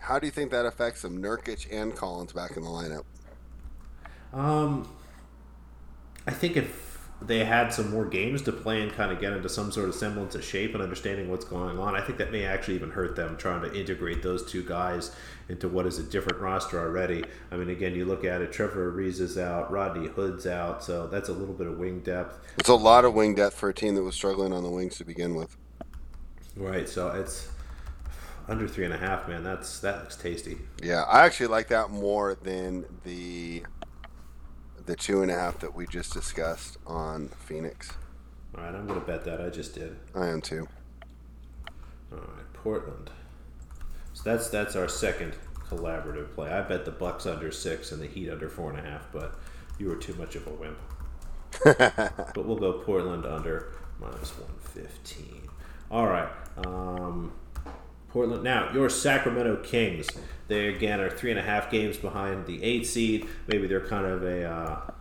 How 0.01 0.17
do 0.17 0.25
you 0.25 0.31
think 0.31 0.51
that 0.51 0.65
affects 0.65 1.03
them? 1.03 1.21
Nurkic 1.21 1.67
and 1.71 1.95
Collins 1.95 2.33
back 2.33 2.57
in 2.57 2.63
the 2.63 2.69
lineup. 2.69 3.03
Um, 4.33 4.87
I 6.25 6.31
think 6.31 6.57
if 6.57 6.97
they 7.21 7.45
had 7.45 7.71
some 7.71 7.91
more 7.91 8.05
games 8.05 8.41
to 8.41 8.51
play 8.51 8.81
and 8.81 8.91
kind 8.91 9.11
of 9.11 9.21
get 9.21 9.33
into 9.33 9.47
some 9.47 9.71
sort 9.71 9.87
of 9.87 9.93
semblance 9.93 10.33
of 10.33 10.43
shape 10.43 10.73
and 10.73 10.81
understanding 10.81 11.29
what's 11.29 11.45
going 11.45 11.77
on, 11.77 11.95
I 11.95 12.01
think 12.01 12.17
that 12.17 12.31
may 12.31 12.45
actually 12.45 12.75
even 12.75 12.89
hurt 12.89 13.15
them 13.15 13.37
trying 13.37 13.61
to 13.61 13.79
integrate 13.79 14.23
those 14.23 14.49
two 14.49 14.63
guys 14.63 15.15
into 15.47 15.67
what 15.67 15.85
is 15.85 15.99
a 15.99 16.03
different 16.03 16.39
roster 16.39 16.79
already. 16.79 17.23
I 17.51 17.57
mean, 17.57 17.69
again, 17.69 17.93
you 17.93 18.05
look 18.05 18.25
at 18.25 18.41
it, 18.41 18.51
Trevor 18.51 18.91
Ariza 18.91 19.21
is 19.21 19.37
out, 19.37 19.71
Rodney 19.71 20.07
Hood's 20.07 20.47
out, 20.47 20.83
so 20.83 21.05
that's 21.07 21.29
a 21.29 21.33
little 21.33 21.53
bit 21.53 21.67
of 21.67 21.77
wing 21.77 21.99
depth. 21.99 22.39
It's 22.57 22.69
a 22.69 22.73
lot 22.73 23.05
of 23.05 23.13
wing 23.13 23.35
depth 23.35 23.55
for 23.55 23.69
a 23.69 23.73
team 23.73 23.93
that 23.95 24.03
was 24.03 24.15
struggling 24.15 24.51
on 24.51 24.63
the 24.63 24.71
wings 24.71 24.97
to 24.97 25.05
begin 25.05 25.35
with. 25.35 25.55
Right, 26.55 26.89
so 26.89 27.09
it's 27.09 27.49
under 28.51 28.67
three 28.67 28.83
and 28.83 28.93
a 28.93 28.97
half, 28.97 29.29
man. 29.29 29.43
That's 29.43 29.79
that 29.79 29.99
looks 30.01 30.17
tasty. 30.17 30.57
Yeah, 30.83 31.03
I 31.03 31.25
actually 31.25 31.47
like 31.47 31.69
that 31.69 31.89
more 31.89 32.35
than 32.35 32.85
the 33.05 33.63
the 34.85 34.95
two 34.95 35.21
and 35.21 35.31
a 35.31 35.33
half 35.33 35.59
that 35.59 35.73
we 35.73 35.87
just 35.87 36.13
discussed 36.13 36.77
on 36.85 37.29
Phoenix. 37.29 37.93
All 38.55 38.63
right, 38.63 38.75
I'm 38.75 38.85
going 38.85 38.99
to 38.99 39.05
bet 39.05 39.23
that. 39.23 39.39
I 39.39 39.49
just 39.49 39.73
did. 39.73 39.97
I 40.13 40.27
am 40.27 40.41
too. 40.41 40.67
All 42.11 42.17
right, 42.17 42.53
Portland. 42.53 43.09
So 44.13 44.23
that's 44.25 44.49
that's 44.49 44.75
our 44.75 44.89
second 44.89 45.33
collaborative 45.69 46.33
play. 46.33 46.51
I 46.51 46.61
bet 46.61 46.83
the 46.83 46.91
Bucks 46.91 47.25
under 47.25 47.51
six 47.51 47.93
and 47.93 48.01
the 48.01 48.07
Heat 48.07 48.29
under 48.29 48.49
four 48.49 48.69
and 48.69 48.79
a 48.79 48.83
half, 48.83 49.07
but 49.13 49.39
you 49.79 49.87
were 49.87 49.95
too 49.95 50.13
much 50.15 50.35
of 50.35 50.45
a 50.47 50.51
wimp. 50.51 50.77
but 51.63 52.45
we'll 52.45 52.57
go 52.57 52.73
Portland 52.73 53.25
under 53.25 53.73
minus 53.97 54.37
one 54.37 54.51
fifteen. 54.59 55.47
All 55.89 56.07
right. 56.07 56.29
Um, 56.65 57.31
Portland. 58.11 58.43
Now, 58.43 58.71
your 58.73 58.89
Sacramento 58.89 59.57
Kings. 59.57 60.07
They 60.47 60.67
again 60.67 60.99
are 60.99 61.09
three 61.09 61.31
and 61.31 61.39
a 61.39 61.43
half 61.43 61.71
games 61.71 61.97
behind 61.97 62.45
the 62.45 62.61
eight 62.61 62.85
seed. 62.85 63.27
Maybe 63.47 63.67
they're 63.67 63.85
kind 63.85 64.05
of 64.05 64.23
a 64.23 64.43
uh, 64.43 64.91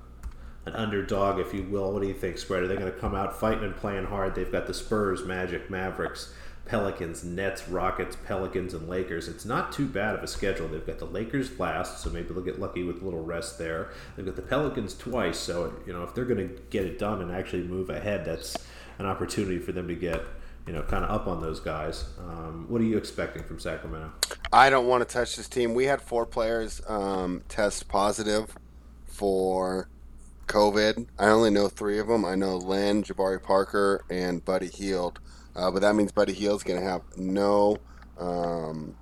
an 0.66 0.74
underdog, 0.74 1.38
if 1.38 1.52
you 1.52 1.64
will. 1.64 1.92
What 1.92 2.02
do 2.02 2.08
you 2.08 2.14
think, 2.14 2.38
Spread? 2.38 2.62
Are 2.62 2.68
they 2.68 2.76
going 2.76 2.92
to 2.92 2.98
come 2.98 3.14
out 3.14 3.38
fighting 3.38 3.64
and 3.64 3.74
playing 3.74 4.06
hard? 4.06 4.34
They've 4.34 4.50
got 4.50 4.66
the 4.66 4.74
Spurs, 4.74 5.24
Magic, 5.24 5.70
Mavericks, 5.70 6.32
Pelicans, 6.66 7.24
Nets, 7.24 7.68
Rockets, 7.68 8.16
Pelicans, 8.24 8.74
and 8.74 8.88
Lakers. 8.88 9.26
It's 9.26 9.44
not 9.44 9.72
too 9.72 9.86
bad 9.86 10.14
of 10.14 10.22
a 10.22 10.28
schedule. 10.28 10.68
They've 10.68 10.86
got 10.86 10.98
the 10.98 11.06
Lakers 11.06 11.58
last, 11.58 12.00
so 12.00 12.10
maybe 12.10 12.32
they'll 12.32 12.44
get 12.44 12.60
lucky 12.60 12.84
with 12.84 13.02
a 13.02 13.04
little 13.04 13.24
rest 13.24 13.58
there. 13.58 13.90
They've 14.14 14.26
got 14.26 14.36
the 14.36 14.42
Pelicans 14.42 14.94
twice, 14.94 15.38
so 15.38 15.74
you 15.84 15.92
know 15.92 16.04
if 16.04 16.14
they're 16.14 16.24
going 16.24 16.48
to 16.48 16.62
get 16.70 16.84
it 16.84 16.98
done 16.98 17.20
and 17.22 17.32
actually 17.32 17.64
move 17.64 17.90
ahead, 17.90 18.24
that's 18.24 18.56
an 18.98 19.06
opportunity 19.06 19.58
for 19.58 19.72
them 19.72 19.88
to 19.88 19.94
get 19.96 20.22
you 20.66 20.72
know, 20.72 20.82
kind 20.82 21.04
of 21.04 21.10
up 21.10 21.26
on 21.26 21.40
those 21.40 21.60
guys. 21.60 22.04
Um, 22.18 22.66
what 22.68 22.80
are 22.80 22.84
you 22.84 22.96
expecting 22.96 23.42
from 23.42 23.58
Sacramento? 23.58 24.12
I 24.52 24.70
don't 24.70 24.86
want 24.86 25.06
to 25.06 25.12
touch 25.12 25.36
this 25.36 25.48
team. 25.48 25.74
We 25.74 25.84
had 25.84 26.00
four 26.00 26.26
players 26.26 26.80
um, 26.86 27.42
test 27.48 27.88
positive 27.88 28.56
for 29.06 29.88
COVID. 30.46 31.06
I 31.18 31.28
only 31.28 31.50
know 31.50 31.68
three 31.68 31.98
of 31.98 32.08
them. 32.08 32.24
I 32.24 32.34
know 32.34 32.56
Len, 32.56 33.02
Jabari 33.02 33.42
Parker, 33.42 34.04
and 34.10 34.44
Buddy 34.44 34.68
Hield. 34.68 35.20
Uh, 35.54 35.70
but 35.70 35.82
that 35.82 35.94
means 35.94 36.12
Buddy 36.12 36.32
Hield's 36.32 36.62
going 36.62 36.80
to 36.80 36.86
have 36.86 37.02
no 37.16 37.78
um, 38.18 38.96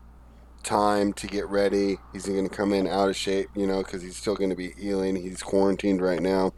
time 0.63 1.13
to 1.15 1.27
get 1.27 1.49
ready. 1.49 1.99
He's 2.13 2.27
going 2.27 2.49
to 2.49 2.55
come 2.55 2.73
in 2.73 2.87
out 2.87 3.09
of 3.09 3.17
shape, 3.17 3.49
you 3.55 3.67
know, 3.67 3.83
because 3.83 4.03
he's 4.03 4.17
still 4.17 4.35
going 4.35 4.51
to 4.51 4.57
be 4.57 4.73
healing. 4.73 5.17
He's 5.17 5.43
quarantined 5.43 6.03
right 6.03 6.21
now. 6.21 6.53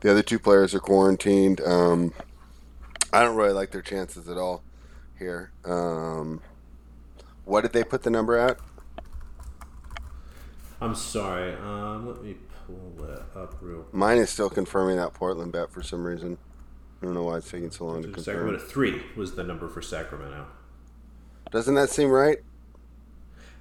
The 0.00 0.10
other 0.10 0.22
two 0.22 0.38
players 0.38 0.74
are 0.74 0.80
quarantined. 0.80 1.60
Um, 1.60 2.12
I 3.16 3.22
don't 3.22 3.34
really 3.34 3.54
like 3.54 3.70
their 3.70 3.80
chances 3.80 4.28
at 4.28 4.36
all 4.36 4.62
here. 5.18 5.50
Um, 5.64 6.42
what 7.46 7.62
did 7.62 7.72
they 7.72 7.82
put 7.82 8.02
the 8.02 8.10
number 8.10 8.36
at? 8.36 8.58
I'm 10.82 10.94
sorry. 10.94 11.54
Um, 11.54 12.06
let 12.06 12.22
me 12.22 12.36
pull 12.66 13.06
that 13.06 13.24
up 13.34 13.56
real. 13.62 13.86
Mine 13.90 14.18
is 14.18 14.28
still 14.28 14.50
confirming 14.50 14.96
that 14.96 15.14
Portland 15.14 15.50
bet 15.50 15.72
for 15.72 15.82
some 15.82 16.04
reason. 16.04 16.36
I 17.00 17.06
don't 17.06 17.14
know 17.14 17.22
why 17.22 17.38
it's 17.38 17.50
taking 17.50 17.70
so 17.70 17.86
long 17.86 18.02
to 18.02 18.08
confirm. 18.08 18.22
Sacramento 18.22 18.58
three 18.58 19.00
was 19.16 19.34
the 19.34 19.44
number 19.44 19.66
for 19.66 19.80
Sacramento. 19.80 20.48
Doesn't 21.50 21.74
that 21.74 21.88
seem 21.88 22.10
right? 22.10 22.40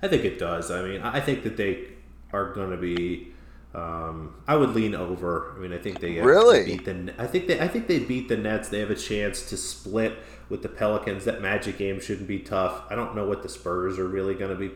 I 0.01 0.09
think 0.09 0.25
it 0.25 0.37
does. 0.37 0.69
I 0.69 0.81
mean, 0.81 0.99
I 0.99 1.21
think 1.21 1.43
that 1.43 1.55
they 1.55 1.85
are 2.33 2.51
going 2.51 2.71
to 2.71 2.77
be 2.77 3.33
um, 3.75 4.33
I 4.47 4.55
would 4.55 4.69
lean 4.69 4.95
over. 4.95 5.53
I 5.55 5.59
mean, 5.59 5.73
I 5.73 5.77
think 5.77 5.99
they 5.99 6.19
really 6.21 6.63
beat 6.63 6.85
the. 6.85 7.13
I 7.17 7.27
think 7.27 7.47
they. 7.47 7.59
I 7.59 7.67
think 7.67 7.87
they 7.87 7.99
beat 7.99 8.29
the 8.29 8.37
Nets. 8.37 8.69
They 8.69 8.79
have 8.79 8.89
a 8.89 8.95
chance 8.95 9.49
to 9.49 9.57
split 9.57 10.17
with 10.47 10.61
the 10.61 10.69
Pelicans. 10.69 11.25
That 11.25 11.41
Magic 11.41 11.77
game 11.77 11.99
shouldn't 11.99 12.27
be 12.27 12.39
tough. 12.39 12.83
I 12.89 12.95
don't 12.95 13.15
know 13.15 13.27
what 13.27 13.43
the 13.43 13.49
Spurs 13.49 13.99
are 13.99 14.07
really 14.07 14.33
going 14.33 14.51
to 14.51 14.55
be, 14.55 14.71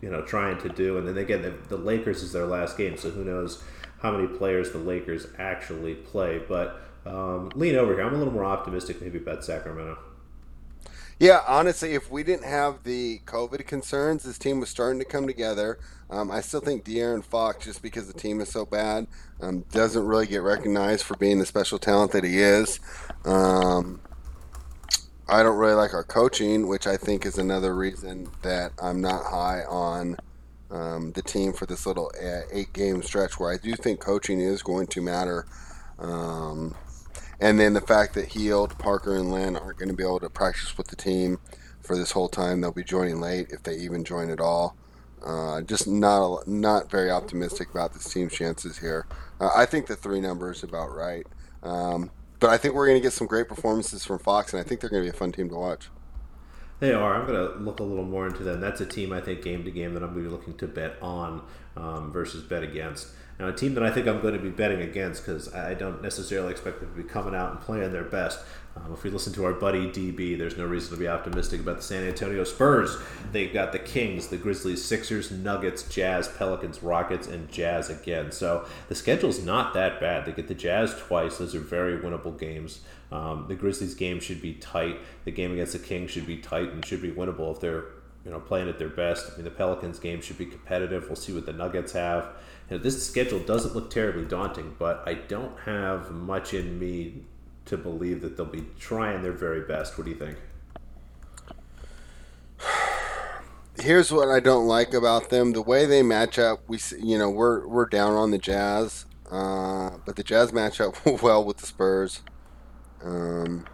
you 0.00 0.10
know, 0.10 0.22
trying 0.22 0.58
to 0.58 0.68
do. 0.68 0.96
And 0.96 1.08
then 1.08 1.18
again, 1.18 1.42
the, 1.42 1.54
the 1.68 1.76
Lakers 1.76 2.22
is 2.22 2.32
their 2.32 2.46
last 2.46 2.78
game, 2.78 2.96
so 2.96 3.10
who 3.10 3.24
knows 3.24 3.64
how 4.00 4.12
many 4.12 4.28
players 4.28 4.70
the 4.70 4.78
Lakers 4.78 5.26
actually 5.38 5.94
play. 5.94 6.38
But 6.38 6.80
um, 7.04 7.50
lean 7.56 7.74
over 7.74 7.94
here. 7.94 8.04
I'm 8.04 8.14
a 8.14 8.18
little 8.18 8.32
more 8.32 8.44
optimistic. 8.44 9.02
Maybe 9.02 9.18
about 9.18 9.44
Sacramento. 9.44 9.98
Yeah, 11.18 11.42
honestly, 11.48 11.94
if 11.94 12.10
we 12.10 12.22
didn't 12.22 12.44
have 12.44 12.84
the 12.84 13.20
COVID 13.26 13.66
concerns, 13.66 14.22
this 14.22 14.38
team 14.38 14.60
was 14.60 14.68
starting 14.68 15.00
to 15.00 15.04
come 15.04 15.26
together. 15.26 15.78
Um, 16.10 16.30
I 16.30 16.40
still 16.40 16.60
think 16.60 16.84
De'Aaron 16.84 17.24
Fox, 17.24 17.64
just 17.64 17.82
because 17.82 18.06
the 18.06 18.18
team 18.18 18.40
is 18.40 18.48
so 18.48 18.64
bad, 18.64 19.06
um, 19.40 19.64
doesn't 19.72 20.06
really 20.06 20.26
get 20.26 20.42
recognized 20.42 21.04
for 21.04 21.16
being 21.16 21.38
the 21.38 21.46
special 21.46 21.78
talent 21.78 22.12
that 22.12 22.24
he 22.24 22.38
is. 22.38 22.78
Um, 23.24 24.00
I 25.26 25.42
don't 25.42 25.56
really 25.56 25.74
like 25.74 25.94
our 25.94 26.04
coaching, 26.04 26.66
which 26.66 26.86
I 26.86 26.96
think 26.96 27.24
is 27.24 27.38
another 27.38 27.74
reason 27.74 28.28
that 28.42 28.72
I'm 28.82 29.00
not 29.00 29.24
high 29.24 29.64
on 29.64 30.18
um, 30.70 31.12
the 31.12 31.22
team 31.22 31.52
for 31.52 31.66
this 31.66 31.86
little 31.86 32.12
uh, 32.22 32.42
eight 32.52 32.72
game 32.72 33.02
stretch 33.02 33.38
where 33.38 33.52
I 33.52 33.56
do 33.56 33.74
think 33.74 34.00
coaching 34.00 34.40
is 34.40 34.62
going 34.62 34.88
to 34.88 35.00
matter. 35.00 35.46
Um, 35.98 36.74
and 37.40 37.58
then 37.58 37.72
the 37.72 37.80
fact 37.80 38.14
that 38.14 38.26
Hield, 38.26 38.78
Parker, 38.78 39.16
and 39.16 39.30
Len 39.30 39.56
aren't 39.56 39.78
going 39.78 39.88
to 39.88 39.94
be 39.94 40.02
able 40.02 40.20
to 40.20 40.30
practice 40.30 40.76
with 40.76 40.88
the 40.88 40.96
team 40.96 41.38
for 41.80 41.96
this 41.96 42.12
whole 42.12 42.28
time. 42.28 42.60
They'll 42.60 42.72
be 42.72 42.84
joining 42.84 43.20
late 43.20 43.48
if 43.50 43.62
they 43.62 43.76
even 43.76 44.04
join 44.04 44.30
at 44.30 44.40
all. 44.40 44.76
Uh, 45.24 45.62
just 45.62 45.88
not 45.88 46.22
a, 46.22 46.50
not 46.50 46.90
very 46.90 47.10
optimistic 47.10 47.70
about 47.70 47.94
this 47.94 48.12
team's 48.12 48.32
chances 48.32 48.78
here. 48.78 49.06
Uh, 49.40 49.48
I 49.56 49.64
think 49.64 49.86
the 49.86 49.96
three 49.96 50.20
number 50.20 50.52
is 50.52 50.62
about 50.62 50.94
right, 50.94 51.26
um, 51.62 52.10
but 52.40 52.50
I 52.50 52.58
think 52.58 52.74
we're 52.74 52.86
going 52.86 52.98
to 52.98 53.02
get 53.02 53.14
some 53.14 53.26
great 53.26 53.48
performances 53.48 54.04
from 54.04 54.18
Fox, 54.18 54.52
and 54.52 54.60
I 54.60 54.64
think 54.64 54.80
they're 54.80 54.90
going 54.90 55.02
to 55.02 55.10
be 55.10 55.16
a 55.16 55.18
fun 55.18 55.32
team 55.32 55.48
to 55.48 55.54
watch. 55.54 55.88
They 56.84 56.92
are. 56.92 57.14
I'm 57.14 57.26
going 57.26 57.50
to 57.50 57.58
look 57.60 57.80
a 57.80 57.82
little 57.82 58.04
more 58.04 58.26
into 58.26 58.42
them. 58.42 58.60
That's 58.60 58.82
a 58.82 58.84
team 58.84 59.10
I 59.10 59.18
think 59.22 59.40
game 59.40 59.64
to 59.64 59.70
game 59.70 59.94
that 59.94 60.02
I'm 60.02 60.10
going 60.10 60.22
to 60.22 60.28
be 60.28 60.36
looking 60.36 60.54
to 60.58 60.66
bet 60.66 60.98
on 61.00 61.40
um, 61.78 62.12
versus 62.12 62.42
bet 62.42 62.62
against. 62.62 63.08
Now, 63.40 63.48
a 63.48 63.54
team 63.54 63.72
that 63.72 63.82
I 63.82 63.90
think 63.90 64.06
I'm 64.06 64.20
going 64.20 64.34
to 64.34 64.40
be 64.40 64.50
betting 64.50 64.82
against 64.82 65.24
because 65.24 65.52
I 65.54 65.72
don't 65.72 66.02
necessarily 66.02 66.50
expect 66.50 66.80
them 66.80 66.94
to 66.94 67.02
be 67.02 67.08
coming 67.08 67.34
out 67.34 67.52
and 67.52 67.60
playing 67.62 67.90
their 67.90 68.04
best. 68.04 68.38
Um, 68.76 68.92
if 68.92 69.02
we 69.02 69.08
listen 69.08 69.32
to 69.32 69.46
our 69.46 69.54
buddy 69.54 69.86
DB, 69.86 70.36
there's 70.36 70.58
no 70.58 70.66
reason 70.66 70.90
to 70.90 71.00
be 71.00 71.08
optimistic 71.08 71.60
about 71.60 71.76
the 71.78 71.82
San 71.82 72.04
Antonio 72.06 72.44
Spurs. 72.44 72.98
They've 73.32 73.52
got 73.52 73.72
the 73.72 73.78
Kings, 73.78 74.28
the 74.28 74.36
Grizzlies, 74.36 74.84
Sixers, 74.84 75.30
Nuggets, 75.30 75.84
Jazz, 75.84 76.28
Pelicans, 76.28 76.82
Rockets, 76.82 77.26
and 77.26 77.50
Jazz 77.50 77.88
again. 77.88 78.30
So 78.30 78.68
the 78.88 78.94
schedule's 78.94 79.42
not 79.42 79.72
that 79.72 80.00
bad. 80.00 80.26
They 80.26 80.32
get 80.32 80.48
the 80.48 80.54
Jazz 80.54 80.94
twice. 80.98 81.38
Those 81.38 81.54
are 81.54 81.60
very 81.60 81.96
winnable 81.98 82.38
games. 82.38 82.80
Um, 83.14 83.44
the 83.46 83.54
Grizzlies 83.54 83.94
game 83.94 84.18
should 84.18 84.42
be 84.42 84.54
tight. 84.54 84.98
The 85.24 85.30
game 85.30 85.52
against 85.52 85.72
the 85.72 85.78
Kings 85.78 86.10
should 86.10 86.26
be 86.26 86.38
tight 86.38 86.72
and 86.72 86.84
should 86.84 87.00
be 87.00 87.12
winnable 87.12 87.54
if 87.54 87.60
they're 87.60 87.84
you 88.24 88.32
know 88.32 88.40
playing 88.40 88.68
at 88.68 88.80
their 88.80 88.88
best. 88.88 89.30
I 89.30 89.36
mean, 89.36 89.44
the 89.44 89.52
Pelicans 89.52 90.00
game 90.00 90.20
should 90.20 90.36
be 90.36 90.46
competitive. 90.46 91.06
We'll 91.06 91.14
see 91.14 91.32
what 91.32 91.46
the 91.46 91.52
Nuggets 91.52 91.92
have. 91.92 92.26
You 92.68 92.76
know, 92.76 92.82
this 92.82 93.06
schedule 93.06 93.38
doesn't 93.38 93.72
look 93.72 93.88
terribly 93.90 94.24
daunting, 94.24 94.74
but 94.80 95.04
I 95.06 95.14
don't 95.14 95.56
have 95.60 96.10
much 96.10 96.54
in 96.54 96.76
me 96.80 97.22
to 97.66 97.76
believe 97.76 98.20
that 98.22 98.36
they'll 98.36 98.46
be 98.46 98.66
trying 98.80 99.22
their 99.22 99.32
very 99.32 99.60
best. 99.60 99.96
What 99.96 100.04
do 100.04 100.10
you 100.10 100.16
think? 100.16 100.36
Here's 103.80 104.10
what 104.10 104.28
I 104.28 104.40
don't 104.40 104.66
like 104.66 104.92
about 104.92 105.30
them: 105.30 105.52
the 105.52 105.62
way 105.62 105.86
they 105.86 106.02
match 106.02 106.36
up. 106.40 106.62
We, 106.66 106.80
you 107.00 107.16
know, 107.16 107.30
we're 107.30 107.64
we're 107.68 107.86
down 107.86 108.14
on 108.14 108.32
the 108.32 108.38
Jazz, 108.38 109.06
uh, 109.30 109.90
but 110.04 110.16
the 110.16 110.24
Jazz 110.24 110.52
match 110.52 110.80
up 110.80 110.96
well 111.22 111.44
with 111.44 111.58
the 111.58 111.66
Spurs. 111.66 112.22
Um, 113.04 113.66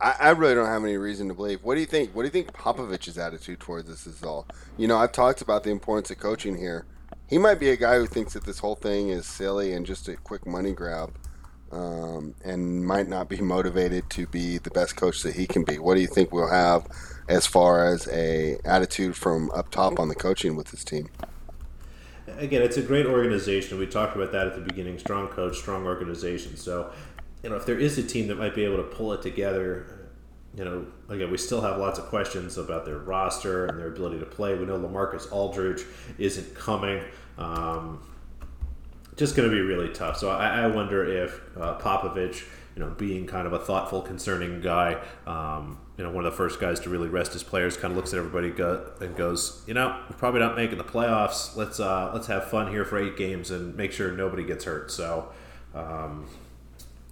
I, 0.00 0.14
I, 0.20 0.30
really 0.30 0.54
don't 0.54 0.66
have 0.66 0.84
any 0.84 0.96
reason 0.96 1.28
to 1.28 1.34
believe. 1.34 1.64
What 1.64 1.74
do 1.74 1.80
you 1.80 1.86
think? 1.86 2.14
What 2.14 2.22
do 2.22 2.26
you 2.26 2.30
think 2.30 2.52
Popovich's 2.52 3.18
attitude 3.18 3.58
towards 3.58 3.88
this 3.88 4.06
is 4.06 4.22
all? 4.22 4.46
You 4.78 4.86
know, 4.86 4.96
I've 4.96 5.12
talked 5.12 5.42
about 5.42 5.64
the 5.64 5.70
importance 5.70 6.10
of 6.10 6.18
coaching 6.18 6.56
here. 6.56 6.86
He 7.26 7.38
might 7.38 7.58
be 7.58 7.70
a 7.70 7.76
guy 7.76 7.96
who 7.96 8.06
thinks 8.06 8.34
that 8.34 8.44
this 8.44 8.60
whole 8.60 8.76
thing 8.76 9.08
is 9.08 9.26
silly 9.26 9.72
and 9.72 9.84
just 9.84 10.08
a 10.08 10.16
quick 10.16 10.46
money 10.46 10.72
grab, 10.72 11.12
um, 11.72 12.34
and 12.44 12.86
might 12.86 13.08
not 13.08 13.28
be 13.28 13.36
motivated 13.40 14.08
to 14.10 14.26
be 14.28 14.58
the 14.58 14.70
best 14.70 14.94
coach 14.94 15.22
that 15.22 15.34
he 15.34 15.46
can 15.46 15.64
be. 15.64 15.78
What 15.78 15.96
do 15.96 16.00
you 16.00 16.08
think 16.08 16.32
we'll 16.32 16.50
have 16.50 16.86
as 17.28 17.46
far 17.46 17.84
as 17.84 18.06
a 18.08 18.58
attitude 18.64 19.16
from 19.16 19.50
up 19.50 19.70
top 19.70 19.98
on 19.98 20.08
the 20.08 20.14
coaching 20.14 20.54
with 20.54 20.70
this 20.70 20.84
team? 20.84 21.10
Again, 22.38 22.62
it's 22.62 22.76
a 22.76 22.82
great 22.82 23.06
organization. 23.06 23.78
We 23.78 23.86
talked 23.86 24.16
about 24.16 24.32
that 24.32 24.46
at 24.46 24.54
the 24.54 24.60
beginning. 24.60 24.98
Strong 24.98 25.28
coach, 25.28 25.56
strong 25.56 25.86
organization. 25.86 26.56
So 26.56 26.90
you 27.42 27.50
know, 27.50 27.56
if 27.56 27.66
there 27.66 27.78
is 27.78 27.96
a 27.98 28.02
team 28.02 28.28
that 28.28 28.38
might 28.38 28.54
be 28.54 28.64
able 28.64 28.76
to 28.76 28.82
pull 28.82 29.12
it 29.12 29.22
together, 29.22 30.08
you 30.56 30.64
know, 30.64 30.86
again, 31.08 31.30
we 31.30 31.38
still 31.38 31.60
have 31.60 31.78
lots 31.78 31.98
of 31.98 32.06
questions 32.06 32.58
about 32.58 32.84
their 32.84 32.98
roster 32.98 33.66
and 33.66 33.78
their 33.78 33.88
ability 33.88 34.18
to 34.18 34.26
play. 34.26 34.54
We 34.54 34.66
know 34.66 34.78
Lamarcus 34.78 35.30
Aldridge 35.32 35.84
isn't 36.18 36.54
coming. 36.54 37.02
Um, 37.38 38.02
just 39.16 39.36
going 39.36 39.48
to 39.48 39.54
be 39.54 39.60
really 39.60 39.92
tough. 39.92 40.16
So 40.18 40.30
I, 40.30 40.62
I 40.62 40.66
wonder 40.66 41.04
if 41.04 41.40
uh, 41.56 41.78
Popovich, 41.78 42.44
you 42.80 42.86
know, 42.86 42.94
being 42.94 43.26
kind 43.26 43.46
of 43.46 43.52
a 43.52 43.58
thoughtful, 43.58 44.00
concerning 44.00 44.62
guy, 44.62 44.98
um, 45.26 45.78
you 45.98 46.04
know, 46.04 46.10
one 46.10 46.24
of 46.24 46.32
the 46.32 46.36
first 46.36 46.58
guys 46.58 46.80
to 46.80 46.88
really 46.88 47.08
rest 47.08 47.34
his 47.34 47.42
players, 47.42 47.76
kind 47.76 47.92
of 47.92 47.96
looks 47.96 48.14
at 48.14 48.18
everybody 48.18 48.50
go, 48.50 48.90
and 49.00 49.14
goes, 49.14 49.62
you 49.66 49.74
know, 49.74 50.00
we're 50.08 50.16
probably 50.16 50.40
not 50.40 50.56
making 50.56 50.78
the 50.78 50.84
playoffs. 50.84 51.56
Let's 51.56 51.78
uh, 51.78 52.10
let's 52.14 52.26
have 52.28 52.50
fun 52.50 52.72
here 52.72 52.86
for 52.86 52.98
eight 52.98 53.18
games 53.18 53.50
and 53.50 53.76
make 53.76 53.92
sure 53.92 54.10
nobody 54.10 54.44
gets 54.44 54.64
hurt. 54.64 54.90
So. 54.90 55.30
Um, 55.74 56.26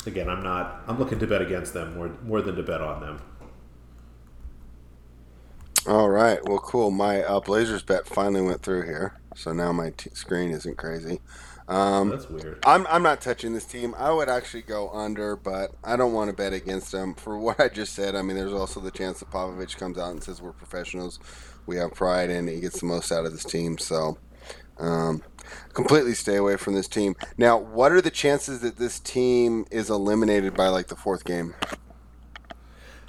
again, 0.07 0.29
I'm 0.29 0.43
not. 0.43 0.83
I'm 0.89 0.99
looking 0.99 1.19
to 1.21 1.27
bet 1.27 1.43
against 1.43 1.75
them 1.75 1.95
more 1.95 2.11
more 2.25 2.43
than 2.43 2.57
to 2.57 2.63
bet 2.63 2.81
on 2.81 3.01
them. 3.01 3.21
All 5.87 6.09
right. 6.09 6.39
Well, 6.45 6.59
cool. 6.59 6.91
My 6.91 7.23
uh, 7.23 7.41
Blazers 7.41 7.83
bet 7.83 8.07
finally 8.07 8.43
went 8.43 8.63
through 8.63 8.83
here, 8.83 9.15
so 9.37 9.53
now 9.53 9.73
my 9.73 9.91
t- 9.91 10.11
screen 10.13 10.51
isn't 10.51 10.77
crazy. 10.77 11.21
Um, 11.69 12.09
That's 12.09 12.29
weird. 12.31 12.59
I'm 12.65 12.87
I'm 12.87 13.03
not 13.03 13.21
touching 13.21 13.53
this 13.53 13.67
team. 13.67 13.95
I 13.99 14.11
would 14.11 14.29
actually 14.29 14.63
go 14.63 14.89
under, 14.91 15.37
but 15.37 15.73
I 15.85 15.97
don't 15.97 16.15
want 16.15 16.31
to 16.31 16.37
bet 16.37 16.55
against 16.55 16.91
them 16.93 17.15
for 17.15 17.39
what 17.39 17.61
I 17.61 17.69
just 17.69 17.93
said. 17.95 18.17
I 18.17 18.23
mean, 18.23 18.37
there's 18.37 18.55
also 18.55 18.81
the 18.81 18.91
chance 18.91 19.21
that 19.21 19.31
Popovich 19.31 19.77
comes 19.77 19.99
out 19.99 20.11
and 20.11 20.25
says 20.25 20.41
we're 20.41 20.53
professionals, 20.53 21.21
we 21.67 21.77
have 21.77 21.93
pride, 21.93 22.31
and 22.31 22.49
he 22.49 22.61
gets 22.61 22.81
the 22.81 22.87
most 22.87 23.13
out 23.13 23.27
of 23.27 23.33
this 23.33 23.45
team. 23.45 23.79
So. 23.79 24.19
Um, 24.81 25.25
completely 25.73 26.15
stay 26.15 26.37
away 26.37 26.57
from 26.57 26.75
this 26.75 26.87
team. 26.87 27.17
Now, 27.37 27.59
what 27.59 27.91
are 27.91 28.01
the 28.01 28.13
chances 28.13 28.61
that 28.61 28.77
this 28.77 29.01
team 29.01 29.65
is 29.73 29.91
eliminated 29.91 30.55
by 30.55 30.69
like 30.69 30.87
the 30.87 30.95
fourth 30.95 31.25
game? 31.25 31.57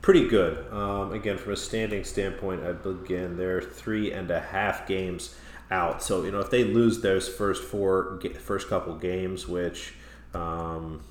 Pretty 0.02 0.28
good. 0.28 0.66
Um, 0.74 1.12
again, 1.12 1.38
from 1.38 1.54
a 1.54 1.56
standing 1.56 2.04
standpoint, 2.04 2.64
I 2.64 2.72
begin 2.72 3.38
they're 3.38 3.62
three 3.62 4.12
and 4.12 4.32
a 4.32 4.40
half 4.40 4.88
games 4.88 5.36
out. 5.72 6.02
So 6.04 6.24
you 6.24 6.32
know, 6.32 6.40
if 6.40 6.50
they 6.50 6.64
lose 6.64 7.02
those 7.02 7.28
first 7.28 7.64
four, 7.64 8.20
first 8.40 8.68
couple 8.68 8.96
games, 8.96 9.48
which 9.48 9.94
um, 10.34 11.02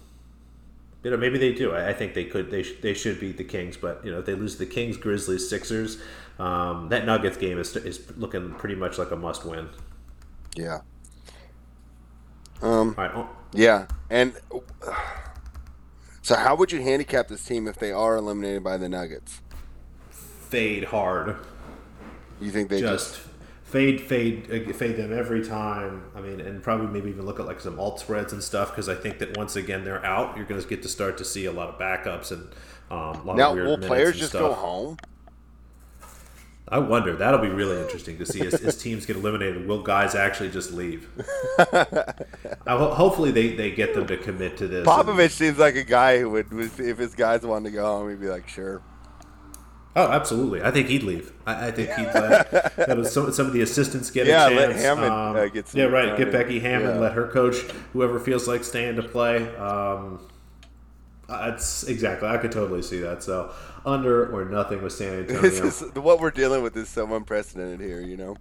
you 1.02 1.10
know 1.10 1.16
maybe 1.16 1.38
they 1.38 1.52
do. 1.52 1.72
I, 1.72 1.90
I 1.90 1.92
think 1.92 2.14
they 2.14 2.24
could. 2.24 2.50
They 2.50 2.62
sh- 2.62 2.80
they 2.80 2.94
should 2.94 3.20
beat 3.20 3.36
the 3.36 3.44
Kings, 3.44 3.76
but 3.76 4.04
you 4.04 4.10
know 4.10 4.20
if 4.20 4.26
they 4.26 4.34
lose 4.34 4.56
the 4.58 4.66
Kings, 4.66 4.96
Grizzlies, 4.96 5.48
Sixers, 5.48 5.98
um, 6.38 6.88
that 6.88 7.06
Nuggets 7.06 7.36
game 7.36 7.58
is 7.58 7.74
is 7.76 8.16
looking 8.16 8.52
pretty 8.54 8.74
much 8.74 8.98
like 8.98 9.10
a 9.10 9.16
must 9.16 9.44
win. 9.44 9.68
Yeah. 10.54 10.80
Um, 12.60 12.94
right. 12.98 13.10
Oh. 13.14 13.28
Yeah, 13.52 13.86
and 14.10 14.34
so 16.22 16.34
how 16.34 16.56
would 16.56 16.72
you 16.72 16.82
handicap 16.82 17.28
this 17.28 17.44
team 17.44 17.66
if 17.66 17.78
they 17.78 17.92
are 17.92 18.16
eliminated 18.16 18.62
by 18.62 18.76
the 18.76 18.88
Nuggets? 18.88 19.40
Fade 20.10 20.84
hard. 20.84 21.36
You 22.40 22.50
think 22.50 22.68
they 22.68 22.80
just, 22.80 23.14
just 23.14 23.27
fade, 23.68 24.00
fade, 24.00 24.50
uh, 24.50 24.72
fade 24.72 24.96
them 24.96 25.16
every 25.16 25.44
time. 25.44 26.04
I 26.16 26.20
mean, 26.20 26.40
and 26.40 26.62
probably 26.62 26.86
maybe 26.86 27.10
even 27.10 27.26
look 27.26 27.38
at 27.38 27.46
like 27.46 27.60
some 27.60 27.78
alt 27.78 28.00
spreads 28.00 28.32
and 28.32 28.42
stuff 28.42 28.70
because 28.70 28.88
I 28.88 28.94
think 28.94 29.18
that 29.18 29.36
once 29.36 29.56
again 29.56 29.84
they're 29.84 30.04
out, 30.04 30.36
you're 30.36 30.46
going 30.46 30.60
to 30.60 30.66
get 30.66 30.82
to 30.82 30.88
start 30.88 31.18
to 31.18 31.24
see 31.24 31.44
a 31.44 31.52
lot 31.52 31.68
of 31.68 31.78
backups 31.78 32.32
and 32.32 32.44
um, 32.90 33.20
a 33.20 33.24
lot 33.24 33.36
now, 33.36 33.50
of 33.50 33.56
weird 33.56 33.68
will 33.68 33.78
players 33.78 34.16
just 34.16 34.30
stuff. 34.30 34.40
go 34.40 34.52
home? 34.54 34.96
I 36.70 36.78
wonder. 36.78 37.16
That'll 37.16 37.40
be 37.40 37.48
really 37.48 37.80
interesting 37.80 38.18
to 38.18 38.26
see 38.26 38.46
as, 38.46 38.54
as 38.54 38.76
teams 38.76 39.06
get 39.06 39.16
eliminated. 39.16 39.66
Will 39.66 39.82
guys 39.82 40.14
actually 40.14 40.50
just 40.50 40.72
leave? 40.72 41.08
hopefully, 42.66 43.30
they, 43.30 43.54
they 43.54 43.70
get 43.70 43.94
them 43.94 44.06
to 44.06 44.18
commit 44.18 44.58
to 44.58 44.68
this. 44.68 44.86
Popovich 44.86 45.22
and, 45.22 45.30
seems 45.30 45.58
like 45.58 45.76
a 45.76 45.84
guy 45.84 46.18
who 46.18 46.30
would, 46.30 46.52
if 46.52 46.98
his 46.98 47.14
guys 47.14 47.42
wanted 47.42 47.70
to 47.70 47.74
go 47.74 47.84
home, 47.84 48.10
he'd 48.10 48.20
be 48.20 48.28
like, 48.28 48.48
sure. 48.48 48.82
Oh, 49.98 50.12
absolutely. 50.12 50.62
I 50.62 50.70
think 50.70 50.88
he'd 50.88 51.02
leave. 51.02 51.32
I, 51.44 51.68
I 51.68 51.70
think 51.70 51.90
he'd 51.90 52.06
let 52.06 53.06
some, 53.06 53.32
some 53.32 53.46
of 53.46 53.52
the 53.52 53.62
assistants 53.62 54.10
get 54.10 54.26
yeah, 54.26 54.46
a 54.46 54.50
chance. 54.50 54.60
let 54.60 54.76
Hammon 54.76 55.10
um, 55.10 55.36
uh, 55.36 55.46
get 55.46 55.74
Yeah, 55.74 55.84
right. 55.84 56.16
Get 56.16 56.30
Becky 56.30 56.60
Hammon. 56.60 56.94
Yeah. 56.94 57.00
Let 57.00 57.12
her 57.12 57.28
coach 57.28 57.56
whoever 57.92 58.20
feels 58.20 58.46
like 58.46 58.62
staying 58.62 58.96
to 58.96 59.02
play. 59.02 59.54
Um, 59.56 60.28
that's 61.28 61.84
exactly. 61.84 62.28
I 62.28 62.38
could 62.38 62.52
totally 62.52 62.82
see 62.82 63.00
that. 63.00 63.22
So 63.22 63.52
under 63.84 64.32
or 64.32 64.44
nothing 64.44 64.82
with 64.82 64.92
San 64.92 65.18
Antonio. 65.28 65.70
What 66.00 66.20
we're 66.20 66.30
dealing 66.30 66.62
with 66.62 66.76
is 66.76 66.88
so 66.88 67.12
unprecedented 67.14 67.80
here, 67.80 68.00
you 68.00 68.16
know. 68.16 68.36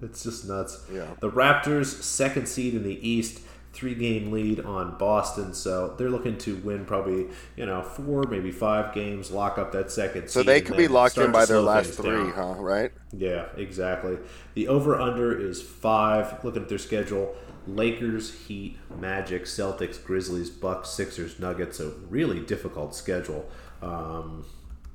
It's 0.00 0.22
just 0.22 0.46
nuts. 0.46 0.84
Yeah. 0.92 1.06
The 1.20 1.30
Raptors, 1.30 1.86
second 1.86 2.46
seed 2.46 2.74
in 2.74 2.82
the 2.82 3.08
East, 3.08 3.40
three 3.74 3.94
game 3.94 4.32
lead 4.32 4.60
on 4.60 4.96
Boston, 4.96 5.52
so 5.52 5.94
they're 5.98 6.10
looking 6.10 6.38
to 6.38 6.56
win 6.56 6.84
probably 6.84 7.26
you 7.56 7.66
know 7.66 7.82
four, 7.82 8.24
maybe 8.24 8.50
five 8.50 8.94
games, 8.94 9.30
lock 9.30 9.58
up 9.58 9.72
that 9.72 9.90
second. 9.90 10.28
So 10.28 10.42
they 10.42 10.60
could 10.60 10.76
be 10.76 10.88
locked 10.88 11.18
in 11.18 11.32
by 11.32 11.44
their 11.44 11.60
last 11.60 11.94
three, 11.94 12.10
down. 12.10 12.32
huh? 12.32 12.54
Right? 12.58 12.92
Yeah, 13.12 13.46
exactly. 13.56 14.18
The 14.54 14.68
over 14.68 14.98
under 15.00 15.38
is 15.38 15.60
five. 15.60 16.42
Looking 16.44 16.62
at 16.62 16.68
their 16.68 16.78
schedule. 16.78 17.34
Lakers, 17.66 18.46
Heat, 18.46 18.76
Magic, 19.00 19.44
Celtics, 19.44 20.02
Grizzlies, 20.02 20.50
Bucks, 20.50 20.90
Sixers, 20.90 21.40
Nuggets. 21.40 21.80
A 21.80 21.92
really 22.10 22.40
difficult 22.40 22.94
schedule. 22.94 23.50
Um, 23.80 24.44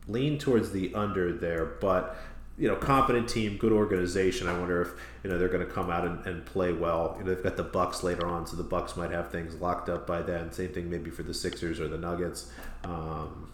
lean 0.08 0.38
towards 0.38 0.72
the 0.72 0.94
under 0.94 1.32
there, 1.32 1.66
but 1.66 2.16
you 2.60 2.68
know, 2.68 2.76
competent 2.76 3.30
team, 3.30 3.58
good 3.58 3.72
organization. 3.72 4.48
I 4.48 4.60
wonder 4.60 4.82
if 4.82 4.90
you 5.24 5.30
know 5.30 5.38
they're 5.38 5.48
going 5.48 5.66
to 5.66 5.72
come 5.72 5.90
out 5.90 6.06
and, 6.06 6.26
and, 6.26 6.46
play 6.46 6.74
well. 6.74 7.16
You 7.18 7.24
know, 7.24 7.34
they've 7.34 7.44
got 7.44 7.56
the 7.56 7.64
Bucks 7.64 8.04
later 8.04 8.28
on, 8.28 8.46
so 8.46 8.58
the 8.58 8.64
Bucks 8.64 8.98
might 8.98 9.12
have 9.12 9.32
things 9.32 9.56
locked 9.56 9.88
up 9.88 10.06
by 10.06 10.22
then. 10.22 10.52
Same 10.52 10.70
thing 10.70 10.90
maybe 10.90 11.10
for 11.10 11.24
the 11.24 11.34
Sixers 11.34 11.80
or 11.80 11.88
the 11.88 11.98
Nuggets. 11.98 12.52
Um, 12.84 13.50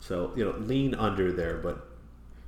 so 0.00 0.32
you 0.36 0.44
know, 0.44 0.52
lean 0.58 0.94
under 0.94 1.32
there, 1.32 1.56
but 1.56 1.86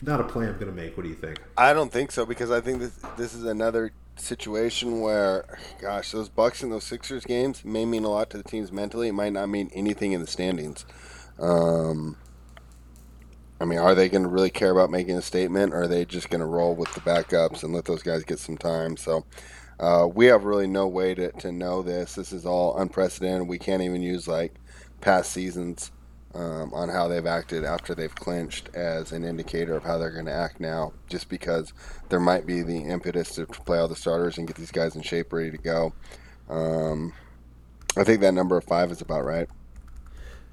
not 0.03 0.21
a 0.21 0.25
play 0.25 0.47
I'm 0.47 0.55
going 0.55 0.67
to 0.67 0.73
make. 0.73 0.97
What 0.97 1.05
do 1.05 1.09
you 1.09 1.15
think? 1.15 1.41
I 1.57 1.73
don't 1.73 1.91
think 1.91 2.13
so 2.13 2.27
because 2.27 2.51
I 2.51 2.61
think 2.61 2.81
this 2.81 2.99
this 3.17 3.35
is 3.35 3.45
another 3.45 3.93
situation 4.17 5.01
where, 5.01 5.59
gosh, 5.81 6.13
those 6.13 6.29
Bucks 6.29 6.63
and 6.63 6.71
those 6.71 6.85
Sixers 6.85 7.25
games 7.25 7.65
may 7.65 7.87
mean 7.87 8.05
a 8.05 8.11
lot 8.11 8.29
to 8.31 8.37
the 8.37 8.45
teams 8.45 8.71
mentally. 8.71 9.09
It 9.09 9.13
might 9.13 9.33
not 9.33 9.49
mean 9.49 9.71
anything 9.73 10.13
in 10.13 10.21
the 10.21 10.27
standings. 10.27 10.85
Um, 11.39 12.17
I 13.63 13.65
mean, 13.65 13.79
are 13.79 13.95
they 13.95 14.09
going 14.09 14.25
to 14.25 14.29
really 14.29 14.51
care 14.51 14.73
about 14.73 14.91
making 14.91 15.17
a 15.17 15.23
statement, 15.23 15.73
or 15.73 15.83
are 15.83 15.89
they 15.89 16.05
just 16.05 16.31
going 16.31 16.41
to 16.41 16.47
roll 16.47 16.75
with 16.75 16.93
the 16.95 17.01
backups 17.01 17.63
and 17.63 17.73
let 17.73 17.85
those 17.85 18.03
guys 18.03 18.25
get 18.25 18.41
some 18.41 18.59
time? 18.59 18.97
So 18.97 19.25
uh, 19.79 20.09
we 20.13 20.27
have 20.27 20.43
really 20.43 20.67
no 20.67 20.89
way 20.89 21.15
to, 21.15 21.31
to 21.31 21.53
know 21.53 21.81
this. 21.81 22.17
This 22.17 22.33
is 22.33 22.45
all 22.45 22.77
unprecedented. 22.77 23.47
We 23.47 23.59
can't 23.59 23.83
even 23.83 24.03
use 24.03 24.27
like 24.27 24.55
past 25.01 25.31
seasons 25.31 25.93
um, 26.35 26.75
on 26.75 26.89
how 26.89 27.07
they've 27.07 27.25
acted 27.25 27.65
after 27.65 27.95
they've 27.95 28.15
clinched 28.15 28.69
as 28.75 29.13
an 29.13 29.23
indicator 29.23 29.77
of 29.77 29.85
how 29.85 29.97
they're 29.97 30.11
going 30.11 30.27
to 30.27 30.33
act 30.33 30.59
now, 30.59 30.93
just 31.09 31.29
because 31.29 31.73
there 32.09 32.21
might 32.21 32.47
be 32.47 32.63
the 32.63 32.79
impetus 32.79 33.37
to 33.37 33.47
play 33.47 33.79
all 33.79 33.87
the 33.87 33.95
starters 33.95 34.39
and 34.39 34.49
get 34.49 34.57
these 34.57 34.73
guys 34.73 34.97
in 34.97 35.03
shape, 35.03 35.33
ready 35.33 35.53
to 35.53 35.59
go. 35.59 35.93
Um, 36.49 37.13
I 37.97 38.03
think 38.03 38.23
that 38.23 38.35
number 38.35 38.57
of 38.57 38.65
five 38.65 38.91
is 38.91 39.01
about 39.01 39.25
right. 39.25 39.49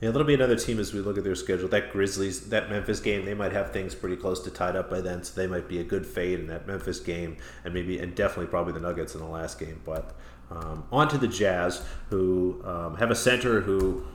Yeah, 0.02 0.12
that'll 0.12 0.28
be 0.28 0.34
another 0.34 0.56
team 0.56 0.80
as 0.80 0.94
we 0.94 1.02
look 1.02 1.18
at 1.18 1.26
their 1.26 1.36
schedule. 1.36 1.68
That 1.68 1.92
Grizzlies, 1.92 2.50
that 2.50 2.70
Memphis 2.70 3.02
game, 3.02 3.26
they 3.26 3.34
might 3.34 3.52
have 3.52 3.74
things 3.74 3.94
pretty 3.94 4.16
close 4.16 4.42
to 4.44 4.50
tied 4.50 4.78
up 4.78 4.90
by 4.90 5.02
then, 5.02 5.24
so 5.24 5.34
they 5.40 5.48
might 5.48 5.68
be 5.68 5.80
a 5.80 5.84
good 5.84 6.06
fade 6.06 6.40
in 6.40 6.48
that 6.48 6.66
Memphis 6.66 7.02
game, 7.02 7.36
and 7.66 7.74
maybe 7.74 8.00
and 8.00 8.16
definitely 8.16 8.48
probably 8.48 8.72
the 8.72 8.80
Nuggets 8.80 9.14
in 9.14 9.20
the 9.20 9.28
last 9.28 9.60
game. 9.60 9.82
But 9.84 10.16
um, 10.50 10.86
on 10.90 11.10
to 11.10 11.18
the 11.18 11.28
Jazz, 11.28 11.82
who 12.10 12.62
um, 12.64 12.96
have 12.96 13.12
a 13.12 13.16
center 13.16 13.62
who 13.62 14.06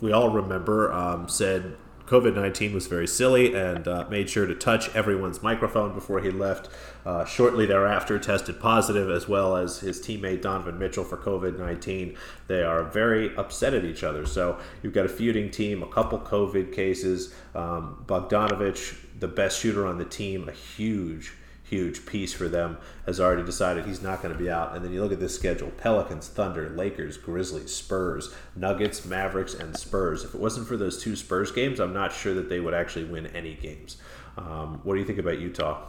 we 0.00 0.12
all 0.12 0.28
remember 0.28 0.92
um, 0.92 1.26
said 1.26 1.76
COVID 2.06 2.34
19 2.34 2.72
was 2.72 2.86
very 2.86 3.06
silly 3.06 3.54
and 3.54 3.88
uh, 3.88 4.06
made 4.08 4.30
sure 4.30 4.46
to 4.46 4.54
touch 4.54 4.94
everyone's 4.94 5.42
microphone 5.42 5.92
before 5.92 6.20
he 6.20 6.30
left. 6.30 6.68
Uh, 7.04 7.24
shortly 7.24 7.66
thereafter, 7.66 8.18
tested 8.18 8.60
positive, 8.60 9.10
as 9.10 9.28
well 9.28 9.56
as 9.56 9.80
his 9.80 10.00
teammate 10.00 10.42
Donovan 10.42 10.78
Mitchell 10.78 11.04
for 11.04 11.16
COVID 11.16 11.58
19. 11.58 12.16
They 12.46 12.62
are 12.62 12.84
very 12.84 13.36
upset 13.36 13.74
at 13.74 13.84
each 13.84 14.04
other. 14.04 14.24
So 14.24 14.58
you've 14.82 14.92
got 14.92 15.06
a 15.06 15.08
feuding 15.08 15.50
team, 15.50 15.82
a 15.82 15.88
couple 15.88 16.18
COVID 16.18 16.72
cases. 16.72 17.34
Um, 17.54 18.04
Bogdanovic, 18.06 18.96
the 19.18 19.28
best 19.28 19.60
shooter 19.60 19.86
on 19.86 19.98
the 19.98 20.04
team, 20.04 20.48
a 20.48 20.52
huge 20.52 21.32
huge 21.68 22.06
piece 22.06 22.32
for 22.32 22.48
them, 22.48 22.78
has 23.06 23.20
already 23.20 23.42
decided 23.42 23.84
he's 23.84 24.02
not 24.02 24.22
going 24.22 24.32
to 24.32 24.38
be 24.38 24.50
out. 24.50 24.74
And 24.74 24.84
then 24.84 24.92
you 24.92 25.02
look 25.02 25.12
at 25.12 25.20
this 25.20 25.34
schedule 25.34 25.70
Pelicans, 25.70 26.28
Thunder, 26.28 26.70
Lakers, 26.70 27.16
Grizzlies, 27.16 27.74
Spurs, 27.74 28.34
Nuggets, 28.54 29.04
Mavericks, 29.04 29.54
and 29.54 29.76
Spurs. 29.76 30.24
If 30.24 30.34
it 30.34 30.40
wasn't 30.40 30.68
for 30.68 30.76
those 30.76 31.02
two 31.02 31.16
Spurs 31.16 31.50
games, 31.50 31.80
I'm 31.80 31.92
not 31.92 32.12
sure 32.12 32.34
that 32.34 32.48
they 32.48 32.60
would 32.60 32.74
actually 32.74 33.04
win 33.04 33.26
any 33.28 33.54
games. 33.54 33.96
Um, 34.36 34.80
what 34.84 34.94
do 34.94 35.00
you 35.00 35.06
think 35.06 35.18
about 35.18 35.38
Utah? 35.38 35.82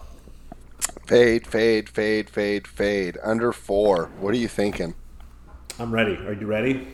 Fade, 1.06 1.48
fade, 1.48 1.90
fade, 1.90 2.30
fade, 2.30 2.68
fade. 2.68 3.18
Under 3.24 3.52
four. 3.52 4.08
What 4.20 4.34
are 4.34 4.38
you 4.38 4.48
thinking? 4.48 4.96
I'm 5.80 5.92
ready. 5.92 6.16
Are 6.16 6.34
you 6.34 6.48
ready? 6.48 6.88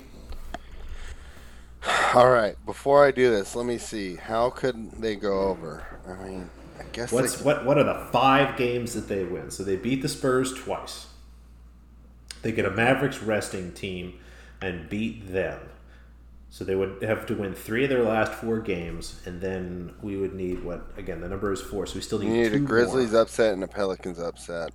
All 2.13 2.29
right. 2.29 2.55
Before 2.65 3.05
I 3.05 3.11
do 3.11 3.29
this, 3.29 3.55
let 3.55 3.65
me 3.65 3.77
see. 3.77 4.15
How 4.15 4.49
could 4.49 4.91
they 4.93 5.15
go 5.15 5.41
over? 5.41 5.99
I 6.07 6.27
mean, 6.27 6.49
I 6.79 6.83
guess 6.91 7.11
What's 7.11 7.37
they, 7.37 7.43
what? 7.43 7.65
What 7.65 7.77
are 7.77 7.83
the 7.83 8.07
five 8.11 8.57
games 8.57 8.93
that 8.93 9.07
they 9.07 9.23
win? 9.23 9.51
So 9.51 9.63
they 9.63 9.75
beat 9.75 10.01
the 10.01 10.09
Spurs 10.09 10.53
twice. 10.53 11.07
They 12.41 12.51
get 12.51 12.65
a 12.65 12.71
Mavericks 12.71 13.21
resting 13.21 13.71
team 13.71 14.19
and 14.61 14.89
beat 14.89 15.31
them. 15.31 15.59
So 16.49 16.63
they 16.63 16.75
would 16.75 17.01
have 17.01 17.25
to 17.27 17.35
win 17.35 17.55
three 17.55 17.83
of 17.83 17.89
their 17.89 18.03
last 18.03 18.31
four 18.33 18.59
games, 18.59 19.19
and 19.25 19.41
then 19.41 19.93
we 20.03 20.17
would 20.17 20.35
need 20.35 20.63
what? 20.63 20.85
Again, 20.97 21.19
the 21.21 21.27
number 21.27 21.51
is 21.51 21.59
four, 21.61 21.87
so 21.87 21.95
we 21.95 22.01
still 22.01 22.19
need. 22.19 22.27
you 22.27 22.43
need 22.43 22.49
two 22.49 22.55
a 22.57 22.59
Grizzlies 22.59 23.13
More. 23.13 23.21
upset 23.23 23.53
and 23.53 23.63
a 23.63 23.67
Pelicans 23.67 24.19
upset. 24.19 24.71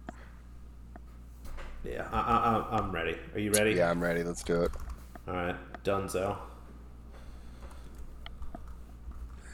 Yeah, 1.85 2.09
I, 2.13 2.19
I, 2.19 2.79
I'm 2.79 2.91
ready. 2.91 3.17
Are 3.33 3.39
you 3.39 3.53
ready? 3.53 3.75
Yeah, 3.75 3.91
I'm 3.91 4.03
ready. 4.03 4.25
Let's 4.25 4.43
do 4.43 4.63
it. 4.63 4.73
All 5.29 5.35
right, 5.35 5.55
Dunzo. 5.85 6.37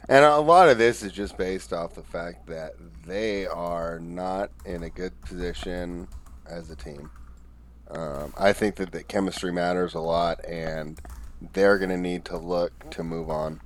And 0.08 0.24
a 0.24 0.38
lot 0.38 0.68
of 0.68 0.76
this 0.78 1.02
is 1.02 1.12
just 1.12 1.38
based 1.38 1.72
off 1.72 1.94
the 1.94 2.02
fact 2.02 2.46
that 2.46 2.74
they 3.06 3.46
are 3.46 3.98
not 4.00 4.50
in 4.66 4.82
a 4.82 4.90
good 4.90 5.18
position 5.22 6.08
as 6.46 6.70
a 6.70 6.76
team. 6.76 7.10
Um, 7.90 8.34
I 8.38 8.52
think 8.52 8.76
that 8.76 8.92
the 8.92 9.02
chemistry 9.02 9.52
matters 9.52 9.94
a 9.94 10.00
lot, 10.00 10.44
and 10.44 11.00
they're 11.52 11.78
going 11.78 11.90
to 11.90 11.96
need 11.96 12.24
to 12.26 12.36
look 12.36 12.90
to 12.90 13.04
move 13.04 13.30
on 13.30 13.60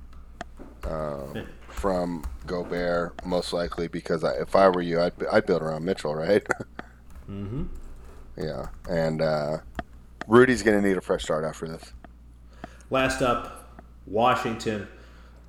um, 0.85 1.47
from 1.67 2.23
Gobert, 2.45 3.25
most 3.25 3.51
likely, 3.53 3.87
because 3.87 4.23
I, 4.23 4.33
if 4.33 4.55
I 4.55 4.69
were 4.69 4.81
you, 4.81 5.01
I'd, 5.01 5.13
I'd 5.31 5.45
build 5.45 5.61
around 5.61 5.83
Mitchell, 5.85 6.15
right? 6.15 6.45
Mm-hmm. 7.29 7.65
yeah. 8.37 8.69
And 8.89 9.21
uh, 9.21 9.57
Rudy's 10.27 10.63
going 10.63 10.81
to 10.81 10.87
need 10.87 10.97
a 10.97 11.01
fresh 11.01 11.21
start 11.21 11.45
after 11.45 11.67
this. 11.67 11.93
Last 12.89 13.21
up, 13.21 13.69
Washington. 14.07 14.87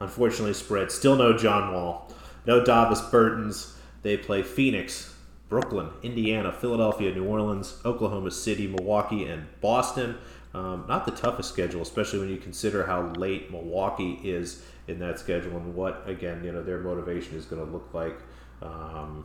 Unfortunately, 0.01 0.55
spread. 0.55 0.91
Still 0.91 1.17
no 1.17 1.37
John 1.37 1.75
Wall. 1.75 2.11
No 2.47 2.65
Davis 2.65 3.01
Bertans. 3.01 3.75
They 4.03 4.17
play 4.17 4.43
Phoenix, 4.43 5.15
Brooklyn, 5.49 5.91
Indiana, 6.03 6.53
Philadelphia, 6.53 7.15
New 7.15 7.27
Orleans, 7.27 7.79
Oklahoma 7.85 8.31
City, 8.31 8.67
Milwaukee, 8.67 9.27
and 9.27 9.47
Boston. 9.61 10.17
Um, 10.55 10.87
not 10.89 11.05
the 11.05 11.13
toughest 11.13 11.51
schedule, 11.51 11.83
especially 11.83 12.19
when 12.19 12.31
you 12.31 12.39
consider 12.39 12.87
how 12.87 13.13
late 13.13 13.51
Milwaukee 13.51 14.19
is 14.25 14.65
in 14.89 14.99
that 15.01 15.19
schedule 15.19 15.57
and 15.57 15.75
what, 15.75 16.03
again, 16.07 16.43
you 16.43 16.51
know, 16.51 16.63
their 16.63 16.81
motivation 16.81 17.37
is 17.37 17.45
going 17.45 17.65
to 17.65 17.71
look 17.71 17.91
like 17.93 18.19
um, 18.63 19.25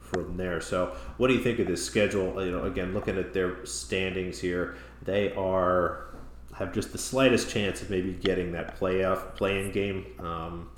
from 0.00 0.36
there. 0.36 0.60
So, 0.60 0.96
what 1.16 1.28
do 1.28 1.34
you 1.34 1.40
think 1.42 1.58
of 1.58 1.66
this 1.66 1.84
schedule? 1.84 2.44
You 2.44 2.52
know, 2.52 2.64
again, 2.64 2.94
looking 2.94 3.18
at 3.18 3.32
their 3.32 3.64
standings 3.66 4.38
here, 4.38 4.76
they 5.02 5.32
are 5.32 6.07
have 6.58 6.72
just 6.72 6.92
the 6.92 6.98
slightest 6.98 7.48
chance 7.50 7.82
of 7.82 7.90
maybe 7.90 8.12
getting 8.12 8.52
that 8.52 8.78
playoff 8.78 9.34
play-in 9.36 9.70
game. 9.72 10.06
Um, 10.18 10.70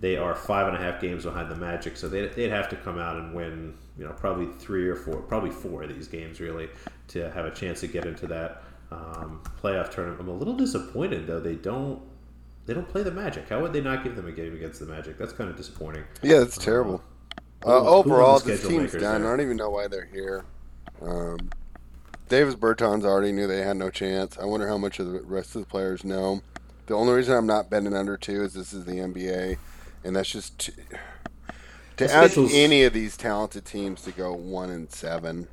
they 0.00 0.16
are 0.16 0.34
five 0.34 0.68
and 0.68 0.76
a 0.76 0.78
half 0.80 1.00
games 1.00 1.24
behind 1.24 1.50
the 1.50 1.56
Magic, 1.56 1.96
so 1.96 2.08
they'd, 2.08 2.32
they'd 2.34 2.50
have 2.50 2.68
to 2.68 2.76
come 2.76 2.98
out 2.98 3.16
and 3.16 3.34
win, 3.34 3.74
you 3.98 4.04
know, 4.04 4.12
probably 4.12 4.46
three 4.58 4.86
or 4.88 4.94
four, 4.94 5.16
probably 5.22 5.50
four 5.50 5.82
of 5.82 5.88
these 5.94 6.06
games 6.06 6.38
really 6.40 6.68
to 7.08 7.30
have 7.30 7.46
a 7.46 7.50
chance 7.50 7.80
to 7.80 7.86
get 7.86 8.04
into 8.04 8.26
that 8.26 8.62
um, 8.92 9.42
playoff 9.62 9.90
tournament. 9.90 10.20
I'm 10.20 10.28
a 10.28 10.32
little 10.34 10.54
disappointed 10.54 11.26
though; 11.26 11.40
they 11.40 11.54
don't 11.54 12.00
they 12.66 12.74
don't 12.74 12.88
play 12.88 13.02
the 13.02 13.10
Magic. 13.10 13.48
How 13.48 13.60
would 13.62 13.72
they 13.72 13.80
not 13.80 14.04
give 14.04 14.14
them 14.16 14.26
a 14.26 14.32
game 14.32 14.54
against 14.54 14.80
the 14.80 14.86
Magic? 14.86 15.16
That's 15.18 15.32
kind 15.32 15.48
of 15.50 15.56
disappointing. 15.56 16.04
Yeah, 16.22 16.42
it's 16.42 16.58
terrible. 16.58 17.02
who- 17.64 17.70
Uh, 17.70 17.80
overall, 17.80 18.38
this 18.38 18.66
team's 18.66 18.92
done. 18.92 19.22
I 19.22 19.24
don't 19.30 19.40
even 19.40 19.56
know 19.56 19.70
why 19.70 19.88
they're 19.88 20.04
here. 20.04 20.44
Um, 21.02 21.38
Davis 22.28 22.56
Bertans 22.56 23.04
already 23.04 23.32
knew 23.32 23.46
they 23.46 23.62
had 23.62 23.76
no 23.76 23.90
chance. 23.90 24.36
I 24.38 24.44
wonder 24.44 24.66
how 24.66 24.78
much 24.78 24.98
of 24.98 25.12
the 25.12 25.20
rest 25.20 25.54
of 25.54 25.62
the 25.62 25.66
players 25.66 26.04
know. 26.04 26.42
The 26.86 26.94
only 26.94 27.14
reason 27.14 27.34
I'm 27.34 27.46
not 27.46 27.70
betting 27.70 27.94
under 27.94 28.16
two 28.16 28.42
is 28.42 28.54
this 28.54 28.72
is 28.72 28.84
the 28.84 28.94
NBA, 28.94 29.58
and 30.04 30.16
that's 30.16 30.30
just 30.30 30.58
too, 30.58 30.72
to 31.96 32.12
ask 32.12 32.36
any 32.36 32.84
of 32.84 32.92
these 32.92 33.16
talented 33.16 33.64
teams 33.64 34.02
to 34.02 34.12
go 34.12 34.32
one 34.32 34.70
and 34.70 34.90
seven. 34.90 35.48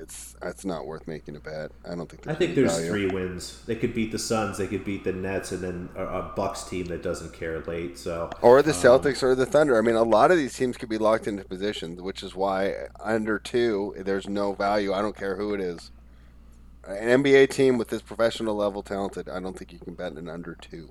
It's 0.00 0.34
it's 0.42 0.64
not 0.64 0.86
worth 0.86 1.06
making 1.06 1.36
a 1.36 1.40
bet. 1.40 1.70
I 1.84 1.94
don't 1.94 2.08
think. 2.08 2.26
I 2.26 2.34
think 2.34 2.54
there's 2.54 2.86
three 2.86 3.06
wins. 3.06 3.62
They 3.66 3.76
could 3.76 3.94
beat 3.94 4.10
the 4.10 4.18
Suns, 4.18 4.58
they 4.58 4.66
could 4.66 4.84
beat 4.84 5.04
the 5.04 5.12
Nets, 5.12 5.52
and 5.52 5.62
then 5.62 5.88
a, 5.94 6.06
a 6.06 6.32
Bucks 6.34 6.64
team 6.64 6.86
that 6.86 7.02
doesn't 7.02 7.34
care 7.34 7.60
late. 7.60 7.98
So 7.98 8.30
Or 8.42 8.62
the 8.62 8.70
um, 8.70 8.76
Celtics 8.76 9.22
or 9.22 9.34
the 9.34 9.46
Thunder. 9.46 9.76
I 9.76 9.82
mean, 9.82 9.94
a 9.94 10.02
lot 10.02 10.30
of 10.30 10.38
these 10.38 10.56
teams 10.56 10.76
could 10.76 10.88
be 10.88 10.98
locked 10.98 11.26
into 11.26 11.44
positions, 11.44 12.00
which 12.00 12.22
is 12.22 12.34
why 12.34 12.74
under 13.00 13.38
two, 13.38 13.94
there's 13.98 14.28
no 14.28 14.54
value. 14.54 14.92
I 14.92 15.02
don't 15.02 15.16
care 15.16 15.36
who 15.36 15.52
it 15.52 15.60
is. 15.60 15.90
An 16.86 17.22
NBA 17.22 17.50
team 17.50 17.78
with 17.78 17.88
this 17.88 18.02
professional 18.02 18.54
level 18.54 18.82
talented, 18.82 19.28
I 19.28 19.40
don't 19.40 19.58
think 19.58 19.72
you 19.72 19.78
can 19.78 19.94
bet 19.94 20.12
an 20.12 20.28
under 20.28 20.54
two. 20.54 20.90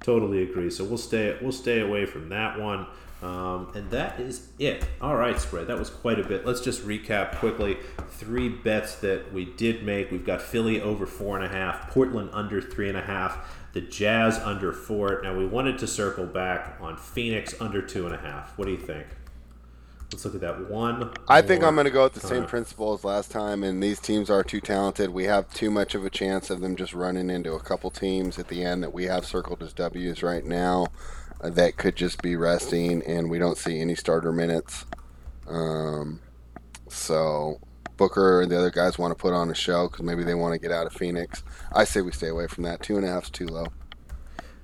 Totally 0.00 0.42
agree. 0.42 0.70
So 0.70 0.84
we'll 0.84 0.96
stay 0.96 1.36
we'll 1.42 1.52
stay 1.52 1.80
away 1.80 2.06
from 2.06 2.28
that 2.30 2.58
one. 2.58 2.86
Um, 3.20 3.72
and 3.74 3.90
that 3.90 4.20
is 4.20 4.50
it. 4.60 4.84
All 5.00 5.16
right, 5.16 5.38
spread. 5.40 5.66
That 5.66 5.78
was 5.78 5.90
quite 5.90 6.20
a 6.20 6.22
bit. 6.22 6.46
Let's 6.46 6.60
just 6.60 6.86
recap 6.86 7.34
quickly. 7.36 7.76
Three 8.10 8.48
bets 8.48 8.94
that 8.96 9.32
we 9.32 9.44
did 9.44 9.82
make. 9.82 10.12
We've 10.12 10.24
got 10.24 10.40
Philly 10.40 10.80
over 10.80 11.04
four 11.04 11.36
and 11.36 11.44
a 11.44 11.48
half, 11.48 11.90
Portland 11.90 12.30
under 12.32 12.62
three 12.62 12.88
and 12.88 12.96
a 12.96 13.02
half, 13.02 13.56
the 13.72 13.80
Jazz 13.80 14.38
under 14.38 14.72
four. 14.72 15.20
Now 15.24 15.36
we 15.36 15.46
wanted 15.46 15.78
to 15.78 15.88
circle 15.88 16.26
back 16.26 16.76
on 16.80 16.96
Phoenix 16.96 17.60
under 17.60 17.82
two 17.82 18.06
and 18.06 18.14
a 18.14 18.18
half. 18.18 18.56
What 18.56 18.66
do 18.66 18.70
you 18.70 18.78
think? 18.78 19.06
Let's 20.12 20.24
look 20.24 20.36
at 20.36 20.40
that 20.40 20.70
one. 20.70 21.12
I 21.28 21.42
think 21.42 21.62
I'm 21.62 21.74
going 21.74 21.84
to 21.84 21.90
go 21.90 22.04
with 22.04 22.14
the 22.14 22.20
same 22.20 22.46
principle 22.46 22.94
as 22.94 23.04
last 23.04 23.30
time, 23.30 23.62
and 23.62 23.82
these 23.82 24.00
teams 24.00 24.30
are 24.30 24.42
too 24.42 24.60
talented. 24.60 25.10
We 25.10 25.24
have 25.24 25.52
too 25.52 25.70
much 25.70 25.94
of 25.94 26.04
a 26.04 26.10
chance 26.10 26.48
of 26.48 26.60
them 26.60 26.76
just 26.76 26.94
running 26.94 27.28
into 27.28 27.52
a 27.52 27.60
couple 27.60 27.90
teams 27.90 28.38
at 28.38 28.48
the 28.48 28.64
end 28.64 28.82
that 28.82 28.94
we 28.94 29.04
have 29.04 29.26
circled 29.26 29.62
as 29.62 29.74
W's 29.74 30.22
right 30.22 30.44
now 30.44 30.86
uh, 31.42 31.50
that 31.50 31.76
could 31.76 31.94
just 31.94 32.22
be 32.22 32.36
resting, 32.36 33.02
and 33.02 33.28
we 33.28 33.38
don't 33.38 33.58
see 33.58 33.80
any 33.80 33.94
starter 33.94 34.32
minutes. 34.32 34.86
Um, 35.46 36.20
so 36.88 37.60
Booker 37.98 38.40
and 38.40 38.50
the 38.50 38.58
other 38.58 38.70
guys 38.70 38.98
want 38.98 39.10
to 39.10 39.20
put 39.20 39.34
on 39.34 39.50
a 39.50 39.54
show 39.54 39.88
because 39.88 40.04
maybe 40.04 40.24
they 40.24 40.34
want 40.34 40.54
to 40.54 40.58
get 40.58 40.72
out 40.72 40.86
of 40.86 40.94
Phoenix. 40.94 41.42
I 41.72 41.84
say 41.84 42.00
we 42.00 42.12
stay 42.12 42.28
away 42.28 42.46
from 42.46 42.64
that. 42.64 42.82
Two 42.82 42.96
and 42.96 43.04
a 43.04 43.08
half's 43.08 43.28
too 43.28 43.46
low. 43.46 43.66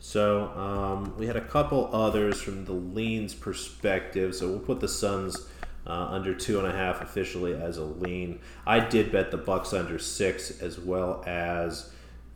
So 0.04 0.48
um, 0.48 1.16
we 1.16 1.26
had 1.26 1.34
a 1.34 1.40
couple 1.40 1.88
others 1.90 2.38
from 2.38 2.66
the 2.66 2.74
leans 2.74 3.32
perspective. 3.32 4.34
So 4.34 4.50
we'll 4.50 4.58
put 4.58 4.80
the 4.80 4.86
Suns 4.86 5.48
uh, 5.86 5.90
under 5.90 6.34
two 6.34 6.58
and 6.58 6.68
a 6.68 6.72
half 6.72 7.00
officially 7.00 7.54
as 7.54 7.78
a 7.78 7.84
lean. 7.84 8.38
I 8.66 8.80
did 8.80 9.10
bet 9.10 9.30
the 9.30 9.38
Bucks 9.38 9.72
under 9.72 9.98
six 9.98 10.60
as 10.60 10.78
well 10.78 11.24
as 11.26 11.90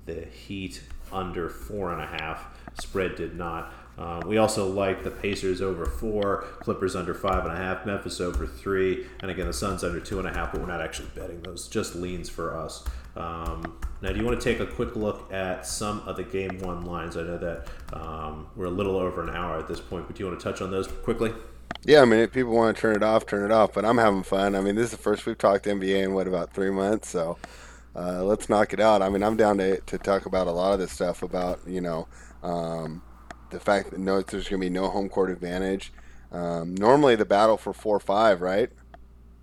the 0.07 0.25
Heat 0.25 0.83
under 1.13 1.51
four 1.51 1.93
and 1.93 2.01
a 2.01 2.07
half. 2.07 2.47
Spread 2.81 3.17
did 3.17 3.37
not. 3.37 3.71
Uh, 3.99 4.23
we 4.25 4.39
also 4.39 4.67
like 4.67 5.05
the 5.05 5.11
Pacers 5.11 5.61
over 5.61 5.85
four, 5.85 6.47
Clippers 6.61 6.97
under 6.97 7.13
five 7.13 7.45
and 7.45 7.53
a 7.53 7.57
half, 7.57 7.85
Memphis 7.85 8.19
over 8.19 8.47
three, 8.47 9.07
and 9.21 9.31
again 9.31 9.47
the 9.47 9.53
Suns 9.53 9.85
under 9.85 10.01
two 10.01 10.19
and 10.19 10.27
a 10.27 10.33
half. 10.33 10.53
But 10.53 10.63
we're 10.63 10.69
not 10.69 10.81
actually 10.81 11.11
betting 11.15 11.43
those; 11.43 11.69
just 11.69 11.95
leans 11.95 12.31
for 12.31 12.57
us. 12.57 12.83
Um, 13.17 13.79
now, 14.01 14.13
do 14.13 14.19
you 14.19 14.25
want 14.25 14.41
to 14.41 14.45
take 14.45 14.61
a 14.61 14.67
quick 14.67 14.95
look 14.95 15.33
at 15.33 15.67
some 15.67 16.01
of 16.01 16.17
the 16.17 16.23
game 16.23 16.59
one 16.61 16.85
lines? 16.85 17.17
I 17.17 17.23
know 17.23 17.39
that 17.39 17.67
um, 17.93 18.47
we're 18.55 18.67
a 18.67 18.71
little 18.71 18.97
over 18.97 19.23
an 19.23 19.31
hour 19.31 19.59
at 19.59 19.67
this 19.67 19.81
point, 19.81 20.07
but 20.07 20.17
do 20.17 20.23
you 20.23 20.29
want 20.29 20.39
to 20.39 20.45
touch 20.45 20.63
on 20.63 20.71
those 20.71 20.87
quickly? 20.87 21.33
Yeah, 21.85 22.03
I 22.03 22.05
mean, 22.05 22.21
if 22.21 22.33
people 22.33 22.53
want 22.53 22.77
to 22.77 22.81
turn 22.81 22.97
it 22.97 23.03
off, 23.03 23.27
turn 23.27 23.45
it 23.45 23.53
off. 23.53 23.73
But 23.73 23.85
I'm 23.85 23.99
having 23.99 24.23
fun. 24.23 24.55
I 24.55 24.61
mean, 24.61 24.75
this 24.75 24.87
is 24.87 24.91
the 24.93 24.99
first 24.99 25.27
we've 25.27 25.39
talked 25.39 25.65
NBA 25.65 26.05
in 26.05 26.15
what 26.15 26.29
about 26.29 26.53
three 26.53 26.71
months, 26.71 27.09
so 27.09 27.39
uh, 27.97 28.23
let's 28.25 28.49
knock 28.49 28.73
it 28.73 28.81
out. 28.81 29.03
I 29.03 29.09
mean, 29.09 29.23
I'm 29.23 29.37
down 29.37 29.59
to 29.59 29.81
to 29.81 29.99
talk 29.99 30.27
about 30.27 30.47
a 30.47 30.53
lot 30.53 30.73
of 30.73 30.79
this 30.79 30.93
stuff 30.93 31.23
about 31.23 31.61
you 31.67 31.81
know 31.81 32.07
um, 32.43 33.03
the 33.51 33.61
fact 33.61 33.91
that 33.91 34.01
no, 34.01 34.21
there's 34.23 34.49
going 34.49 34.61
to 34.61 34.67
be 34.67 34.71
no 34.71 34.89
home 34.89 35.09
court 35.09 35.31
advantage. 35.31 35.93
Um, 36.31 36.75
normally, 36.75 37.17
the 37.17 37.25
battle 37.25 37.57
for 37.57 37.73
four 37.73 37.99
five, 38.01 38.41
right? 38.41 38.71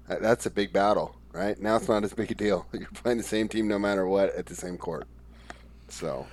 That's 0.08 0.46
a 0.46 0.52
big 0.52 0.72
battle, 0.72 1.16
right? 1.36 1.60
Now 1.60 1.76
it's 1.76 1.88
not 1.88 2.03
as 2.03 2.14
big 2.14 2.32
a 2.32 2.36
deal. 2.36 2.66
You're 2.74 2.88
playing 2.94 3.18
the 3.18 3.24
same 3.24 3.48
team 3.48 3.68
no 3.68 3.78
matter 3.78 4.07
what 4.07 4.34
at 4.36 4.45
the 4.45 4.56
same 4.56 4.78
court. 4.78 5.07
So 5.90 6.26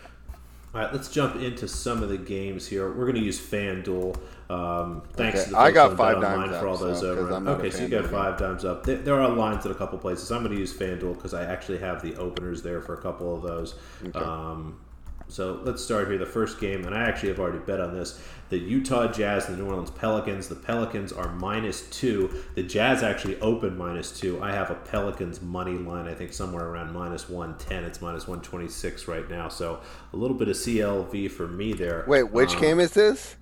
All 0.75 0.81
right, 0.81 0.93
let's 0.93 1.11
jump 1.11 1.37
into 1.37 1.69
some 1.69 2.03
of 2.03 2.09
the 2.09 2.17
games 2.19 2.67
here. 2.67 2.89
We're 2.89 3.05
going 3.05 3.17
to 3.17 3.21
use 3.23 3.39
FanDuel. 3.41 4.17
Um, 4.49 5.03
thanks 5.15 5.39
Okay. 5.41 5.45
to 5.47 5.51
the 5.51 5.59
I 5.59 5.71
got 5.71 5.97
five 5.97 6.21
dimes 6.21 6.57
for 6.59 6.67
all 6.69 6.75
up, 6.75 6.81
those 6.81 7.01
so- 7.01 7.11
over. 7.13 7.31
I'm 7.33 7.45
not 7.45 7.53
a 7.53 7.59
Okay, 7.59 7.71
so 7.71 7.83
you 7.83 7.89
got 7.89 8.07
five 8.07 8.39
dimes 8.39 8.65
up. 8.65 8.85
There, 8.85 8.97
there 8.97 9.21
are 9.21 9.29
lines 9.29 9.65
at 9.67 9.73
a 9.73 9.75
couple 9.75 9.99
places. 9.99 10.31
I'm 10.31 10.43
going 10.43 10.55
to 10.55 10.59
use 10.61 10.73
FanDuel 10.75 11.15
because 11.15 11.35
I 11.35 11.45
actually 11.45 11.79
have 11.79 12.01
the 12.03 12.17
openers 12.17 12.63
there 12.63 12.81
for 12.81 12.95
a 12.95 13.01
couple 13.03 13.35
of 13.35 13.43
those. 13.43 13.75
Um, 14.15 14.79
so 15.29 15.61
let's 15.65 15.83
start 15.83 16.09
here. 16.09 16.19
The 16.19 16.27
first 16.27 16.61
game, 16.61 16.85
and 16.85 16.95
I 16.95 17.03
actually 17.03 17.31
have 17.31 17.41
already 17.41 17.59
bet 17.59 17.81
on 17.81 17.95
this. 17.95 18.21
The 18.51 18.59
Utah 18.59 19.11
Jazz 19.11 19.49
and 19.49 19.57
the 19.57 19.63
New 19.63 19.69
Orleans 19.71 19.91
Pelicans. 19.91 20.49
The 20.49 20.55
Pelicans 20.55 21.13
are 21.13 21.33
minus 21.33 21.89
two. 21.89 22.43
The 22.55 22.63
Jazz 22.63 23.03
actually 23.03 23.41
open 23.41 23.79
minus 23.79 24.19
two. 24.19 24.43
I 24.43 24.53
have 24.53 24.71
a 24.71 24.75
Pelicans 24.75 25.41
money 25.41 25.75
line. 25.79 26.07
I 26.07 26.15
think 26.15 26.33
somewhere 26.33 26.67
around 26.67 26.93
minus 26.93 27.29
one 27.29 27.57
ten. 27.59 27.85
It's 27.85 28.03
minus 28.03 28.29
one 28.29 28.43
twenty 28.43 28.69
six 28.69 29.09
right 29.09 29.29
now. 29.31 29.49
So 29.49 29.81
a 30.13 30.17
little 30.17 30.37
bit 30.37 30.49
of 30.49 30.57
CLV 30.57 31.31
for 31.31 31.49
me 31.49 31.73
there. 31.73 32.05
Wait, 32.07 32.25
which 32.31 32.55
Um, 32.55 32.61
game 32.61 32.81
is 32.81 32.93
this? 32.93 33.37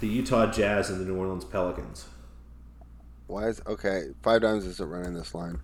The 0.00 0.08
Utah 0.08 0.50
Jazz 0.50 0.90
and 0.90 1.00
the 1.00 1.04
New 1.04 1.16
Orleans 1.16 1.44
Pelicans. 1.44 2.06
Why 3.28 3.48
is 3.48 3.62
okay? 3.66 4.08
Five 4.22 4.42
dimes 4.42 4.66
isn't 4.66 4.88
running 4.90 5.14
this 5.14 5.34
line. 5.34 5.60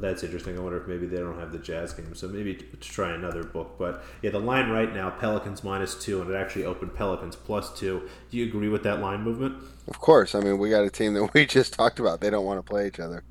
That's 0.00 0.22
interesting. 0.22 0.56
I 0.56 0.60
wonder 0.60 0.80
if 0.80 0.88
maybe 0.88 1.06
they 1.06 1.18
don't 1.18 1.38
have 1.38 1.52
the 1.52 1.58
Jazz 1.58 1.92
game, 1.92 2.14
so 2.14 2.26
maybe 2.26 2.54
to 2.54 2.76
try 2.78 3.12
another 3.12 3.44
book. 3.44 3.76
But 3.78 4.02
yeah, 4.22 4.30
the 4.30 4.40
line 4.40 4.70
right 4.70 4.92
now, 4.92 5.10
Pelicans 5.10 5.62
minus 5.62 5.94
two, 5.94 6.22
and 6.22 6.30
it 6.30 6.34
actually 6.34 6.64
opened 6.64 6.94
Pelicans 6.94 7.36
plus 7.36 7.78
two. 7.78 8.08
Do 8.30 8.36
you 8.38 8.46
agree 8.46 8.68
with 8.68 8.82
that 8.84 9.00
line 9.00 9.22
movement? 9.22 9.62
Of 9.88 9.98
course. 9.98 10.34
I 10.34 10.40
mean, 10.40 10.58
we 10.58 10.70
got 10.70 10.84
a 10.84 10.90
team 10.90 11.14
that 11.14 11.30
we 11.34 11.44
just 11.44 11.74
talked 11.74 12.00
about. 12.00 12.20
They 12.20 12.30
don't 12.30 12.46
want 12.46 12.64
to 12.64 12.68
play 12.68 12.86
each 12.86 12.98
other. 12.98 13.24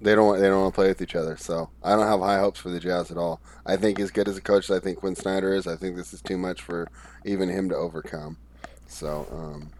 They 0.00 0.14
don't. 0.14 0.26
Want, 0.26 0.40
they 0.40 0.48
don't 0.48 0.62
want 0.62 0.74
to 0.74 0.76
play 0.76 0.88
with 0.88 1.02
each 1.02 1.14
other. 1.14 1.36
So 1.36 1.70
I 1.82 1.94
don't 1.94 2.06
have 2.06 2.20
high 2.20 2.38
hopes 2.38 2.60
for 2.60 2.70
the 2.70 2.80
Jazz 2.80 3.10
at 3.10 3.18
all. 3.18 3.40
I 3.66 3.76
think 3.76 4.00
as 4.00 4.10
good 4.10 4.28
as 4.28 4.38
a 4.38 4.42
coach 4.42 4.70
as 4.70 4.76
I 4.76 4.80
think 4.80 4.98
Quinn 4.98 5.14
Snyder 5.14 5.52
is, 5.52 5.66
I 5.66 5.76
think 5.76 5.96
this 5.96 6.14
is 6.14 6.22
too 6.22 6.38
much 6.38 6.62
for 6.62 6.88
even 7.24 7.48
him 7.50 7.68
to 7.68 7.76
overcome. 7.76 8.38
So 8.86 9.26
um, 9.30 9.70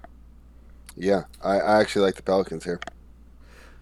yeah, 0.97 1.25
I, 1.43 1.59
I 1.59 1.81
actually 1.81 2.05
like 2.05 2.17
the 2.17 2.23
Pelicans 2.23 2.65
here. 2.65 2.81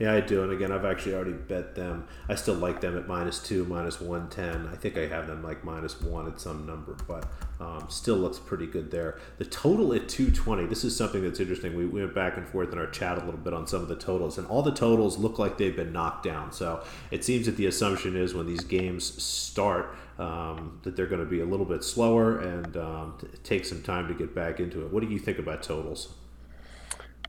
Yeah, 0.02 0.14
I 0.14 0.20
do. 0.20 0.42
And 0.42 0.50
again, 0.50 0.72
I've 0.72 0.84
actually 0.84 1.14
already 1.14 1.30
bet 1.30 1.76
them. 1.76 2.08
I 2.28 2.34
still 2.34 2.56
like 2.56 2.80
them 2.80 2.98
at 2.98 3.06
minus 3.06 3.38
two, 3.38 3.64
minus 3.66 4.00
one 4.00 4.28
ten. 4.30 4.66
I 4.66 4.74
think 4.74 4.98
I 4.98 5.06
have 5.06 5.28
them 5.28 5.44
like 5.44 5.62
minus 5.62 6.00
one 6.00 6.26
at 6.26 6.40
some 6.40 6.66
number, 6.66 6.96
but 7.06 7.30
um, 7.60 7.86
still 7.88 8.16
looks 8.16 8.40
pretty 8.40 8.66
good 8.66 8.90
there. 8.90 9.20
The 9.38 9.44
total 9.44 9.94
at 9.94 10.08
two 10.08 10.32
twenty. 10.32 10.66
This 10.66 10.82
is 10.82 10.96
something 10.96 11.22
that's 11.22 11.38
interesting. 11.38 11.76
We, 11.76 11.86
we 11.86 12.00
went 12.00 12.16
back 12.16 12.36
and 12.36 12.48
forth 12.48 12.72
in 12.72 12.80
our 12.80 12.88
chat 12.88 13.16
a 13.16 13.24
little 13.24 13.38
bit 13.38 13.54
on 13.54 13.68
some 13.68 13.80
of 13.80 13.86
the 13.86 13.94
totals, 13.94 14.38
and 14.38 14.46
all 14.48 14.62
the 14.62 14.74
totals 14.74 15.18
look 15.18 15.38
like 15.38 15.56
they've 15.56 15.76
been 15.76 15.92
knocked 15.92 16.24
down. 16.24 16.50
So 16.50 16.82
it 17.12 17.24
seems 17.24 17.46
that 17.46 17.56
the 17.56 17.66
assumption 17.66 18.16
is 18.16 18.34
when 18.34 18.46
these 18.46 18.64
games 18.64 19.22
start. 19.22 19.94
Um, 20.18 20.80
that 20.82 20.96
they're 20.96 21.06
going 21.06 21.24
to 21.24 21.30
be 21.30 21.40
a 21.40 21.46
little 21.46 21.64
bit 21.64 21.82
slower 21.82 22.38
and 22.38 22.76
um, 22.76 23.18
take 23.44 23.64
some 23.64 23.82
time 23.82 24.08
to 24.08 24.14
get 24.14 24.34
back 24.34 24.58
into 24.58 24.84
it. 24.84 24.92
What 24.92 25.00
do 25.02 25.08
you 25.08 25.18
think 25.18 25.38
about 25.38 25.62
totals? 25.62 26.12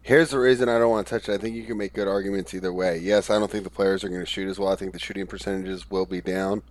Here's 0.04 0.32
the 0.32 0.40
reason 0.40 0.68
I 0.68 0.80
don't 0.80 0.90
want 0.90 1.08
to 1.08 1.14
touch 1.14 1.30
it. 1.30 1.34
I 1.34 1.38
think 1.38 1.56
you 1.56 1.64
can 1.64 1.78
make 1.78 1.94
good 1.94 2.10
arguments 2.10 2.54
either 2.54 2.74
way. 2.74 2.98
Yes, 2.98 3.30
I 3.30 3.40
don't 3.40 3.50
think 3.50 3.64
the 3.64 3.70
players 3.70 4.04
are 4.04 4.10
going 4.10 4.20
to 4.20 4.26
shoot 4.26 4.50
as 4.50 4.60
well. 4.60 4.70
I 4.70 4.76
think 4.76 4.92
the 4.92 5.00
shooting 5.00 5.26
percentages 5.26 5.90
will 5.90 6.06
be 6.06 6.20
down. 6.20 6.62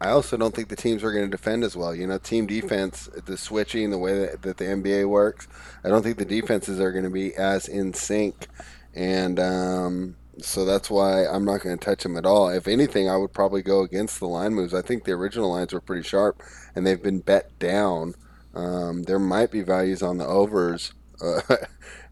I 0.00 0.10
also 0.10 0.36
don't 0.36 0.54
think 0.54 0.68
the 0.68 0.76
teams 0.76 1.02
are 1.02 1.10
going 1.10 1.24
to 1.24 1.30
defend 1.30 1.64
as 1.64 1.76
well. 1.76 1.92
You 1.92 2.06
know, 2.06 2.18
team 2.18 2.46
defense, 2.46 3.08
the 3.26 3.36
switching, 3.36 3.90
the 3.90 3.98
way 3.98 4.26
that, 4.26 4.42
that 4.42 4.58
the 4.58 4.64
NBA 4.64 5.08
works, 5.08 5.48
I 5.82 5.88
don't 5.88 6.02
think 6.02 6.18
the 6.18 6.24
defenses 6.24 6.78
are 6.78 6.92
going 6.92 7.02
to 7.02 7.10
be 7.10 7.34
as 7.34 7.66
in 7.66 7.94
sync. 7.94 8.46
And 8.94 9.40
um, 9.40 10.14
so 10.38 10.64
that's 10.64 10.88
why 10.88 11.26
I'm 11.26 11.44
not 11.44 11.62
going 11.62 11.76
to 11.76 11.84
touch 11.84 12.04
them 12.04 12.16
at 12.16 12.26
all. 12.26 12.48
If 12.48 12.68
anything, 12.68 13.10
I 13.10 13.16
would 13.16 13.32
probably 13.32 13.62
go 13.62 13.80
against 13.82 14.20
the 14.20 14.28
line 14.28 14.54
moves. 14.54 14.72
I 14.72 14.82
think 14.82 15.02
the 15.02 15.12
original 15.12 15.50
lines 15.50 15.72
were 15.72 15.80
pretty 15.80 16.06
sharp 16.06 16.40
and 16.76 16.86
they've 16.86 17.02
been 17.02 17.18
bet 17.18 17.58
down. 17.58 18.14
Um, 18.54 19.02
there 19.02 19.18
might 19.18 19.50
be 19.50 19.62
values 19.62 20.00
on 20.00 20.18
the 20.18 20.26
overs. 20.26 20.92
Uh, 21.20 21.40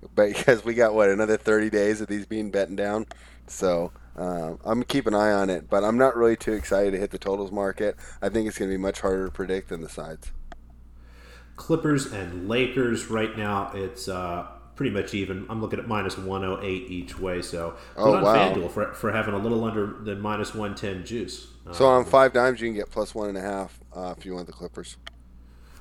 because 0.14 0.64
we 0.64 0.74
got 0.74 0.94
what 0.94 1.08
another 1.08 1.36
30 1.36 1.70
days 1.70 2.00
of 2.00 2.06
these 2.08 2.26
being 2.26 2.50
betting 2.50 2.76
down 2.76 3.06
so 3.46 3.92
uh, 4.16 4.54
i'm 4.64 4.82
keeping 4.82 5.14
an 5.14 5.20
eye 5.20 5.32
on 5.32 5.50
it 5.50 5.68
but 5.68 5.84
i'm 5.84 5.98
not 5.98 6.16
really 6.16 6.36
too 6.36 6.52
excited 6.52 6.92
to 6.92 6.98
hit 6.98 7.10
the 7.10 7.18
totals 7.18 7.50
market 7.50 7.96
i 8.22 8.28
think 8.28 8.46
it's 8.46 8.58
going 8.58 8.70
to 8.70 8.76
be 8.76 8.80
much 8.80 9.00
harder 9.00 9.26
to 9.26 9.32
predict 9.32 9.68
than 9.70 9.80
the 9.80 9.88
sides 9.88 10.30
Clippers 11.56 12.12
and 12.12 12.48
Lakers 12.48 13.10
right 13.10 13.36
now. 13.36 13.72
It's 13.74 14.08
uh, 14.08 14.46
pretty 14.76 14.90
much 14.92 15.12
even. 15.12 15.44
I'm 15.50 15.60
looking 15.60 15.80
at 15.80 15.88
minus 15.88 16.16
108 16.16 16.88
each 16.88 17.18
way. 17.18 17.42
So 17.42 17.74
Oh, 17.96 18.14
on 18.14 18.22
wow. 18.22 18.54
FanDuel 18.54 18.70
for, 18.70 18.92
for 18.94 19.10
having 19.10 19.34
a 19.34 19.38
little 19.38 19.64
under 19.64 19.86
than 20.04 20.20
minus 20.20 20.54
110 20.54 21.04
juice. 21.04 21.48
Uh, 21.66 21.72
so 21.72 21.86
on 21.86 22.04
five 22.04 22.32
dimes 22.32 22.60
you 22.60 22.68
can 22.68 22.76
get 22.76 22.90
plus 22.90 23.12
one 23.14 23.28
and 23.28 23.36
a 23.36 23.40
half 23.40 23.78
uh, 23.92 24.14
if 24.16 24.24
you 24.24 24.34
want 24.34 24.46
the 24.46 24.52
clippers 24.52 24.96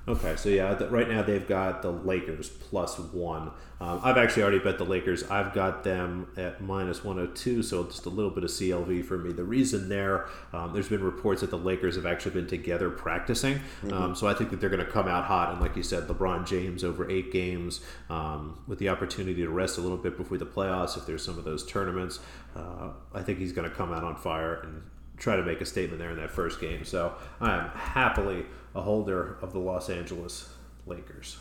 Okay, 0.10 0.38
so 0.38 0.48
yeah, 0.48 0.74
th- 0.74 0.90
right 0.90 1.10
now 1.10 1.22
they've 1.22 1.46
got 1.46 1.82
the 1.82 1.92
Lakers 1.92 2.48
plus 2.48 2.98
one. 2.98 3.52
Um, 3.82 4.00
I've 4.04 4.18
actually 4.18 4.44
already 4.44 4.60
bet 4.60 4.78
the 4.78 4.86
Lakers. 4.86 5.30
I've 5.30 5.54
got 5.54 5.84
them 5.84 6.28
at 6.38 6.62
minus 6.62 7.04
102, 7.04 7.62
so 7.62 7.84
just 7.84 8.06
a 8.06 8.10
little 8.10 8.32
bit 8.32 8.46
of 8.46 8.50
CLV 8.50 9.04
for 9.06 9.18
me. 9.18 9.34
The 9.34 9.44
reason 9.44 9.90
there, 9.90 10.28
um, 10.54 10.72
there's 10.72 10.88
been 10.88 11.04
reports 11.04 11.42
that 11.42 11.50
the 11.50 11.58
Lakers 11.58 11.98
have 11.98 12.06
actually 12.06 12.32
been 12.32 12.48
together 12.48 12.90
practicing, 12.90 13.60
um, 13.92 14.16
so 14.16 14.28
I 14.28 14.34
think 14.34 14.50
that 14.52 14.62
they're 14.62 14.70
going 14.70 14.86
to 14.86 14.90
come 14.90 15.10
out 15.10 15.26
hot. 15.26 15.52
And 15.52 15.60
like 15.60 15.76
you 15.76 15.84
said, 15.84 16.08
LeBron 16.08 16.48
James 16.48 16.86
over 16.86 17.10
eight 17.12 17.34
games 17.34 17.82
um, 18.10 18.62
with 18.66 18.80
the 18.80 18.88
opportunity 18.88 19.42
to 19.42 19.50
rest 19.50 19.78
a 19.78 19.82
little 19.82 19.98
bit 19.98 20.16
before 20.16 20.38
the 20.38 20.46
playoffs 20.46 20.96
if 20.98 21.06
there's 21.06 21.24
some 21.24 21.38
of 21.38 21.44
those 21.44 21.66
tournaments. 21.66 22.20
Uh, 22.56 22.92
I 23.14 23.24
think 23.24 23.40
he's 23.40 23.52
going 23.52 23.70
to 23.70 23.76
come 23.76 23.92
out 23.92 24.06
on 24.06 24.16
fire 24.16 24.62
and 24.62 24.84
try 25.18 25.36
to 25.36 25.44
make 25.44 25.62
a 25.62 25.66
statement 25.66 26.00
there 26.00 26.12
in 26.12 26.18
that 26.18 26.32
first 26.32 26.62
game. 26.62 26.86
So 26.86 27.14
I 27.42 27.58
am 27.58 27.70
happily 27.72 28.46
a 28.78 28.82
holder 28.82 29.38
of 29.42 29.52
the 29.52 29.60
Los 29.60 29.90
Angeles 29.90 30.50
Lakers. 30.86 31.38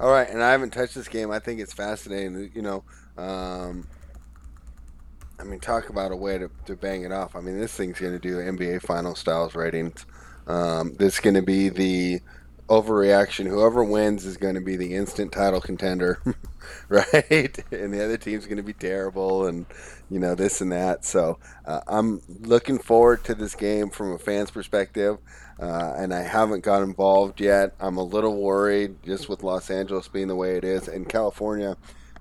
all 0.00 0.10
right 0.10 0.30
and 0.30 0.42
i 0.42 0.50
haven't 0.50 0.70
touched 0.70 0.94
this 0.94 1.08
game 1.08 1.30
i 1.30 1.38
think 1.38 1.60
it's 1.60 1.74
fascinating 1.74 2.50
you 2.54 2.62
know 2.62 2.82
um, 3.18 3.86
i 5.38 5.44
mean 5.44 5.60
talk 5.60 5.90
about 5.90 6.10
a 6.12 6.16
way 6.16 6.38
to, 6.38 6.50
to 6.64 6.74
bang 6.74 7.02
it 7.02 7.12
off 7.12 7.36
i 7.36 7.40
mean 7.40 7.58
this 7.58 7.74
thing's 7.74 7.98
going 8.00 8.12
to 8.12 8.18
do 8.18 8.36
nba 8.36 8.80
final 8.80 9.14
styles 9.14 9.54
ratings 9.54 10.06
um, 10.48 10.94
this 10.94 11.14
is 11.14 11.20
going 11.20 11.34
to 11.34 11.42
be 11.42 11.68
the 11.68 12.20
overreaction. 12.68 13.46
Whoever 13.46 13.84
wins 13.84 14.24
is 14.24 14.36
going 14.36 14.54
to 14.54 14.60
be 14.60 14.76
the 14.76 14.94
instant 14.94 15.32
title 15.32 15.60
contender, 15.60 16.20
right? 16.88 17.58
And 17.72 17.92
the 17.92 18.04
other 18.04 18.16
team's 18.16 18.46
going 18.46 18.58
to 18.58 18.62
be 18.62 18.72
terrible, 18.72 19.46
and 19.46 19.66
you 20.10 20.18
know 20.18 20.34
this 20.34 20.60
and 20.60 20.72
that. 20.72 21.04
So 21.04 21.38
uh, 21.64 21.80
I'm 21.86 22.22
looking 22.40 22.78
forward 22.78 23.24
to 23.24 23.34
this 23.34 23.54
game 23.54 23.90
from 23.90 24.12
a 24.12 24.18
fan's 24.18 24.50
perspective, 24.50 25.18
uh, 25.60 25.94
and 25.96 26.14
I 26.14 26.22
haven't 26.22 26.64
got 26.64 26.82
involved 26.82 27.40
yet. 27.40 27.74
I'm 27.80 27.96
a 27.96 28.02
little 28.02 28.40
worried 28.40 29.02
just 29.04 29.28
with 29.28 29.42
Los 29.42 29.70
Angeles 29.70 30.08
being 30.08 30.28
the 30.28 30.36
way 30.36 30.56
it 30.56 30.64
is, 30.64 30.88
and 30.88 31.08
California. 31.08 31.76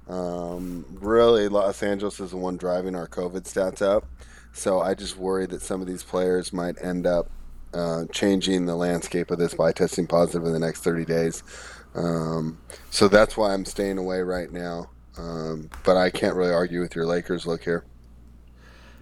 Um, 0.10 0.86
really, 1.02 1.50
Los 1.50 1.84
Angeles 1.84 2.20
is 2.20 2.32
the 2.32 2.38
one 2.38 2.58
driving 2.58 2.96
our 2.96 3.08
COVID 3.08 3.42
stats 3.42 3.82
up. 3.82 4.08
So 4.54 4.80
I 4.80 4.94
just 4.94 5.18
worry 5.18 5.46
that 5.48 5.62
some 5.62 5.82
of 5.82 5.88
these 5.88 6.04
players 6.04 6.52
might 6.52 6.82
end 6.82 7.06
up 7.06 7.30
uh, 7.74 8.06
changing 8.12 8.66
the 8.66 8.76
landscape 8.76 9.30
of 9.30 9.38
this 9.38 9.54
by 9.54 9.72
testing 9.72 10.08
positive 10.08 10.48
in 10.48 10.54
the 10.54 10.60
next 10.60 10.82
30 10.82 11.06
days. 11.06 11.44
Um, 11.98 12.60
so 12.92 13.08
that's 13.08 13.36
why 13.36 13.54
I'm 13.54 13.66
staying 13.66 13.98
away 13.98 14.22
right 14.22 14.52
now. 14.52 14.90
Um, 15.18 15.70
but 15.84 15.98
I 15.98 16.10
can't 16.10 16.36
really 16.36 16.54
argue 16.54 16.80
with 16.80 16.96
your 16.96 17.06
Lakers 17.06 17.48
look 17.48 17.64
here. 17.64 17.84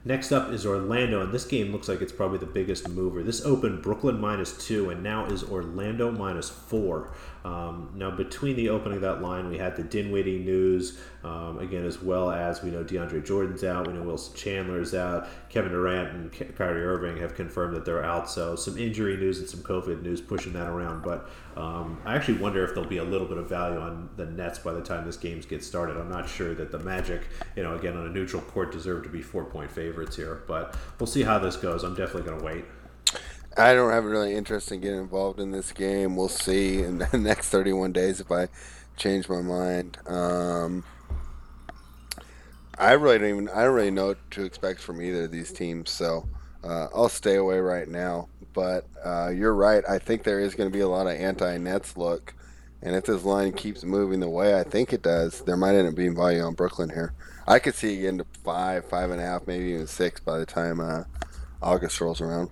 Next 0.08 0.32
up 0.32 0.52
is 0.52 0.66
Orlando, 0.66 1.22
and 1.22 1.34
this 1.34 1.46
game 1.46 1.72
looks 1.72 1.90
like 1.90 2.00
it's 2.00 2.14
probably 2.14 2.38
the 2.38 2.46
biggest 2.46 2.88
mover. 2.88 3.24
This 3.24 3.44
opened 3.44 3.82
Brooklyn 3.82 4.20
minus 4.20 4.56
two, 4.56 4.92
and 4.92 5.02
now 5.04 5.26
is 5.26 5.44
Orlando 5.44 6.12
minus 6.12 6.50
four. 6.50 7.12
Um, 7.46 7.92
now, 7.94 8.10
between 8.10 8.56
the 8.56 8.70
opening 8.70 8.96
of 8.96 9.02
that 9.04 9.22
line, 9.22 9.50
we 9.50 9.60
had 9.60 9.76
the 9.76 9.84
Dinwiddie 9.84 10.40
news, 10.40 10.98
um, 11.24 11.60
again, 11.60 11.86
as 11.86 12.02
well 12.02 12.32
as 12.32 12.64
we 12.64 12.72
know 12.72 12.84
DeAndre 12.84 13.24
Jordan's 13.24 13.64
out, 13.64 13.86
we 13.86 13.94
know 13.94 14.02
Wilson 14.02 14.36
Chandler 14.36 14.82
is 14.82 14.96
out, 14.96 15.28
Kevin 15.50 15.72
Durant 15.72 16.10
and 16.16 16.32
Ky- 16.32 16.46
Kyrie 16.46 16.84
Irving 16.84 17.18
have 17.18 17.36
confirmed 17.36 17.76
that 17.76 17.86
they're 17.86 18.04
out. 18.04 18.28
So, 18.32 18.56
some 18.56 18.80
injury 18.80 19.16
news 19.16 19.38
and 19.38 19.48
some 19.48 19.60
COVID 19.60 20.02
news 20.02 20.22
pushing 20.22 20.54
that 20.54 20.68
around. 20.68 21.04
But 21.04 21.30
um, 21.56 22.02
I 22.04 22.16
actually 22.16 22.40
wonder 22.40 22.64
if 22.64 22.74
there'll 22.74 22.90
be 22.90 22.98
a 22.98 23.04
little 23.04 23.28
bit 23.28 23.38
of 23.38 23.48
value 23.48 23.80
on 23.80 24.10
the 24.16 24.26
Nets 24.26 24.58
by 24.58 24.74
the 24.74 24.82
time 24.82 25.06
this 25.06 25.18
game 25.18 25.40
gets 25.42 25.68
started. 25.68 25.98
I'm 25.98 26.10
not 26.10 26.28
sure 26.28 26.56
that 26.56 26.72
the 26.72 26.80
Magic, 26.80 27.22
you 27.56 27.62
know, 27.62 27.76
again 27.76 27.96
on 27.96 28.08
a 28.08 28.10
neutral 28.10 28.42
court, 28.42 28.72
deserve 28.72 29.04
to 29.04 29.10
be 29.10 29.22
four 29.22 29.46
point 29.46 29.70
favorites 29.70 30.16
here, 30.16 30.42
but 30.48 30.76
we'll 31.00 31.06
see 31.06 31.22
how 31.22 31.38
this 31.38 31.58
goes. 31.58 31.84
I'm 31.84 31.94
definitely 31.94 32.24
going 32.24 32.40
to 32.40 32.46
wait. 32.46 32.66
I 33.58 33.74
don't 33.74 33.92
have 33.92 34.04
really 34.04 34.36
interest 34.36 34.72
in 34.74 34.82
getting 34.82 35.00
involved 35.00 35.40
in 35.40 35.52
this 35.52 35.72
game. 35.72 36.18
We'll 36.18 36.28
see 36.28 36.82
in 36.82 36.98
the 37.12 37.18
next 37.18 37.50
31 37.50 37.94
days 37.94 38.20
if 38.20 38.32
I 38.32 38.48
change 38.98 39.30
my 39.30 39.42
mind. 39.42 39.98
Um, 40.06 40.84
I 42.78 42.94
really 42.94 43.20
don't 43.20 43.30
even 43.30 43.50
I 43.50 43.64
don't 43.64 43.74
really 43.74 43.92
know 43.92 44.08
what 44.08 44.32
to 44.32 44.44
expect 44.44 44.82
from 44.82 45.02
either 45.02 45.24
of 45.26 45.32
these 45.32 45.54
teams, 45.54 45.90
so 45.90 46.28
uh, 46.64 46.88
I'll 46.94 47.08
stay 47.08 47.36
away 47.36 47.60
right 47.60 47.88
now. 47.88 48.28
But 48.54 48.86
uh, 49.04 49.30
you're 49.30 49.54
right. 49.54 49.84
I 49.88 50.00
think 50.00 50.24
there 50.24 50.40
is 50.40 50.56
going 50.56 50.70
to 50.70 50.74
be 50.74 50.82
a 50.82 50.88
lot 50.88 51.08
of 51.08 51.14
anti-Nets 51.14 51.96
look, 51.96 52.34
and 52.82 52.96
if 52.96 53.06
this 53.06 53.24
line 53.24 53.54
keeps 53.54 53.84
moving 53.84 54.20
the 54.20 54.30
way 54.30 54.60
I 54.60 54.64
think 54.64 54.92
it 54.92 55.02
does, 55.02 55.42
there 55.42 55.58
might 55.58 55.76
end 55.76 55.88
up 55.88 55.96
being 55.96 56.16
value 56.16 56.42
on 56.42 56.54
Brooklyn 56.54 56.90
here. 56.90 57.14
I 57.48 57.60
could 57.60 57.76
see 57.76 57.96
it 57.96 58.02
getting 58.02 58.18
to 58.18 58.26
five, 58.44 58.86
five 58.86 59.12
and 59.12 59.22
a 59.22 59.24
half, 59.24 59.48
maybe 59.48 59.72
even 59.72 59.88
six 59.88 60.20
by 60.20 60.38
the 60.40 60.46
time 60.46 60.80
uh, 60.82 61.04
August 61.62 62.02
rolls 62.02 62.20
around. 62.20 62.50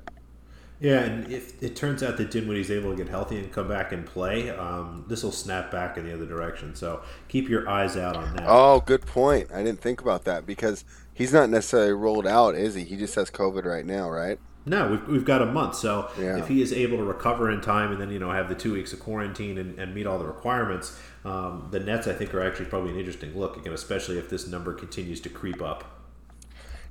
Yeah, 0.83 0.99
and 0.99 1.31
if 1.31 1.63
it 1.63 1.77
turns 1.77 2.03
out 2.03 2.17
that 2.17 2.29
Dinwiddie's 2.29 2.69
able 2.69 2.91
to 2.91 2.97
get 2.97 3.07
healthy 3.07 3.37
and 3.39 3.49
come 3.53 3.69
back 3.69 3.93
and 3.93 4.05
play, 4.05 4.49
um, 4.49 5.05
this 5.07 5.23
will 5.23 5.31
snap 5.31 5.71
back 5.71 5.97
in 5.97 6.05
the 6.05 6.13
other 6.13 6.25
direction. 6.25 6.75
So 6.75 7.01
keep 7.29 7.47
your 7.47 7.69
eyes 7.69 7.95
out 7.95 8.17
on 8.17 8.35
that. 8.35 8.43
Oh, 8.45 8.81
good 8.85 9.05
point. 9.05 9.49
I 9.49 9.63
didn't 9.63 9.79
think 9.79 10.01
about 10.01 10.25
that 10.25 10.45
because 10.45 10.83
he's 11.13 11.31
not 11.31 11.49
necessarily 11.49 11.93
rolled 11.93 12.27
out, 12.27 12.55
is 12.55 12.75
he? 12.75 12.83
He 12.83 12.97
just 12.97 13.15
has 13.15 13.31
COVID 13.31 13.63
right 13.63 13.85
now, 13.85 14.09
right? 14.09 14.37
No, 14.65 14.89
we've, 14.91 15.07
we've 15.07 15.25
got 15.25 15.41
a 15.41 15.45
month. 15.45 15.75
So 15.75 16.09
Yeah. 16.19 16.35
if 16.37 16.49
he 16.49 16.61
is 16.61 16.73
able 16.73 16.97
to 16.97 17.03
recover 17.05 17.49
in 17.49 17.61
time 17.61 17.93
and 17.93 18.01
then, 18.01 18.11
you 18.11 18.19
know, 18.19 18.31
have 18.31 18.49
the 18.49 18.55
two 18.55 18.73
weeks 18.73 18.91
of 18.91 18.99
quarantine 18.99 19.57
and, 19.57 19.79
and 19.79 19.95
meet 19.95 20.05
all 20.05 20.19
the 20.19 20.25
requirements, 20.25 20.99
um, 21.23 21.69
the 21.71 21.79
Nets, 21.79 22.07
I 22.07 22.13
think, 22.13 22.33
are 22.33 22.41
actually 22.45 22.65
probably 22.65 22.91
an 22.91 22.99
interesting 22.99 23.39
look, 23.39 23.55
again, 23.55 23.71
especially 23.71 24.17
if 24.17 24.29
this 24.29 24.49
number 24.49 24.73
continues 24.73 25.21
to 25.21 25.29
creep 25.29 25.61
up. 25.61 26.02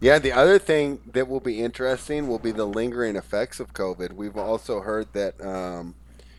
Yeah, 0.03 0.19
the 0.19 0.33
other 0.33 0.59
thing 0.59 0.99
that 1.13 1.29
will 1.29 1.39
be 1.39 1.61
interesting 1.61 2.27
will 2.27 2.41
be 2.41 2.51
the 2.51 2.65
lingering 2.65 3.15
effects 3.15 3.61
of 3.61 3.73
COVID. 3.73 4.15
We've 4.15 4.37
also 4.37 4.81
heard 4.81 5.07
that 5.13 5.41
um, 5.41 5.95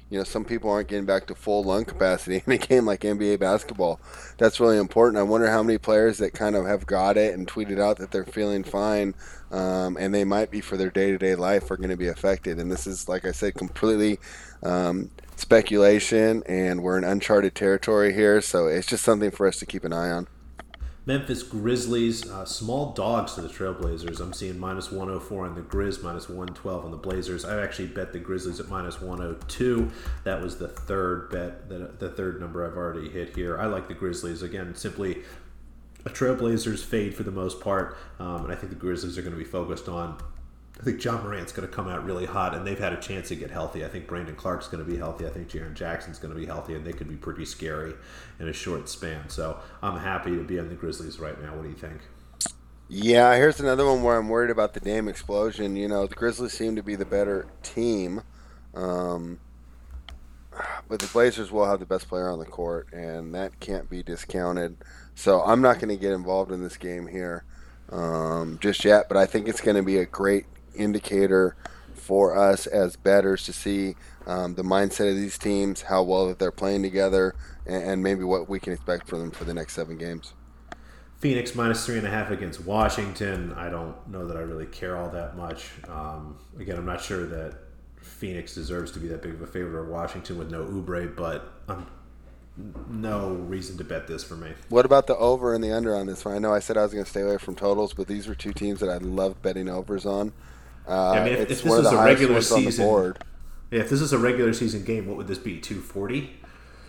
you 0.10 0.18
know 0.18 0.26
some 0.26 0.44
people 0.44 0.69
aren't 0.69 0.90
getting 0.90 1.06
back 1.06 1.27
to 1.27 1.35
full 1.35 1.64
lung 1.64 1.85
capacity 1.85 2.44
in 2.45 2.52
a 2.52 2.57
game 2.57 2.85
like 2.85 3.03
NBA 3.03 3.40
basketball. 3.40 4.02
That's 4.38 4.60
really 4.60 4.77
important. 4.77 5.18
I 5.18 5.23
wonder 5.23 5.49
how 5.49 5.64
many 5.64 5.77
players 5.77 6.18
that 6.18 6.34
kind 6.34 6.57
of 6.57 6.65
have 6.65 6.85
got 6.85 7.15
it 7.15 7.34
and 7.34 7.48
tweeted 7.48 7.80
out 7.80 7.99
that 7.99 8.11
they're 8.11 8.26
feeling 8.26 8.65
fine, 8.65 9.15
um, 9.49 9.95
and 9.95 10.14
they 10.14 10.26
might 10.26 10.52
be 10.52 10.60
for 10.60 10.76
their 10.76 10.91
day 10.91 11.11
to 11.11 11.18
day 11.18 11.34
life 11.34 11.72
are 11.72 11.77
going 11.77 11.90
to 11.90 11.95
be 11.95 12.10
affected. 12.10 12.60
And 12.60 12.69
this 12.69 12.85
is, 12.85 13.07
like 13.07 13.23
I 13.23 13.31
said, 13.31 13.53
completely. 13.53 14.19
Um, 14.61 15.10
speculation 15.38 16.44
and 16.48 16.84
we're 16.84 16.98
in 16.98 17.03
uncharted 17.03 17.56
territory 17.56 18.14
here 18.14 18.40
so 18.40 18.68
it's 18.68 18.85
just 18.85 19.03
something 19.03 19.31
for 19.31 19.48
us 19.48 19.57
to 19.57 19.65
keep 19.65 19.84
an 19.84 19.91
eye 19.91 20.11
on 20.11 20.27
Memphis 21.05 21.43
Grizzlies, 21.43 22.30
uh, 22.30 22.45
small 22.45 22.93
dogs 22.93 23.34
to 23.34 23.41
the 23.41 23.49
Trailblazers. 23.49 24.21
I'm 24.21 24.31
seeing 24.31 24.57
minus 24.57 24.89
104 24.89 25.45
on 25.45 25.55
the 25.55 25.61
Grizz, 25.61 26.01
minus 26.01 26.30
112 26.30 26.85
on 26.85 26.91
the 26.91 26.97
Blazers. 26.97 27.43
I 27.43 27.61
actually 27.61 27.89
bet 27.89 28.13
the 28.13 28.19
Grizzlies 28.19 28.61
at 28.61 28.69
minus 28.69 29.01
102. 29.01 29.91
That 30.23 30.41
was 30.41 30.57
the 30.57 30.69
third 30.69 31.30
bet, 31.30 31.67
the, 31.67 31.91
the 31.99 32.09
third 32.09 32.39
number 32.39 32.65
I've 32.65 32.77
already 32.77 33.09
hit 33.09 33.35
here. 33.35 33.59
I 33.59 33.65
like 33.65 33.89
the 33.89 33.93
Grizzlies. 33.93 34.41
Again, 34.43 34.75
simply 34.75 35.23
a 36.05 36.09
Trailblazers 36.09 36.85
fade 36.85 37.13
for 37.13 37.23
the 37.23 37.31
most 37.31 37.59
part, 37.59 37.97
um, 38.19 38.45
and 38.45 38.53
I 38.53 38.55
think 38.55 38.69
the 38.69 38.80
Grizzlies 38.80 39.17
are 39.17 39.21
going 39.21 39.34
to 39.34 39.38
be 39.38 39.43
focused 39.43 39.89
on. 39.89 40.17
I 40.80 40.84
think 40.84 41.04
Ja 41.04 41.22
Morant's 41.22 41.52
going 41.52 41.68
to 41.68 41.74
come 41.74 41.88
out 41.88 42.04
really 42.04 42.26
hot, 42.26 42.56
and 42.56 42.66
they've 42.66 42.80
had 42.80 42.94
a 42.94 43.00
chance 43.00 43.28
to 43.30 43.36
get 43.36 43.52
healthy. 43.52 43.86
I 43.86 43.90
think 43.90 44.08
Brandon 44.08 44.36
Clarke's 44.36 44.68
going 44.68 44.84
to 44.84 44.90
be 44.90 44.98
healthy. 44.98 45.26
I 45.26 45.30
think 45.30 45.50
Jaren 45.50 45.76
Jackson's 45.76 46.18
going 46.18 46.34
to 46.34 46.40
be 46.40 46.48
healthy, 46.48 46.74
and 46.74 46.84
they 46.84 46.94
could 46.94 47.08
be 47.08 47.16
pretty 47.16 47.45
scary 47.45 47.94
in 48.40 48.48
a 48.48 48.54
short 48.54 48.90
span. 48.90 49.30
So 49.30 49.60
I'm 49.82 49.98
happy 49.98 50.32
to 50.32 50.44
be 50.44 50.60
on 50.60 50.70
the 50.70 50.76
Grizzlies 50.76 51.20
right 51.20 51.40
now. 51.41 51.56
What 51.56 51.64
do 51.64 51.70
you 51.70 51.76
think? 51.76 52.02
Yeah, 52.90 53.36
here's 53.36 53.60
another 53.60 53.86
one 53.86 54.04
where 54.04 54.18
I'm 54.18 54.30
worried 54.30 54.50
about 54.50 54.74
the 54.74 54.80
Dame 54.80 55.08
explosion. 55.08 55.76
You 55.76 55.88
know, 55.88 56.08
the 56.08 56.16
Grizzlies 56.16 56.54
seem 56.54 56.76
to 56.76 56.84
be 56.84 56.95
the 56.95 57.06
better 57.06 57.48
team, 57.62 58.22
um, 58.74 59.40
but 60.90 61.00
the 61.00 61.08
Blazers 61.08 61.52
will 61.52 61.66
have 61.66 61.80
the 61.80 61.86
best 61.86 62.10
player 62.10 62.30
on 62.30 62.40
the 62.40 62.45
court, 62.45 62.91
and 62.91 63.34
that 63.36 63.60
can't 63.60 63.90
be 63.90 64.04
discounted. 64.04 64.78
So 65.16 65.41
I'm 65.44 65.62
not 65.62 65.76
going 65.76 65.90
to 65.90 66.02
get 66.02 66.12
involved 66.12 66.52
in 66.52 66.62
this 66.62 66.78
game 66.78 67.08
here 67.08 67.45
um, 67.90 68.58
just 68.62 68.84
yet, 68.84 69.08
but 69.08 69.18
I 69.18 69.26
think 69.26 69.48
it's 69.48 69.62
going 69.62 69.78
to 69.78 69.84
be 69.84 69.98
a 69.98 70.06
great 70.06 70.45
indicator 70.76 71.56
for 71.94 72.38
us 72.38 72.68
as 72.68 72.95
betters 72.95 73.44
to 73.45 73.54
see 73.54 73.95
um, 74.28 74.56
the 74.56 74.64
mindset 74.64 75.10
of 75.10 75.16
these 75.16 75.38
teams, 75.38 75.84
how 75.84 76.04
well 76.04 76.28
that 76.28 76.40
they're 76.40 76.52
playing 76.52 76.84
together, 76.84 77.36
and, 77.66 77.84
and 77.84 78.04
maybe 78.04 78.24
what 78.24 78.50
we 78.50 78.60
can 78.60 78.74
expect 78.74 79.08
from 79.08 79.20
them 79.20 79.32
for 79.32 79.45
the 79.45 79.54
next 79.54 79.74
seven 79.74 79.98
games. 79.98 80.34
Phoenix 81.18 81.56
minus 81.56 81.86
three 81.86 81.98
and 81.98 82.06
a 82.06 82.10
half 82.10 82.32
against 82.32 82.66
Washington. 82.66 83.54
I 83.54 83.70
don't 83.70 83.95
know 84.10 84.28
that 84.28 84.36
I 84.36 84.41
really 84.41 84.66
care 84.66 84.98
all 84.98 85.10
that 85.12 85.38
much. 85.38 85.70
Um, 85.88 86.38
again, 86.60 86.78
I'm 86.78 86.86
not 86.86 87.02
sure 87.02 87.26
that 87.26 87.56
Phoenix 88.02 88.54
deserves 88.54 88.91
to 88.91 89.00
be 89.00 89.08
that 89.08 89.22
big 89.22 89.34
of 89.34 89.41
a 89.41 89.48
favorite 89.48 89.84
of 89.84 89.88
Washington 89.88 90.38
with 90.38 90.52
no 90.52 90.66
Oubre, 90.66 91.16
but 91.16 91.54
um, 91.70 91.88
no 92.90 93.32
reason 93.32 93.78
to 93.78 93.84
bet 93.84 94.08
this 94.08 94.24
for 94.24 94.36
me. 94.36 94.52
What 94.70 94.86
about 94.86 95.08
the 95.08 95.16
over 95.16 95.56
and 95.56 95.64
the 95.64 95.72
under 95.72 95.95
on 95.95 96.08
this 96.08 96.26
one? 96.26 96.36
I 96.36 96.40
know 96.40 96.54
I 96.54 96.60
said 96.60 96.78
I 96.78 96.84
was 96.84 96.91
going 96.91 97.06
to 97.06 97.10
stay 97.10 97.22
away 97.22 97.38
from 97.38 97.56
totals, 97.56 97.94
but 97.94 98.08
these 98.08 98.28
were 98.28 98.36
two 98.36 98.54
teams 98.54 98.82
that 98.82 98.90
I 98.90 98.98
love 98.98 99.41
betting 99.41 99.70
overs 99.70 100.06
on. 100.06 100.34
Uh, 100.88 101.11
I 101.11 101.23
mean, 101.23 101.34
if- 101.34 101.39
if 101.41 101.47
this 101.49 101.64
was 101.64 101.85
a 101.91 102.03
regular 102.03 102.34
ones 102.34 102.51
on 102.51 102.64
the 102.65 102.72
season- 102.72 102.85
board. 102.85 103.23
Yeah, 103.72 103.80
if 103.81 103.89
this 103.89 104.01
is 104.01 104.14
a 104.14 104.18
regular 104.19 104.53
season 104.53 104.84
game, 104.84 105.07
what 105.07 105.18
would 105.18 105.27
this 105.27 105.38
be? 105.39 105.60
240? 105.60 106.39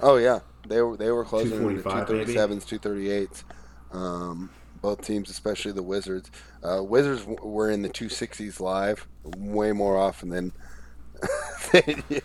Oh 0.02 0.16
yeah, 0.16 0.40
they 0.68 0.82
were 0.82 0.96
they 0.96 1.10
were 1.10 1.24
closing 1.24 1.50
245 1.58 2.10
maybe? 2.10 2.34
237s, 2.34 2.64
238s. 2.66 3.44
Um, 3.92 4.50
both 4.82 5.00
teams, 5.02 5.30
especially 5.30 5.72
the 5.72 5.82
Wizards. 5.82 6.30
Uh, 6.62 6.82
Wizards 6.82 7.20
w- 7.22 7.38
were 7.42 7.70
in 7.70 7.80
the 7.82 7.88
260s 7.88 8.60
live 8.60 9.06
way 9.38 9.72
more 9.72 9.96
often 9.96 10.28
than 10.28 10.52
than, 11.72 12.02
you, 12.10 12.20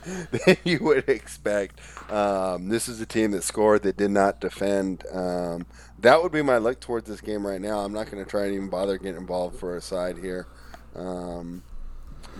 than 0.45 0.57
you 0.65 0.79
would 0.81 1.07
expect. 1.07 1.79
Um, 2.11 2.67
this 2.69 2.89
is 2.89 2.99
a 2.99 3.05
team 3.05 3.31
that 3.31 3.43
scored 3.43 3.83
that 3.83 3.95
did 3.95 4.11
not 4.11 4.41
defend. 4.41 5.05
Um, 5.13 5.65
that 5.99 6.21
would 6.21 6.31
be 6.33 6.41
my 6.41 6.57
look 6.57 6.79
towards 6.81 7.07
this 7.07 7.21
game 7.21 7.45
right 7.47 7.61
now. 7.61 7.79
I'm 7.79 7.93
not 7.93 8.11
going 8.11 8.21
to 8.23 8.29
try 8.29 8.45
and 8.45 8.53
even 8.55 8.67
bother 8.69 8.97
getting 8.97 9.15
involved 9.21 9.57
for 9.57 9.77
a 9.77 9.81
side 9.81 10.17
here. 10.17 10.47
Um, 10.95 11.63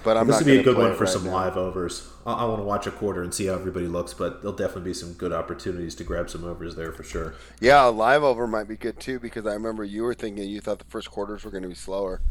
but 0.04 0.18
I'm 0.18 0.28
this 0.28 0.38
would 0.38 0.46
be 0.46 0.58
a 0.60 0.64
good 0.64 0.78
one 0.78 0.94
for 0.96 1.04
right 1.04 1.10
some 1.10 1.26
now. 1.26 1.32
live 1.34 1.58
overs. 1.58 2.08
I, 2.26 2.34
I 2.34 2.46
want 2.46 2.60
to 2.60 2.64
watch 2.64 2.88
a 2.88 2.92
quarter 2.92 3.22
and 3.24 3.34
see 3.34 3.48
how 3.48 3.54
everybody 3.56 3.88
looks, 3.88 4.14
but 4.14 4.42
there'll 4.42 4.56
definitely 4.56 4.92
be 4.92 4.94
some 4.94 5.14
good 5.14 5.34
opportunities 5.34 5.96
to 5.96 6.04
grab 6.04 6.30
some 6.30 6.44
overs 6.46 6.76
there 6.76 6.92
for 6.92 7.04
sure. 7.04 7.34
Yeah, 7.60 7.88
a 7.88 7.90
live 7.90 8.24
over 8.24 8.48
might 8.48 8.68
be 8.68 8.78
good 8.78 9.00
too 9.00 9.20
because 9.20 9.46
I 9.46 9.54
remember 9.54 9.84
you 9.84 10.04
were 10.04 10.14
thinking 10.14 10.48
you 10.48 10.62
thought 10.62 10.80
the 10.80 10.86
first 10.86 11.10
quarters 11.12 11.44
were 11.44 11.52
going 11.52 11.64
to 11.64 11.70
be 11.70 11.76
slower. 11.76 12.22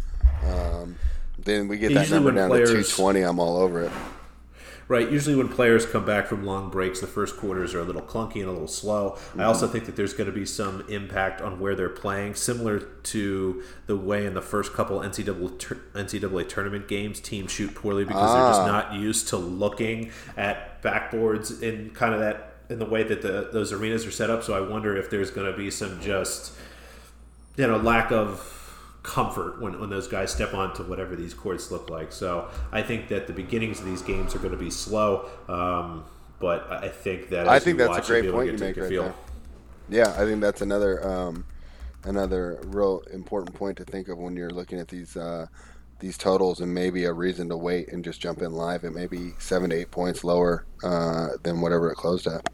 Um, 0.46 0.96
then 1.38 1.68
we 1.68 1.78
get 1.78 1.92
that 1.94 2.00
Usually 2.00 2.20
number 2.20 2.32
down 2.40 2.48
players- 2.48 2.68
to 2.70 2.74
220. 2.74 3.22
I'm 3.22 3.38
all 3.38 3.56
over 3.56 3.82
it. 3.82 3.92
Right. 4.88 5.10
Usually, 5.12 5.36
when 5.36 5.48
players 5.48 5.84
come 5.84 6.06
back 6.06 6.26
from 6.28 6.44
long 6.44 6.70
breaks, 6.70 7.00
the 7.00 7.06
first 7.06 7.36
quarters 7.36 7.74
are 7.74 7.80
a 7.80 7.84
little 7.84 8.00
clunky 8.00 8.36
and 8.36 8.46
a 8.46 8.52
little 8.52 8.66
slow. 8.66 9.18
I 9.38 9.42
also 9.44 9.66
think 9.68 9.84
that 9.84 9.96
there's 9.96 10.14
going 10.14 10.28
to 10.28 10.32
be 10.32 10.46
some 10.46 10.82
impact 10.88 11.42
on 11.42 11.60
where 11.60 11.74
they're 11.74 11.90
playing, 11.90 12.36
similar 12.36 12.78
to 12.80 13.62
the 13.86 13.96
way 13.96 14.24
in 14.24 14.32
the 14.32 14.40
first 14.40 14.72
couple 14.72 15.00
NCAA, 15.00 15.58
tur- 15.58 15.82
NCAA 15.94 16.48
tournament 16.48 16.88
games 16.88 17.20
teams 17.20 17.52
shoot 17.52 17.74
poorly 17.74 18.04
because 18.04 18.32
they're 18.32 18.48
just 18.48 18.60
Ah. 18.62 18.66
not 18.66 18.94
used 18.94 19.28
to 19.28 19.36
looking 19.36 20.10
at 20.38 20.82
backboards 20.82 21.62
in 21.62 21.90
kind 21.90 22.14
of 22.14 22.20
that 22.20 22.54
in 22.70 22.78
the 22.78 22.86
way 22.86 23.02
that 23.02 23.20
the, 23.20 23.50
those 23.52 23.72
arenas 23.72 24.06
are 24.06 24.10
set 24.10 24.30
up. 24.30 24.42
So 24.42 24.54
I 24.54 24.66
wonder 24.66 24.96
if 24.96 25.10
there's 25.10 25.30
going 25.30 25.50
to 25.50 25.56
be 25.56 25.70
some 25.70 26.00
just 26.00 26.52
you 27.58 27.66
know 27.66 27.76
lack 27.76 28.10
of 28.10 28.54
comfort 29.08 29.58
when, 29.60 29.80
when 29.80 29.88
those 29.88 30.06
guys 30.06 30.30
step 30.30 30.52
onto 30.52 30.82
whatever 30.82 31.16
these 31.16 31.32
courts 31.32 31.70
look 31.70 31.88
like. 31.88 32.12
So 32.12 32.48
I 32.70 32.82
think 32.82 33.08
that 33.08 33.26
the 33.26 33.32
beginnings 33.32 33.80
of 33.80 33.86
these 33.86 34.02
games 34.02 34.34
are 34.34 34.38
going 34.38 34.52
to 34.52 34.58
be 34.58 34.70
slow, 34.70 35.30
um, 35.48 36.04
but 36.38 36.70
I 36.70 36.88
think 36.88 37.30
that 37.30 37.48
I 37.48 37.58
think 37.58 37.78
that's 37.78 37.96
a 37.96 38.02
great 38.02 38.30
point 38.30 38.52
you 38.52 38.58
to 38.58 38.64
make 38.64 38.76
right 38.76 38.88
feel. 38.88 39.04
there. 39.04 39.14
Yeah, 39.88 40.14
I 40.20 40.26
think 40.26 40.42
that's 40.42 40.60
another 40.60 41.08
um, 41.08 41.46
another 42.04 42.60
real 42.66 43.02
important 43.10 43.54
point 43.54 43.78
to 43.78 43.84
think 43.84 44.08
of 44.08 44.18
when 44.18 44.36
you're 44.36 44.50
looking 44.50 44.78
at 44.78 44.88
these 44.88 45.16
uh, 45.16 45.46
these 46.00 46.18
totals 46.18 46.60
and 46.60 46.72
maybe 46.72 47.04
a 47.06 47.12
reason 47.12 47.48
to 47.48 47.56
wait 47.56 47.88
and 47.88 48.04
just 48.04 48.20
jump 48.20 48.42
in 48.42 48.52
live 48.52 48.84
at 48.84 48.92
maybe 48.92 49.32
seven 49.38 49.70
to 49.70 49.76
eight 49.76 49.90
points 49.90 50.22
lower 50.22 50.66
uh, 50.84 51.28
than 51.42 51.62
whatever 51.62 51.90
it 51.90 51.96
closed 51.96 52.26
at. 52.26 52.46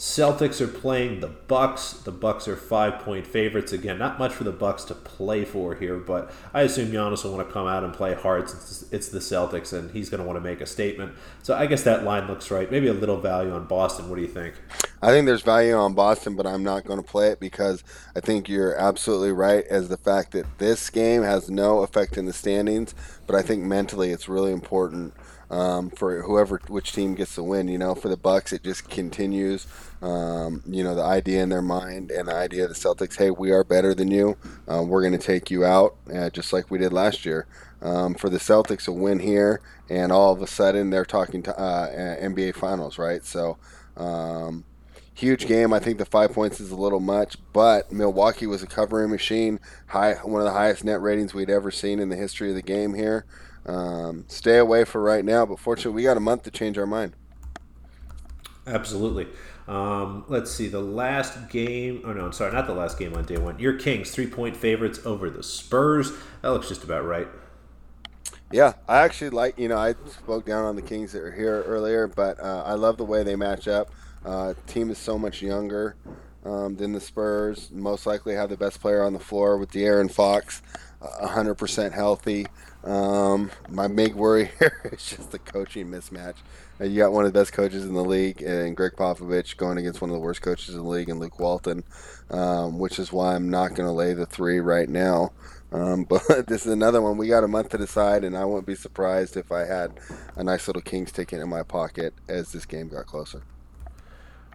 Celtics 0.00 0.62
are 0.62 0.66
playing 0.66 1.20
the 1.20 1.26
Bucks. 1.26 1.92
The 1.92 2.10
Bucks 2.10 2.48
are 2.48 2.56
five 2.56 3.00
point 3.00 3.26
favorites. 3.26 3.70
Again, 3.70 3.98
not 3.98 4.18
much 4.18 4.32
for 4.32 4.44
the 4.44 4.50
Bucks 4.50 4.82
to 4.84 4.94
play 4.94 5.44
for 5.44 5.74
here, 5.74 5.98
but 5.98 6.32
I 6.54 6.62
assume 6.62 6.90
Giannis 6.90 7.22
will 7.22 7.34
want 7.34 7.46
to 7.46 7.52
come 7.52 7.66
out 7.66 7.84
and 7.84 7.92
play 7.92 8.14
hard 8.14 8.48
since 8.48 8.86
it's 8.90 9.10
the 9.10 9.18
Celtics, 9.18 9.74
and 9.74 9.90
he's 9.90 10.08
going 10.08 10.22
to 10.22 10.26
want 10.26 10.38
to 10.38 10.40
make 10.40 10.62
a 10.62 10.66
statement. 10.66 11.12
So 11.42 11.54
I 11.54 11.66
guess 11.66 11.82
that 11.82 12.02
line 12.02 12.28
looks 12.28 12.50
right. 12.50 12.70
Maybe 12.70 12.86
a 12.86 12.94
little 12.94 13.20
value 13.20 13.52
on 13.52 13.66
Boston. 13.66 14.08
What 14.08 14.16
do 14.16 14.22
you 14.22 14.28
think? 14.28 14.54
I 15.02 15.10
think 15.10 15.26
there's 15.26 15.42
value 15.42 15.74
on 15.74 15.92
Boston, 15.92 16.34
but 16.34 16.46
I'm 16.46 16.62
not 16.62 16.86
going 16.86 16.98
to 16.98 17.06
play 17.06 17.28
it 17.28 17.38
because 17.38 17.84
I 18.16 18.20
think 18.20 18.48
you're 18.48 18.74
absolutely 18.76 19.32
right 19.32 19.66
as 19.66 19.90
the 19.90 19.98
fact 19.98 20.32
that 20.32 20.46
this 20.56 20.88
game 20.88 21.24
has 21.24 21.50
no 21.50 21.80
effect 21.80 22.16
in 22.16 22.24
the 22.24 22.32
standings, 22.32 22.94
but 23.26 23.36
I 23.36 23.42
think 23.42 23.64
mentally 23.64 24.12
it's 24.12 24.30
really 24.30 24.52
important 24.52 25.12
um, 25.50 25.90
for 25.90 26.22
whoever 26.22 26.60
which 26.68 26.92
team 26.92 27.14
gets 27.14 27.34
the 27.34 27.42
win. 27.42 27.68
You 27.68 27.78
know, 27.78 27.94
for 27.94 28.08
the 28.08 28.16
Bucks, 28.16 28.52
it 28.52 28.62
just 28.62 28.88
continues. 28.88 29.66
Um, 30.00 30.62
you 30.66 30.82
know, 30.82 30.94
the 30.94 31.02
idea 31.02 31.42
in 31.42 31.48
their 31.48 31.62
mind 31.62 32.10
and 32.10 32.28
the 32.28 32.34
idea 32.34 32.64
of 32.64 32.70
the 32.70 32.74
Celtics, 32.74 33.16
hey, 33.16 33.30
we 33.30 33.50
are 33.50 33.64
better 33.64 33.94
than 33.94 34.10
you. 34.10 34.36
Uh, 34.66 34.82
we're 34.82 35.02
going 35.02 35.18
to 35.18 35.18
take 35.18 35.50
you 35.50 35.64
out, 35.64 35.96
uh, 36.14 36.30
just 36.30 36.52
like 36.52 36.70
we 36.70 36.78
did 36.78 36.92
last 36.92 37.26
year. 37.26 37.46
Um, 37.82 38.14
for 38.14 38.28
the 38.28 38.38
Celtics, 38.38 38.88
a 38.88 38.92
win 38.92 39.20
here, 39.20 39.62
and 39.88 40.12
all 40.12 40.32
of 40.32 40.42
a 40.42 40.46
sudden 40.46 40.90
they're 40.90 41.06
talking 41.06 41.42
to 41.44 41.58
uh, 41.58 41.88
NBA 42.20 42.54
Finals, 42.54 42.98
right? 42.98 43.24
So. 43.24 43.58
Um, 43.96 44.64
huge 45.14 45.46
game. 45.46 45.72
I 45.74 45.78
think 45.78 45.98
the 45.98 46.06
five 46.06 46.32
points 46.32 46.60
is 46.60 46.70
a 46.70 46.76
little 46.76 47.00
much, 47.00 47.36
but 47.52 47.92
Milwaukee 47.92 48.46
was 48.46 48.62
a 48.62 48.66
covering 48.66 49.10
machine. 49.10 49.60
High, 49.88 50.14
one 50.14 50.40
of 50.40 50.46
the 50.46 50.52
highest 50.52 50.82
net 50.82 51.02
ratings 51.02 51.34
we'd 51.34 51.50
ever 51.50 51.70
seen 51.70 52.00
in 52.00 52.08
the 52.08 52.16
history 52.16 52.48
of 52.48 52.54
the 52.54 52.62
game 52.62 52.94
here. 52.94 53.26
Um, 53.66 54.24
stay 54.28 54.58
away 54.58 54.84
for 54.84 55.02
right 55.02 55.24
now, 55.24 55.46
but 55.46 55.58
fortunately, 55.58 55.92
we 55.92 56.02
got 56.02 56.16
a 56.16 56.20
month 56.20 56.44
to 56.44 56.50
change 56.50 56.78
our 56.78 56.86
mind. 56.86 57.12
Absolutely. 58.66 59.26
Um, 59.68 60.24
let's 60.28 60.50
see. 60.50 60.68
The 60.68 60.80
last 60.80 61.48
game. 61.48 62.02
Oh 62.04 62.12
no, 62.12 62.26
I'm 62.26 62.32
sorry, 62.32 62.52
not 62.52 62.66
the 62.66 62.74
last 62.74 62.98
game 62.98 63.14
on 63.14 63.24
day 63.24 63.36
one. 63.36 63.58
Your 63.58 63.74
Kings 63.74 64.10
three 64.10 64.26
point 64.26 64.56
favorites 64.56 65.00
over 65.04 65.30
the 65.30 65.42
Spurs. 65.42 66.12
That 66.42 66.48
looks 66.48 66.68
just 66.68 66.84
about 66.84 67.04
right. 67.04 67.28
Yeah, 68.52 68.74
I 68.88 68.98
actually 68.98 69.30
like. 69.30 69.58
You 69.58 69.68
know, 69.68 69.78
I 69.78 69.94
spoke 70.08 70.44
down 70.44 70.64
on 70.64 70.74
the 70.74 70.82
Kings 70.82 71.12
that 71.12 71.22
were 71.22 71.30
here 71.30 71.62
earlier, 71.62 72.08
but 72.08 72.40
uh, 72.40 72.64
I 72.66 72.74
love 72.74 72.96
the 72.96 73.04
way 73.04 73.22
they 73.22 73.36
match 73.36 73.68
up. 73.68 73.90
Uh, 74.24 74.54
team 74.66 74.90
is 74.90 74.98
so 74.98 75.18
much 75.18 75.40
younger 75.40 75.96
um, 76.44 76.76
than 76.76 76.92
the 76.92 77.00
Spurs. 77.00 77.70
Most 77.70 78.06
likely 78.06 78.34
have 78.34 78.50
the 78.50 78.56
best 78.56 78.80
player 78.80 79.02
on 79.02 79.12
the 79.12 79.20
floor 79.20 79.56
with 79.56 79.70
De'Aaron 79.70 80.10
Fox, 80.10 80.62
uh, 81.00 81.28
100% 81.28 81.92
healthy. 81.92 82.46
Um, 82.82 83.50
my 83.68 83.88
big 83.88 84.14
worry 84.14 84.50
here 84.58 84.80
is 84.92 85.04
just 85.04 85.30
the 85.30 85.38
coaching 85.38 85.90
mismatch. 85.90 86.36
Uh, 86.80 86.84
you 86.84 86.98
got 86.98 87.12
one 87.12 87.26
of 87.26 87.32
the 87.32 87.38
best 87.38 87.52
coaches 87.52 87.84
in 87.84 87.92
the 87.92 88.04
league, 88.04 88.42
and 88.42 88.76
Gregg 88.76 88.92
Popovich 88.92 89.56
going 89.56 89.76
against 89.78 90.00
one 90.00 90.10
of 90.10 90.14
the 90.14 90.20
worst 90.20 90.40
coaches 90.40 90.74
in 90.74 90.82
the 90.82 90.88
league, 90.88 91.10
and 91.10 91.20
Luke 91.20 91.38
Walton, 91.38 91.84
um, 92.30 92.78
which 92.78 92.98
is 92.98 93.12
why 93.12 93.34
I'm 93.34 93.50
not 93.50 93.74
going 93.74 93.86
to 93.86 93.92
lay 93.92 94.14
the 94.14 94.26
three 94.26 94.60
right 94.60 94.88
now. 94.88 95.32
Um, 95.72 96.04
but 96.08 96.46
this 96.46 96.64
is 96.64 96.72
another 96.72 97.02
one. 97.02 97.18
We 97.18 97.28
got 97.28 97.44
a 97.44 97.48
month 97.48 97.70
to 97.70 97.78
decide, 97.78 98.24
and 98.24 98.36
I 98.36 98.44
wouldn't 98.44 98.66
be 98.66 98.74
surprised 98.74 99.36
if 99.36 99.52
I 99.52 99.66
had 99.66 99.92
a 100.36 100.42
nice 100.42 100.66
little 100.66 100.82
Kings 100.82 101.12
ticket 101.12 101.40
in 101.40 101.48
my 101.48 101.62
pocket 101.62 102.14
as 102.28 102.52
this 102.52 102.64
game 102.64 102.88
got 102.88 103.06
closer. 103.06 103.42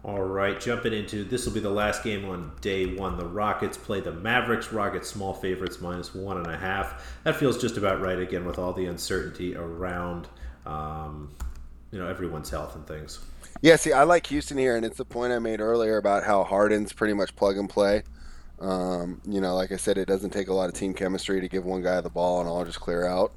All 0.06 0.22
right, 0.22 0.60
jumping 0.60 0.92
into 0.92 1.24
this 1.24 1.46
will 1.46 1.52
be 1.52 1.58
the 1.58 1.68
last 1.68 2.04
game 2.04 2.26
on 2.26 2.52
day 2.60 2.94
one. 2.94 3.16
The 3.16 3.26
Rockets 3.26 3.76
play 3.76 4.00
the 4.00 4.12
Mavericks. 4.12 4.72
Rockets 4.72 5.08
small 5.08 5.34
favorites 5.34 5.80
minus 5.80 6.14
one 6.14 6.36
and 6.36 6.46
a 6.46 6.56
half. 6.56 7.18
That 7.24 7.34
feels 7.34 7.60
just 7.60 7.76
about 7.76 8.00
right 8.00 8.20
again 8.20 8.44
with 8.44 8.56
all 8.56 8.72
the 8.72 8.86
uncertainty 8.86 9.56
around, 9.56 10.28
um, 10.64 11.34
you 11.90 11.98
know, 11.98 12.06
everyone's 12.06 12.48
health 12.48 12.76
and 12.76 12.86
things. 12.86 13.18
Yeah, 13.62 13.74
see, 13.74 13.92
I 13.92 14.04
like 14.04 14.28
Houston 14.28 14.58
here, 14.58 14.76
and 14.76 14.86
it's 14.86 14.98
the 14.98 15.04
point 15.04 15.32
I 15.32 15.40
made 15.40 15.60
earlier 15.60 15.96
about 15.96 16.22
how 16.22 16.44
Harden's 16.44 16.92
pretty 16.92 17.14
much 17.14 17.34
plug 17.34 17.56
and 17.56 17.68
play. 17.68 18.04
Um, 18.60 19.20
you 19.26 19.40
know, 19.40 19.56
like 19.56 19.72
I 19.72 19.76
said, 19.76 19.98
it 19.98 20.06
doesn't 20.06 20.30
take 20.30 20.46
a 20.46 20.54
lot 20.54 20.68
of 20.68 20.76
team 20.76 20.94
chemistry 20.94 21.40
to 21.40 21.48
give 21.48 21.64
one 21.64 21.82
guy 21.82 22.00
the 22.00 22.10
ball 22.10 22.38
and 22.38 22.48
all 22.48 22.64
just 22.64 22.78
clear 22.80 23.08
out. 23.08 23.32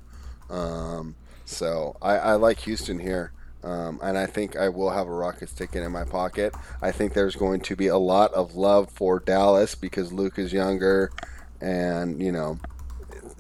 Um, 0.51 1.15
so 1.45 1.97
I, 1.99 2.17
I 2.17 2.33
like 2.35 2.59
Houston 2.59 2.99
here. 2.99 3.31
Um, 3.63 3.99
and 4.01 4.17
I 4.17 4.25
think 4.25 4.55
I 4.55 4.69
will 4.69 4.89
have 4.89 5.07
a 5.07 5.11
Rockets 5.11 5.53
ticket 5.53 5.83
in 5.83 5.91
my 5.91 6.05
pocket. 6.05 6.53
I 6.81 6.91
think 6.91 7.13
there's 7.13 7.35
going 7.35 7.61
to 7.61 7.75
be 7.75 7.87
a 7.87 7.97
lot 7.97 8.33
of 8.33 8.55
love 8.55 8.89
for 8.89 9.19
Dallas 9.19 9.75
because 9.75 10.13
Luka 10.13 10.41
is 10.41 10.53
younger, 10.53 11.11
and 11.59 12.21
you 12.21 12.31
know, 12.31 12.57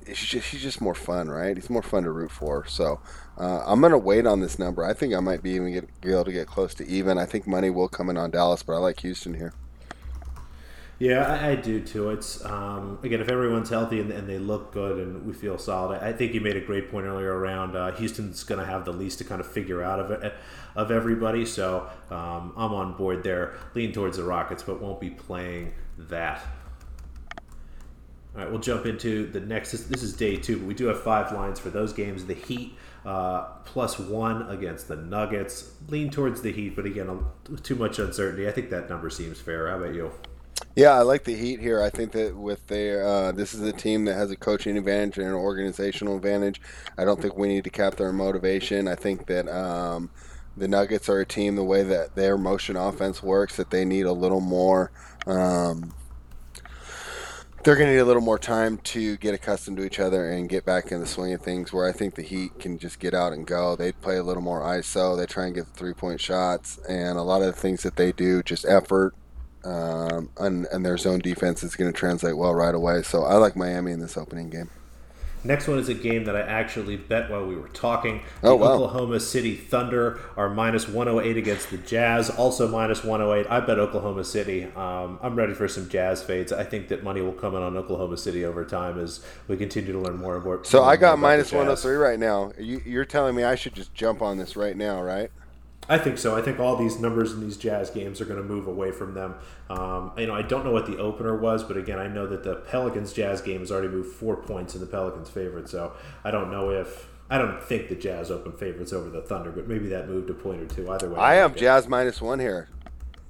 just, 0.05 0.49
he's 0.49 0.61
just 0.61 0.81
more 0.81 0.95
fun, 0.95 1.29
right? 1.29 1.55
He's 1.55 1.69
more 1.69 1.81
fun 1.81 2.03
to 2.03 2.11
root 2.11 2.31
for. 2.31 2.65
So 2.67 2.99
uh, 3.37 3.63
I'm 3.65 3.79
going 3.79 3.91
to 3.91 3.97
wait 3.97 4.25
on 4.25 4.41
this 4.41 4.59
number. 4.59 4.83
I 4.83 4.93
think 4.93 5.13
I 5.13 5.19
might 5.19 5.41
be 5.41 5.51
even 5.51 5.71
get, 5.71 6.01
be 6.01 6.11
able 6.11 6.25
to 6.25 6.31
get 6.31 6.47
close 6.47 6.73
to 6.75 6.87
even. 6.87 7.17
I 7.17 7.25
think 7.25 7.47
money 7.47 7.69
will 7.69 7.87
come 7.87 8.09
in 8.09 8.17
on 8.17 8.31
Dallas, 8.31 8.63
but 8.63 8.73
I 8.73 8.79
like 8.79 8.99
Houston 9.01 9.35
here. 9.35 9.53
Yeah, 10.99 11.31
I, 11.31 11.51
I 11.51 11.55
do 11.55 11.81
too. 11.81 12.09
It's 12.09 12.43
um, 12.43 12.99
again, 13.03 13.21
if 13.21 13.29
everyone's 13.29 13.69
healthy 13.69 14.01
and, 14.01 14.11
and, 14.11 14.27
they 14.27 14.37
look 14.37 14.73
good 14.73 14.97
and 14.97 15.25
we 15.25 15.31
feel 15.31 15.57
solid, 15.57 16.03
I, 16.03 16.09
I 16.09 16.13
think 16.13 16.33
you 16.33 16.41
made 16.41 16.57
a 16.57 16.61
great 16.61 16.91
point 16.91 17.05
earlier 17.05 17.33
around 17.33 17.77
uh, 17.77 17.93
Houston's 17.93 18.43
going 18.43 18.59
to 18.59 18.65
have 18.65 18.83
the 18.83 18.91
least 18.91 19.17
to 19.19 19.23
kind 19.23 19.39
of 19.39 19.49
figure 19.49 19.81
out 19.81 20.01
of 20.01 20.11
it, 20.11 20.33
of 20.75 20.91
everybody. 20.91 21.45
So 21.45 21.89
um, 22.11 22.51
I'm 22.57 22.73
on 22.73 22.97
board 22.97 23.23
there. 23.23 23.55
Lean 23.75 23.93
towards 23.93 24.17
the 24.17 24.23
Rockets, 24.23 24.61
but 24.61 24.81
won't 24.81 24.99
be 24.99 25.09
playing 25.09 25.73
that. 25.97 26.45
All 28.35 28.43
right, 28.43 28.51
we'll 28.51 28.59
jump 28.59 28.85
into 28.85 29.25
the 29.27 29.39
next. 29.39 29.71
This, 29.71 30.03
is 30.03 30.13
day 30.13 30.35
two, 30.35 30.57
but 30.57 30.67
we 30.67 30.73
do 30.73 30.87
have 30.87 31.01
five 31.01 31.31
lines 31.31 31.61
for 31.61 31.69
those 31.69 31.93
games. 31.93 32.25
The 32.25 32.33
Heat 32.33 32.77
uh, 33.05 33.43
plus 33.63 33.97
one 33.97 34.49
against 34.49 34.89
the 34.89 34.97
Nuggets. 34.97 35.71
Lean 35.87 36.11
towards 36.11 36.41
the 36.41 36.51
Heat, 36.51 36.75
but 36.75 36.85
again, 36.85 37.25
too 37.63 37.75
much 37.75 37.99
uncertainty. 37.99 38.49
I 38.49 38.51
think 38.51 38.69
that 38.71 38.89
number 38.89 39.09
seems 39.09 39.39
fair. 39.39 39.69
How 39.69 39.77
about 39.77 39.95
you? 39.95 40.11
Yeah, 40.75 40.91
I 40.91 41.01
like 41.01 41.23
the 41.23 41.35
Heat 41.35 41.59
here. 41.59 41.81
I 41.81 41.89
think 41.89 42.11
that 42.13 42.35
with 42.35 42.67
their 42.67 43.05
uh, 43.05 43.31
this 43.31 43.53
is 43.53 43.61
a 43.61 43.73
team 43.73 44.05
that 44.05 44.13
has 44.15 44.31
a 44.31 44.35
coaching 44.35 44.77
advantage 44.77 45.17
and 45.17 45.27
an 45.27 45.33
organizational 45.33 46.15
advantage. 46.15 46.61
I 46.97 47.05
don't 47.05 47.21
think 47.21 47.37
we 47.37 47.47
need 47.47 47.63
to 47.65 47.69
cap 47.69 47.95
their 47.95 48.13
motivation. 48.13 48.87
I 48.87 48.95
think 48.95 49.27
that 49.27 49.47
um, 49.49 50.09
the 50.55 50.67
Nuggets 50.67 51.09
are 51.09 51.19
a 51.19 51.25
team 51.25 51.55
the 51.55 51.63
way 51.63 51.83
that 51.83 52.15
their 52.15 52.37
motion 52.37 52.75
offense 52.75 53.23
works 53.23 53.57
that 53.57 53.71
they 53.71 53.85
need 53.85 54.05
a 54.05 54.13
little 54.13 54.41
more. 54.41 54.91
Um, 55.25 55.93
they're 57.63 57.75
going 57.75 57.87
to 57.87 57.93
need 57.93 57.99
a 57.99 58.05
little 58.05 58.21
more 58.21 58.39
time 58.39 58.77
to 58.77 59.17
get 59.17 59.33
accustomed 59.33 59.77
to 59.77 59.83
each 59.83 59.99
other 59.99 60.29
and 60.29 60.47
get 60.47 60.63
back 60.65 60.93
in 60.93 61.01
the 61.01 61.05
swing 61.05 61.33
of 61.33 61.41
things. 61.41 61.73
Where 61.73 61.87
I 61.87 61.91
think 61.91 62.15
the 62.15 62.21
Heat 62.21 62.57
can 62.57 62.77
just 62.77 62.99
get 62.99 63.13
out 63.13 63.33
and 63.33 63.45
go. 63.45 63.75
They 63.75 63.91
play 63.91 64.17
a 64.17 64.23
little 64.23 64.43
more 64.43 64.61
ISO. 64.61 65.17
They 65.17 65.25
try 65.25 65.47
and 65.47 65.55
get 65.55 65.65
the 65.65 65.73
three 65.73 65.93
point 65.93 66.21
shots, 66.21 66.79
and 66.87 67.17
a 67.17 67.21
lot 67.21 67.41
of 67.41 67.47
the 67.47 67.61
things 67.61 67.83
that 67.83 67.97
they 67.97 68.11
do, 68.11 68.41
just 68.43 68.65
effort 68.65 69.13
um, 69.63 70.29
and, 70.37 70.67
and 70.71 70.85
their 70.85 70.97
zone 70.97 71.19
defense 71.19 71.63
is 71.63 71.75
going 71.75 71.91
to 71.91 71.97
translate 71.97 72.37
well 72.37 72.53
right 72.53 72.75
away. 72.75 73.01
So 73.03 73.23
I 73.23 73.35
like 73.35 73.55
Miami 73.55 73.91
in 73.91 73.99
this 73.99 74.17
opening 74.17 74.49
game. 74.49 74.69
Next 75.41 75.69
one 75.69 75.79
is 75.79 75.87
a 75.87 75.93
game 75.93 76.25
that 76.25 76.35
I 76.35 76.41
actually 76.41 76.97
bet 76.97 77.29
while 77.29 77.45
we 77.45 77.55
were 77.55 77.69
talking. 77.69 78.21
The 78.41 78.49
oh, 78.49 78.55
wow. 78.55 78.73
Oklahoma 78.73 79.21
City 79.21 79.55
Thunder 79.55 80.19
are 80.35 80.49
minus 80.49 80.89
108 80.89 81.37
against 81.37 81.71
the 81.71 81.77
Jazz, 81.77 82.29
also 82.29 82.67
minus 82.67 83.05
108. 83.05 83.49
I 83.49 83.61
bet 83.61 83.79
Oklahoma 83.79 84.25
City. 84.25 84.65
Um, 84.75 85.17
I'm 85.21 85.35
ready 85.35 85.53
for 85.53 85.69
some 85.69 85.87
Jazz 85.87 86.21
fades. 86.21 86.51
I 86.51 86.65
think 86.65 86.89
that 86.89 87.03
money 87.05 87.21
will 87.21 87.31
come 87.31 87.55
in 87.55 87.61
on 87.61 87.77
Oklahoma 87.77 88.17
City 88.17 88.43
over 88.43 88.65
time 88.65 88.99
as 88.99 89.25
we 89.47 89.55
continue 89.55 89.93
to 89.93 89.99
learn 89.99 90.17
more 90.17 90.35
and 90.35 90.43
more. 90.43 90.61
So 90.65 90.83
I 90.83 90.97
got 90.97 91.17
minus 91.19 91.53
103 91.53 91.95
right 91.95 92.19
now. 92.19 92.51
You, 92.59 92.81
you're 92.85 93.05
telling 93.05 93.33
me 93.33 93.45
I 93.45 93.55
should 93.55 93.73
just 93.73 93.93
jump 93.93 94.21
on 94.21 94.37
this 94.37 94.57
right 94.57 94.75
now, 94.75 95.01
right? 95.01 95.31
I 95.89 95.97
think 95.97 96.19
so. 96.19 96.37
I 96.37 96.43
think 96.43 96.59
all 96.59 96.75
these 96.75 96.99
numbers 96.99 97.33
in 97.33 97.41
these 97.41 97.57
Jazz 97.57 97.89
games 97.89 98.21
are 98.21 98.25
going 98.25 98.39
to 98.39 98.47
move 98.47 98.67
away 98.67 98.91
from 98.91 99.15
them. 99.15 99.33
Um, 99.71 100.11
you 100.17 100.27
know, 100.27 100.35
I 100.35 100.43
don't 100.43 100.63
know 100.63 100.71
what 100.71 100.85
the 100.85 100.97
opener 100.97 101.35
was, 101.35 101.63
but 101.63 101.77
again, 101.77 101.97
I 101.97 102.07
know 102.07 102.27
that 102.27 102.43
the 102.43 102.57
Pelicans 102.57 103.11
Jazz 103.11 103.41
game 103.41 103.61
has 103.61 103.71
already 103.71 103.87
moved 103.87 104.13
four 104.15 104.37
points 104.37 104.75
in 104.75 104.81
the 104.81 104.87
Pelicans' 104.87 105.31
favorite. 105.31 105.67
So 105.67 105.93
I 106.23 106.29
don't 106.29 106.51
know 106.51 106.69
if 106.69 107.07
I 107.31 107.39
don't 107.39 107.61
think 107.61 107.89
the 107.89 107.95
Jazz 107.95 108.29
open 108.29 108.51
favorites 108.51 108.93
over 108.93 109.09
the 109.09 109.21
Thunder, 109.21 109.51
but 109.51 109.67
maybe 109.67 109.87
that 109.89 110.07
moved 110.07 110.29
a 110.29 110.33
point 110.35 110.61
or 110.61 110.67
two. 110.67 110.91
Either 110.91 111.09
way, 111.09 111.19
I 111.19 111.33
have 111.35 111.55
Jazz 111.55 111.87
minus 111.87 112.21
one 112.21 112.39
here, 112.39 112.69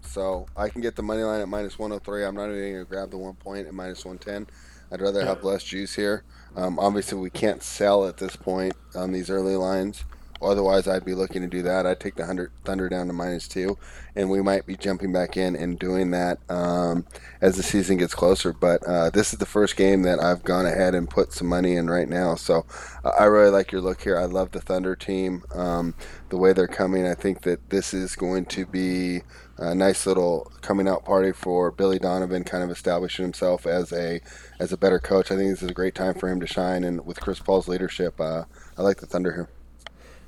so 0.01 0.45
I 0.57 0.67
can 0.67 0.81
get 0.81 0.97
the 0.97 1.03
money 1.03 1.23
line 1.23 1.39
at 1.39 1.47
minus 1.47 1.79
one 1.79 1.91
hundred 1.91 2.01
oh 2.01 2.05
three. 2.05 2.25
I'm 2.25 2.35
not 2.35 2.49
even 2.49 2.59
going 2.59 2.85
to 2.85 2.89
grab 2.89 3.09
the 3.09 3.17
one 3.17 3.35
point 3.35 3.67
at 3.67 3.73
minus 3.73 4.03
one 4.03 4.17
ten. 4.17 4.47
I'd 4.91 5.01
rather 5.01 5.25
have 5.25 5.43
less 5.43 5.63
juice 5.63 5.95
here. 5.95 6.23
Um, 6.55 6.79
obviously, 6.79 7.19
we 7.19 7.29
can't 7.29 7.61
sell 7.63 8.07
at 8.07 8.17
this 8.17 8.35
point 8.35 8.73
on 8.95 9.11
these 9.11 9.29
early 9.29 9.55
lines. 9.55 10.03
Otherwise, 10.41 10.87
I'd 10.87 11.05
be 11.05 11.13
looking 11.13 11.41
to 11.41 11.47
do 11.47 11.61
that. 11.63 11.85
I'd 11.85 11.99
take 11.99 12.15
the 12.15 12.49
Thunder 12.63 12.89
down 12.89 13.07
to 13.07 13.13
minus 13.13 13.47
two, 13.47 13.77
and 14.15 14.29
we 14.29 14.41
might 14.41 14.65
be 14.65 14.77
jumping 14.77 15.11
back 15.11 15.35
in 15.35 15.55
and 15.55 15.77
doing 15.77 16.11
that 16.11 16.39
um, 16.49 17.05
as 17.41 17.57
the 17.57 17.63
season 17.63 17.97
gets 17.97 18.15
closer. 18.15 18.53
But 18.53 18.83
uh, 18.85 19.09
this 19.09 19.33
is 19.33 19.39
the 19.39 19.45
first 19.45 19.75
game 19.75 20.03
that 20.03 20.21
I've 20.21 20.43
gone 20.43 20.65
ahead 20.65 20.95
and 20.95 21.09
put 21.09 21.33
some 21.33 21.47
money 21.47 21.75
in 21.75 21.89
right 21.89 22.07
now. 22.07 22.35
So 22.35 22.65
uh, 23.03 23.09
I 23.19 23.25
really 23.25 23.49
like 23.49 23.71
your 23.71 23.81
look 23.81 24.01
here. 24.01 24.17
I 24.17 24.25
love 24.25 24.51
the 24.51 24.61
Thunder 24.61 24.95
team, 24.95 25.43
um, 25.53 25.93
the 26.29 26.37
way 26.37 26.53
they're 26.53 26.67
coming. 26.67 27.05
I 27.05 27.15
think 27.15 27.41
that 27.41 27.69
this 27.69 27.93
is 27.93 28.15
going 28.15 28.45
to 28.47 28.65
be 28.65 29.21
a 29.57 29.75
nice 29.75 30.05
little 30.05 30.49
coming 30.61 30.87
out 30.87 31.03
party 31.03 31.33
for 31.33 31.69
Billy 31.69 31.99
Donovan, 31.99 32.45
kind 32.45 32.63
of 32.63 32.69
establishing 32.69 33.23
himself 33.23 33.67
as 33.67 33.91
a 33.91 34.21
as 34.57 34.71
a 34.71 34.77
better 34.77 34.99
coach. 34.99 35.31
I 35.31 35.35
think 35.35 35.49
this 35.49 35.63
is 35.63 35.69
a 35.69 35.73
great 35.73 35.95
time 35.95 36.13
for 36.13 36.29
him 36.29 36.39
to 36.39 36.47
shine, 36.47 36.85
and 36.85 37.05
with 37.05 37.19
Chris 37.19 37.39
Paul's 37.39 37.67
leadership, 37.67 38.21
uh, 38.21 38.45
I 38.77 38.83
like 38.83 38.97
the 38.97 39.05
Thunder 39.05 39.33
here. 39.33 39.49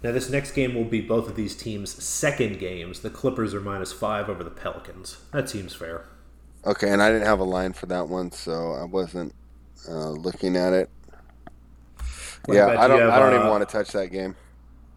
Now, 0.04 0.12
this 0.12 0.30
next 0.30 0.52
game 0.52 0.74
will 0.74 0.86
be 0.86 1.02
both 1.02 1.30
of 1.30 1.36
these 1.36 1.56
teams' 1.56 1.92
second 2.04 2.60
games. 2.60 3.02
The 3.02 3.12
Clippers 3.12 3.54
are 3.54 3.62
minus 3.62 3.94
five 3.94 4.30
over 4.30 4.44
the 4.44 4.50
Pelicans. 4.50 5.18
That 5.32 5.50
seems 5.50 5.76
fair. 5.76 6.06
Okay, 6.66 6.90
and 6.90 7.02
I 7.02 7.12
didn't 7.12 7.28
have 7.28 7.40
a 7.40 7.44
line 7.44 7.74
for 7.74 7.86
that 7.88 8.08
one, 8.08 8.32
so 8.32 8.74
I 8.74 8.84
wasn't 8.84 9.34
uh, 9.88 10.10
looking 10.10 10.56
at 10.56 10.74
it. 10.74 10.90
What 12.46 12.56
yeah, 12.56 12.68
I 12.68 12.88
don't. 12.88 13.00
Have, 13.00 13.10
I 13.10 13.20
don't 13.20 13.34
uh, 13.34 13.38
even 13.38 13.48
want 13.50 13.68
to 13.68 13.72
touch 13.72 13.92
that 13.92 14.08
game. 14.08 14.36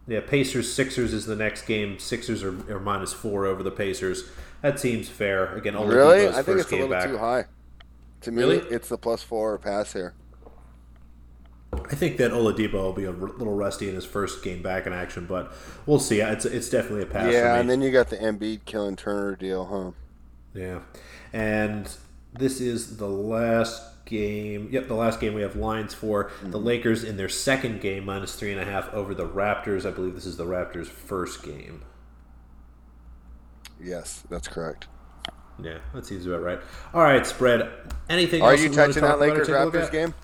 Yeah, 0.07 0.21
Pacers 0.21 0.73
Sixers 0.73 1.13
is 1.13 1.27
the 1.27 1.37
next 1.37 1.67
game. 1.67 1.99
Sixers 1.99 2.43
are, 2.43 2.55
are 2.73 2.81
minus 2.81 3.13
four 3.13 3.47
over 3.47 3.63
the 3.63 3.71
Pacers. 3.71 4.29
That 4.63 4.81
seems 4.81 5.09
fair. 5.09 5.55
Again, 5.55 5.77
only 5.77 5.95
really, 5.95 6.29
I 6.29 6.43
think 6.43 6.61
it's 6.61 6.71
a 6.71 6.75
little 6.75 6.89
back. 6.89 7.09
too 7.09 7.19
high. 7.19 7.45
To 8.23 8.33
me, 8.33 8.43
really? 8.43 8.57
it's 8.71 8.89
the 8.89 8.97
plus 8.97 9.23
four 9.23 9.59
pass 9.59 9.93
here. 9.93 10.15
I 11.91 11.95
think 11.95 12.17
that 12.19 12.31
Oladipo 12.33 12.75
will 12.75 12.93
be 12.93 13.05
a 13.05 13.11
little 13.11 13.55
rusty 13.55 13.89
in 13.89 13.95
his 13.95 14.05
first 14.05 14.43
game 14.43 14.63
back 14.63 14.87
in 14.87 14.93
action, 14.93 15.27
but 15.27 15.53
we'll 15.87 15.99
see. 15.99 16.21
It's 16.21 16.45
it's 16.45 16.69
definitely 16.69 17.03
a 17.03 17.07
pass. 17.07 17.33
Yeah, 17.33 17.57
and 17.57 17.69
then 17.69 17.83
you 17.83 17.91
got 17.91 18.11
the 18.11 18.17
Embiid 18.17 18.65
killing 18.65 18.97
Turner 18.97 19.37
deal, 19.37 19.65
huh? 19.65 19.91
Yeah, 20.55 20.81
and 21.33 21.89
this 22.33 22.61
is 22.61 22.97
the 22.97 23.09
last 23.09 24.05
game. 24.05 24.69
Yep, 24.71 24.89
the 24.89 24.95
last 24.95 25.21
game 25.21 25.35
we 25.35 25.43
have 25.43 25.57
lines 25.57 25.95
for 25.95 26.25
mm-hmm. 26.25 26.51
the 26.51 26.59
Lakers 26.59 27.05
in 27.05 27.17
their 27.17 27.29
second 27.29 27.81
game 27.81 28.05
minus 28.05 28.35
three 28.35 28.53
and 28.53 28.61
a 28.61 28.65
half 28.65 28.93
over 28.93 29.15
the 29.15 29.27
Raptors. 29.27 29.87
I 29.87 29.91
believe 29.91 30.15
this 30.15 30.27
is 30.27 30.37
the 30.37 30.47
Raptors' 30.47 30.87
first 30.87 31.43
game. 31.43 31.83
Yes, 33.81 34.23
that's 34.31 34.49
correct. 34.49 34.89
Yeah, 35.63 35.79
that 35.95 36.05
seems 36.05 36.27
about 36.27 36.43
right. 36.43 36.61
All 36.93 37.03
right, 37.03 37.27
spread. 37.27 37.71
Anything? 38.09 38.43
Are 38.43 38.55
you 38.55 38.69
touching 38.69 39.03
that 39.03 39.21
Lakers 39.21 39.49
Raptors 39.49 39.91
game? 39.91 40.15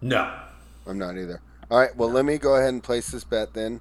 No. 0.00 0.40
I'm 0.86 0.98
not 0.98 1.16
either. 1.16 1.40
All 1.70 1.78
right, 1.78 1.94
well, 1.96 2.10
let 2.10 2.24
me 2.24 2.38
go 2.38 2.56
ahead 2.56 2.72
and 2.72 2.82
place 2.82 3.10
this 3.10 3.24
bet 3.24 3.54
then 3.54 3.80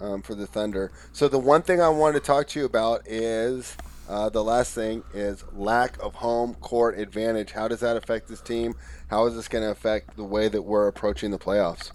um, 0.00 0.22
for 0.22 0.34
the 0.34 0.46
Thunder. 0.46 0.90
So 1.12 1.28
the 1.28 1.38
one 1.38 1.62
thing 1.62 1.80
I 1.80 1.88
want 1.88 2.14
to 2.14 2.20
talk 2.20 2.48
to 2.48 2.58
you 2.58 2.64
about 2.64 3.06
is 3.06 3.76
uh, 4.08 4.28
the 4.28 4.42
last 4.42 4.74
thing 4.74 5.04
is 5.14 5.44
lack 5.52 5.96
of 6.02 6.16
home 6.16 6.54
court 6.54 6.98
advantage. 6.98 7.52
How 7.52 7.68
does 7.68 7.80
that 7.80 7.96
affect 7.96 8.28
this 8.28 8.40
team? 8.40 8.74
How 9.08 9.26
is 9.26 9.36
this 9.36 9.46
going 9.46 9.62
to 9.62 9.70
affect 9.70 10.16
the 10.16 10.24
way 10.24 10.48
that 10.48 10.62
we're 10.62 10.88
approaching 10.88 11.30
the 11.30 11.38
playoffs? 11.38 11.92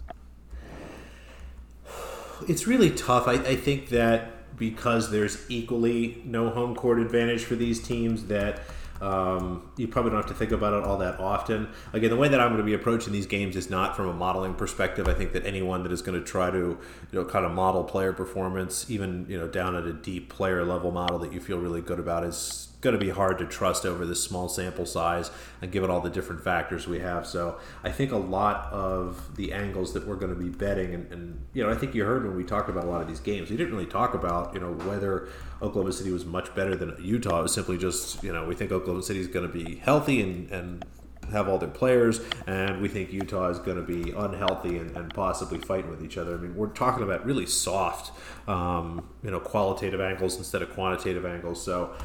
It's 2.48 2.68
really 2.68 2.91
tough. 2.91 3.27
I, 3.27 3.34
I 3.34 3.56
think 3.56 3.90
that 3.90 4.57
because 4.57 5.11
there's 5.11 5.49
equally 5.49 6.22
no 6.23 6.49
home 6.49 6.76
court 6.76 6.99
advantage 6.99 7.44
for 7.44 7.56
these 7.56 7.86
teams, 7.86 8.27
that 8.27 8.61
um, 9.01 9.69
you 9.77 9.88
probably 9.88 10.11
don't 10.11 10.22
have 10.22 10.30
to 10.30 10.34
think 10.34 10.51
about 10.51 10.73
it 10.73 10.84
all 10.84 10.97
that 10.99 11.19
often. 11.19 11.67
Again, 11.93 12.09
the 12.09 12.15
way 12.15 12.27
that 12.27 12.39
I'm 12.39 12.49
going 12.49 12.59
to 12.59 12.63
be 12.65 12.73
approaching 12.73 13.11
these 13.11 13.27
games 13.27 13.55
is 13.55 13.69
not 13.69 13.95
from 13.95 14.07
a 14.07 14.13
modeling 14.13 14.53
perspective. 14.53 15.07
I 15.07 15.13
think 15.13 15.34
that 15.34 15.45
anyone 15.45 15.84
that 15.84 15.91
is 15.91 16.01
going 16.01 16.19
to 16.19 16.26
try 16.26 16.49
to, 16.49 16.57
you 16.57 16.77
know, 17.11 17.26
kind 17.26 17.45
of 17.45 17.51
model 17.51 17.84
player 17.84 18.13
performance, 18.13 18.89
even 18.89 19.26
you 19.27 19.38
know, 19.38 19.47
down 19.47 19.76
at 19.76 19.85
a 19.85 19.93
deep 19.93 20.30
player 20.30 20.63
level 20.63 20.91
model 20.91 21.19
that 21.19 21.34
you 21.34 21.39
feel 21.39 21.57
really 21.57 21.81
good 21.81 21.99
about, 21.99 22.23
is 22.23 22.69
going 22.85 22.97
to 22.97 23.05
be 23.05 23.11
hard 23.11 23.37
to 23.39 23.45
trust 23.45 23.85
over 23.85 24.05
this 24.05 24.23
small 24.23 24.47
sample 24.47 24.85
size 24.85 25.29
and 25.61 25.71
given 25.71 25.89
all 25.89 25.99
the 25.99 26.09
different 26.09 26.41
factors 26.41 26.87
we 26.87 26.99
have. 26.99 27.27
So 27.27 27.59
I 27.83 27.91
think 27.91 28.13
a 28.13 28.17
lot 28.17 28.71
of 28.71 29.35
the 29.35 29.51
angles 29.51 29.91
that 29.93 30.07
we're 30.07 30.15
going 30.15 30.33
to 30.33 30.41
be 30.41 30.49
betting, 30.49 30.93
and, 30.93 31.11
and, 31.11 31.45
you 31.53 31.63
know, 31.63 31.69
I 31.69 31.75
think 31.75 31.93
you 31.93 32.05
heard 32.05 32.25
when 32.25 32.37
we 32.37 32.45
talked 32.45 32.69
about 32.69 32.85
a 32.85 32.87
lot 32.87 33.01
of 33.01 33.09
these 33.09 33.19
games, 33.19 33.49
we 33.49 33.57
didn't 33.57 33.73
really 33.73 33.85
talk 33.85 34.13
about 34.13 34.53
you 34.53 34.59
know 34.59 34.71
whether 34.87 35.27
Oklahoma 35.61 35.91
City 35.91 36.11
was 36.11 36.25
much 36.25 36.53
better 36.55 36.75
than 36.75 36.95
Utah. 36.99 37.39
It 37.39 37.43
was 37.43 37.53
simply 37.53 37.77
just 37.77 38.23
you 38.23 38.31
know 38.31 38.45
we 38.45 38.55
think 38.55 38.71
Oklahoma 38.71 39.03
City 39.03 39.19
is 39.19 39.27
going 39.27 39.47
to 39.47 39.53
be 39.53 39.75
healthy 39.75 40.21
and 40.21 40.51
and 40.51 40.85
have 41.31 41.49
all 41.49 41.57
their 41.57 41.69
players, 41.69 42.21
and 42.45 42.81
we 42.81 42.87
think 42.87 43.11
Utah 43.11 43.49
is 43.49 43.57
going 43.57 43.77
to 43.77 43.83
be 43.83 44.11
unhealthy 44.11 44.77
and, 44.77 44.95
and, 44.95 45.11
possibly 45.11 45.57
fighting 45.57 45.89
with 45.89 46.03
each 46.03 46.17
other. 46.19 46.35
I 46.35 46.37
mean, 46.37 46.55
we're 46.55 46.67
talking 46.67 47.01
about 47.01 47.25
really 47.25 47.47
soft, 47.47 48.11
um, 48.47 49.09
you 49.23 49.31
know, 49.31 49.39
qualitative 49.39 49.99
angles 49.99 50.37
instead 50.37 50.61
of 50.61 50.71
quantitative 50.73 51.25
angles. 51.25 51.63
So 51.63 51.95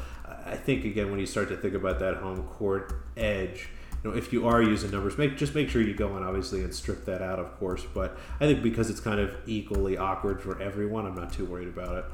I 0.51 0.55
think 0.57 0.83
again 0.83 1.09
when 1.09 1.19
you 1.19 1.25
start 1.25 1.47
to 1.49 1.57
think 1.57 1.73
about 1.73 1.99
that 1.99 2.17
home 2.17 2.43
court 2.43 2.93
edge, 3.15 3.69
you 4.03 4.09
know, 4.09 4.17
if 4.17 4.33
you 4.33 4.47
are 4.47 4.61
using 4.61 4.91
numbers, 4.91 5.17
make 5.17 5.37
just 5.37 5.55
make 5.55 5.69
sure 5.69 5.81
you 5.81 5.93
go 5.93 6.17
in 6.17 6.23
obviously 6.23 6.61
and 6.61 6.73
strip 6.73 7.05
that 7.05 7.21
out, 7.21 7.39
of 7.39 7.57
course. 7.57 7.85
But 7.93 8.17
I 8.39 8.45
think 8.45 8.61
because 8.61 8.89
it's 8.89 8.99
kind 8.99 9.19
of 9.19 9.35
equally 9.45 9.97
awkward 9.97 10.41
for 10.41 10.61
everyone, 10.61 11.05
I'm 11.05 11.15
not 11.15 11.31
too 11.31 11.45
worried 11.45 11.69
about 11.69 11.97
it. 11.97 12.05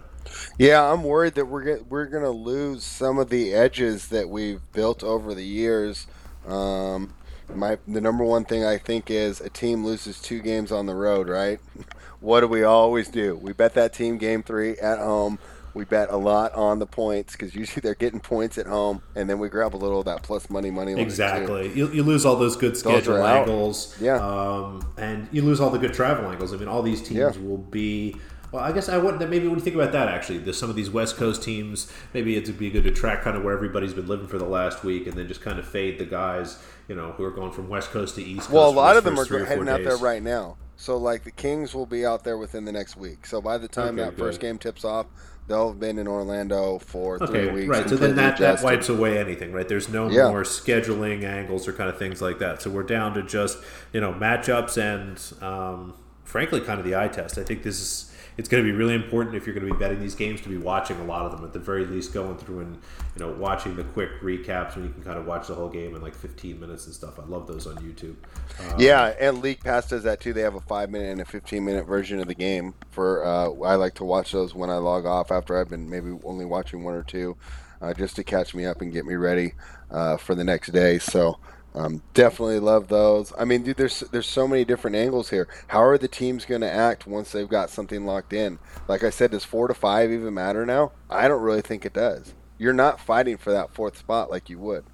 Yeah, 0.59 0.91
I'm 0.91 1.03
worried 1.03 1.35
that 1.35 1.45
we're 1.45 1.63
get, 1.63 1.87
we're 1.87 2.05
gonna 2.05 2.29
lose 2.29 2.83
some 2.83 3.17
of 3.17 3.29
the 3.29 3.53
edges 3.53 4.09
that 4.09 4.29
we've 4.29 4.61
built 4.71 5.03
over 5.03 5.33
the 5.33 5.45
years. 5.45 6.05
Um, 6.45 7.13
my 7.53 7.79
the 7.87 8.01
number 8.01 8.23
one 8.23 8.45
thing 8.45 8.63
I 8.63 8.77
think 8.77 9.09
is 9.09 9.41
a 9.41 9.49
team 9.49 9.83
loses 9.83 10.21
two 10.21 10.41
games 10.41 10.71
on 10.71 10.85
the 10.85 10.95
road, 10.95 11.27
right? 11.27 11.59
what 12.19 12.41
do 12.41 12.47
we 12.47 12.63
always 12.63 13.07
do? 13.07 13.35
We 13.35 13.53
bet 13.53 13.73
that 13.75 13.93
team 13.93 14.17
game 14.17 14.43
three 14.43 14.77
at 14.77 14.99
home 14.99 15.39
we 15.77 15.85
bet 15.85 16.09
a 16.09 16.17
lot 16.17 16.53
on 16.55 16.79
the 16.79 16.87
points 16.87 17.33
because 17.33 17.53
usually 17.53 17.81
they're 17.83 17.95
getting 17.95 18.19
points 18.19 18.57
at 18.57 18.65
home, 18.65 19.01
and 19.15 19.29
then 19.29 19.39
we 19.39 19.47
grab 19.47 19.75
a 19.75 19.77
little 19.77 19.99
of 19.99 20.05
that 20.05 20.23
plus 20.23 20.49
money 20.49 20.71
money. 20.71 20.99
Exactly, 20.99 21.71
you, 21.73 21.89
you, 21.91 22.03
lose 22.03 22.25
all 22.25 22.35
those 22.35 22.57
good 22.57 22.75
schedule 22.75 23.15
those 23.15 23.25
angles, 23.25 23.95
yeah, 24.01 24.15
um, 24.15 24.81
and 24.97 25.27
you 25.31 25.43
lose 25.43 25.61
all 25.61 25.69
the 25.69 25.77
good 25.77 25.93
travel 25.93 26.29
angles. 26.29 26.53
I 26.53 26.57
mean, 26.57 26.67
all 26.67 26.81
these 26.81 27.01
teams 27.01 27.37
yeah. 27.37 27.41
will 27.41 27.57
be. 27.59 28.15
Well, 28.51 28.63
I 28.63 28.71
guess 28.71 28.87
I 28.87 28.97
wouldn't. 28.97 29.29
Maybe 29.29 29.45
when 29.47 29.57
you 29.57 29.63
think 29.63 29.75
about 29.75 29.91
that, 29.91 30.07
actually, 30.07 30.39
there's 30.39 30.57
some 30.57 30.69
of 30.69 30.75
these 30.75 30.89
West 30.89 31.17
Coast 31.17 31.43
teams. 31.43 31.91
Maybe 32.13 32.37
it'd 32.37 32.57
be 32.57 32.69
good 32.69 32.85
to 32.85 32.91
track 32.91 33.21
kind 33.21 33.37
of 33.37 33.43
where 33.43 33.53
everybody's 33.53 33.93
been 33.93 34.07
living 34.07 34.27
for 34.27 34.37
the 34.37 34.45
last 34.45 34.83
week, 34.83 35.05
and 35.05 35.15
then 35.15 35.27
just 35.27 35.41
kind 35.41 35.59
of 35.59 35.67
fade 35.67 35.99
the 35.99 36.05
guys, 36.05 36.57
you 36.87 36.95
know, 36.95 37.11
who 37.11 37.23
are 37.23 37.31
going 37.31 37.51
from 37.51 37.69
West 37.69 37.91
Coast 37.91 38.15
to 38.15 38.23
East 38.23 38.47
Coast. 38.47 38.51
Well, 38.51 38.69
a 38.69 38.71
lot 38.71 38.97
of 38.97 39.03
them 39.03 39.19
are 39.19 39.45
heading 39.45 39.69
out 39.69 39.83
there 39.83 39.97
right 39.97 40.23
now. 40.23 40.57
So, 40.77 40.95
like 40.95 41.23
the 41.23 41.31
Kings 41.31 41.73
will 41.73 41.87
be 41.87 42.05
out 42.05 42.23
there 42.23 42.37
within 42.37 42.63
the 42.63 42.71
next 42.71 42.95
week. 42.95 43.25
So 43.25 43.41
by 43.41 43.57
the 43.57 43.67
time 43.67 43.95
okay, 43.95 44.05
that 44.05 44.15
good. 44.15 44.19
first 44.19 44.39
game 44.39 44.59
tips 44.59 44.85
off, 44.85 45.07
they'll 45.47 45.69
have 45.69 45.79
been 45.79 45.97
in 45.97 46.07
Orlando 46.07 46.77
for 46.77 47.21
okay, 47.23 47.45
three 47.45 47.51
weeks. 47.51 47.67
Right. 47.69 47.89
So 47.89 47.95
then 47.95 48.15
that, 48.15 48.37
that 48.37 48.61
wipes 48.61 48.89
away 48.89 49.17
anything, 49.17 49.51
right? 49.51 49.67
There's 49.67 49.89
no 49.89 50.09
yeah. 50.09 50.29
more 50.29 50.43
scheduling 50.43 51.23
angles 51.23 51.67
or 51.67 51.73
kind 51.73 51.89
of 51.89 51.97
things 51.97 52.21
like 52.21 52.39
that. 52.39 52.61
So 52.61 52.69
we're 52.69 52.83
down 52.83 53.13
to 53.13 53.23
just, 53.23 53.57
you 53.93 54.01
know, 54.01 54.13
matchups 54.13 54.77
and, 54.77 55.43
um, 55.43 55.93
frankly, 56.23 56.61
kind 56.61 56.79
of 56.79 56.85
the 56.85 56.95
eye 56.95 57.07
test. 57.07 57.37
I 57.37 57.43
think 57.43 57.63
this 57.63 57.79
is 57.79 58.06
it's 58.37 58.47
going 58.47 58.63
to 58.63 58.69
be 58.69 58.75
really 58.75 58.93
important 58.93 59.35
if 59.35 59.45
you're 59.45 59.55
going 59.55 59.67
to 59.67 59.73
be 59.73 59.79
betting 59.79 59.99
these 59.99 60.15
games 60.15 60.41
to 60.41 60.49
be 60.49 60.57
watching 60.57 60.99
a 60.99 61.03
lot 61.03 61.25
of 61.25 61.31
them 61.31 61.43
at 61.43 61.53
the 61.53 61.59
very 61.59 61.85
least 61.85 62.13
going 62.13 62.37
through 62.37 62.59
and 62.61 62.75
you 63.15 63.25
know 63.25 63.31
watching 63.33 63.75
the 63.75 63.83
quick 63.83 64.09
recaps 64.21 64.75
when 64.75 64.85
you 64.85 64.91
can 64.91 65.03
kind 65.03 65.17
of 65.17 65.25
watch 65.25 65.47
the 65.47 65.55
whole 65.55 65.69
game 65.69 65.95
in 65.95 66.01
like 66.01 66.15
15 66.15 66.59
minutes 66.59 66.85
and 66.85 66.95
stuff. 66.95 67.19
I 67.19 67.25
love 67.25 67.47
those 67.47 67.67
on 67.67 67.75
youtube. 67.77 68.15
Um, 68.59 68.79
yeah 68.79 69.13
and 69.19 69.41
league 69.41 69.59
pass 69.61 69.87
does 69.89 70.03
that 70.03 70.19
too. 70.19 70.33
They 70.33 70.41
have 70.41 70.55
a 70.55 70.61
five 70.61 70.89
minute 70.89 71.11
and 71.11 71.21
a 71.21 71.25
15 71.25 71.63
minute 71.63 71.85
version 71.85 72.19
of 72.19 72.27
the 72.27 72.35
game 72.35 72.73
for 72.91 73.25
uh, 73.25 73.49
i 73.65 73.75
like 73.75 73.95
to 73.95 74.03
watch 74.03 74.31
those 74.31 74.53
when 74.53 74.69
i 74.69 74.75
log 74.75 75.05
off 75.05 75.31
after 75.31 75.59
i've 75.59 75.69
been 75.69 75.89
maybe 75.89 76.17
only 76.23 76.45
watching 76.45 76.83
one 76.83 76.93
or 76.93 77.03
two 77.03 77.37
uh, 77.81 77.93
just 77.93 78.15
to 78.15 78.23
catch 78.23 78.55
me 78.55 78.65
up 78.65 78.81
and 78.81 78.91
get 78.91 79.05
me 79.05 79.15
ready 79.15 79.53
uh, 79.91 80.17
for 80.17 80.35
the 80.35 80.43
next 80.43 80.71
day. 80.71 80.99
So 80.99 81.39
um, 81.77 82.01
definitely 82.15 82.59
love 82.59 82.87
those. 82.87 83.31
I 83.37 83.45
mean, 83.45 83.61
dude, 83.61 83.77
there's 83.77 83.99
there's 84.11 84.27
so 84.27 84.47
many 84.47 84.65
different 84.65 84.95
angles 84.95 85.29
here. 85.29 85.47
How 85.67 85.83
are 85.83 85.97
the 85.97 86.07
teams 86.07 86.43
going 86.43 86.61
to 86.61 86.71
act 86.71 87.05
once 87.05 87.31
they've 87.31 87.47
got 87.47 87.69
something 87.69 88.05
locked 88.05 88.33
in? 88.33 88.57
Like 88.87 89.03
I 89.03 89.11
said, 89.11 89.31
does 89.31 89.43
four 89.43 89.67
to 89.67 89.75
five 89.75 90.11
even 90.11 90.33
matter 90.33 90.65
now? 90.65 90.91
I 91.07 91.27
don't 91.27 91.43
really 91.43 91.61
think 91.61 91.85
it 91.85 91.93
does. 91.93 92.33
You're 92.57 92.73
not 92.73 92.99
fighting 92.99 93.37
for 93.37 93.51
that 93.51 93.75
fourth 93.75 93.95
spot 93.95 94.31
like 94.31 94.49
you 94.49 94.57
would. 94.57 94.85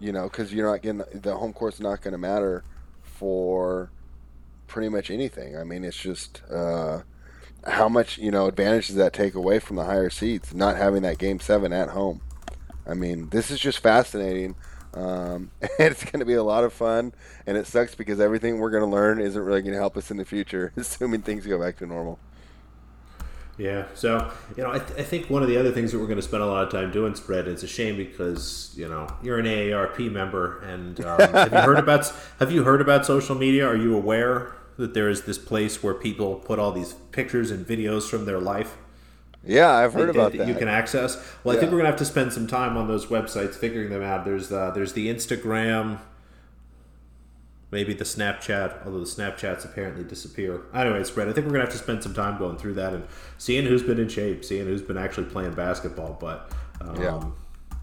You 0.00 0.12
know, 0.12 0.24
because 0.24 0.52
you're 0.52 0.70
not 0.70 0.80
getting 0.80 1.02
the 1.12 1.36
home 1.36 1.52
court's 1.52 1.78
not 1.78 2.00
going 2.00 2.12
to 2.12 2.18
matter 2.18 2.64
for 3.02 3.90
pretty 4.66 4.88
much 4.88 5.10
anything. 5.10 5.58
I 5.58 5.64
mean, 5.64 5.84
it's 5.84 5.96
just 5.96 6.42
uh, 6.50 7.02
how 7.66 7.90
much 7.90 8.16
you 8.16 8.30
know 8.30 8.46
advantage 8.46 8.86
does 8.86 8.96
that 8.96 9.12
take 9.12 9.34
away 9.34 9.58
from 9.58 9.76
the 9.76 9.84
higher 9.84 10.10
seeds 10.10 10.54
not 10.54 10.78
having 10.78 11.02
that 11.02 11.18
game 11.18 11.38
seven 11.38 11.74
at 11.74 11.90
home. 11.90 12.22
I 12.86 12.94
mean, 12.94 13.28
this 13.28 13.50
is 13.50 13.60
just 13.60 13.78
fascinating 13.80 14.56
um, 14.94 15.50
and 15.60 15.70
it's 15.78 16.04
going 16.04 16.20
to 16.20 16.24
be 16.24 16.34
a 16.34 16.42
lot 16.42 16.64
of 16.64 16.72
fun, 16.72 17.12
and 17.46 17.56
it 17.56 17.66
sucks 17.66 17.94
because 17.94 18.20
everything 18.20 18.58
we're 18.58 18.70
going 18.70 18.82
to 18.82 18.90
learn 18.90 19.20
isn't 19.20 19.40
really 19.40 19.62
going 19.62 19.72
to 19.72 19.78
help 19.78 19.96
us 19.96 20.10
in 20.10 20.16
the 20.16 20.24
future, 20.24 20.72
assuming 20.76 21.22
things 21.22 21.46
go 21.46 21.58
back 21.58 21.76
to 21.78 21.86
normal. 21.86 22.18
Yeah, 23.56 23.86
so 23.94 24.32
you 24.56 24.64
know, 24.64 24.72
I, 24.72 24.80
th- 24.80 24.98
I, 24.98 25.04
think 25.04 25.30
one 25.30 25.42
of 25.42 25.48
the 25.48 25.56
other 25.56 25.70
things 25.70 25.92
that 25.92 26.00
we're 26.00 26.08
going 26.08 26.18
to 26.18 26.22
spend 26.22 26.42
a 26.42 26.46
lot 26.46 26.64
of 26.64 26.72
time 26.72 26.90
doing, 26.90 27.14
spread. 27.14 27.46
It's 27.46 27.62
a 27.62 27.68
shame 27.68 27.96
because 27.96 28.74
you 28.76 28.88
know 28.88 29.06
you're 29.22 29.38
an 29.38 29.46
AARP 29.46 30.10
member, 30.10 30.60
and 30.62 30.98
um, 31.04 31.20
have 31.32 31.52
you 31.52 31.58
heard 31.58 31.78
about 31.78 32.12
have 32.40 32.50
you 32.50 32.64
heard 32.64 32.80
about 32.80 33.06
social 33.06 33.36
media? 33.36 33.64
Are 33.64 33.76
you 33.76 33.94
aware 33.94 34.56
that 34.76 34.92
there 34.92 35.08
is 35.08 35.22
this 35.22 35.38
place 35.38 35.84
where 35.84 35.94
people 35.94 36.34
put 36.34 36.58
all 36.58 36.72
these 36.72 36.94
pictures 37.12 37.52
and 37.52 37.64
videos 37.64 38.10
from 38.10 38.24
their 38.24 38.40
life? 38.40 38.76
Yeah, 39.46 39.70
I've 39.70 39.92
heard 39.92 40.08
about 40.08 40.32
that. 40.32 40.48
You 40.48 40.54
can 40.54 40.68
access. 40.68 41.16
Well, 41.42 41.56
I 41.56 41.60
think 41.60 41.70
we're 41.72 41.78
gonna 41.78 41.90
have 41.90 41.98
to 41.98 42.04
spend 42.04 42.32
some 42.32 42.46
time 42.46 42.76
on 42.76 42.88
those 42.88 43.06
websites 43.06 43.54
figuring 43.54 43.90
them 43.90 44.02
out. 44.02 44.24
There's 44.24 44.50
uh, 44.50 44.70
there's 44.70 44.94
the 44.94 45.08
Instagram, 45.08 45.98
maybe 47.70 47.92
the 47.92 48.04
Snapchat, 48.04 48.84
although 48.86 49.00
the 49.00 49.04
Snapchats 49.04 49.64
apparently 49.64 50.04
disappear. 50.04 50.62
Anyway, 50.74 51.04
spread. 51.04 51.28
I 51.28 51.32
think 51.32 51.46
we're 51.46 51.52
gonna 51.52 51.64
have 51.64 51.72
to 51.74 51.78
spend 51.78 52.02
some 52.02 52.14
time 52.14 52.38
going 52.38 52.56
through 52.56 52.74
that 52.74 52.94
and 52.94 53.04
seeing 53.38 53.66
who's 53.66 53.82
been 53.82 53.98
in 53.98 54.08
shape, 54.08 54.44
seeing 54.44 54.66
who's 54.66 54.82
been 54.82 54.98
actually 54.98 55.26
playing 55.26 55.52
basketball. 55.52 56.16
But 56.18 56.50
um, 56.80 57.00
yeah. 57.00 57.22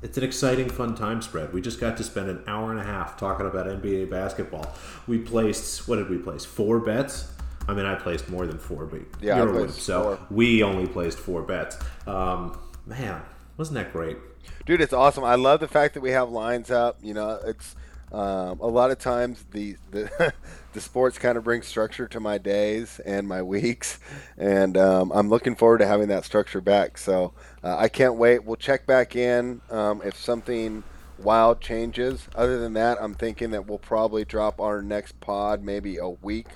It's 0.03 0.17
an 0.17 0.23
exciting, 0.23 0.67
fun 0.67 0.95
time 0.95 1.21
spread. 1.21 1.53
We 1.53 1.61
just 1.61 1.79
got 1.79 1.95
to 1.97 2.03
spend 2.03 2.27
an 2.27 2.43
hour 2.47 2.71
and 2.71 2.79
a 2.79 2.83
half 2.83 3.17
talking 3.17 3.45
about 3.45 3.67
NBA 3.67 4.09
basketball. 4.09 4.65
We 5.05 5.19
placed, 5.19 5.88
what 5.88 5.97
did 5.97 6.09
we 6.09 6.17
place? 6.17 6.43
Four 6.43 6.79
bets 6.79 7.31
I 7.72 7.73
mean, 7.73 7.85
I 7.85 7.95
placed 7.95 8.27
more 8.27 8.45
than 8.45 8.57
four, 8.57 8.85
but 8.85 8.99
yeah, 9.22 9.41
would, 9.41 9.72
so 9.72 10.18
four. 10.18 10.27
we 10.30 10.61
only 10.61 10.88
placed 10.88 11.18
four 11.18 11.41
bets. 11.41 11.77
Um, 12.06 12.60
man, 12.85 13.22
wasn't 13.56 13.76
that 13.76 13.93
great? 13.93 14.18
Dude, 14.65 14.81
it's 14.81 14.91
awesome. 14.91 15.23
I 15.23 15.35
love 15.35 15.61
the 15.61 15.69
fact 15.69 15.93
that 15.93 16.02
we 16.02 16.11
have 16.11 16.30
lines 16.30 16.69
up. 16.69 16.98
You 17.02 17.14
know, 17.14 17.39
it's 17.45 17.77
um, 18.11 18.60
a 18.60 18.68
lot 18.68 18.91
of 18.91 18.99
times 18.99 19.45
the 19.52 19.77
the, 19.89 20.34
the 20.73 20.81
sports 20.81 21.18
kind 21.18 21.38
of 21.38 21.45
bring 21.45 21.61
structure 21.61 22.10
to 22.10 22.19
my 22.19 22.38
days 22.38 22.99
and 23.06 23.26
my 23.26 23.41
weeks, 23.41 23.99
and 24.38 24.76
um, 24.76 25.14
I'm 25.15 25.30
looking 25.30 25.56
forward 25.56 25.77
to 25.77 25.88
having 25.88 26.10
that 26.10 26.26
structure 26.26 26.60
back. 26.60 26.98
So 26.98 27.31
uh, 27.64 27.77
I 27.77 27.88
can't 27.88 28.15
wait. 28.15 28.43
We'll 28.43 28.57
check 28.57 28.85
back 28.85 29.15
in 29.15 29.61
um, 29.69 30.02
if 30.03 30.18
something 30.18 30.84
wild 31.18 31.61
changes. 31.61 32.27
Other 32.35 32.60
than 32.60 32.73
that, 32.73 32.98
I'm 32.99 33.14
thinking 33.14 33.52
that 33.52 33.65
we'll 33.65 33.80
probably 33.80 34.26
drop 34.26 34.60
our 34.60 34.81
next 34.81 35.22
pod 35.22 35.64
maybe 35.64 35.95
a 35.95 36.10
week 36.10 36.48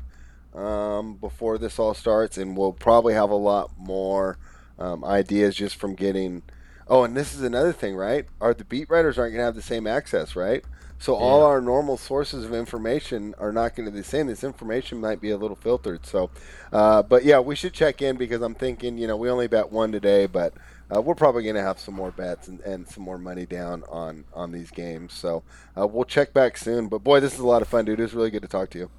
um, 0.56 1.15
before 1.15 1.57
this 1.57 1.80
all 1.80 1.94
starts, 1.94 2.38
and 2.38 2.56
we'll 2.56 2.73
probably 2.73 3.14
have 3.14 3.30
a 3.30 3.36
lot 3.36 3.72
more 3.77 4.38
um, 4.80 5.03
ideas 5.03 5.56
just 5.56 5.76
from 5.76 5.95
getting. 5.95 6.44
Oh, 6.88 7.03
and 7.03 7.18
this 7.18 7.34
is 7.34 7.41
another 7.41 7.73
thing, 7.73 7.95
right? 7.95 8.26
Are 8.40 8.53
the 8.53 8.64
beat 8.64 8.90
writers 8.90 9.18
aren't 9.18 9.34
going 9.34 9.41
to 9.41 9.45
have 9.45 9.56
the 9.56 9.61
same 9.61 9.88
access, 9.88 10.36
right? 10.36 10.64
So 10.98 11.14
yeah. 11.14 11.26
all 11.26 11.44
our 11.44 11.60
normal 11.60 11.98
sources 11.98 12.45
of 12.45 12.53
information 12.53 13.36
are 13.38 13.52
not 13.52 13.76
going 13.76 13.86
to 13.86 13.91
be 13.91 13.99
the 13.99 14.06
same. 14.06 14.27
This 14.27 14.44
information 14.44 14.99
might 14.99 15.19
be 15.19 15.32
a 15.32 15.38
little 15.38 15.57
filtered. 15.57 16.06
So, 16.06 16.30
uh, 16.72 17.03
but 17.03 17.26
yeah, 17.26 17.40
we 17.40 17.56
should 17.56 17.73
check 17.73 18.02
in 18.02 18.15
because 18.15 18.41
I'm 18.41 18.56
thinking, 18.56 18.98
you 18.98 19.07
know, 19.07 19.18
we 19.18 19.30
only 19.30 19.48
bet 19.48 19.72
one 19.72 19.91
today, 19.91 20.26
but 20.26 20.53
uh, 20.95 21.02
we're 21.02 21.15
probably 21.15 21.44
going 21.44 21.56
to 21.56 21.61
have 21.61 21.80
some 21.80 21.95
more 21.95 22.11
bets 22.11 22.48
and, 22.48 22.60
and, 22.61 22.88
some 22.88 23.03
more 23.03 23.18
money 23.18 23.45
down 23.45 23.84
on 23.90 24.23
on 24.34 24.52
these 24.52 24.72
games. 24.72 25.14
So 25.14 25.44
uh, 25.77 25.88
we'll 25.88 26.06
check 26.06 26.34
back 26.34 26.57
soon. 26.57 26.88
But 26.88 27.03
boy, 27.03 27.19
this 27.19 27.34
is 27.34 27.40
a 27.40 27.48
lot 27.48 27.61
of 27.61 27.68
fun, 27.68 27.86
dude. 27.86 27.99
It 27.99 28.03
was 28.03 28.14
really 28.14 28.30
good 28.30 28.44
to 28.44 28.48
talk 28.48 28.69
to 28.72 28.77
you. 28.77 28.90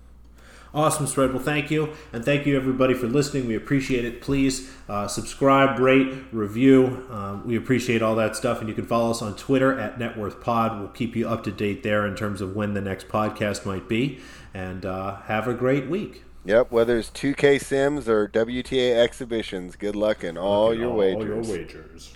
Awesome, 0.75 1.07
Spread. 1.07 1.33
Well, 1.33 1.43
thank 1.43 1.71
you. 1.71 1.95
And 2.13 2.25
thank 2.25 2.47
you, 2.47 2.57
everybody, 2.57 2.95
for 2.95 3.07
listening. 3.07 3.47
We 3.47 3.55
appreciate 3.55 4.05
it. 4.05 4.21
Please 4.21 4.71
uh, 4.89 5.09
subscribe, 5.09 5.79
rate, 5.79 6.15
review. 6.33 7.07
Um, 7.11 7.47
we 7.47 7.57
appreciate 7.57 8.03
all 8.03 8.15
that 8.17 8.37
stuff. 8.37 8.61
And 8.61 8.69
you 8.69 8.75
can 8.75 8.87
follow 8.87 9.11
us 9.11 9.23
on 9.23 9.37
Twitter 9.37 9.79
at 9.79 9.99
NetworthPod. 9.99 10.79
We'll 10.79 10.89
keep 10.89 11.17
you 11.17 11.29
up 11.29 11.45
to 11.45 11.53
date 11.53 11.83
there 11.83 12.07
in 12.07 12.15
terms 12.15 12.41
of 12.41 12.55
when 12.55 12.75
the 12.75 12.81
next 12.81 13.09
podcast 13.09 13.65
might 13.65 13.89
be. 13.89 14.21
And 14.53 14.85
uh, 14.85 15.17
have 15.23 15.49
a 15.49 15.55
great 15.55 15.89
week. 15.89 16.23
Yep, 16.45 16.71
whether 16.71 16.97
it's 16.97 17.11
2K 17.11 17.61
Sims 17.61 18.09
or 18.09 18.29
WTA 18.29 18.95
exhibitions, 18.95 19.75
good 19.75 19.97
luck 19.97 20.23
in 20.23 20.39
all, 20.39 20.73
your, 20.73 20.91
all 20.91 20.97
wagers. 20.97 21.49
your 21.49 21.59
wagers. 21.59 22.16